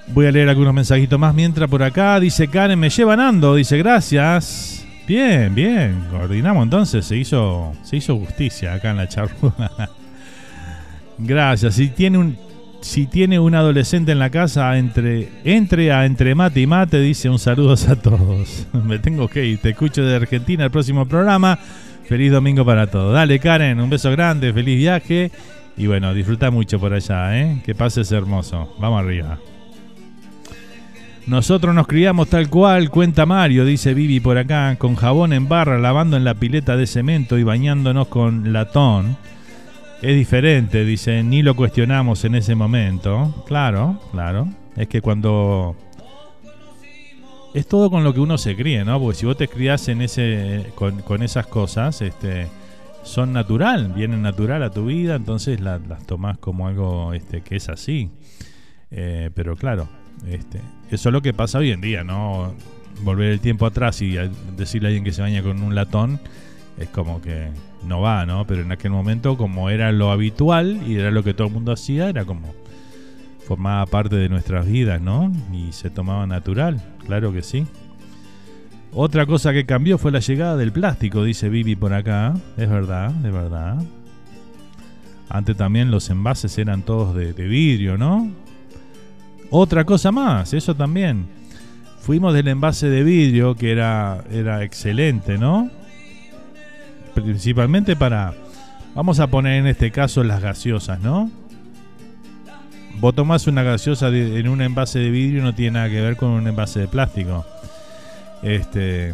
Voy 0.07 0.27
a 0.27 0.31
leer 0.31 0.49
algunos 0.49 0.73
mensajitos 0.73 1.19
más 1.19 1.33
mientras 1.33 1.67
por 1.67 1.81
acá. 1.81 2.19
Dice 2.19 2.47
Karen, 2.47 2.77
me 2.77 2.89
llevan 2.89 3.19
ando. 3.19 3.55
Dice, 3.55 3.77
gracias. 3.77 4.85
Bien, 5.07 5.53
bien. 5.55 6.05
Coordinamos 6.11 6.63
entonces. 6.63 7.05
Se 7.05 7.17
hizo, 7.17 7.73
se 7.83 7.97
hizo 7.97 8.15
justicia 8.17 8.75
acá 8.75 8.91
en 8.91 8.97
la 8.97 9.07
charla. 9.07 9.33
gracias. 11.17 11.73
Si 11.73 11.87
tiene 11.87 12.19
un, 12.19 12.37
si 12.85 13.07
tiene 13.07 13.39
un 13.39 13.55
adolescente 13.55 14.11
en 14.11 14.19
la 14.19 14.29
casa, 14.29 14.77
entre, 14.77 15.29
entre 15.43 15.91
a 15.91 16.05
entre 16.05 16.35
mate 16.35 16.61
y 16.61 16.67
mate, 16.67 16.99
dice 16.99 17.31
un 17.31 17.39
saludo 17.39 17.73
a 17.73 17.95
todos. 17.95 18.67
Me 18.85 18.99
tengo 18.99 19.27
que 19.27 19.43
ir. 19.43 19.57
Te 19.57 19.71
escucho 19.71 20.03
de 20.03 20.15
Argentina 20.15 20.65
el 20.65 20.69
próximo 20.69 21.07
programa. 21.07 21.57
Feliz 22.07 22.31
domingo 22.31 22.63
para 22.63 22.85
todos. 22.85 23.11
Dale, 23.11 23.39
Karen, 23.39 23.79
un 23.79 23.89
beso 23.89 24.11
grande, 24.11 24.53
feliz 24.53 24.77
viaje. 24.77 25.31
Y 25.75 25.87
bueno, 25.87 26.13
disfruta 26.13 26.51
mucho 26.51 26.79
por 26.79 26.93
allá, 26.93 27.41
¿eh? 27.41 27.59
Que 27.65 27.73
pases 27.73 28.11
hermoso. 28.11 28.75
Vamos 28.79 28.99
arriba. 28.99 29.39
Nosotros 31.25 31.73
nos 31.73 31.87
criamos 31.87 32.29
tal 32.29 32.49
cual, 32.49 32.91
cuenta 32.91 33.25
Mario, 33.25 33.65
dice 33.65 33.95
Vivi 33.95 34.19
por 34.19 34.37
acá, 34.37 34.75
con 34.77 34.95
jabón 34.95 35.33
en 35.33 35.49
barra, 35.49 35.79
lavando 35.79 36.17
en 36.17 36.23
la 36.23 36.35
pileta 36.35 36.77
de 36.77 36.85
cemento 36.85 37.39
y 37.39 37.43
bañándonos 37.43 38.09
con 38.09 38.53
latón. 38.53 39.17
Es 40.05 40.15
diferente, 40.15 40.85
dice, 40.85 41.23
ni 41.23 41.41
lo 41.41 41.55
cuestionamos 41.55 42.25
en 42.25 42.35
ese 42.35 42.53
momento. 42.53 43.43
Claro, 43.47 43.99
claro. 44.11 44.47
Es 44.75 44.87
que 44.87 45.01
cuando... 45.01 45.75
Es 47.55 47.67
todo 47.67 47.89
con 47.89 48.03
lo 48.03 48.13
que 48.13 48.19
uno 48.19 48.37
se 48.37 48.55
críe, 48.55 48.85
¿no? 48.85 48.99
Porque 48.99 49.17
si 49.17 49.25
vos 49.25 49.35
te 49.35 49.47
criás 49.47 49.87
en 49.87 50.01
ese, 50.03 50.67
con, 50.75 51.01
con 51.01 51.23
esas 51.23 51.47
cosas, 51.47 52.01
este, 52.03 52.47
son 53.01 53.33
natural, 53.33 53.93
vienen 53.95 54.21
natural 54.21 54.61
a 54.61 54.69
tu 54.69 54.85
vida, 54.85 55.15
entonces 55.15 55.59
la- 55.59 55.79
las 55.79 56.05
tomás 56.05 56.37
como 56.37 56.67
algo 56.67 57.13
este, 57.13 57.41
que 57.41 57.55
es 57.55 57.67
así. 57.69 58.11
Eh, 58.91 59.31
pero 59.33 59.55
claro, 59.55 59.87
este, 60.27 60.59
eso 60.91 61.09
es 61.09 61.13
lo 61.13 61.21
que 61.23 61.33
pasa 61.33 61.57
hoy 61.59 61.71
en 61.71 61.81
día, 61.81 62.03
¿no? 62.03 62.53
Volver 63.01 63.31
el 63.31 63.39
tiempo 63.39 63.65
atrás 63.65 64.01
y 64.03 64.17
decirle 64.55 64.87
a 64.87 64.89
alguien 64.89 65.03
que 65.03 65.13
se 65.13 65.21
baña 65.23 65.41
con 65.41 65.63
un 65.63 65.73
latón 65.73 66.19
es 66.77 66.89
como 66.89 67.21
que 67.21 67.47
no 67.85 68.01
va, 68.01 68.25
¿no? 68.25 68.45
Pero 68.47 68.61
en 68.61 68.71
aquel 68.71 68.91
momento, 68.91 69.37
como 69.37 69.69
era 69.69 69.91
lo 69.91 70.11
habitual 70.11 70.81
y 70.87 70.95
era 70.95 71.11
lo 71.11 71.23
que 71.23 71.33
todo 71.33 71.47
el 71.47 71.53
mundo 71.53 71.71
hacía, 71.71 72.09
era 72.09 72.25
como 72.25 72.53
formaba 73.45 73.85
parte 73.85 74.15
de 74.15 74.27
nuestras 74.27 74.65
vidas, 74.65 74.99
¿no? 75.01 75.31
Y 75.53 75.71
se 75.71 75.89
tomaba 75.89 76.25
natural, 76.25 76.81
claro 77.05 77.31
que 77.31 77.43
sí. 77.43 77.65
Otra 78.91 79.25
cosa 79.25 79.53
que 79.53 79.65
cambió 79.65 79.97
fue 79.97 80.11
la 80.11 80.19
llegada 80.19 80.57
del 80.57 80.71
plástico, 80.71 81.23
dice 81.23 81.49
Vivi 81.49 81.75
por 81.75 81.93
acá. 81.93 82.33
Es 82.57 82.69
verdad, 82.69 83.13
es 83.25 83.31
verdad. 83.31 83.77
Antes 85.29 85.57
también 85.57 85.91
los 85.91 86.09
envases 86.09 86.57
eran 86.57 86.81
todos 86.81 87.13
de, 87.15 87.33
de 87.33 87.47
vidrio, 87.47 87.97
¿no? 87.97 88.31
Otra 89.49 89.83
cosa 89.83 90.11
más, 90.11 90.53
eso 90.53 90.75
también. 90.75 91.27
Fuimos 91.99 92.33
del 92.33 92.47
envase 92.47 92.89
de 92.89 93.03
vidrio, 93.03 93.55
que 93.55 93.71
era, 93.71 94.23
era 94.31 94.63
excelente, 94.63 95.37
¿no? 95.37 95.69
Principalmente 97.15 97.95
para, 97.95 98.33
vamos 98.93 99.19
a 99.19 99.27
poner 99.27 99.59
en 99.59 99.67
este 99.67 99.89
caso 99.89 100.23
las 100.23 100.41
gaseosas, 100.41 100.99
¿no? 100.99 101.31
Vos 102.99 103.15
tomás 103.15 103.47
una 103.47 103.63
gaseosa 103.63 104.09
en 104.09 104.47
un 104.47 104.61
envase 104.61 104.99
de 104.99 105.09
vidrio 105.09 105.43
no 105.43 105.53
tiene 105.53 105.71
nada 105.71 105.89
que 105.89 106.01
ver 106.01 106.15
con 106.15 106.29
un 106.29 106.47
envase 106.47 106.81
de 106.81 106.87
plástico. 106.87 107.45
Este. 108.41 109.13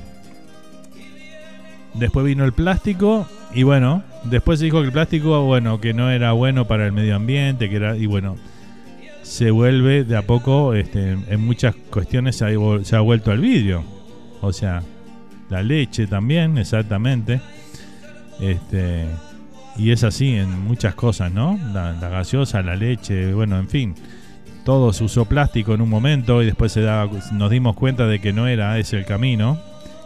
Después 1.94 2.26
vino 2.26 2.45
el 2.45 2.53
plástico 2.53 3.28
y 3.53 3.64
bueno, 3.64 4.03
después 4.23 4.60
se 4.60 4.65
dijo 4.65 4.80
que 4.80 4.88
el 4.88 4.91
plástico, 4.91 5.44
bueno, 5.45 5.82
que 5.82 5.94
no 5.94 6.10
era 6.10 6.32
bueno 6.32 6.68
para 6.68 6.86
el 6.86 6.91
medio 6.91 7.15
ambiente, 7.15 7.69
que 7.69 7.76
era 7.76 7.98
y 7.98 8.06
bueno, 8.06 8.38
se 9.23 9.52
vuelve 9.52 10.03
de 10.03 10.15
a 10.15 10.22
poco, 10.22 10.73
este, 10.73 11.11
en 11.11 11.41
muchas 11.45 11.76
cuestiones 11.90 12.36
se 12.38 12.45
ha, 12.45 12.84
se 12.84 12.95
ha 12.95 13.02
vuelto 13.02 13.32
al 13.32 13.40
vidrio. 13.40 13.84
O 14.41 14.53
sea, 14.53 14.84
la 15.49 15.61
leche 15.64 16.07
también, 16.07 16.57
exactamente. 16.57 17.41
Este, 18.41 19.05
y 19.77 19.91
es 19.91 20.03
así 20.03 20.35
en 20.35 20.59
muchas 20.59 20.95
cosas, 20.95 21.31
¿no? 21.31 21.59
La, 21.73 21.93
la 21.93 22.09
gaseosa, 22.09 22.61
la 22.61 22.76
leche, 22.76 23.34
bueno, 23.34 23.57
en 23.59 23.69
fin. 23.69 23.95
Todo 24.65 24.93
se 24.93 25.03
usó 25.03 25.26
plástico 25.26 25.73
en 25.73 25.81
un 25.81 25.89
momento 25.89 26.43
y 26.43 26.45
después 26.45 26.72
se 26.72 26.81
daba, 26.81 27.09
nos 27.31 27.49
dimos 27.49 27.76
cuenta 27.76 28.05
de 28.05 28.19
que 28.19 28.34
no 28.34 28.47
era 28.47 28.77
ese 28.77 28.97
el 28.97 29.05
camino, 29.05 29.59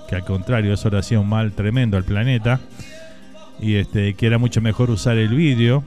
que 0.07 0.15
al 0.15 0.23
contrario, 0.23 0.73
eso 0.73 0.89
le 0.89 0.99
hacía 0.99 1.19
un 1.19 1.27
mal 1.27 1.51
tremendo 1.51 1.97
al 1.97 2.03
planeta 2.03 2.59
y 3.59 3.75
este, 3.75 4.13
que 4.13 4.27
era 4.27 4.37
mucho 4.37 4.61
mejor 4.61 4.91
usar 4.91 5.17
el 5.17 5.29
vidrio. 5.29 5.83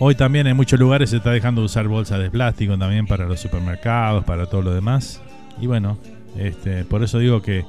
Hoy 0.00 0.14
también 0.14 0.46
en 0.46 0.56
muchos 0.56 0.78
lugares 0.78 1.10
se 1.10 1.16
está 1.16 1.30
dejando 1.30 1.60
de 1.62 1.66
usar 1.66 1.88
bolsas 1.88 2.20
de 2.20 2.30
plástico 2.30 2.78
también 2.78 3.06
para 3.06 3.26
los 3.26 3.40
supermercados, 3.40 4.24
para 4.24 4.46
todo 4.46 4.62
lo 4.62 4.74
demás. 4.74 5.20
Y 5.60 5.66
bueno, 5.66 5.98
este, 6.36 6.84
por 6.84 7.02
eso 7.02 7.18
digo 7.18 7.42
que 7.42 7.64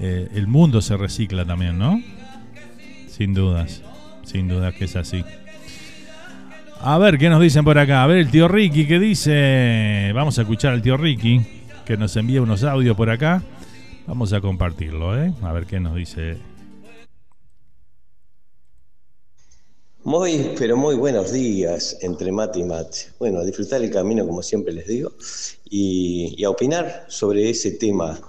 eh, 0.00 0.28
el 0.34 0.46
mundo 0.48 0.82
se 0.82 0.96
recicla 0.96 1.44
también, 1.44 1.78
¿no? 1.78 2.00
Sin 3.16 3.32
dudas, 3.32 3.80
sin 4.24 4.46
dudas 4.46 4.74
que 4.74 4.84
es 4.84 4.94
así. 4.94 5.24
A 6.80 6.98
ver 6.98 7.16
qué 7.16 7.30
nos 7.30 7.40
dicen 7.40 7.64
por 7.64 7.78
acá. 7.78 8.02
A 8.02 8.06
ver 8.06 8.18
el 8.18 8.30
tío 8.30 8.46
Ricky, 8.46 8.86
¿qué 8.86 8.98
dice? 8.98 10.12
Vamos 10.12 10.38
a 10.38 10.42
escuchar 10.42 10.74
al 10.74 10.82
tío 10.82 10.98
Ricky, 10.98 11.40
que 11.86 11.96
nos 11.96 12.14
envía 12.16 12.42
unos 12.42 12.62
audios 12.62 12.94
por 12.94 13.08
acá. 13.08 13.42
Vamos 14.06 14.34
a 14.34 14.42
compartirlo, 14.42 15.18
¿eh? 15.18 15.32
A 15.40 15.50
ver 15.54 15.64
qué 15.64 15.80
nos 15.80 15.94
dice. 15.94 16.36
Muy, 20.04 20.50
pero 20.58 20.76
muy 20.76 20.94
buenos 20.94 21.32
días 21.32 21.96
entre 22.02 22.30
mate 22.30 22.58
y 22.58 22.64
mate. 22.64 22.98
Bueno, 23.18 23.38
a 23.38 23.44
disfrutar 23.46 23.82
el 23.82 23.90
camino 23.90 24.26
como 24.26 24.42
siempre 24.42 24.74
les 24.74 24.86
digo 24.88 25.10
y, 25.64 26.34
y 26.36 26.44
a 26.44 26.50
opinar 26.50 27.06
sobre 27.08 27.48
ese 27.48 27.70
tema 27.70 28.20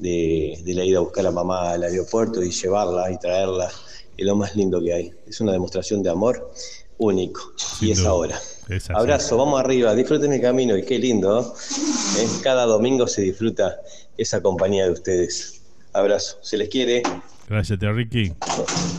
de, 0.00 0.60
de 0.64 0.74
la 0.74 0.84
ida 0.84 0.98
a 0.98 1.02
buscar 1.02 1.24
a 1.26 1.30
mamá 1.30 1.70
al 1.70 1.84
aeropuerto 1.84 2.42
y 2.42 2.50
llevarla 2.50 3.08
y 3.12 3.20
traerla. 3.20 3.70
Es 4.16 4.26
lo 4.26 4.36
más 4.36 4.54
lindo 4.56 4.80
que 4.82 4.92
hay. 4.92 5.12
Es 5.26 5.40
una 5.40 5.52
demostración 5.52 6.02
de 6.02 6.10
amor 6.10 6.52
único 6.98 7.52
y 7.80 7.90
es 7.90 7.98
duda. 7.98 8.10
ahora. 8.10 8.38
Es. 8.68 8.90
Abrazo, 8.90 9.36
vamos 9.36 9.58
arriba, 9.58 9.94
disfruten 9.94 10.32
el 10.32 10.40
camino 10.40 10.76
y 10.76 10.84
qué 10.84 10.98
lindo. 10.98 11.40
¿no? 11.40 11.48
Eh, 12.20 12.28
Cada 12.42 12.64
domingo 12.66 13.06
se 13.06 13.22
disfruta 13.22 13.76
esa 14.16 14.40
compañía 14.40 14.84
de 14.84 14.92
ustedes. 14.92 15.62
Abrazo, 15.92 16.38
se 16.42 16.56
les 16.56 16.68
quiere. 16.68 17.02
Gracias, 17.48 17.78
tío 17.78 17.92
Ricky. 17.92 18.32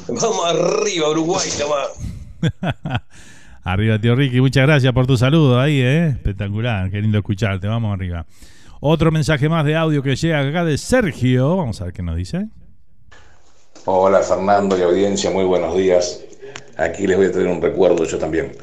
Vamos 0.09 0.45
arriba, 0.45 1.09
Uruguay, 1.09 1.47
nomás. 1.59 3.01
Arriba, 3.63 3.97
tío 3.99 4.13
Ricky. 4.15 4.41
Muchas 4.41 4.67
gracias 4.67 4.91
por 4.93 5.07
tu 5.07 5.15
saludo 5.15 5.59
ahí, 5.59 5.79
¿eh? 5.79 6.07
Espectacular. 6.07 6.91
Qué 6.91 7.01
lindo 7.01 7.17
escucharte. 7.17 7.67
Vamos 7.67 7.93
arriba. 7.93 8.25
Otro 8.81 9.09
mensaje 9.11 9.47
más 9.47 9.63
de 9.65 9.77
audio 9.77 10.03
que 10.03 10.17
llega 10.17 10.45
acá 10.45 10.65
de 10.65 10.77
Sergio. 10.77 11.55
Vamos 11.55 11.79
a 11.79 11.85
ver 11.85 11.93
qué 11.93 12.03
nos 12.03 12.17
dice. 12.17 12.49
Hola 13.85 14.21
Fernando 14.21 14.77
y 14.77 14.81
audiencia, 14.81 15.29
muy 15.29 15.43
buenos 15.43 15.75
días. 15.75 16.21
Aquí 16.77 17.05
les 17.05 17.17
voy 17.17 17.25
a 17.25 17.31
traer 17.33 17.47
un 17.47 17.61
recuerdo 17.61 18.05
yo 18.05 18.17
también. 18.17 18.55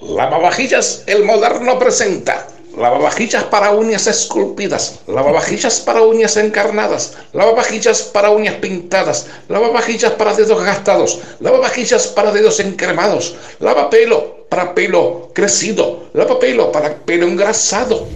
Lavavajillas, 0.00 1.02
el 1.08 1.24
moderno 1.24 1.76
presenta. 1.76 2.46
Lavavajillas 2.76 3.42
para 3.44 3.72
uñas 3.72 4.06
esculpidas, 4.06 5.00
lavavajillas 5.08 5.80
para 5.80 6.02
uñas 6.02 6.36
encarnadas, 6.36 7.14
lavavajillas 7.32 8.02
para 8.02 8.30
uñas 8.30 8.54
pintadas, 8.54 9.26
lavavajillas 9.48 10.12
para 10.12 10.34
dedos 10.34 10.62
gastados, 10.62 11.18
lavavajillas 11.40 12.06
para 12.06 12.30
dedos 12.30 12.60
encremados, 12.60 13.34
lavapelo 13.58 14.46
para 14.48 14.72
pelo 14.72 15.32
crecido, 15.34 16.10
lavapelo 16.12 16.70
para 16.70 16.94
pelo 16.94 17.26
engrasado. 17.26 18.06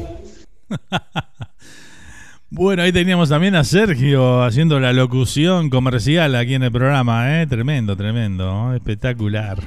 Bueno, 2.56 2.85
ahí 2.85 2.93
teníamos 2.93 3.31
también 3.31 3.56
a 3.56 3.64
Sergio 3.64 4.44
haciendo 4.44 4.78
la 4.78 4.93
locución 4.93 5.70
comercial 5.70 6.36
aquí 6.36 6.55
en 6.55 6.62
el 6.62 6.70
programa, 6.70 7.40
¿eh? 7.40 7.48
Tremendo, 7.48 7.97
tremendo, 7.97 8.72
espectacular. 8.74 9.59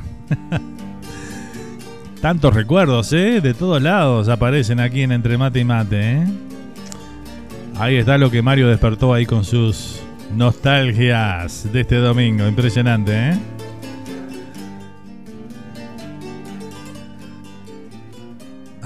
Tantos 2.22 2.53
recuerdos, 2.53 3.11
¿eh? 3.11 3.41
De 3.41 3.53
todos 3.53 3.81
lados 3.81 4.30
aparecen 4.30 4.80
aquí 4.80 5.01
en 5.01 5.11
Entre 5.11 5.38
Mate 5.38 5.59
y 5.59 5.65
Mate, 5.65 6.11
¿eh? 6.14 6.27
Ahí 7.76 7.97
está 7.97 8.18
lo 8.18 8.31
que 8.31 8.41
Mario 8.41 8.69
despertó 8.69 9.14
ahí 9.14 9.26
con 9.26 9.43
sus 9.43 10.01
nostalgias 10.34 11.69
de 11.73 11.81
este 11.81 11.97
domingo. 11.97 12.47
Impresionante, 12.47 13.31
¿eh? 13.31 13.38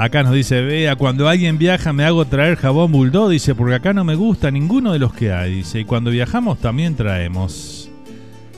Acá 0.04 0.24
nos 0.24 0.34
dice, 0.34 0.62
vea, 0.62 0.96
cuando 0.96 1.30
alguien 1.30 1.60
viaja 1.60 1.94
me 1.94 2.04
hago 2.06 2.26
traer 2.26 2.56
jabón 2.58 2.92
bulldog, 2.92 3.30
dice, 3.30 3.54
porque 3.54 3.76
acá 3.76 3.94
no 3.94 4.04
me 4.04 4.16
gusta 4.16 4.50
ninguno 4.50 4.94
de 4.94 4.98
los 4.98 5.14
que 5.14 5.32
hay, 5.32 5.54
dice, 5.58 5.82
y 5.82 5.86
cuando 5.86 6.10
viajamos 6.10 6.58
también 6.58 6.96
traemos. 6.96 7.88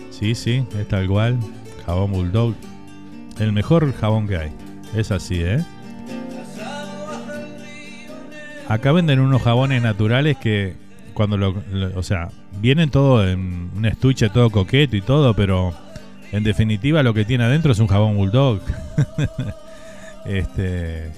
Sí, 0.10 0.36
sí, 0.36 0.64
es 0.80 0.88
tal 0.88 1.06
cual, 1.10 1.38
jabón 1.86 2.14
bulldog, 2.14 2.56
el 3.40 3.52
mejor 3.52 3.94
jabón 3.94 4.26
que 4.26 4.38
hay, 4.38 4.52
es 4.96 5.12
así, 5.12 5.42
¿eh? 5.42 5.62
Acá 8.70 8.94
venden 8.94 9.20
unos 9.20 9.42
jabones 9.42 9.82
naturales 9.84 10.38
que 10.38 10.76
cuando 11.14 11.36
lo, 11.36 11.62
lo- 11.74 12.00
o 12.00 12.04
sea, 12.04 12.30
vienen 12.62 12.90
todo 12.90 13.28
en 13.28 13.70
un 13.76 13.86
estuche 13.86 14.30
todo 14.30 14.50
coqueto 14.50 14.96
y 14.96 15.02
todo, 15.02 15.34
pero 15.34 15.74
en 16.32 16.46
definitiva 16.46 17.04
lo 17.04 17.14
que 17.14 17.26
tiene 17.26 17.44
adentro 17.44 17.74
es 17.74 17.80
un 17.80 17.88
jabón 17.88 18.16
bulldog. 18.16 18.62
este 20.26 21.12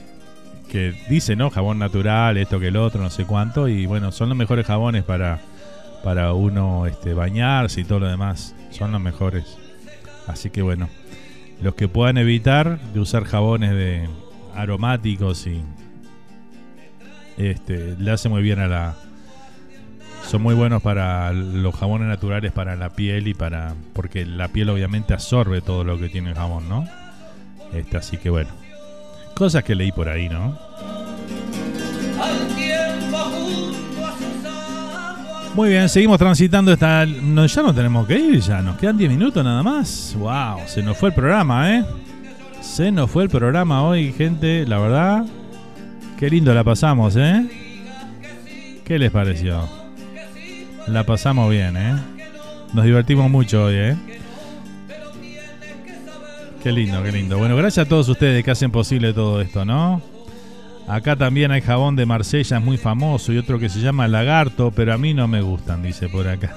que 0.76 0.93
dice, 1.07 1.38
¿no? 1.38 1.49
Jabón 1.49 1.80
natural, 1.80 2.35
esto 2.35 2.60
que 2.60 2.68
el 2.68 2.76
otro, 2.76 3.02
no 3.02 3.10
sé 3.10 3.23
cuánto 3.23 3.69
y 3.69 3.85
bueno, 3.85 4.11
son 4.11 4.27
los 4.27 4.38
mejores 4.38 4.65
jabones 4.65 5.06
para 5.06 5.39
para 6.03 6.34
uno 6.34 6.85
este 6.85 7.14
bañarse 7.14 7.80
y 7.80 7.85
todo 7.85 8.02
lo 8.02 8.07
demás, 8.10 8.53
son 8.72 8.91
los 8.91 8.99
mejores. 8.99 9.57
Así 10.27 10.49
que 10.49 10.61
bueno, 10.61 10.89
los 11.61 11.76
que 11.76 11.88
puedan 11.88 12.18
evitar 12.18 12.77
de 12.93 12.99
usar 12.99 13.23
jabones 13.23 13.72
de 13.72 14.10
aromáticos 14.53 15.47
y 15.47 15.64
este 17.38 17.95
le 17.97 18.11
hace 18.11 18.27
muy 18.27 18.41
bien 18.41 18.60
a 18.60 18.68
la 18.68 18.95
son 20.27 20.41
muy 20.41 20.56
buenos 20.56 20.84
para 20.84 21.31
los 21.31 21.73
jabones 21.73 22.10
naturales 22.10 22.52
para 22.52 22.76
la 22.76 22.89
piel 22.89 23.30
y 23.30 23.34
para 23.34 23.76
porque 23.93 24.26
la 24.26 24.49
piel 24.49 24.69
obviamente 24.72 25.14
absorbe 25.14 25.61
todo 25.61 25.85
lo 25.85 25.97
que 25.97 26.10
tiene 26.10 26.31
el 26.31 26.35
jabón, 26.35 26.68
¿no? 26.68 26.85
Este, 27.72 27.95
así 27.95 28.18
que 28.18 28.30
bueno, 28.30 28.49
cosas 29.36 29.64
que 29.64 29.76
leí 29.76 29.91
por 29.91 30.10
ahí, 30.10 30.28
¿no? 30.30 30.57
Muy 35.53 35.70
bien, 35.70 35.88
seguimos 35.88 36.18
transitando 36.18 36.74
esta. 36.74 37.06
No, 37.06 37.45
ya 37.45 37.62
no 37.62 37.74
tenemos 37.74 38.06
que 38.06 38.20
ir, 38.20 38.41
ya 38.41 38.62
nos 38.62 38.78
quedan 38.78 38.98
10 38.98 39.10
minutos 39.10 39.41
nada 39.44 39.64
más. 39.64 40.14
¡Wow! 40.18 40.68
Se 40.68 40.82
nos 40.84 40.98
fue 40.98 41.10
el 41.10 41.16
programa, 41.16 41.74
¿eh? 41.74 41.86
Se 42.60 42.91
nos 42.91 43.10
fue 43.10 43.24
el 43.24 43.30
programa 43.30 43.84
hoy, 43.84 44.12
gente. 44.12 44.66
La 44.68 44.80
verdad, 44.80 45.26
qué 46.20 46.30
lindo 46.30 46.53
la 46.53 46.66
pasamos, 46.66 47.16
¿eh? 47.16 47.48
¿Qué 48.84 48.99
les 48.99 49.12
pareció? 49.12 49.70
La 50.88 51.06
pasamos 51.06 51.49
bien, 51.49 51.78
¿eh? 51.78 51.95
Nos 52.74 52.84
divertimos 52.84 53.32
mucho 53.32 53.66
hoy, 53.66 53.76
¿eh? 53.76 53.98
Qué 56.65 56.71
lindo, 56.71 57.03
qué 57.03 57.11
lindo. 57.11 57.37
Bueno, 57.37 57.55
gracias 57.55 57.85
a 57.85 57.87
todos 57.87 58.09
ustedes 58.09 58.43
que 58.43 58.49
hacen 58.49 58.71
posible 58.71 59.13
todo 59.13 59.39
esto, 59.39 59.65
¿no? 59.65 60.01
Acá 60.87 61.15
también 61.15 61.51
hay 61.51 61.61
jabón 61.61 61.95
de 61.95 62.07
Marsella, 62.07 62.57
es 62.57 62.63
muy 62.63 62.77
famoso, 62.77 63.31
y 63.31 63.37
otro 63.37 63.59
que 63.59 63.69
se 63.69 63.81
llama 63.81 64.07
Lagarto, 64.07 64.71
pero 64.71 64.91
a 64.91 64.97
mí 64.97 65.13
no 65.13 65.27
me 65.27 65.41
gustan, 65.41 65.83
dice 65.83 66.09
por 66.09 66.27
acá. 66.27 66.55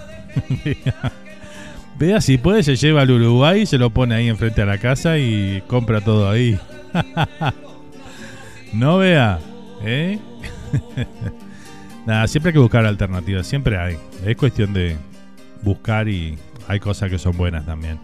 Vea. 1.98 2.22
Si 2.22 2.38
puede, 2.38 2.62
se 2.62 2.76
lleva 2.76 3.02
al 3.02 3.10
Uruguay, 3.10 3.66
se 3.66 3.76
lo 3.76 3.90
pone 3.90 4.14
ahí 4.14 4.28
enfrente 4.28 4.62
a 4.62 4.64
la 4.64 4.78
casa 4.78 5.18
y 5.18 5.62
compra 5.66 6.00
todo 6.00 6.30
ahí. 6.30 6.58
no 8.72 8.96
vea, 8.96 9.40
¿eh? 9.84 10.18
Nada, 12.06 12.26
siempre 12.28 12.48
hay 12.48 12.54
que 12.54 12.60
buscar 12.60 12.86
alternativas, 12.86 13.46
siempre 13.46 13.76
hay. 13.76 13.98
Es 14.24 14.38
cuestión 14.38 14.72
de 14.72 14.96
buscar 15.60 16.08
y 16.08 16.38
hay 16.66 16.80
cosas 16.80 17.10
que 17.10 17.18
son 17.18 17.36
buenas 17.36 17.66
también. 17.66 17.98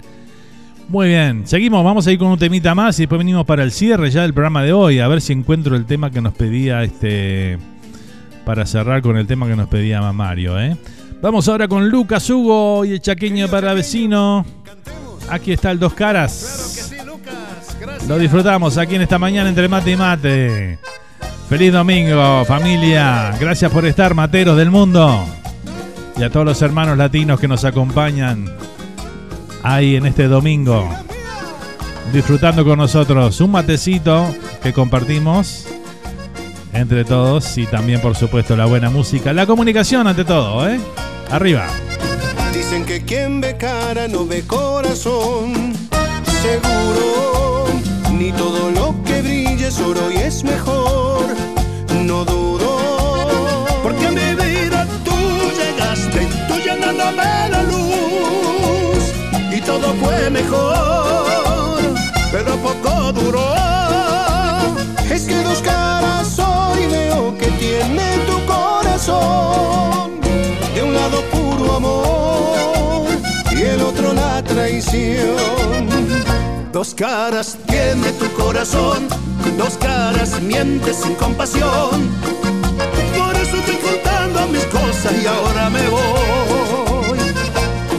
Muy 0.89 1.09
bien, 1.09 1.47
seguimos, 1.47 1.83
vamos 1.83 2.07
a 2.07 2.13
ir 2.13 2.19
con 2.19 2.29
un 2.29 2.39
temita 2.39 2.75
más 2.75 2.99
y 2.99 3.03
después 3.03 3.19
venimos 3.19 3.47
para 3.47 3.63
el 3.63 3.73
cierre 3.73 4.11
ya 4.11 4.23
del 4.23 4.35
programa 4.35 4.63
de 4.63 4.73
hoy, 4.73 5.01
a 5.01 5.09
ver 5.09 5.21
si 5.21 5.33
encuentro 5.33 5.77
el 5.77 5.87
tema 5.87 6.11
que 6.11 6.21
nos 6.21 6.35
pedía 6.35 6.83
este 6.83 7.59
para 8.45 8.67
cerrar 8.67 9.01
con 9.01 9.17
el 9.17 9.27
tema 9.27 9.47
que 9.47 9.57
nos 9.57 9.69
pedía 9.69 10.01
Mario, 10.13 10.61
¿eh? 10.61 10.77
Vamos 11.23 11.49
ahora 11.49 11.69
con 11.69 11.89
Lucas 11.89 12.29
Hugo 12.29 12.85
y 12.85 12.93
el 12.93 13.01
chaqueño 13.01 13.49
para 13.49 13.73
vecino. 13.73 14.45
Aquí 15.31 15.53
está 15.53 15.71
el 15.71 15.79
Dos 15.79 15.95
Caras. 15.95 16.93
Lo 18.07 18.19
disfrutamos 18.19 18.77
aquí 18.77 18.97
en 18.97 19.03
esta 19.03 19.19
mañana 19.19 19.49
entre 19.49 19.67
mate 19.67 19.93
y 19.93 19.97
mate. 19.97 20.79
Feliz 21.49 21.73
domingo, 21.73 22.45
familia. 22.45 23.35
Gracias 23.41 23.73
por 23.73 23.87
estar, 23.87 24.15
materos 24.15 24.59
del 24.59 24.71
mundo. 24.71 25.25
Y 26.19 26.23
a 26.23 26.29
todos 26.29 26.45
los 26.45 26.61
hermanos 26.61 26.99
latinos 26.99 27.41
que 27.41 27.49
nos 27.49 27.65
acompañan 27.65 28.45
ahí 29.65 29.97
en 29.97 30.07
este 30.07 30.29
domingo. 30.29 30.89
Disfrutando 32.13 32.65
con 32.65 32.79
nosotros 32.79 33.41
un 33.41 33.51
matecito 33.51 34.33
que 34.63 34.73
compartimos 34.73 35.67
entre 36.73 37.05
todos 37.05 37.57
y 37.57 37.67
también, 37.67 38.01
por 38.01 38.15
supuesto, 38.15 38.57
la 38.57 38.67
buena 38.67 38.91
música. 38.91 39.33
La 39.33 39.47
comunicación 39.47 40.07
ante 40.07 40.25
todo, 40.25 40.69
¿eh? 40.69 40.79
Arriba. 41.31 41.67
Dicen 42.53 42.85
que 42.85 43.05
quien 43.05 43.41
ve 43.41 43.57
cara 43.57 44.07
no 44.07 44.27
ve 44.27 44.43
corazón. 44.47 45.73
Seguro, 46.43 47.67
ni 48.13 48.33
todo 48.33 48.71
lo 48.71 48.95
que 49.05 49.23
brille 49.23 49.69
es 49.69 49.81
oro 49.81 50.11
es 50.11 50.45
mejor. 50.45 51.25
No 52.03 52.25
dudo, 52.25 53.67
porque 53.83 54.07
a 54.07 54.11
mi 54.11 54.35
vida 54.35 54.87
tú 55.05 55.17
llegaste, 55.57 56.29
tú 56.49 56.55
llenándome 56.57 57.49
la 57.51 57.63
luz 57.63 58.14
todo 59.65 59.95
fue 59.95 60.31
mejor, 60.31 61.75
pero 62.31 62.57
poco 62.57 63.13
duró. 63.13 63.55
Es 65.11 65.23
que 65.23 65.37
dos 65.43 65.59
caras 65.59 66.39
hoy 66.39 66.87
veo 66.87 67.37
que 67.39 67.47
tiene 67.53 68.19
tu 68.27 68.45
corazón. 68.47 70.21
De 70.75 70.83
un 70.83 70.95
lado 70.95 71.23
puro 71.33 71.77
amor 71.77 73.07
y 73.53 73.63
el 73.63 73.81
otro 73.81 74.13
la 74.13 74.43
traición. 74.43 75.37
Dos 76.73 76.95
caras 76.95 77.57
tiene 77.67 78.11
tu 78.13 78.31
corazón, 78.33 79.09
dos 79.57 79.77
caras 79.79 80.41
mientes 80.43 80.97
sin 80.97 81.15
compasión. 81.15 82.11
Por 83.17 83.35
eso 83.37 83.57
estoy 83.57 83.77
contando 83.77 84.47
mis 84.49 84.65
cosas 84.65 85.13
y 85.23 85.27
ahora 85.27 85.71
me 85.71 85.89
voy. 85.89 87.19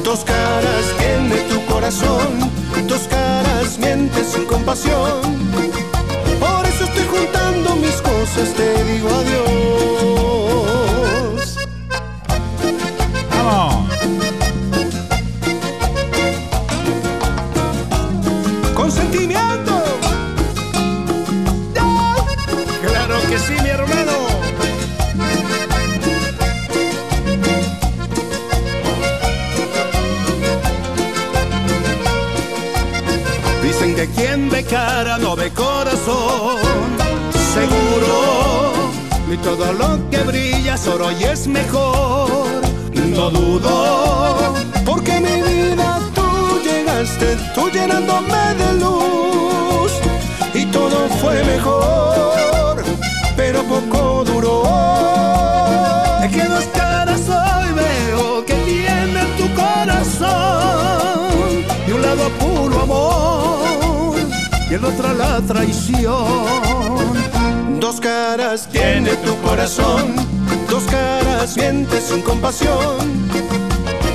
Dos 0.04 0.24
caras 0.24 0.86
tiene 1.00 1.38
tu 1.50 1.55
corazón, 1.86 2.52
dos 2.88 3.08
caras 3.08 3.78
mientes 3.78 4.32
sin 4.32 4.46
compasión. 4.46 5.22
Por 6.40 6.66
eso 6.66 6.84
estoy 6.84 7.06
juntando 7.06 7.76
mis 7.76 8.02
cosas, 8.02 8.54
te 8.56 8.84
digo 8.86 9.08
adiós. 9.10 10.15
Cara 34.76 35.18
no 35.18 35.36
ve 35.38 35.50
corazón. 35.52 36.60
Seguro, 37.56 38.18
y 39.34 39.38
todo 39.38 39.66
lo 39.82 39.90
que 40.10 40.20
brilla 40.30 40.74
es 40.76 40.86
oro 40.88 41.10
y 41.20 41.24
es 41.24 41.48
mejor. 41.48 42.62
No 43.18 43.30
dudo, 43.30 43.76
porque 44.86 45.14
mi 45.26 45.38
vida 45.50 45.90
tú 46.18 46.28
llegaste, 46.68 47.28
tú 47.56 47.70
llenándome 47.76 48.44
de 48.62 48.70
luz. 48.84 49.92
Y 50.54 50.66
todo 50.78 50.98
fue 51.22 51.36
mejor, 51.54 52.76
pero 53.38 53.60
poco 53.74 54.05
el 64.76 64.84
otro 64.84 65.14
la 65.14 65.40
traición. 65.42 66.16
Dos 67.80 68.02
caras 68.02 68.68
tiene 68.70 69.16
tu 69.18 69.36
corazón, 69.42 70.16
dos 70.70 70.84
caras 70.84 71.56
mientes 71.56 72.06
sin 72.06 72.22
compasión. 72.22 72.98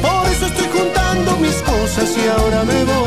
Por 0.02 0.26
eso 0.30 0.46
estoy 0.46 0.68
juntando 0.76 1.36
mis 1.38 1.62
cosas 1.62 2.16
y 2.16 2.28
ahora 2.28 2.64
me 2.64 2.84
voy. 2.84 3.00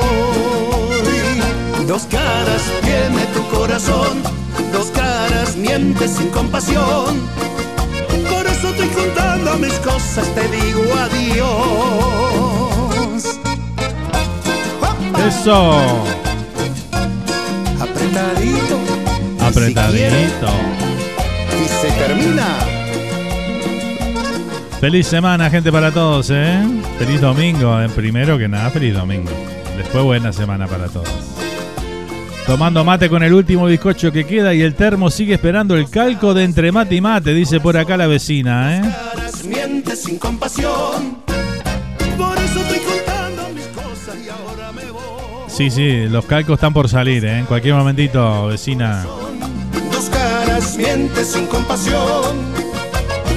Dos 1.85 2.03
caras 2.03 2.61
tiene 2.81 3.25
tu 3.35 3.43
corazón, 3.55 4.23
dos 4.71 4.87
caras 4.87 5.55
mientes 5.55 6.11
sin 6.11 6.29
compasión. 6.29 7.21
Por 8.31 8.47
eso 8.47 8.69
estoy 8.69 8.89
juntando 8.89 9.57
mis 9.59 9.77
cosas, 9.79 10.27
te 10.33 10.47
digo 10.47 10.81
adiós. 11.05 11.53
Eso. 15.27 16.12
Apretadito. 18.03 18.79
Apretadito. 19.39 20.47
Y 21.63 21.67
se 21.67 21.91
termina. 21.91 22.57
Feliz 24.81 25.07
semana, 25.07 25.49
gente, 25.49 25.71
para 25.71 25.89
todos, 25.91 26.29
¿eh? 26.29 26.61
Feliz 26.99 27.21
domingo, 27.21 27.79
¿eh? 27.79 27.87
primero 27.95 28.37
que 28.37 28.49
nada, 28.49 28.69
feliz 28.71 28.93
domingo. 28.93 29.31
Después 29.77 30.03
buena 30.03 30.33
semana 30.33 30.67
para 30.67 30.87
todos. 30.87 31.07
Tomando 32.45 32.83
mate 32.83 33.09
con 33.09 33.23
el 33.23 33.33
último 33.33 33.67
bizcocho 33.67 34.11
que 34.11 34.25
queda 34.25 34.53
y 34.53 34.61
el 34.61 34.75
termo 34.75 35.09
sigue 35.09 35.35
esperando 35.35 35.77
el 35.77 35.89
calco 35.89 36.33
de 36.33 36.43
entre 36.43 36.73
mate 36.73 36.95
y 36.95 37.01
mate, 37.01 37.33
dice 37.33 37.61
por 37.61 37.77
acá 37.77 37.95
la 37.95 38.07
vecina, 38.07 38.77
¿eh? 38.77 38.81
Caras 38.81 39.45
mientes 39.45 40.03
sin 40.03 40.19
compasión. 40.19 41.23
Sí, 45.53 45.69
sí, 45.69 46.07
los 46.07 46.25
calcos 46.25 46.55
están 46.55 46.73
por 46.73 46.89
salir, 46.89 47.23
¿eh? 47.25 47.37
En 47.37 47.45
cualquier 47.45 47.75
momentito, 47.75 48.47
vecina. 48.47 49.05
Dos 49.91 50.09
caras 50.09 50.75
mientes 50.75 51.27
sin 51.27 51.45
compasión. 51.45 52.37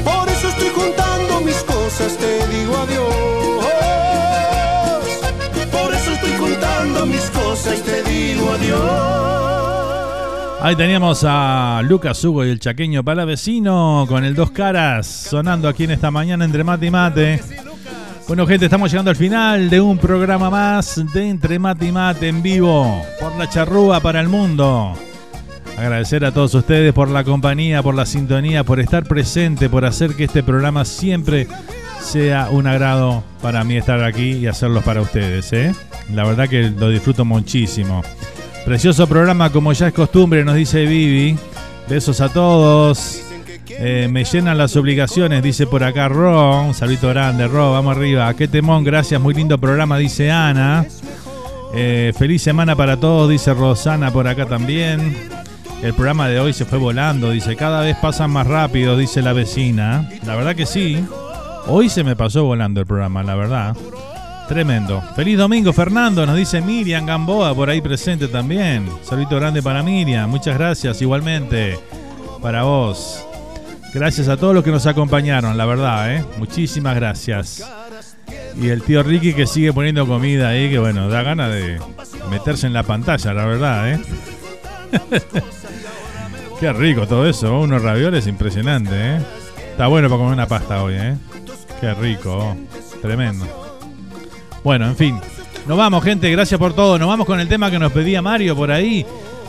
Por 0.02 0.26
eso 0.26 0.48
estoy 0.48 0.70
juntando 0.74 1.42
mis 1.42 1.56
cosas, 1.56 2.16
te 2.16 2.46
digo 2.48 2.74
adiós. 2.74 3.04
Por 5.70 5.94
eso 5.94 6.12
estoy 6.12 6.32
juntando 6.38 7.04
mis 7.04 7.24
cosas, 7.30 7.82
te 7.82 8.02
digo 8.04 8.50
adiós. 8.50 9.26
Ahí 10.62 10.74
teníamos 10.74 11.22
a 11.28 11.82
Lucas 11.84 12.24
Hugo 12.24 12.46
y 12.46 12.50
el 12.50 12.60
chaqueño 12.60 13.04
para 13.04 13.26
vecino 13.26 14.06
con 14.08 14.24
el 14.24 14.34
dos 14.34 14.52
caras 14.52 15.06
sonando 15.06 15.68
aquí 15.68 15.84
en 15.84 15.90
esta 15.90 16.10
mañana 16.10 16.46
entre 16.46 16.64
mate 16.64 16.86
y 16.86 16.90
mate. 16.90 17.42
Bueno, 18.28 18.44
gente, 18.44 18.64
estamos 18.64 18.90
llegando 18.90 19.10
al 19.10 19.16
final 19.16 19.70
de 19.70 19.80
un 19.80 19.98
programa 19.98 20.50
más 20.50 21.00
de 21.12 21.28
Entre 21.28 21.60
Mate 21.60 21.86
y 21.86 21.92
Mate 21.92 22.26
en 22.26 22.42
vivo 22.42 23.00
por 23.20 23.36
la 23.36 23.48
charrúa 23.48 24.00
para 24.00 24.20
el 24.20 24.26
mundo. 24.26 24.94
Agradecer 25.78 26.24
a 26.24 26.32
todos 26.32 26.52
ustedes 26.54 26.92
por 26.92 27.08
la 27.08 27.22
compañía, 27.22 27.84
por 27.84 27.94
la 27.94 28.04
sintonía, 28.04 28.64
por 28.64 28.80
estar 28.80 29.04
presente, 29.04 29.70
por 29.70 29.84
hacer 29.84 30.16
que 30.16 30.24
este 30.24 30.42
programa 30.42 30.84
siempre 30.84 31.46
sea 32.00 32.48
un 32.50 32.66
agrado 32.66 33.22
para 33.42 33.62
mí 33.62 33.76
estar 33.76 34.02
aquí 34.02 34.32
y 34.32 34.48
hacerlos 34.48 34.82
para 34.82 35.02
ustedes. 35.02 35.52
¿eh? 35.52 35.72
La 36.12 36.24
verdad 36.24 36.48
que 36.48 36.70
lo 36.70 36.88
disfruto 36.88 37.24
muchísimo. 37.24 38.02
Precioso 38.64 39.06
programa 39.06 39.52
como 39.52 39.72
ya 39.72 39.86
es 39.86 39.94
costumbre, 39.94 40.44
nos 40.44 40.56
dice 40.56 40.84
Vivi. 40.84 41.38
Besos 41.88 42.20
a 42.20 42.28
todos. 42.28 43.22
Eh, 43.68 44.08
me 44.10 44.24
llenan 44.24 44.58
las 44.58 44.76
obligaciones, 44.76 45.42
dice 45.42 45.66
por 45.66 45.84
acá 45.84 46.08
Ro. 46.08 46.62
Un 46.62 46.74
saludito 46.74 47.08
grande, 47.08 47.46
Ro. 47.48 47.72
Vamos 47.72 47.96
arriba. 47.96 48.32
Qué 48.34 48.48
temón, 48.48 48.84
gracias. 48.84 49.20
Muy 49.20 49.34
lindo 49.34 49.58
programa, 49.58 49.98
dice 49.98 50.30
Ana. 50.30 50.86
Eh, 51.74 52.12
feliz 52.16 52.42
semana 52.42 52.74
para 52.76 52.98
todos, 52.98 53.28
dice 53.28 53.52
Rosana 53.52 54.10
por 54.10 54.28
acá 54.28 54.46
también. 54.46 55.16
El 55.82 55.92
programa 55.92 56.28
de 56.28 56.40
hoy 56.40 56.52
se 56.52 56.64
fue 56.64 56.78
volando, 56.78 57.30
dice. 57.30 57.56
Cada 57.56 57.82
vez 57.82 57.96
pasan 57.96 58.30
más 58.30 58.46
rápido, 58.46 58.96
dice 58.96 59.20
la 59.20 59.32
vecina. 59.32 60.08
La 60.24 60.36
verdad 60.36 60.56
que 60.56 60.66
sí. 60.66 61.04
Hoy 61.66 61.88
se 61.88 62.04
me 62.04 62.16
pasó 62.16 62.44
volando 62.44 62.80
el 62.80 62.86
programa, 62.86 63.22
la 63.22 63.34
verdad. 63.34 63.76
Tremendo. 64.48 65.02
Feliz 65.16 65.36
domingo, 65.36 65.72
Fernando, 65.72 66.24
nos 66.24 66.36
dice 66.36 66.60
Miriam 66.60 67.04
Gamboa 67.04 67.54
por 67.54 67.68
ahí 67.68 67.80
presente 67.80 68.28
también. 68.28 68.88
Saludito 69.02 69.36
grande 69.36 69.60
para 69.62 69.82
Miriam. 69.82 70.30
Muchas 70.30 70.56
gracias, 70.56 71.02
igualmente. 71.02 71.78
Para 72.40 72.62
vos. 72.62 73.25
Gracias 73.96 74.28
a 74.28 74.36
todos 74.36 74.54
los 74.54 74.62
que 74.62 74.70
nos 74.70 74.84
acompañaron, 74.84 75.56
la 75.56 75.64
verdad, 75.64 76.14
¿eh? 76.14 76.24
Muchísimas 76.36 76.94
gracias. 76.96 77.66
Y 78.60 78.68
el 78.68 78.82
tío 78.82 79.02
Ricky 79.02 79.32
que 79.32 79.46
sigue 79.46 79.72
poniendo 79.72 80.06
comida 80.06 80.48
ahí, 80.48 80.68
que 80.68 80.78
bueno, 80.78 81.08
da 81.08 81.22
ganas 81.22 81.50
de 81.50 81.80
meterse 82.28 82.66
en 82.66 82.74
la 82.74 82.82
pantalla, 82.82 83.32
la 83.32 83.46
verdad, 83.46 83.92
¿eh? 83.92 84.00
Qué 86.60 86.74
rico 86.74 87.06
todo 87.06 87.26
eso, 87.26 87.58
unos 87.58 87.80
ravioles 87.80 88.26
impresionante, 88.26 88.90
¿eh? 88.92 89.18
Está 89.70 89.86
bueno 89.86 90.10
para 90.10 90.18
comer 90.18 90.34
una 90.34 90.46
pasta 90.46 90.82
hoy, 90.82 90.96
¿eh? 90.98 91.16
Qué 91.80 91.94
rico, 91.94 92.54
tremendo. 93.00 93.46
Bueno, 94.62 94.88
en 94.88 94.96
fin. 94.96 95.18
Nos 95.66 95.78
vamos, 95.78 96.04
gente, 96.04 96.30
gracias 96.30 96.60
por 96.60 96.74
todo. 96.74 96.98
Nos 96.98 97.08
vamos 97.08 97.26
con 97.26 97.40
el 97.40 97.48
tema 97.48 97.70
que 97.70 97.78
nos 97.78 97.92
pedía 97.92 98.20
Mario 98.20 98.54
por 98.54 98.70
ahí 98.70 99.06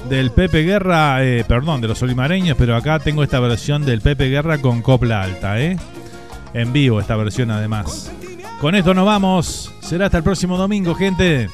del 0.09 0.31
Pepe 0.31 0.63
Guerra, 0.63 1.23
eh, 1.23 1.43
perdón, 1.47 1.81
de 1.81 1.87
los 1.87 2.01
olimareños, 2.01 2.57
pero 2.57 2.75
acá 2.75 2.99
tengo 2.99 3.23
esta 3.23 3.39
versión 3.39 3.85
del 3.85 4.01
Pepe 4.01 4.29
Guerra 4.29 4.59
con 4.59 4.81
copla 4.81 5.21
alta, 5.21 5.59
¿eh? 5.59 5.77
En 6.53 6.71
vivo 6.73 6.99
esta 6.99 7.15
versión 7.15 7.51
además. 7.51 8.11
Con 8.61 8.73
esto 8.75 8.93
nos 8.93 9.05
vamos. 9.05 9.73
Será 9.81 10.05
hasta 10.05 10.17
el 10.17 10.23
próximo 10.23 10.57
domingo, 10.57 10.95
gente. 10.95 11.49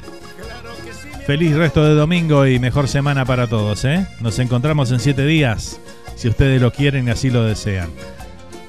Feliz 1.25 1.55
resto 1.55 1.83
de 1.83 1.95
domingo 1.95 2.45
y 2.45 2.59
mejor 2.59 2.87
semana 2.87 3.25
para 3.25 3.47
todos, 3.47 3.85
¿eh? 3.85 4.05
Nos 4.19 4.39
encontramos 4.39 4.91
en 4.91 4.99
siete 4.99 5.25
días, 5.25 5.79
si 6.15 6.27
ustedes 6.27 6.61
lo 6.61 6.71
quieren 6.71 7.07
y 7.07 7.11
así 7.11 7.29
lo 7.29 7.43
desean. 7.43 7.89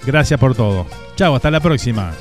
Gracias 0.07 0.39
por 0.39 0.55
todo. 0.55 0.87
Chao, 1.17 1.35
hasta 1.35 1.51
la 1.51 1.61
próxima. 1.61 2.13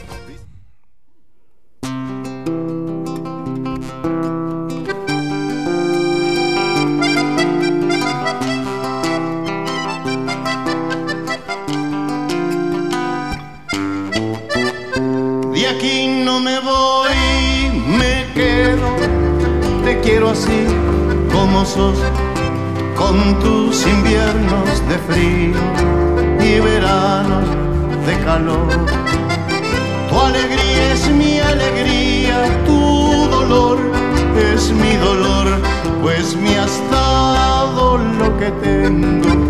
con 21.76 23.40
tus 23.40 23.88
inviernos 23.88 24.88
de 24.88 24.98
frío 25.08 25.58
y 26.40 26.60
veranos 26.60 27.50
de 28.06 28.20
calor. 28.20 28.68
Tu 30.08 30.20
alegría 30.20 30.94
es 30.94 31.10
mi 31.10 31.40
alegría, 31.40 32.64
tu 32.66 33.28
dolor 33.32 33.80
es 34.54 34.72
mi 34.72 34.95
dolor, 34.98 35.48
pues 36.04 36.36
me 36.36 36.60
has 36.60 36.80
dado 36.91 37.98
lo 37.98 38.38
que 38.38 38.52
tengo 38.62 39.43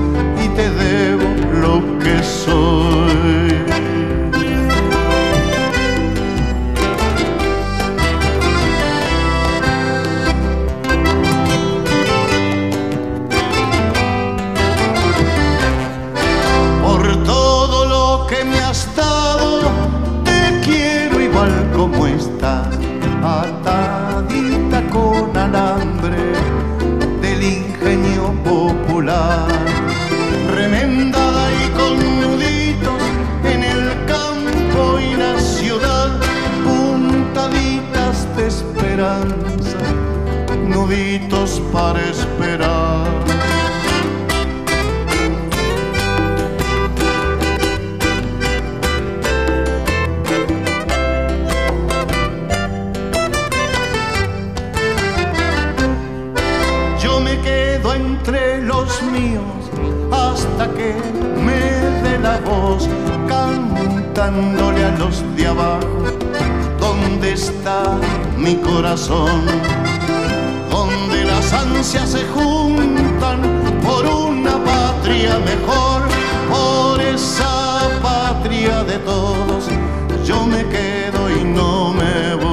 cantándole 64.14 64.86
a 64.86 64.92
los 64.98 65.24
de 65.36 65.48
abajo. 65.48 66.04
¿Dónde 66.80 67.34
está 67.34 67.98
mi 68.38 68.56
corazón? 68.56 69.42
Donde 70.70 71.26
las 71.26 71.52
ansias 71.52 72.12
se 72.12 72.24
juntan 72.26 73.42
por 73.84 74.06
una 74.06 74.64
patria 74.64 75.40
mejor, 75.40 76.04
por 76.50 77.02
esa 77.02 77.90
patria 78.02 78.84
de 78.84 79.00
todos. 79.00 79.68
Yo 80.26 80.46
me 80.46 80.64
quedo 80.68 81.30
y 81.30 81.44
no 81.44 81.94
me 81.94 82.36
voy. 82.36 82.53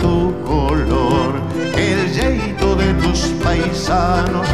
Tu 0.00 0.34
color, 0.44 1.40
el 1.76 2.12
yeito 2.12 2.74
de 2.76 2.92
tus 2.94 3.20
paisanos, 3.42 4.46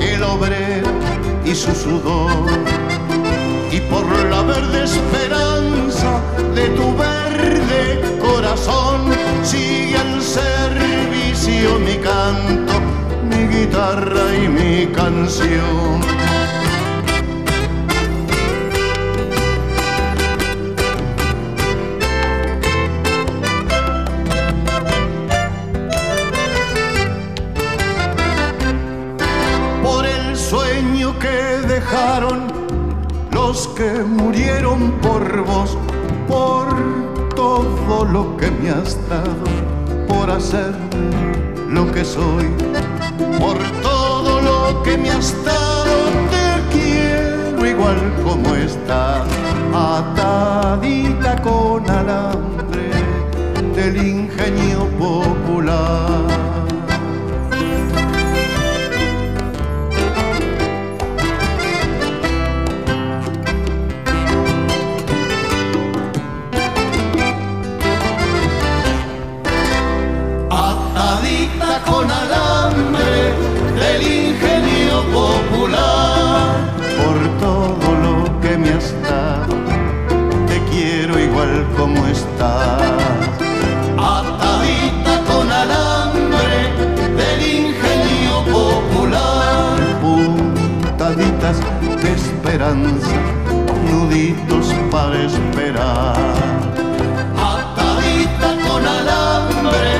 el 0.00 0.22
obrero 0.22 0.90
y 1.44 1.54
su 1.54 1.74
sudor. 1.74 2.50
Y 3.70 3.80
por 3.90 4.04
la 4.30 4.42
verde 4.42 4.84
esperanza 4.84 6.20
de 6.54 6.68
tu 6.70 6.94
verde 6.96 8.18
corazón, 8.20 9.12
sigue 9.42 9.96
al 9.96 10.20
servicio 10.20 11.78
mi 11.78 11.96
canto, 11.96 12.74
mi 13.30 13.42
guitarra 13.54 14.34
y 14.42 14.48
mi 14.48 14.86
canción. 14.92 16.31
Que 38.42 38.50
me 38.50 38.70
has 38.70 38.98
dado, 39.08 39.44
por 40.08 40.28
hacer 40.28 40.74
lo 41.68 41.92
que 41.92 42.04
soy, 42.04 42.50
por 43.38 43.56
todo 43.80 44.40
lo 44.40 44.82
que 44.82 44.98
me 44.98 45.10
has 45.12 45.32
dado, 45.44 45.94
te 46.32 46.76
quiero 46.76 47.64
igual 47.64 48.00
como 48.24 48.56
estás, 48.56 49.28
atadita 49.72 51.40
con 51.40 51.88
alambre 51.88 52.90
del 53.76 53.96
ingenio 53.96 54.88
popular. 54.98 56.31
Esperanza, 92.72 93.16
nuditos 93.90 94.74
para 94.90 95.22
esperar. 95.24 96.16
Atadita 97.36 98.50
con 98.66 98.86
alambre 98.86 99.92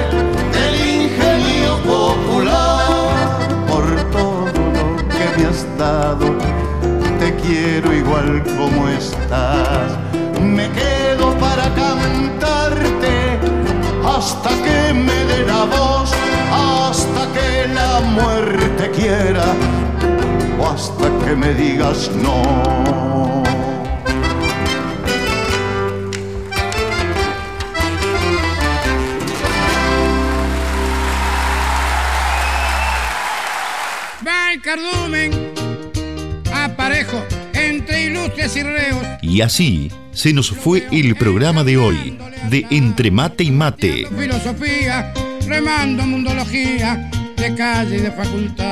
del 0.53 0.75
ingenio 1.03 1.77
popular. 1.85 3.19
Por 3.69 3.85
todo 4.11 4.53
lo 4.77 5.09
que 5.09 5.25
me 5.37 5.47
has 5.49 5.67
dado, 5.79 6.27
te 7.19 7.35
quiero 7.37 7.93
igual 7.93 8.43
como 8.57 8.89
estás. 8.89 9.93
Me 10.41 10.71
quedo 10.71 11.37
para 11.39 11.65
cantarte 11.75 13.39
hasta 14.05 14.49
que 14.49 14.95
me 14.95 15.25
dé 15.27 15.45
la 15.47 15.65
voz, 15.65 16.11
hasta 16.51 17.27
que 17.35 17.69
la 17.69 18.01
muerte 18.01 18.91
quiera 18.91 19.45
que 21.33 21.37
me 21.37 21.55
digas 21.55 22.11
no. 22.23 23.43
Va 34.27 34.53
el 34.53 34.61
cardumen, 34.61 35.31
aparejo 36.53 37.25
entre 37.55 38.05
ilustres 38.05 38.57
y 38.57 38.63
reos. 38.63 39.03
Y 39.23 39.41
así 39.41 39.91
se 40.13 40.35
nos 40.35 40.51
fue 40.51 40.87
el 40.93 41.17
programa 41.17 41.65
de 41.65 41.79
hoy 41.79 42.19
de 42.51 42.67
Entre 42.71 43.11
Mate 43.11 43.45
y 43.45 43.51
Mate. 43.51 44.07
Filosofía, 44.19 45.15
remando 45.47 46.05
mundología, 46.05 47.11
de 47.39 47.55
calle 47.55 47.97
y 47.97 48.01
de 48.01 48.11
facultad. 48.11 48.72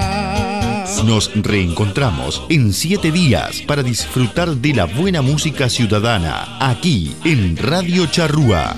Nos 1.05 1.31
reencontramos 1.35 2.43
en 2.51 2.73
siete 2.73 3.11
días 3.11 3.63
para 3.63 3.83
disfrutar 3.83 4.51
de 4.57 4.75
la 4.75 4.85
buena 4.85 5.23
música 5.23 5.69
ciudadana 5.69 6.59
aquí 6.61 7.15
en 7.25 7.57
Radio 7.57 8.07
Charrúa. 8.07 8.77